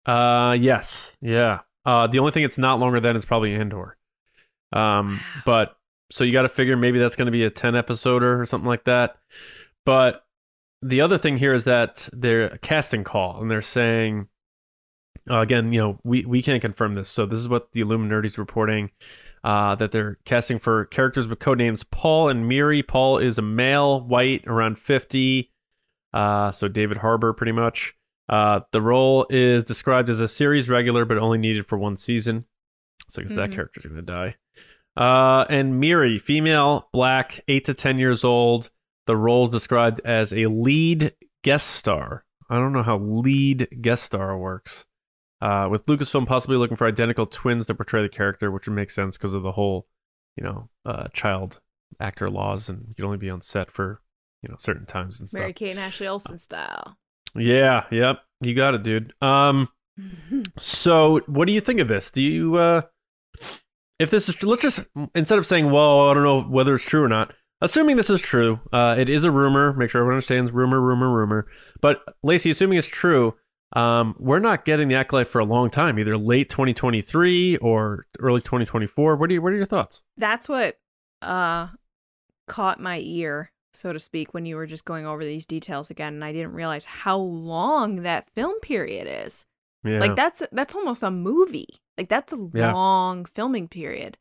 uh, 0.04 0.52
yes, 0.52 1.16
yeah. 1.22 1.60
Uh, 1.84 2.06
the 2.06 2.18
only 2.18 2.32
thing 2.32 2.44
it's 2.44 2.58
not 2.58 2.78
longer 2.78 3.00
than 3.00 3.16
is 3.16 3.24
probably 3.24 3.54
Andor. 3.54 3.96
Um, 4.72 5.20
but 5.44 5.76
so 6.10 6.24
you 6.24 6.32
got 6.32 6.42
to 6.42 6.48
figure 6.48 6.76
maybe 6.76 6.98
that's 6.98 7.16
going 7.16 7.26
to 7.26 7.32
be 7.32 7.44
a 7.44 7.50
ten 7.50 7.74
episoder 7.74 8.40
or 8.40 8.46
something 8.46 8.68
like 8.68 8.84
that. 8.84 9.16
But 9.84 10.24
the 10.80 11.00
other 11.00 11.18
thing 11.18 11.38
here 11.38 11.54
is 11.54 11.64
that 11.64 12.08
they're 12.12 12.44
a 12.44 12.58
casting 12.58 13.04
call, 13.04 13.40
and 13.40 13.50
they're 13.50 13.60
saying 13.60 14.28
uh, 15.30 15.40
again, 15.40 15.72
you 15.72 15.80
know, 15.80 15.98
we 16.02 16.24
we 16.24 16.42
can't 16.42 16.60
confirm 16.60 16.94
this. 16.94 17.08
So 17.08 17.26
this 17.26 17.38
is 17.38 17.48
what 17.48 17.72
the 17.72 17.82
Illuminerdi's 17.82 18.38
reporting. 18.38 18.90
Uh, 19.44 19.74
that 19.74 19.90
they're 19.90 20.18
casting 20.24 20.60
for 20.60 20.84
characters 20.86 21.26
with 21.26 21.40
code 21.40 21.58
names 21.58 21.82
Paul 21.84 22.28
and 22.28 22.48
Miri. 22.48 22.82
Paul 22.82 23.18
is 23.18 23.38
a 23.38 23.42
male, 23.42 24.00
white, 24.00 24.44
around 24.46 24.78
50. 24.78 25.50
Uh, 26.14 26.52
so 26.52 26.68
David 26.68 26.98
Harbour, 26.98 27.32
pretty 27.32 27.50
much. 27.50 27.94
Uh, 28.28 28.60
the 28.70 28.82
role 28.82 29.26
is 29.30 29.64
described 29.64 30.08
as 30.08 30.20
a 30.20 30.28
series 30.28 30.68
regular, 30.68 31.04
but 31.04 31.18
only 31.18 31.38
needed 31.38 31.66
for 31.66 31.76
one 31.76 31.96
season. 31.96 32.44
So 33.08 33.20
I 33.20 33.24
guess 33.24 33.34
that 33.34 33.52
character's 33.52 33.84
going 33.84 33.96
to 33.96 34.02
die. 34.02 34.36
Uh, 34.96 35.44
and 35.48 35.80
Miri, 35.80 36.18
female, 36.18 36.88
black, 36.92 37.40
8 37.48 37.64
to 37.66 37.74
10 37.74 37.98
years 37.98 38.24
old. 38.24 38.70
The 39.06 39.16
role 39.16 39.44
is 39.44 39.50
described 39.50 40.00
as 40.04 40.32
a 40.32 40.46
lead 40.46 41.14
guest 41.42 41.68
star. 41.68 42.24
I 42.48 42.56
don't 42.56 42.72
know 42.72 42.82
how 42.82 42.98
lead 42.98 43.68
guest 43.80 44.04
star 44.04 44.38
works. 44.38 44.86
Uh, 45.40 45.68
with 45.68 45.86
Lucasfilm 45.86 46.26
possibly 46.26 46.56
looking 46.56 46.76
for 46.76 46.86
identical 46.86 47.26
twins 47.26 47.66
to 47.66 47.74
portray 47.74 48.02
the 48.02 48.08
character, 48.08 48.50
which 48.50 48.66
would 48.66 48.76
make 48.76 48.90
sense 48.90 49.16
because 49.16 49.34
of 49.34 49.42
the 49.42 49.52
whole, 49.52 49.88
you 50.36 50.44
know, 50.44 50.68
uh, 50.86 51.08
child 51.12 51.60
actor 51.98 52.30
laws, 52.30 52.68
and 52.68 52.84
you 52.88 52.94
can 52.94 53.04
only 53.04 53.16
be 53.16 53.28
on 53.28 53.40
set 53.40 53.70
for, 53.70 54.00
you 54.40 54.48
know, 54.48 54.56
certain 54.58 54.86
times 54.86 55.18
and 55.18 55.28
stuff. 55.28 55.40
Mary 55.40 55.52
Kate 55.52 55.70
and 55.72 55.80
Ashley 55.80 56.06
Olsen 56.06 56.38
style. 56.38 56.96
Yeah, 57.34 57.84
yep, 57.90 58.20
you 58.40 58.54
got 58.54 58.74
it, 58.74 58.82
dude. 58.82 59.14
Um, 59.22 59.68
so 60.58 61.20
what 61.26 61.46
do 61.46 61.52
you 61.52 61.60
think 61.60 61.80
of 61.80 61.88
this? 61.88 62.10
Do 62.10 62.22
you, 62.22 62.56
uh, 62.56 62.82
if 63.98 64.10
this 64.10 64.28
is, 64.28 64.42
let's 64.42 64.62
just 64.62 64.80
instead 65.14 65.38
of 65.38 65.46
saying, 65.46 65.70
well, 65.70 66.08
I 66.08 66.14
don't 66.14 66.24
know 66.24 66.42
whether 66.42 66.74
it's 66.74 66.84
true 66.84 67.02
or 67.02 67.08
not. 67.08 67.32
Assuming 67.60 67.96
this 67.96 68.10
is 68.10 68.20
true, 68.20 68.58
uh, 68.72 68.96
it 68.98 69.08
is 69.08 69.22
a 69.22 69.30
rumor. 69.30 69.72
Make 69.74 69.90
sure 69.90 70.00
everyone 70.00 70.14
understands 70.14 70.50
rumor, 70.50 70.80
rumor, 70.80 71.08
rumor. 71.08 71.46
But 71.80 72.00
Lacey, 72.24 72.50
assuming 72.50 72.76
it's 72.76 72.88
true, 72.88 73.36
um, 73.74 74.16
we're 74.18 74.40
not 74.40 74.64
getting 74.64 74.88
the 74.88 74.96
acolyte 74.96 75.28
for 75.28 75.38
a 75.38 75.44
long 75.44 75.70
time, 75.70 75.96
either 75.98 76.18
late 76.18 76.50
2023 76.50 77.58
or 77.58 78.06
early 78.18 78.40
2024. 78.40 79.14
What 79.14 79.28
do 79.28 79.34
you? 79.34 79.42
What 79.42 79.52
are 79.52 79.56
your 79.56 79.66
thoughts? 79.66 80.02
That's 80.16 80.48
what 80.48 80.78
uh 81.22 81.68
caught 82.48 82.80
my 82.80 82.98
ear, 82.98 83.51
so 83.72 83.92
to 83.92 83.98
speak, 84.00 84.34
when 84.34 84.46
you 84.46 84.56
were 84.56 84.66
just 84.66 84.84
going 84.84 85.06
over 85.06 85.24
these 85.24 85.46
details 85.46 85.90
again, 85.90 86.14
and 86.14 86.24
I 86.24 86.32
didn't 86.32 86.52
realize 86.52 86.86
how 86.86 87.18
long 87.18 87.96
that 88.02 88.28
film 88.30 88.58
period 88.60 89.06
is. 89.26 89.46
Yeah, 89.84 89.98
Like 90.00 90.14
that's 90.16 90.42
that's 90.52 90.74
almost 90.74 91.02
a 91.02 91.10
movie. 91.10 91.80
Like 91.98 92.08
that's 92.08 92.32
a 92.32 92.48
Yeah. 92.54 92.72
long 92.72 93.24
filming 93.24 93.68
period. 93.68 94.16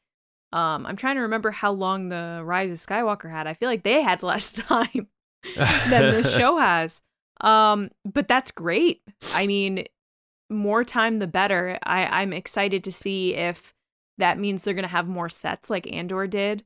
Um, 0.54 0.86
I'm 0.86 0.96
trying 0.98 1.16
to 1.16 1.22
remember 1.22 1.52
how 1.52 1.72
long 1.72 2.10
the 2.10 2.42
Rise 2.44 2.72
of 2.72 2.78
Skywalker 2.78 3.32
had. 3.32 3.48
I 3.48 3.54
feel 3.54 3.70
like 3.70 3.84
they 3.84 4.02
had 4.02 4.22
less 4.32 4.52
time 4.54 5.08
than 5.56 6.12
this 6.12 6.36
show 6.38 6.58
has. 6.58 7.02
Um, 7.40 7.90
but 8.06 8.28
that's 8.28 8.52
great. 8.52 9.02
I 9.34 9.48
mean, 9.48 9.86
more 10.50 10.84
time 10.84 11.20
the 11.20 11.28
better. 11.28 11.78
I 11.84 12.06
I'm 12.22 12.34
excited 12.34 12.84
to 12.86 12.92
see 12.92 13.36
if 13.36 13.74
that 14.18 14.38
means 14.40 14.64
they're 14.64 14.74
gonna 14.74 14.88
have 14.88 15.08
more 15.08 15.30
sets 15.30 15.70
like 15.70 15.92
Andor 15.92 16.28
did, 16.28 16.64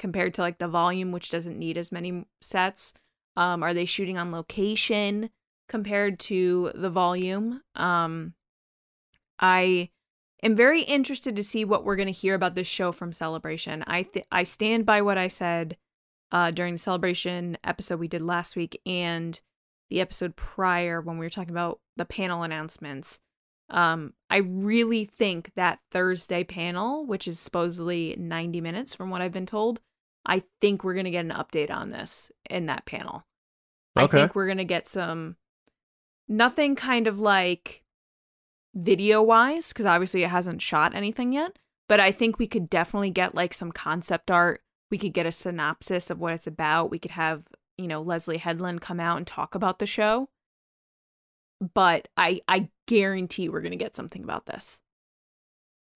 compared 0.00 0.32
to 0.34 0.40
like 0.40 0.58
the 0.58 0.66
volume, 0.66 1.12
which 1.12 1.30
doesn't 1.30 1.58
need 1.58 1.76
as 1.76 1.92
many 1.92 2.24
sets. 2.40 2.94
Um, 3.36 3.62
are 3.62 3.74
they 3.74 3.84
shooting 3.84 4.18
on 4.18 4.32
location 4.32 5.30
compared 5.68 6.18
to 6.20 6.72
the 6.74 6.90
volume? 6.90 7.60
Um, 7.76 8.34
I 9.38 9.90
am 10.42 10.56
very 10.56 10.82
interested 10.82 11.36
to 11.36 11.44
see 11.44 11.64
what 11.64 11.84
we're 11.84 11.96
gonna 11.96 12.10
hear 12.10 12.34
about 12.34 12.54
this 12.54 12.66
show 12.66 12.90
from 12.92 13.12
Celebration. 13.12 13.84
I 13.86 14.04
th- 14.04 14.26
I 14.32 14.42
stand 14.42 14.86
by 14.86 15.02
what 15.02 15.18
I 15.18 15.28
said 15.28 15.76
uh, 16.32 16.50
during 16.50 16.74
the 16.74 16.78
Celebration 16.78 17.58
episode 17.62 18.00
we 18.00 18.08
did 18.08 18.22
last 18.22 18.56
week 18.56 18.80
and 18.86 19.38
the 19.90 20.00
episode 20.00 20.34
prior 20.34 21.00
when 21.00 21.18
we 21.18 21.26
were 21.26 21.30
talking 21.30 21.50
about 21.50 21.80
the 21.96 22.06
panel 22.06 22.42
announcements. 22.42 23.20
Um, 23.68 24.14
I 24.30 24.38
really 24.38 25.04
think 25.04 25.52
that 25.54 25.78
Thursday 25.90 26.42
panel, 26.42 27.06
which 27.06 27.28
is 27.28 27.38
supposedly 27.38 28.16
90 28.18 28.60
minutes 28.60 28.94
from 28.94 29.10
what 29.10 29.20
I've 29.20 29.32
been 29.32 29.46
told, 29.46 29.80
I 30.26 30.42
think 30.60 30.84
we're 30.84 30.94
going 30.94 31.04
to 31.04 31.10
get 31.10 31.24
an 31.24 31.32
update 31.32 31.70
on 31.70 31.90
this 31.90 32.30
in 32.48 32.66
that 32.66 32.86
panel. 32.86 33.26
Okay. 33.96 34.04
I 34.04 34.20
think 34.20 34.34
we're 34.34 34.46
going 34.46 34.58
to 34.58 34.64
get 34.64 34.86
some, 34.86 35.36
nothing 36.28 36.76
kind 36.76 37.06
of 37.06 37.20
like 37.20 37.82
video 38.74 39.22
wise, 39.22 39.68
because 39.72 39.86
obviously 39.86 40.22
it 40.22 40.30
hasn't 40.30 40.62
shot 40.62 40.94
anything 40.94 41.32
yet, 41.32 41.58
but 41.88 42.00
I 42.00 42.12
think 42.12 42.38
we 42.38 42.46
could 42.46 42.70
definitely 42.70 43.10
get 43.10 43.34
like 43.34 43.52
some 43.54 43.72
concept 43.72 44.30
art. 44.30 44.62
We 44.90 44.98
could 44.98 45.12
get 45.14 45.26
a 45.26 45.32
synopsis 45.32 46.10
of 46.10 46.20
what 46.20 46.34
it's 46.34 46.46
about. 46.46 46.90
We 46.90 46.98
could 46.98 47.12
have, 47.12 47.44
you 47.78 47.88
know, 47.88 48.02
Leslie 48.02 48.38
Headland 48.38 48.80
come 48.80 49.00
out 49.00 49.16
and 49.16 49.26
talk 49.26 49.54
about 49.54 49.78
the 49.78 49.86
show. 49.86 50.28
But 51.74 52.08
I 52.16 52.40
I 52.48 52.70
guarantee 52.86 53.48
we're 53.48 53.60
going 53.60 53.72
to 53.72 53.76
get 53.76 53.94
something 53.96 54.24
about 54.24 54.46
this. 54.46 54.80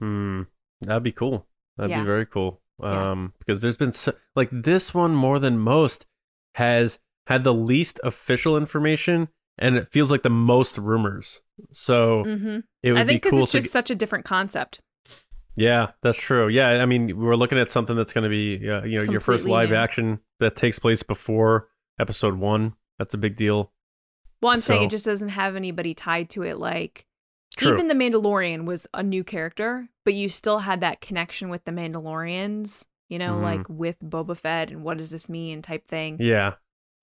Hmm, 0.00 0.42
that'd 0.80 1.02
be 1.02 1.12
cool. 1.12 1.46
That'd 1.76 1.90
Yeah. 1.90 2.00
be 2.00 2.06
very 2.06 2.26
cool. 2.26 2.60
Yeah. 2.82 3.10
Um, 3.12 3.32
because 3.38 3.62
there's 3.62 3.76
been 3.76 3.92
so, 3.92 4.12
like 4.34 4.48
this 4.52 4.92
one 4.94 5.14
more 5.14 5.38
than 5.38 5.58
most 5.58 6.06
has 6.56 6.98
had 7.26 7.44
the 7.44 7.54
least 7.54 8.00
official 8.04 8.56
information, 8.56 9.28
and 9.58 9.76
it 9.76 9.88
feels 9.88 10.10
like 10.10 10.22
the 10.22 10.30
most 10.30 10.76
rumors. 10.78 11.42
So 11.72 12.24
Mm-hmm. 12.24 12.58
it 12.82 12.92
would 12.92 13.00
I 13.00 13.04
think 13.04 13.08
be 13.08 13.14
because 13.16 13.30
cool 13.30 13.42
it's 13.44 13.52
just 13.52 13.70
such 13.72 13.90
a 13.90 13.94
different 13.94 14.24
concept. 14.24 14.80
yeah, 15.56 15.92
that's 16.02 16.18
true. 16.18 16.48
Yeah, 16.48 16.68
I 16.82 16.86
mean, 16.86 17.16
we're 17.16 17.36
looking 17.36 17.58
at 17.58 17.70
something 17.70 17.94
that's 17.96 18.12
going 18.12 18.24
to 18.24 18.28
be, 18.30 18.68
uh, 18.68 18.82
you 18.84 18.96
know, 19.02 19.10
your 19.10 19.20
first 19.20 19.46
live 19.46 19.70
new. 19.70 19.76
action 19.76 20.18
that 20.40 20.56
takes 20.56 20.78
place 20.80 21.02
before 21.04 21.68
episode 22.00 22.34
one. 22.34 22.74
That's 22.98 23.14
a 23.14 23.18
big 23.18 23.36
deal. 23.36 23.70
Well, 24.42 24.52
I'm 24.52 24.60
saying 24.60 24.82
it 24.82 24.90
just 24.90 25.06
doesn't 25.06 25.30
have 25.30 25.54
anybody 25.56 25.94
tied 25.94 26.28
to 26.30 26.42
it. 26.42 26.58
Like 26.58 27.06
True. 27.56 27.74
even 27.74 27.88
the 27.88 27.94
Mandalorian 27.94 28.64
was 28.64 28.86
a 28.94 29.02
new 29.02 29.22
character, 29.24 29.88
but 30.04 30.14
you 30.14 30.28
still 30.28 30.58
had 30.60 30.80
that 30.80 31.00
connection 31.00 31.48
with 31.48 31.64
the 31.64 31.72
Mandalorians. 31.72 32.86
You 33.10 33.18
know, 33.18 33.34
Mhm. 33.36 33.42
like 33.42 33.68
with 33.68 34.00
Boba 34.00 34.36
Fett 34.36 34.70
and 34.70 34.82
what 34.82 34.96
does 34.96 35.10
this 35.10 35.28
mean 35.28 35.60
type 35.62 35.86
thing. 35.86 36.16
yeah, 36.20 36.54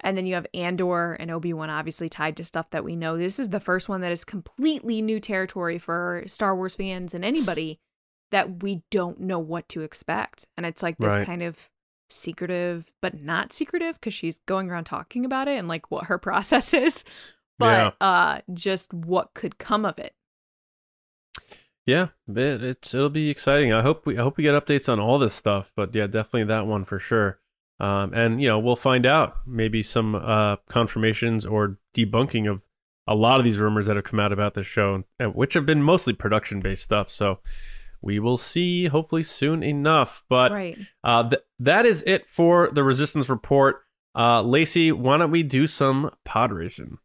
And 0.04 0.18
then 0.18 0.26
you 0.26 0.34
have 0.34 0.47
Andor 0.56 1.14
and 1.14 1.30
Obi 1.30 1.54
Wan 1.54 1.70
obviously 1.70 2.10
tied 2.10 2.36
to 2.38 2.43
stuff 2.43 2.72
that 2.72 2.84
we 2.84 2.95
know. 2.95 3.18
This 3.18 3.38
is 3.38 3.49
the 3.49 3.60
first 3.60 3.88
one 3.88 4.02
that 4.02 4.12
is 4.12 4.24
completely 4.26 4.99
new 5.02 5.20
territory 5.20 5.78
for 5.78 6.24
Star 6.26 6.56
Wars 6.56 6.76
fans 6.76 7.14
and 7.14 7.24
anybody 7.24 7.80
that 8.32 8.64
we 8.64 8.82
don't 8.89 9.20
know 9.20 9.38
what 9.38 9.70
to 9.70 9.82
expect. 9.84 10.47
And 10.58 10.66
it's 10.66 10.82
like 10.82 10.97
this 10.97 11.18
Right. 11.18 11.26
kind 11.26 11.43
of 11.43 11.70
secretive, 12.10 12.91
but 13.02 13.22
not 13.22 13.54
secretive 13.54 13.99
because 13.99 14.14
she's 14.14 14.39
going 14.47 14.70
around 14.72 14.86
talking 14.86 15.24
about 15.24 15.47
it 15.47 15.58
and 15.60 15.68
like 15.68 15.89
what 15.91 16.06
her 16.06 16.18
process 16.28 16.74
is, 16.74 17.06
but 17.60 17.95
uh, 18.02 18.41
just 18.54 18.91
what 18.93 19.34
could 19.36 19.58
come 19.60 19.86
of 19.86 19.99
it. 19.99 20.16
Yeah, 21.86 22.08
it, 22.28 22.64
it's 22.64 22.94
it'll 22.94 23.10
be 23.10 23.30
exciting. 23.30 23.74
I 23.74 23.82
hope 23.82 24.06
we 24.06 24.18
I 24.18 24.22
hope 24.22 24.38
we 24.38 24.44
get 24.44 24.54
updates 24.54 24.92
on 24.92 25.00
all 25.00 25.20
this 25.20 25.34
stuff. 25.34 25.72
But 25.76 25.94
yeah, 25.96 26.08
definitely 26.08 26.46
that 26.46 26.68
one 26.68 26.86
for 26.86 27.00
sure. 27.00 27.40
Um, 27.80 28.14
and 28.14 28.42
you 28.42 28.48
know 28.48 28.60
we'll 28.60 28.76
find 28.76 29.06
out 29.06 29.38
maybe 29.48 29.82
some 29.82 30.16
uh, 30.16 30.58
confirmations 30.70 31.46
or 31.46 31.80
debunking 31.96 32.50
of 32.50 32.64
a 33.08 33.16
lot 33.16 33.40
of 33.40 33.46
these 33.46 33.58
rumors 33.58 33.88
that 33.88 33.96
have 33.96 34.06
come 34.06 34.20
out 34.20 34.32
about 34.32 34.54
this 34.54 34.68
show, 34.68 35.04
uh, 35.20 35.26
which 35.26 35.56
have 35.56 35.66
been 35.66 35.82
mostly 35.82 36.14
production 36.14 36.60
based 36.60 36.84
stuff. 36.84 37.10
So 37.10 37.40
we 38.02 38.20
will 38.20 38.38
see 38.38 38.88
hopefully 38.88 39.24
soon 39.24 39.64
enough. 39.64 40.24
But 40.30 40.52
right. 40.52 40.78
uh, 41.04 41.30
th- 41.30 41.42
that 41.60 41.86
is 41.86 42.04
it 42.06 42.30
for 42.30 42.70
the 42.72 42.84
Resistance 42.84 43.30
Report. 43.30 43.82
Uh, 44.16 44.42
Lacey, 44.42 44.92
why 44.92 45.18
don't 45.18 45.32
we 45.32 45.44
do 45.44 45.68
some 45.68 46.12
pod 46.26 46.52
racing? 46.52 46.98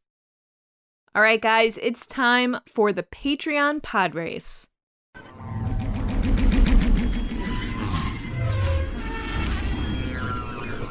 All 1.17 1.23
right, 1.23 1.41
guys, 1.41 1.79
it's 1.79 2.07
time 2.07 2.59
for 2.67 2.93
the 2.93 3.03
Patreon 3.03 3.83
pod 3.83 4.15
race. 4.15 4.69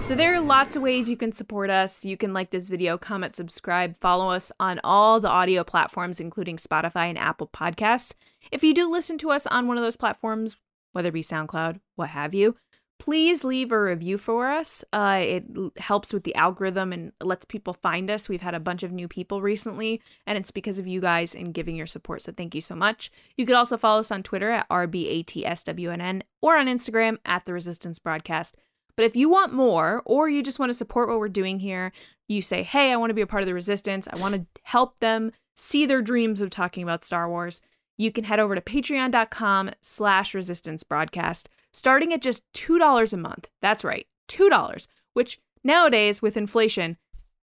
So 0.02 0.16
there 0.16 0.34
are 0.34 0.40
lots 0.42 0.76
of 0.76 0.82
ways 0.82 1.12
you 1.12 1.16
can 1.16 1.32
support 1.32 1.70
us. 1.70 2.04
You 2.04 2.18
can 2.18 2.34
like 2.34 2.50
this 2.50 2.70
video, 2.70 2.98
comment, 2.98 3.36
subscribe, 3.36 3.98
follow 3.98 4.32
us 4.32 4.52
on 4.60 4.80
all 4.84 5.20
the 5.20 5.30
audio 5.30 5.64
platforms, 5.64 6.20
including 6.20 6.58
Spotify 6.58 7.08
and 7.08 7.20
Apple 7.20 7.48
Podcasts. 7.48 8.16
If 8.52 8.64
you 8.64 8.74
do 8.74 8.90
listen 8.90 9.20
to 9.20 9.30
us 9.30 9.46
on 9.46 9.68
one 9.68 9.78
of 9.78 9.84
those 9.84 9.96
platforms, 9.96 10.58
whether 10.94 11.10
it 11.10 11.14
be 11.14 11.22
SoundCloud, 11.22 11.82
what 11.98 12.10
have 12.10 12.34
you, 12.34 12.56
please 12.98 13.43
leave 13.43 13.72
a 13.72 13.82
review 13.82 14.18
for 14.18 14.48
us. 14.48 14.84
Uh, 14.93 15.20
it 15.22 15.43
helps 15.78 16.14
with 16.14 16.24
the 16.24 16.36
algorithm 16.36 16.93
and 16.93 17.12
lets 17.22 17.46
people 17.46 17.74
find 17.74 18.10
us. 18.10 18.30
We've 18.30 18.41
had 18.41 18.56
a 18.56 18.60
bunch 18.60 18.84
of 18.84 18.91
new 18.91 19.08
people 19.08 19.41
recently, 19.41 20.02
and 20.26 20.38
it's 20.38 20.52
because 20.52 20.80
of 20.80 20.88
you 20.88 21.02
guys 21.02 21.36
and 21.36 21.54
giving 21.54 21.76
your 21.76 21.86
support. 21.86 22.22
So 22.22 22.32
thank 22.32 22.56
you 22.56 22.62
so 22.62 22.76
much. 22.76 23.12
You 23.38 23.46
could 23.46 23.56
also 23.56 23.78
follow 23.78 24.00
us 24.00 24.12
on 24.12 24.24
Twitter 24.24 24.50
at 24.50 24.70
RBATSWNN 24.70 26.22
or 26.41 26.58
on 26.58 26.68
Instagram 26.68 27.18
at 27.26 27.46
The 27.46 27.54
Resistance 27.54 28.00
Broadcast. 28.00 28.58
But 28.96 29.06
if 29.06 29.16
you 29.16 29.30
want 29.30 29.54
more, 29.54 30.02
or 30.06 30.30
you 30.30 30.41
just 30.41 30.60
want 30.60 30.70
to 30.70 30.74
support 30.74 31.10
what 31.10 31.20
we're 31.20 31.28
doing 31.28 31.60
here, 31.60 31.91
you 32.28 32.41
say, 32.41 32.64
hey, 32.64 32.91
I 32.91 32.96
want 32.96 33.10
to 33.10 33.16
be 33.16 33.22
a 33.22 33.28
part 33.28 33.43
of 33.43 33.48
the 33.48 33.54
resistance. 33.54 34.08
I 34.12 34.18
want 34.18 34.36
to 34.36 34.46
help 34.64 35.00
them 35.00 35.32
see 35.56 35.86
their 35.86 36.02
dreams 36.02 36.41
of 36.41 36.50
talking 36.50 36.84
about 36.84 37.04
Star 37.04 37.30
Wars. 37.30 37.62
You 37.98 38.12
can 38.12 38.24
head 38.24 38.39
over 38.39 38.56
to 38.56 38.62
patreon.com 38.62 39.72
slash 39.82 40.34
resistance 40.34 40.84
broadcast, 40.84 41.50
starting 41.76 42.14
at 42.14 42.22
just 42.22 42.44
$2 42.54 43.14
a 43.14 43.18
month. 43.18 43.50
That's 43.62 43.84
right, 43.84 44.08
$2, 44.30 44.88
which 45.14 45.40
nowadays 45.64 46.22
with 46.22 46.38
inflation, 46.38 46.98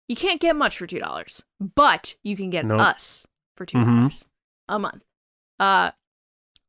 you 0.09 0.17
can't 0.17 0.41
get 0.41 0.57
much 0.57 0.77
for 0.77 0.87
$2, 0.87 1.43
but 1.75 2.17
you 2.23 2.37
can 2.37 2.51
get 2.51 2.67
Nope. 2.67 2.81
us 2.81 3.27
for 3.57 3.65
$2 3.65 4.25
a 4.69 4.79
month. 4.79 5.05
Uh, 5.61 5.93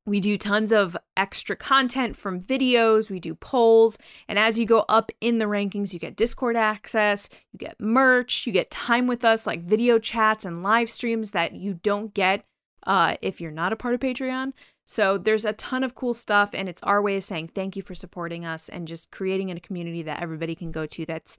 we 0.06 0.20
do 0.22 0.38
tons 0.38 0.72
of 0.72 0.96
extra 1.18 1.56
content 1.56 2.16
from 2.16 2.40
videos, 2.42 3.10
we 3.10 3.20
do 3.20 3.36
polls, 3.36 3.98
and 4.28 4.40
as 4.40 4.58
you 4.58 4.66
go 4.66 4.86
up 4.88 5.12
in 5.20 5.40
the 5.40 5.46
rankings, 5.46 5.92
you 5.94 6.00
get 6.00 6.16
Discord 6.16 6.56
access, 6.56 7.28
you 7.52 7.58
get 7.58 7.76
merch, 7.82 8.48
you 8.48 8.54
get 8.54 8.72
time 8.72 9.08
with 9.08 9.26
us 9.26 9.46
like 9.46 9.64
video 9.64 10.00
chats 10.00 10.46
and 10.46 10.64
live 10.64 10.90
streams 10.90 11.32
that 11.32 11.54
you 11.56 11.74
don't 11.84 12.14
get 12.14 12.46
uh, 12.86 13.16
if 13.22 13.42
you're 13.42 13.52
not 13.52 13.74
a 13.74 13.76
part 13.76 13.96
of 13.96 14.00
Patreon. 14.00 14.54
So 14.90 15.18
there's 15.18 15.44
a 15.44 15.52
ton 15.52 15.84
of 15.84 15.96
cool 15.96 16.14
stuff, 16.14 16.52
and 16.54 16.70
it's 16.70 16.82
our 16.84 17.02
way 17.02 17.18
of 17.18 17.26
saying 17.26 17.50
thank 17.50 17.76
you 17.76 17.82
for 17.82 17.94
supporting 17.94 18.46
us 18.46 18.70
and 18.70 18.88
just 18.88 19.12
creating 19.12 19.52
a 19.52 19.60
community 19.60 20.02
that 20.04 20.22
everybody 20.22 20.56
can 20.56 20.72
go 20.72 20.86
to 20.86 21.06
that's 21.06 21.38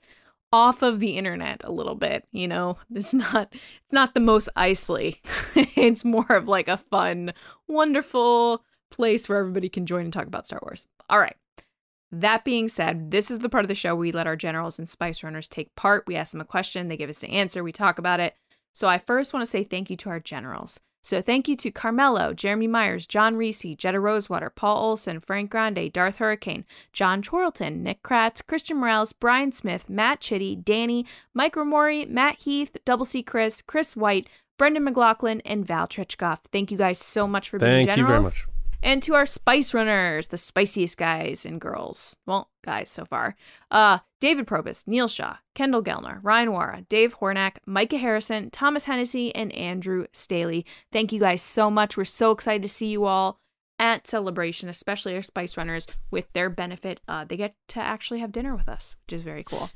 off 0.53 0.83
of 0.83 1.01
the 1.01 1.17
internet 1.17 1.63
a 1.65 1.73
little 1.73 1.95
bit 1.95 2.27
you 2.31 2.47
know? 2.47 2.77
It's 2.95 3.15
not 3.15 3.49
it's 3.53 3.93
not 3.93 4.13
the 4.13 4.21
Mos 4.21 4.51
Eisley 4.55 5.17
it's 5.77 6.05
more 6.05 6.31
of 6.31 6.47
like 6.47 6.69
a 6.69 6.77
fun 6.77 7.33
wonderful 7.67 8.63
place 8.91 9.31
where 9.31 9.39
everybody 9.39 9.71
can 9.71 9.87
join 9.87 10.05
and 10.05 10.13
talk 10.13 10.27
about 10.27 10.47
star 10.47 10.61
wars. 10.63 10.87
All 11.09 11.19
right. 11.19 11.37
That 12.13 12.45
being 12.45 12.69
said 12.69 13.11
this 13.11 13.31
is 13.31 13.39
the 13.39 13.49
part 13.49 13.65
of 13.65 13.69
the 13.69 13.75
show 13.75 13.95
where 13.95 14.01
we 14.01 14.13
let 14.13 14.27
our 14.27 14.37
generals 14.37 14.79
and 14.79 14.87
spice 14.87 15.23
runners 15.23 15.49
take 15.49 15.75
part. 15.75 16.05
We 16.07 16.17
ask 16.17 16.33
them 16.33 16.43
a 16.43 16.45
question 16.45 16.89
they 16.89 16.99
give 16.99 17.09
us 17.09 17.23
an 17.23 17.31
answer 17.31 17.65
we 17.65 17.73
talk 17.73 17.99
about 17.99 18.21
it. 18.21 18.35
So 18.75 18.89
i 18.89 18.99
first 18.99 19.33
want 19.33 19.41
to 19.41 19.51
say 19.51 19.65
thank 19.65 19.89
you 19.89 19.97
to 19.97 20.11
our 20.11 20.21
generals 20.21 20.81
so 21.03 21.23
thank 21.23 21.49
you 21.49 21.57
to 21.57 21.71
Carmelo, 21.71 22.35
Jeremy 22.35 22.67
Myers, 22.67 23.07
John 23.07 23.37
Reese, 23.37 23.75
Jetta 23.77 24.01
Rosewater, 24.01 24.51
Paul 24.51 24.77
Olson, 24.77 25.21
Frank 25.21 25.51
Grande, 25.51 25.93
Darth 25.93 26.19
Hurricane, 26.19 26.65
John 26.93 27.23
Chorlton, 27.23 27.83
Nick 27.83 28.03
Kratz, 28.03 28.45
Christian 28.47 28.79
Morales, 28.79 29.13
Brian 29.13 29.53
Smith, 29.53 29.89
Matt 29.89 30.21
Chitty, 30.21 30.57
Danny, 30.57 31.07
Mike 31.35 31.55
Ramori, 31.55 32.09
Matt 32.09 32.41
Heath, 32.41 32.77
Double 32.85 33.05
C 33.05 33.23
Chris, 33.23 33.63
Chris 33.63 33.97
White, 33.97 34.29
Brendan 34.59 34.85
McLaughlin, 34.85 35.41
and 35.45 35.67
Val 35.67 35.87
Trichkoff. 35.87 36.41
Thank 36.53 36.71
you 36.71 36.77
guys 36.77 36.99
so 36.99 37.27
much 37.27 37.49
for 37.49 37.59
being 37.59 37.87
Thank 37.87 37.99
you 37.99 38.07
very 38.07 38.21
much. 38.21 38.47
And 38.83 39.03
to 39.03 39.15
our 39.15 39.27
spice 39.27 39.75
runners, 39.75 40.29
the 40.29 40.37
spiciest 40.37 40.97
guys 40.97 41.45
and 41.45 41.61
girls. 41.61 42.17
Well, 42.27 42.51
guys 42.65 42.91
so 42.91 43.05
far. 43.05 43.35
Uh, 43.71 43.99
David 44.21 44.47
Probus, 44.47 44.87
Neil 44.87 45.09
Shaw, 45.09 45.37
Kendall 45.55 45.83
Gellner, 45.83 46.21
Ryan 46.23 46.51
Wara, 46.51 46.89
Dave 46.89 47.19
Hornack, 47.19 47.59
Micah 47.67 47.99
Harrison, 47.99 48.51
Thomas 48.51 48.85
Hennessy, 48.85 49.35
and 49.35 49.53
Andrew 49.53 50.07
Staley. 50.13 50.65
Thank 50.93 51.13
you 51.13 51.19
guys 51.19 51.43
so 51.43 51.71
much. 51.71 51.97
We're 51.97 52.05
so 52.05 52.31
excited 52.31 52.63
to 52.63 52.69
see 52.69 52.87
you 52.87 53.05
all 53.05 53.41
at 53.81 54.07
Celebration, 54.07 54.69
especially 54.69 55.15
our 55.15 55.23
spice 55.23 55.57
runners 55.57 55.87
with 56.11 56.33
their 56.33 56.51
benefit. 56.51 57.01
Uh, 57.09 57.25
they 57.25 57.37
get 57.37 57.55
to 57.69 57.81
actually 57.81 58.21
have 58.21 58.33
dinner 58.33 58.55
with 58.55 58.69
us, 58.69 58.97
which 59.07 59.15
is 59.15 59.23
very 59.23 59.45
cool. 59.45 59.71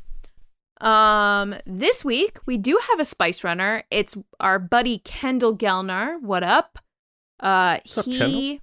Um, 0.81 1.55
this 1.65 2.05
week 2.05 2.39
we 2.47 2.59
do 2.59 2.81
have 2.91 2.99
a 2.99 3.05
spice 3.05 3.45
runner. 3.45 3.85
It's 3.91 4.17
our 4.41 4.59
buddy 4.59 4.99
Kendall 4.99 5.57
Gellner. 5.57 6.21
What 6.21 6.43
up? 6.43 6.79
Uh, 7.39 7.79
What's 7.85 7.99
up, 7.99 8.05
he 8.05 8.19
Kendall? 8.19 8.59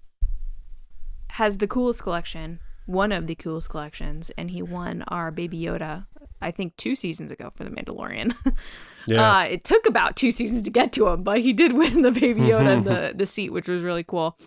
Has 1.29 1.57
the 1.57 1.67
coolest 1.67 2.03
collection, 2.03 2.59
one 2.85 3.11
of 3.11 3.27
the 3.27 3.35
coolest 3.35 3.69
collections, 3.69 4.31
and 4.37 4.51
he 4.51 4.61
won 4.61 5.03
our 5.07 5.31
Baby 5.31 5.59
Yoda. 5.59 6.05
I 6.41 6.51
think 6.51 6.75
two 6.77 6.95
seasons 6.95 7.31
ago 7.31 7.51
for 7.53 7.63
the 7.63 7.69
Mandalorian. 7.69 8.35
Yeah. 9.07 9.37
Uh, 9.37 9.43
it 9.43 9.63
took 9.63 9.87
about 9.87 10.15
two 10.15 10.29
seasons 10.29 10.61
to 10.63 10.69
get 10.69 10.93
to 10.93 11.07
him, 11.07 11.23
but 11.23 11.39
he 11.39 11.51
did 11.51 11.73
win 11.73 12.03
the 12.03 12.11
Baby 12.11 12.41
Yoda 12.51 12.75
and 12.75 12.85
the 12.85 13.13
the 13.15 13.25
seat, 13.25 13.51
which 13.51 13.67
was 13.67 13.81
really 13.81 14.03
cool. 14.03 14.37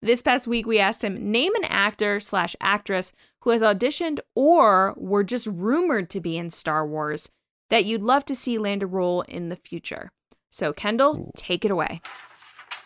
This 0.00 0.22
past 0.22 0.46
week, 0.46 0.66
we 0.66 0.78
asked 0.78 1.04
him 1.04 1.30
name 1.30 1.54
an 1.56 1.64
actor 1.64 2.20
slash 2.20 2.56
actress 2.60 3.12
who 3.40 3.50
has 3.50 3.60
auditioned 3.62 4.20
or 4.34 4.94
were 4.96 5.24
just 5.24 5.46
rumored 5.48 6.08
to 6.10 6.20
be 6.20 6.38
in 6.38 6.50
Star 6.50 6.86
Wars 6.86 7.30
that 7.68 7.84
you'd 7.84 8.02
love 8.02 8.24
to 8.26 8.34
see 8.34 8.56
land 8.56 8.82
a 8.82 8.86
role 8.86 9.22
in 9.22 9.48
the 9.48 9.56
future. 9.56 10.12
So, 10.50 10.72
Kendall, 10.72 11.32
take 11.36 11.64
it 11.64 11.70
away. 11.70 12.00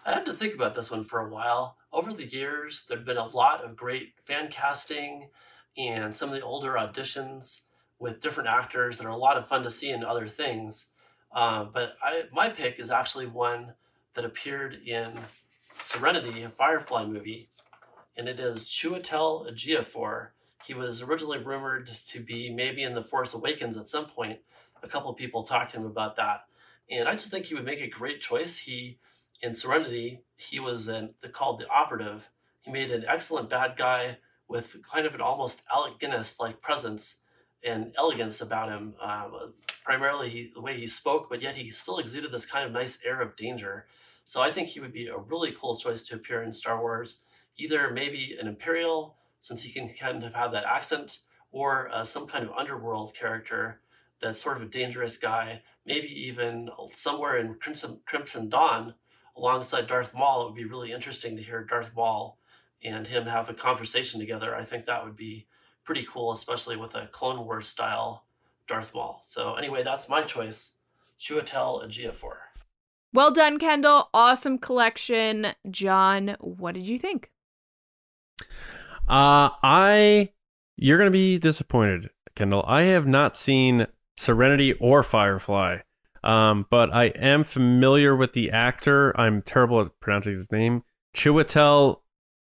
I 0.04 0.14
had 0.14 0.26
to 0.26 0.32
think 0.32 0.54
about 0.54 0.74
this 0.74 0.90
one 0.90 1.04
for 1.04 1.20
a 1.20 1.28
while. 1.28 1.76
Over 1.92 2.12
the 2.12 2.26
years, 2.26 2.84
there 2.86 2.96
have 2.96 3.06
been 3.06 3.16
a 3.16 3.26
lot 3.26 3.64
of 3.64 3.76
great 3.76 4.14
fan 4.22 4.48
casting 4.48 5.28
and 5.76 6.14
some 6.14 6.28
of 6.28 6.36
the 6.36 6.44
older 6.44 6.74
auditions 6.74 7.62
with 7.98 8.20
different 8.20 8.48
actors 8.48 8.98
that 8.98 9.06
are 9.06 9.10
a 9.10 9.16
lot 9.16 9.36
of 9.36 9.48
fun 9.48 9.64
to 9.64 9.70
see 9.70 9.90
in 9.90 10.04
other 10.04 10.28
things. 10.28 10.86
Um, 11.32 11.70
but 11.72 11.96
I, 12.02 12.24
my 12.32 12.48
pick 12.48 12.78
is 12.78 12.90
actually 12.90 13.26
one 13.26 13.74
that 14.14 14.24
appeared 14.24 14.78
in 14.86 15.18
Serenity, 15.80 16.42
a 16.42 16.48
Firefly 16.48 17.06
movie, 17.06 17.48
and 18.16 18.28
it 18.28 18.38
is 18.38 18.64
Chiwetel 18.64 19.50
Ejiofor. 19.50 20.28
He 20.64 20.74
was 20.74 21.02
originally 21.02 21.38
rumored 21.38 21.88
to 21.88 22.20
be 22.20 22.50
maybe 22.50 22.82
in 22.82 22.94
The 22.94 23.02
Force 23.02 23.34
Awakens 23.34 23.76
at 23.76 23.88
some 23.88 24.06
point. 24.06 24.40
A 24.82 24.88
couple 24.88 25.10
of 25.10 25.16
people 25.16 25.42
talked 25.42 25.72
to 25.72 25.78
him 25.78 25.86
about 25.86 26.16
that, 26.16 26.44
and 26.88 27.08
I 27.08 27.12
just 27.12 27.30
think 27.30 27.46
he 27.46 27.54
would 27.54 27.64
make 27.64 27.80
a 27.80 27.88
great 27.88 28.20
choice. 28.20 28.58
He 28.58 28.98
in 29.42 29.54
Serenity, 29.54 30.22
he 30.36 30.60
was 30.60 30.88
an, 30.88 31.14
called 31.32 31.60
the 31.60 31.68
Operative. 31.68 32.30
He 32.62 32.70
made 32.70 32.90
an 32.90 33.04
excellent 33.08 33.48
bad 33.48 33.76
guy 33.76 34.18
with 34.48 34.76
kind 34.82 35.06
of 35.06 35.14
an 35.14 35.20
almost 35.20 35.62
Alec 35.72 35.98
Guinness 35.98 36.38
like 36.40 36.60
presence 36.60 37.18
and 37.62 37.94
elegance 37.96 38.40
about 38.40 38.70
him. 38.70 38.94
Um, 39.00 39.54
primarily, 39.84 40.28
he, 40.28 40.50
the 40.52 40.60
way 40.60 40.76
he 40.76 40.86
spoke, 40.86 41.28
but 41.28 41.42
yet 41.42 41.54
he 41.54 41.70
still 41.70 41.98
exuded 41.98 42.32
this 42.32 42.46
kind 42.46 42.64
of 42.64 42.72
nice 42.72 42.98
air 43.04 43.20
of 43.20 43.36
danger. 43.36 43.86
So 44.24 44.40
I 44.40 44.50
think 44.50 44.68
he 44.68 44.80
would 44.80 44.92
be 44.92 45.08
a 45.08 45.16
really 45.16 45.52
cool 45.52 45.76
choice 45.76 46.02
to 46.02 46.14
appear 46.14 46.42
in 46.42 46.52
Star 46.52 46.80
Wars. 46.80 47.20
Either 47.56 47.90
maybe 47.90 48.36
an 48.40 48.46
Imperial, 48.46 49.16
since 49.40 49.62
he 49.62 49.72
can 49.72 49.88
kind 49.88 50.24
of 50.24 50.34
have 50.34 50.52
that 50.52 50.64
accent, 50.64 51.18
or 51.52 51.90
uh, 51.92 52.04
some 52.04 52.26
kind 52.26 52.44
of 52.44 52.52
underworld 52.56 53.14
character 53.14 53.80
that's 54.20 54.40
sort 54.40 54.56
of 54.56 54.62
a 54.62 54.66
dangerous 54.66 55.16
guy. 55.16 55.62
Maybe 55.84 56.08
even 56.28 56.70
somewhere 56.94 57.38
in 57.38 57.54
Crimson, 57.54 58.00
Crimson 58.06 58.48
Dawn, 58.48 58.94
alongside 59.40 59.86
Darth 59.86 60.14
Maul, 60.14 60.42
it 60.42 60.46
would 60.46 60.54
be 60.54 60.64
really 60.64 60.92
interesting 60.92 61.36
to 61.36 61.42
hear 61.42 61.64
Darth 61.64 61.92
Maul 61.96 62.38
and 62.82 63.06
him 63.06 63.26
have 63.26 63.48
a 63.48 63.54
conversation 63.54 64.20
together. 64.20 64.54
I 64.54 64.64
think 64.64 64.84
that 64.84 65.04
would 65.04 65.16
be 65.16 65.46
pretty 65.84 66.04
cool, 66.04 66.30
especially 66.30 66.76
with 66.76 66.94
a 66.94 67.06
Clone 67.06 67.44
Wars 67.44 67.66
style 67.66 68.24
Darth 68.68 68.94
Maul. 68.94 69.20
So 69.24 69.54
anyway, 69.54 69.82
that's 69.82 70.08
my 70.08 70.22
choice, 70.22 70.72
Chiwetel 71.18 71.84
Ejiofor. 71.86 72.36
Well 73.12 73.32
done, 73.32 73.58
Kendall. 73.58 74.10
Awesome 74.14 74.58
collection. 74.58 75.48
John, 75.70 76.36
what 76.40 76.74
did 76.74 76.86
you 76.86 76.98
think? 76.98 77.30
Uh, 79.08 79.50
I 79.62 80.30
you're 80.76 80.98
gonna 80.98 81.10
be 81.10 81.38
disappointed, 81.38 82.10
Kendall. 82.36 82.64
I 82.66 82.82
have 82.82 83.06
not 83.06 83.36
seen 83.36 83.86
Serenity 84.16 84.74
or 84.74 85.02
Firefly, 85.02 85.78
um, 86.22 86.66
but 86.70 86.92
I 86.92 87.06
am 87.06 87.44
familiar 87.44 88.14
with 88.14 88.32
the 88.32 88.50
actor. 88.50 89.18
I'm 89.18 89.42
terrible 89.42 89.80
at 89.80 90.00
pronouncing 90.00 90.34
his 90.34 90.50
name. 90.52 90.82
Chiwetel 91.16 92.00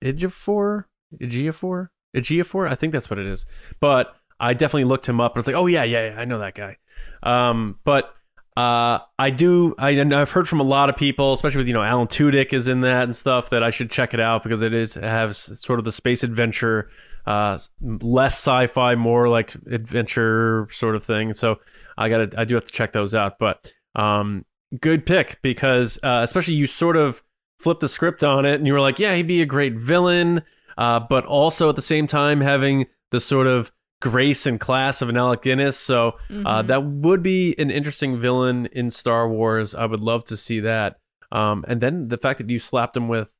Ejiofor, 0.05 0.85
Ejiofor, 1.21 1.89
Ejiofor. 2.17 2.71
I 2.71 2.75
think 2.75 2.93
that's 2.93 3.11
what 3.11 3.19
it 3.19 3.27
is. 3.27 3.47
But 3.81 4.15
I 4.39 4.55
definitely 4.55 4.85
looked 4.85 5.09
him 5.09 5.21
up, 5.21 5.35
and 5.35 5.41
it's 5.41 5.47
like, 5.47 5.57
oh 5.57 5.67
yeah, 5.67 5.85
yeah, 5.85 6.11
yeah 6.11 6.21
I 6.21 6.25
know 6.25 6.39
that 6.39 6.55
guy. 6.55 6.79
Um, 7.23 7.79
but 7.85 8.15
uh, 8.57 8.99
I 9.19 9.31
do. 9.31 9.75
I, 9.79 9.91
I've 10.01 10.31
heard 10.31 10.49
from 10.49 10.61
a 10.61 10.65
lot 10.65 10.91
of 10.91 10.97
people, 10.97 11.33
especially 11.33 11.59
with 11.59 11.69
you 11.69 11.75
know 11.75 11.83
Alan 11.83 12.09
Tudyk 12.09 12.53
is 12.53 12.67
in 12.67 12.81
that 12.81 13.05
and 13.05 13.17
stuff, 13.17 13.51
that 13.51 13.63
I 13.63 13.71
should 13.71 13.91
check 13.91 14.13
it 14.13 14.21
out 14.21 14.43
because 14.43 14.63
it 14.63 14.75
is 14.75 14.97
it 14.97 15.05
has 15.05 15.61
sort 15.61 15.79
of 15.79 15.85
the 15.85 15.93
space 15.93 16.25
adventure, 16.25 16.91
uh, 17.27 17.59
less 17.81 18.35
sci-fi, 18.35 18.97
more 18.97 19.29
like 19.29 19.55
adventure 19.71 20.69
sort 20.73 20.97
of 20.97 21.05
thing. 21.05 21.33
So 21.33 21.61
I 22.01 22.09
got 22.09 22.31
to 22.33 22.41
I 22.41 22.45
do 22.45 22.55
have 22.55 22.65
to 22.65 22.73
check 22.73 22.93
those 22.93 23.15
out. 23.15 23.39
But 23.39 23.73
um, 23.95 24.45
good 24.81 25.07
pick 25.07 25.39
because 25.43 25.99
uh, 26.03 26.21
especially 26.23 26.55
you 26.55 26.67
sort 26.67 26.97
of 26.97 27.23
flipped 27.59 27.81
the 27.81 27.89
script 27.89 28.25
on 28.25 28.45
it 28.47 28.55
and 28.55 28.67
you 28.67 28.73
were 28.73 28.81
like, 28.81 28.99
yeah, 28.99 29.15
he'd 29.15 29.27
be 29.27 29.43
a 29.43 29.47
great 29.47 29.75
villain, 29.75 30.43
uh, 30.79 30.99
but 31.01 31.25
also 31.27 31.69
at 31.69 31.77
the 31.77 31.83
same 31.83 32.07
time 32.07 32.41
having 32.41 32.87
the 33.11 33.21
sort 33.21 33.47
of 33.47 33.71
grace 34.01 34.47
and 34.47 34.59
class 34.59 35.03
of 35.03 35.11
an 35.11 35.17
Alec 35.19 35.43
Guinness. 35.43 35.77
So 35.77 36.15
uh, 36.31 36.33
Mhm. 36.33 36.67
that 36.69 36.85
would 36.85 37.23
be 37.23 37.55
an 37.59 37.71
interesting 37.71 38.19
villain 38.19 38.67
in 38.73 38.91
Star 38.91 39.29
Wars. 39.29 39.75
I 39.75 39.85
would 39.85 40.01
love 40.01 40.25
to 40.27 40.37
see 40.39 40.59
that. 40.61 40.97
Um, 41.31 41.65
and 41.69 41.81
then 41.83 42.09
the 42.09 42.17
fact 42.17 42.39
that 42.39 42.49
you 42.49 42.59
slapped 42.59 42.97
him 42.97 43.09
with 43.09 43.31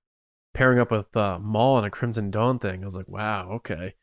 pairing 0.53 0.79
up 0.79 0.91
with 0.91 1.17
uh, 1.17 1.39
Maul 1.39 1.79
and 1.79 1.87
a 1.87 1.91
Crimson 1.91 2.31
Dawn 2.31 2.59
thing, 2.59 2.83
I 2.83 2.87
was 2.87 2.95
like, 2.97 3.09
wow, 3.09 3.51
okay. 3.53 3.95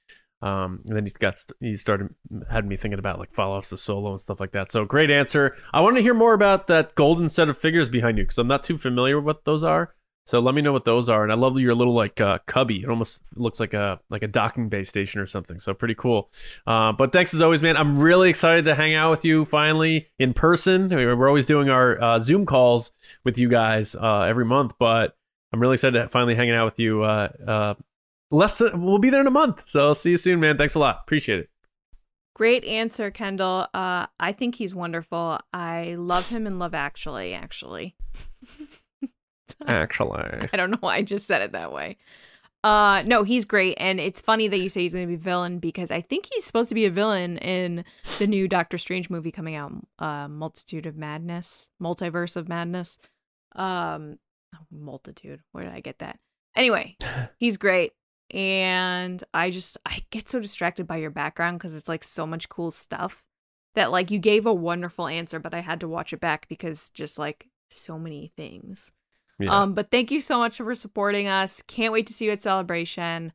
Um, 0.42 0.82
and 0.88 0.96
then 0.96 1.06
he 1.06 1.12
got 1.12 1.44
he 1.60 1.76
started 1.76 2.10
had 2.50 2.66
me 2.66 2.78
thinking 2.78 3.00
about 3.00 3.18
like 3.20 3.34
follow-ups 3.34 3.70
to 3.70 3.78
Solo 3.78 4.12
and 4.12 4.20
stuff 4.20 4.40
like 4.40 4.52
that. 4.52 4.72
So 4.72 4.86
great 4.86 5.10
answer. 5.10 5.56
I 5.74 5.82
want 5.82 5.96
to 5.96 6.04
hear 6.04 6.14
more 6.14 6.34
about 6.34 6.68
that 6.68 6.94
golden 6.96 7.30
set 7.30 7.50
of 7.50 7.58
figures 7.58 7.90
behind 7.90 8.18
you 8.18 8.24
because 8.24 8.38
I'm 8.38 8.48
not 8.48 8.64
too 8.64 8.78
familiar 8.78 9.18
with 9.18 9.26
what 9.26 9.46
those 9.46 9.64
are. 9.64 9.96
So 10.28 10.42
let 10.42 10.54
me 10.54 10.62
know 10.62 10.74
what 10.74 10.84
those 10.84 11.08
are. 11.08 11.24
And 11.24 11.32
I 11.32 11.36
love 11.36 11.58
your 11.58 11.74
little 11.74 11.94
like 11.94 12.20
uh, 12.20 12.40
cubby. 12.48 12.84
It 12.84 12.90
almost 12.90 13.24
looks 13.36 13.62
like 13.62 13.74
a 13.74 14.02
like 14.10 14.24
a 14.24 14.28
docking 14.28 14.68
bay 14.68 14.84
station 14.84 15.22
or 15.22 15.26
something. 15.26 15.58
So 15.58 15.74
pretty 15.74 15.96
cool. 15.96 16.30
Uh, 16.68 16.92
but 16.92 17.14
thanks 17.14 17.34
as 17.34 17.42
always, 17.42 17.62
man. 17.62 17.78
I'm 17.78 17.98
really 17.98 18.30
excited 18.30 18.66
to 18.66 18.76
hang 18.76 18.94
out 18.94 19.10
with 19.10 19.24
you 19.24 19.46
finally 19.46 20.08
in 20.20 20.34
person. 20.34 20.90
We're 20.90 21.30
always 21.30 21.46
doing 21.46 21.70
our 21.70 22.00
uh, 22.02 22.20
Zoom 22.20 22.46
calls 22.46 22.92
with 23.24 23.38
you 23.38 23.48
guys 23.48 23.96
uh, 23.96 24.24
every 24.24 24.44
month, 24.44 24.74
but 24.78 25.16
I'm 25.54 25.62
really 25.62 25.76
excited 25.76 25.98
to 25.98 26.10
finally 26.10 26.36
hanging 26.36 26.56
out 26.56 26.66
with 26.66 26.80
you. 26.80 27.04
Less 28.30 28.58
than, 28.58 28.84
we'll 28.84 28.98
be 28.98 29.10
there 29.10 29.22
in 29.22 29.28
a 29.28 29.32
month. 29.32 29.64
So 29.68 29.94
see 29.94 30.12
you 30.12 30.18
soon, 30.18 30.40
man. 30.40 30.58
Thanks 30.58 30.76
a 30.76 30.80
lot. 30.80 31.00
Appreciate 31.02 31.40
it. 31.40 31.50
Great 32.36 32.64
answer, 32.66 33.10
Kendall. 33.10 33.68
Uh, 33.74 34.06
I 34.20 34.32
think 34.32 34.56
he's 34.56 34.76
wonderful. 34.76 35.40
I 35.54 35.96
love 35.96 36.28
him 36.28 36.46
in 36.46 36.60
Love 36.60 36.76
Actually. 36.76 37.34
Actually, 37.34 37.96
Actually, 39.66 40.48
I 40.54 40.58
don't 40.58 40.70
know 40.70 40.78
why 40.80 40.98
I 40.98 41.02
just 41.02 41.26
said 41.26 41.42
it 41.42 41.54
that 41.54 41.72
way. 41.72 41.98
Uh, 42.64 43.04
no, 43.08 43.24
he's 43.24 43.46
great, 43.46 43.76
and 43.80 44.00
it's 44.00 44.20
funny 44.20 44.48
that 44.48 44.60
you 44.60 44.68
say 44.68 44.82
he's 44.82 44.94
going 44.94 45.06
to 45.06 45.08
be 45.08 45.16
a 45.16 45.18
villain 45.18 45.58
because 45.60 45.90
I 45.90 46.02
think 46.02 46.28
he's 46.32 46.44
supposed 46.44 46.70
to 46.70 46.76
be 46.76 46.86
a 46.86 46.92
villain 46.92 47.38
in 47.38 47.86
the 48.20 48.28
new 48.28 48.48
Doctor 48.48 48.78
Strange 48.78 49.10
movie 49.10 49.32
coming 49.32 49.56
out, 49.56 49.72
uh, 50.00 50.28
Multitude 50.28 50.86
of 50.86 50.98
Madness, 50.98 51.70
Multiverse 51.82 52.36
of 52.36 52.50
Madness. 52.50 53.00
Um, 53.56 54.20
oh, 54.56 54.60
multitude. 54.70 55.42
Where 55.54 55.64
did 55.64 55.74
I 55.74 55.80
get 55.80 56.00
that? 56.00 56.20
Anyway, 56.56 56.98
he's 57.38 57.58
great, 57.58 57.94
and 58.32 59.24
I 59.34 59.50
just 59.50 59.78
I 59.86 60.04
get 60.10 60.28
so 60.30 60.40
distracted 60.40 60.88
by 60.88 60.98
your 60.98 61.10
background 61.12 61.58
because 61.60 61.76
it's 61.76 61.88
like 61.90 62.04
so 62.04 62.26
much 62.28 62.50
cool 62.50 62.72
stuff 62.72 63.24
that 63.76 63.92
like 63.92 64.12
you 64.12 64.20
gave 64.20 64.46
a 64.46 64.54
wonderful 64.54 65.08
answer, 65.08 65.40
but 65.40 65.54
I 65.54 65.60
had 65.62 65.80
to 65.82 65.88
watch 65.88 66.14
it 66.14 66.20
back 66.20 66.48
because 66.48 66.90
just 66.90 67.18
like 67.20 67.48
so 67.70 67.98
many 68.00 68.32
things. 68.38 68.92
yeah. 69.40 69.50
Um, 69.62 69.74
but 69.74 69.92
thank 69.92 70.10
you 70.12 70.20
so 70.20 70.40
much 70.40 70.58
for 70.58 70.74
supporting 70.76 71.28
us. 71.28 71.62
Can't 71.68 71.94
wait 71.94 72.08
to 72.08 72.14
see 72.14 72.26
you 72.26 72.32
at 72.32 72.42
Celebration. 72.42 73.34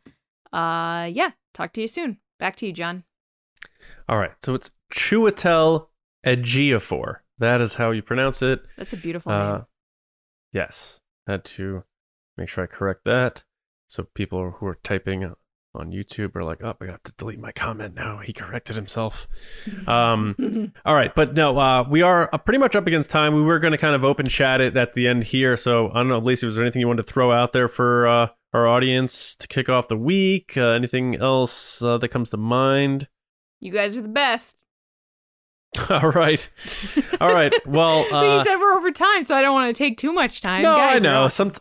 Uh, 0.53 1.09
yeah, 1.12 1.30
talk 1.55 1.72
to 1.74 1.80
you 1.80 1.88
soon. 1.88 2.18
Back 2.38 2.57
to 2.57 2.66
you, 2.66 2.72
John. 2.72 3.05
All 4.09 4.18
right. 4.18 4.32
So 4.45 4.55
it's 4.55 4.70
Chiwetel 4.93 5.86
Ejiofor. 6.26 7.16
That 7.38 7.61
is 7.61 7.74
how 7.74 7.90
you 7.93 8.03
pronounce 8.03 8.43
it. 8.43 8.62
That's 8.76 8.93
a 8.93 8.97
beautiful 8.97 9.32
Uh, 9.32 9.53
name. 9.53 9.66
yes. 10.53 11.01
Had 11.26 11.45
to 11.45 11.84
make 12.36 12.49
sure 12.49 12.64
I 12.64 12.66
correct 12.66 13.05
that. 13.05 13.45
So 13.93 14.05
people 14.14 14.53
who 14.53 14.64
are 14.64 14.78
typing 14.82 15.34
on 15.74 15.90
YouTube 15.90 16.34
are 16.34 16.45
like, 16.45 16.64
oh, 16.64 16.74
I 16.80 16.86
got 16.86 17.05
to 17.05 17.12
delete 17.18 17.38
my 17.38 17.53
comment 17.53 17.95
now. 17.95 18.20
He 18.24 18.32
corrected 18.32 18.74
himself. 18.74 19.28
Um, 19.86 20.72
all 20.86 20.95
right. 20.95 21.14
But 21.14 21.34
no, 21.34 21.59
uh, 21.59 21.86
we 21.86 22.01
are 22.01 22.30
uh, 22.32 22.38
pretty 22.38 22.57
much 22.57 22.74
up 22.74 22.86
against 22.86 23.11
time. 23.11 23.34
We 23.34 23.43
were 23.43 23.59
going 23.59 23.72
to 23.72 23.78
kind 23.78 23.95
of 23.95 24.03
open 24.03 24.24
chat 24.26 24.62
it 24.62 24.78
at 24.78 24.95
the 24.95 25.07
end 25.07 25.24
here. 25.24 25.59
So 25.59 25.90
I 25.90 25.97
don't 25.97 26.09
know, 26.09 26.20
Lacey, 26.20 26.47
was 26.47 26.57
there 26.57 26.64
anything 26.64 26.80
you 26.80 26.88
wanted 26.88 27.07
to 27.07 27.12
throw 27.12 27.32
out 27.32 27.53
there 27.53 27.68
for 27.68 28.07
uh, 28.09 28.28
our 28.55 28.66
audience 28.66 29.36
to 29.36 29.47
kick 29.47 29.68
off 29.68 29.88
the 29.88 29.99
week? 29.99 30.57
Uh, 30.57 30.68
anything 30.68 31.16
else 31.16 31.82
uh, 31.82 31.99
that 31.99 32.09
comes 32.09 32.30
to 32.30 32.38
mind? 32.38 33.09
you 33.61 33.72
guys 33.72 33.95
are 33.99 34.03
the 34.03 34.09
best. 34.09 34.57
All 35.90 36.11
right. 36.11 36.49
All 37.20 37.32
right. 37.32 37.53
Well, 37.66 38.07
but 38.11 38.24
you 38.24 38.30
uh, 38.32 38.43
said 38.43 38.57
we're 38.57 38.74
over 38.74 38.90
time, 38.90 39.24
so 39.24 39.34
I 39.34 39.40
don't 39.40 39.55
want 39.55 39.74
to 39.74 39.78
take 39.78 39.97
too 39.97 40.12
much 40.12 40.40
time. 40.40 40.62
no, 40.62 40.76
guys 40.76 41.03
I 41.05 41.09
know. 41.09 41.28
Some 41.28 41.53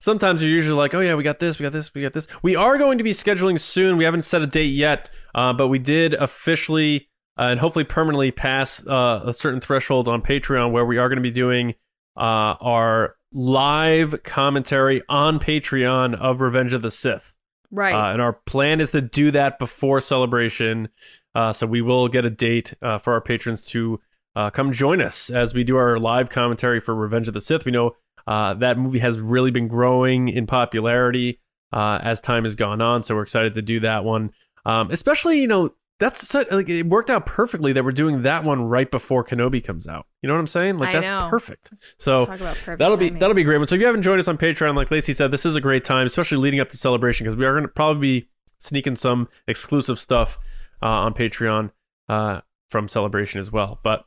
sometimes 0.00 0.42
you're 0.42 0.50
usually 0.50 0.76
like, 0.76 0.94
oh 0.94 1.00
yeah, 1.00 1.14
we 1.14 1.22
got 1.22 1.38
this, 1.38 1.58
we 1.58 1.62
got 1.62 1.72
this, 1.72 1.94
we 1.94 2.02
got 2.02 2.12
this. 2.12 2.26
We 2.42 2.56
are 2.56 2.76
going 2.78 2.98
to 2.98 3.04
be 3.04 3.12
scheduling 3.12 3.60
soon. 3.60 3.96
We 3.96 4.04
haven't 4.04 4.24
set 4.24 4.42
a 4.42 4.46
date 4.46 4.74
yet, 4.74 5.08
uh, 5.34 5.52
but 5.52 5.68
we 5.68 5.78
did 5.78 6.14
officially 6.14 7.08
uh, 7.38 7.44
and 7.44 7.60
hopefully 7.60 7.84
permanently 7.84 8.30
pass 8.30 8.84
uh, 8.86 9.22
a 9.24 9.32
certain 9.32 9.60
threshold 9.60 10.08
on 10.08 10.20
Patreon 10.20 10.72
where 10.72 10.84
we 10.84 10.98
are 10.98 11.08
going 11.08 11.16
to 11.16 11.22
be 11.22 11.30
doing 11.30 11.74
uh, 12.16 12.56
our 12.60 13.16
live 13.32 14.22
commentary 14.24 15.02
on 15.08 15.38
Patreon 15.38 16.14
of 16.14 16.40
Revenge 16.40 16.72
of 16.72 16.82
the 16.82 16.90
Sith. 16.90 17.34
right. 17.70 17.94
Uh, 17.94 18.12
and 18.12 18.20
our 18.20 18.32
plan 18.32 18.80
is 18.80 18.90
to 18.90 19.00
do 19.00 19.30
that 19.30 19.58
before 19.58 20.00
celebration. 20.00 20.88
Uh, 21.34 21.52
so 21.52 21.66
we 21.66 21.80
will 21.80 22.08
get 22.08 22.26
a 22.26 22.30
date 22.30 22.74
uh, 22.82 22.98
for 22.98 23.12
our 23.12 23.20
patrons 23.20 23.64
to 23.66 24.00
uh, 24.34 24.50
come 24.50 24.72
join 24.72 25.00
us 25.00 25.30
as 25.30 25.54
we 25.54 25.64
do 25.64 25.76
our 25.76 25.98
live 25.98 26.28
commentary 26.28 26.80
for 26.80 26.94
Revenge 26.94 27.28
of 27.28 27.34
the 27.34 27.40
Sith. 27.40 27.64
We 27.64 27.72
know 27.72 27.92
uh, 28.30 28.54
that 28.54 28.78
movie 28.78 29.00
has 29.00 29.18
really 29.18 29.50
been 29.50 29.66
growing 29.68 30.28
in 30.28 30.46
popularity 30.46 31.40
uh, 31.72 31.98
as 32.00 32.20
time 32.20 32.44
has 32.44 32.54
gone 32.54 32.80
on. 32.80 33.02
So 33.02 33.16
we're 33.16 33.22
excited 33.22 33.54
to 33.54 33.62
do 33.62 33.80
that 33.80 34.04
one. 34.04 34.30
Um, 34.64 34.90
especially, 34.92 35.40
you 35.40 35.48
know, 35.48 35.74
that's 35.98 36.26
such, 36.26 36.50
like 36.50 36.68
it 36.68 36.86
worked 36.86 37.10
out 37.10 37.26
perfectly 37.26 37.72
that 37.74 37.84
we're 37.84 37.90
doing 37.90 38.22
that 38.22 38.44
one 38.44 38.62
right 38.62 38.90
before 38.90 39.24
Kenobi 39.24 39.62
comes 39.62 39.86
out. 39.88 40.06
You 40.22 40.28
know 40.28 40.34
what 40.34 40.40
I'm 40.40 40.46
saying? 40.46 40.78
Like 40.78 40.90
I 40.90 41.00
that's 41.00 41.06
know. 41.06 41.26
perfect. 41.28 41.72
So 41.98 42.20
Talk 42.20 42.40
about 42.40 42.56
perfect 42.56 42.78
that'll 42.78 42.96
be 42.96 43.08
timing. 43.08 43.18
that'll 43.20 43.34
be 43.34 43.42
great 43.44 43.58
one. 43.58 43.66
So 43.66 43.74
if 43.74 43.80
you 43.80 43.86
haven't 43.86 44.02
joined 44.02 44.20
us 44.20 44.28
on 44.28 44.38
Patreon, 44.38 44.76
like 44.76 44.90
Lacey 44.90 45.12
said, 45.12 45.30
this 45.30 45.44
is 45.44 45.56
a 45.56 45.60
great 45.60 45.84
time, 45.84 46.06
especially 46.06 46.38
leading 46.38 46.60
up 46.60 46.68
to 46.70 46.76
celebration 46.76 47.24
because 47.26 47.36
we 47.36 47.44
are 47.44 47.52
going 47.52 47.64
to 47.64 47.68
probably 47.68 48.20
be 48.20 48.28
sneaking 48.58 48.96
some 48.96 49.28
exclusive 49.48 49.98
stuff 49.98 50.38
uh, 50.82 50.86
on 50.86 51.14
Patreon 51.14 51.70
uh, 52.08 52.40
from 52.70 52.88
celebration 52.88 53.40
as 53.40 53.50
well. 53.50 53.80
But 53.82 54.04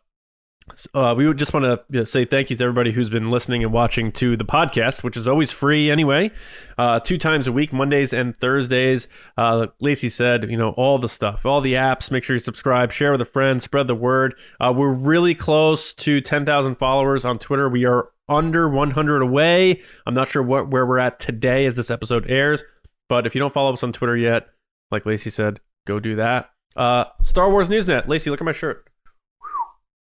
uh, 0.93 1.13
we 1.15 1.27
would 1.27 1.37
just 1.37 1.53
want 1.53 1.81
to 1.91 2.05
say 2.05 2.25
thank 2.25 2.49
you 2.49 2.55
to 2.55 2.63
everybody 2.63 2.91
who's 2.91 3.09
been 3.09 3.29
listening 3.29 3.63
and 3.63 3.73
watching 3.73 4.11
to 4.13 4.37
the 4.37 4.45
podcast, 4.45 5.03
which 5.03 5.17
is 5.17 5.27
always 5.27 5.51
free 5.51 5.91
anyway, 5.91 6.31
uh, 6.77 6.99
two 6.99 7.17
times 7.17 7.47
a 7.47 7.51
week, 7.51 7.73
Mondays 7.73 8.13
and 8.13 8.37
Thursdays. 8.39 9.07
Uh, 9.37 9.67
Lacey 9.79 10.09
said, 10.09 10.49
you 10.49 10.57
know, 10.57 10.69
all 10.71 10.99
the 10.99 11.09
stuff, 11.09 11.45
all 11.45 11.61
the 11.61 11.73
apps. 11.73 12.11
Make 12.11 12.23
sure 12.23 12.35
you 12.35 12.39
subscribe, 12.39 12.91
share 12.91 13.11
with 13.11 13.21
a 13.21 13.25
friend, 13.25 13.61
spread 13.61 13.87
the 13.87 13.95
word. 13.95 14.35
Uh, 14.59 14.73
we're 14.75 14.93
really 14.93 15.35
close 15.35 15.93
to 15.95 16.21
10,000 16.21 16.75
followers 16.75 17.25
on 17.25 17.39
Twitter. 17.39 17.67
We 17.67 17.85
are 17.85 18.09
under 18.29 18.69
100 18.69 19.21
away. 19.21 19.81
I'm 20.05 20.13
not 20.13 20.29
sure 20.29 20.41
what 20.41 20.69
where 20.69 20.85
we're 20.85 20.99
at 20.99 21.19
today 21.19 21.65
as 21.65 21.75
this 21.75 21.91
episode 21.91 22.29
airs, 22.29 22.63
but 23.09 23.27
if 23.27 23.35
you 23.35 23.39
don't 23.39 23.53
follow 23.53 23.73
us 23.73 23.83
on 23.83 23.91
Twitter 23.91 24.15
yet, 24.15 24.47
like 24.91 25.05
Lacey 25.05 25.29
said, 25.29 25.59
go 25.85 25.99
do 25.99 26.15
that. 26.15 26.51
Uh, 26.75 27.05
Star 27.21 27.51
Wars 27.51 27.69
Newsnet. 27.69 28.07
Lacey, 28.07 28.29
look 28.29 28.41
at 28.41 28.45
my 28.45 28.53
shirt. 28.53 28.87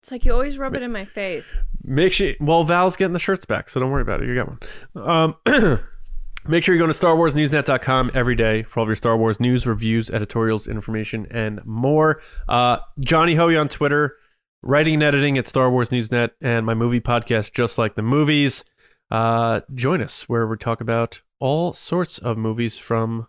It's 0.02 0.12
like 0.12 0.26
you 0.26 0.34
always 0.34 0.58
rub 0.58 0.74
it 0.76 0.82
in 0.82 0.92
my 0.92 1.06
face. 1.06 1.64
Make 1.84 2.12
sure. 2.12 2.34
Well, 2.40 2.64
Val's 2.64 2.96
getting 2.98 3.14
the 3.14 3.20
shirts 3.20 3.46
back, 3.46 3.70
so 3.70 3.80
don't 3.80 3.92
worry 3.92 4.02
about 4.02 4.24
it. 4.24 4.28
You 4.28 4.36
got 4.36 4.48
one. 4.96 5.36
Um, 5.46 5.80
make 6.48 6.64
sure 6.64 6.74
you 6.74 6.82
go 6.82 6.88
to 6.88 6.94
StarWarsNewsNet.com 6.94 8.12
every 8.16 8.36
day 8.36 8.64
for 8.64 8.80
all 8.80 8.84
of 8.84 8.90
your 8.90 8.96
Star 8.96 9.16
Wars 9.16 9.40
news, 9.40 9.68
reviews, 9.68 10.10
editorials, 10.10 10.68
information, 10.68 11.28
and 11.30 11.64
more. 11.66 12.20
Uh, 12.50 12.78
Johnny 13.00 13.36
Hoey 13.36 13.56
on 13.56 13.70
Twitter, 13.70 14.16
writing 14.64 14.96
and 14.96 15.04
editing 15.04 15.38
at 15.38 15.48
Star 15.48 15.70
Wars 15.70 15.90
Newsnet, 15.90 16.32
and 16.42 16.66
my 16.66 16.74
movie 16.74 17.02
podcast, 17.02 17.54
Just 17.54 17.78
Like 17.78 17.94
the 17.94 18.02
Movies. 18.02 18.66
Uh, 19.12 19.62
join 19.76 20.02
us 20.02 20.28
where 20.28 20.48
we 20.48 20.58
talk 20.58 20.82
about 20.82 21.22
all 21.40 21.74
sorts 21.74 22.18
of 22.18 22.38
movies 22.40 22.78
from 22.80 23.28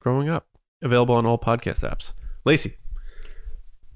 growing 0.00 0.28
up. 0.28 0.46
Available 0.80 1.16
on 1.16 1.26
all 1.26 1.38
podcast 1.38 1.80
apps. 1.80 2.12
Lacey. 2.44 2.76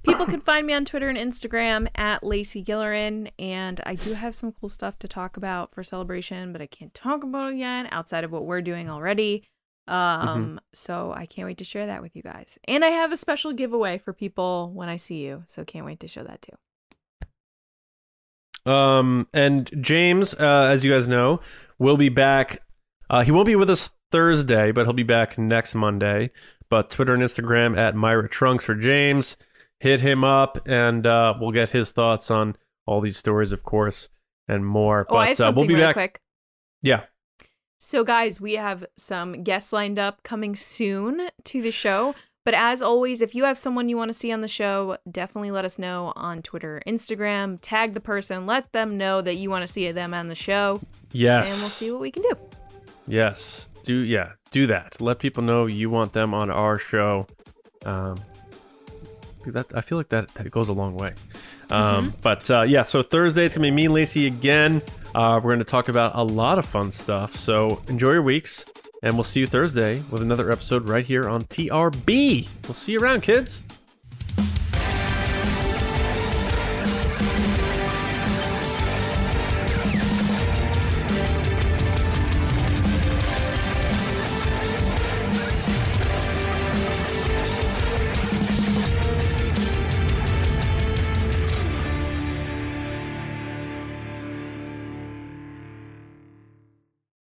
People 0.03 0.27
can 0.27 0.41
find 0.41 0.67
me 0.67 0.75
on 0.75 0.85
Twitter 0.85 1.09
and 1.09 1.19
Instagram 1.19 1.89
at 1.95 2.25
Lacey 2.25 2.63
Gillerin, 2.63 3.31
and 3.39 3.81
I 3.87 3.95
do 3.95 4.15
have 4.15 4.35
some 4.35 4.53
cool 4.53 4.69
stuff 4.69 4.99
to 5.01 5.09
talk 5.09 5.37
about 5.37 5.75
for 5.75 5.83
celebration, 5.83 6.53
but 6.53 6.61
I 6.61 6.67
can't 6.67 6.93
talk 6.93 7.23
about 7.23 7.53
it 7.53 7.57
yet 7.57 7.87
outside 7.93 8.25
of 8.25 8.33
what 8.33 8.45
we're 8.45 8.63
doing 8.63 8.91
already. 8.91 9.45
Um, 9.89 10.61
so 10.73 11.13
I 11.15 11.27
can't 11.27 11.47
wait 11.47 11.59
to 11.59 11.65
share 11.65 11.87
that 11.87 12.03
with 12.03 12.17
you 12.17 12.23
guys. 12.23 12.59
And 12.67 12.85
I 12.85 12.89
have 12.89 13.13
a 13.13 13.17
special 13.17 13.53
giveaway 13.53 13.99
for 13.99 14.13
people 14.13 14.71
when 14.75 14.89
I 14.89 14.97
see 14.97 15.25
you, 15.25 15.45
so 15.47 15.65
can't 15.65 15.87
wait 15.87 16.01
to 16.01 16.09
show 16.09 16.25
that 16.25 16.43
too. 16.43 18.71
Um, 18.71 19.29
and 19.33 19.71
James, 19.81 20.35
uh, 20.35 20.69
as 20.71 20.85
you 20.85 20.93
guys 20.93 21.09
know, 21.09 21.41
will 21.79 21.97
be 21.97 22.09
back. 22.09 22.63
Uh, 23.11 23.23
he 23.23 23.33
won't 23.33 23.47
be 23.47 23.57
with 23.57 23.71
us 23.71 23.91
Thursday, 24.11 24.73
but 24.73 24.87
he'll 24.87 24.93
be 24.93 25.03
back 25.03 25.37
next 25.37 25.75
Monday. 25.75 26.31
But 26.69 26.91
Twitter 26.91 27.15
and 27.15 27.23
Instagram 27.23 27.77
at 27.77 27.95
Myra 27.95 28.29
Trunks 28.29 28.65
for 28.65 28.75
James. 28.75 29.37
Hit 29.83 30.01
him 30.01 30.23
up, 30.23 30.61
and 30.65 31.05
uh, 31.05 31.35
we'll 31.41 31.51
get 31.51 31.71
his 31.71 31.91
thoughts 31.91 32.31
on 32.31 32.55
all 32.87 33.01
these 33.01 33.17
stories, 33.17 33.51
of 33.53 33.65
course, 33.65 34.09
and 34.47 34.65
more. 34.65 35.07
Oh, 35.09 35.17
I 35.17 35.29
have 35.31 35.39
but 35.39 35.49
uh, 35.49 35.53
we'll 35.57 35.67
be 35.67 35.75
really 35.75 35.87
back. 35.87 35.95
quick. 35.95 36.21
Yeah. 36.83 37.01
So, 37.79 38.05
guys, 38.05 38.41
we 38.41 38.53
have 38.55 38.87
some 38.97 39.43
guests 39.43 39.73
lined 39.73 39.99
up 39.99 40.23
coming 40.23 40.55
soon 40.55 41.29
to 41.47 41.63
the 41.63 41.73
show. 41.73 42.15
But 42.45 42.55
as 42.55 42.81
always, 42.81 43.23
if 43.23 43.35
you 43.35 43.43
have 43.43 43.59
someone 43.59 43.89
you 43.89 43.97
want 43.97 44.11
to 44.11 44.13
see 44.17 44.31
on 44.33 44.41
the 44.41 44.47
show, 44.47 44.99
definitely 45.11 45.51
let 45.51 45.65
us 45.65 45.81
know 45.81 46.13
on 46.15 46.43
Twitter, 46.43 46.81
Instagram. 46.87 47.59
Tag 47.61 47.95
the 47.95 48.01
person, 48.01 48.47
let 48.47 48.73
them 48.73 48.97
know 48.97 49.21
that 49.21 49.35
you 49.35 49.51
want 49.51 49.63
to 49.67 49.73
see 49.73 49.91
them 49.91 50.15
on 50.15 50.29
the 50.29 50.35
show, 50.37 50.81
Yes. 51.11 51.51
and 51.51 51.61
we'll 51.61 51.71
see 51.71 51.91
what 51.91 52.01
we 52.01 52.11
can 52.13 52.23
do. 52.23 52.37
Yes. 53.09 53.69
Do 53.83 53.99
yeah. 53.99 54.33
Do 54.53 54.69
that. 54.69 55.01
Let 55.01 55.19
people 55.19 55.43
know 55.43 55.67
you 55.67 55.91
want 55.91 56.13
them 56.13 56.35
on 56.35 56.51
our 56.51 56.79
show. 56.79 57.27
Um, 57.85 58.21
that 59.51 59.67
I 59.75 59.81
feel 59.81 59.99
like 59.99 60.09
that 60.11 60.33
that 60.35 60.51
goes 60.51 60.69
a 60.69 60.73
long 60.73 60.95
way. 60.95 61.15
Um, 61.71 62.15
But 62.23 62.51
uh, 62.51 62.63
yeah, 62.63 62.85
so 62.85 63.03
Thursday 63.03 63.45
it's 63.47 63.57
gonna 63.57 63.67
be 63.67 63.71
me 63.71 63.85
and 63.87 63.95
Lacey 63.95 64.27
again. 64.27 64.83
Uh, 65.15 65.41
we're 65.43 65.53
gonna 65.53 65.65
talk 65.65 65.89
about 65.89 66.13
a 66.15 66.23
lot 66.23 66.59
of 66.59 66.67
fun 66.67 66.93
stuff. 66.93 67.37
So 67.37 67.83
enjoy 67.89 68.13
your 68.13 68.23
weeks, 68.23 68.65
and 69.03 69.15
we'll 69.15 69.25
see 69.25 69.41
you 69.41 69.47
Thursday 69.47 70.03
with 70.11 70.23
another 70.23 70.51
episode 70.51 70.89
right 70.89 71.05
here 71.05 71.29
on 71.29 71.45
TRB. 71.45 72.49
We'll 72.65 72.75
see 72.75 72.93
you 72.93 73.01
around, 73.01 73.23
kids. 73.23 73.63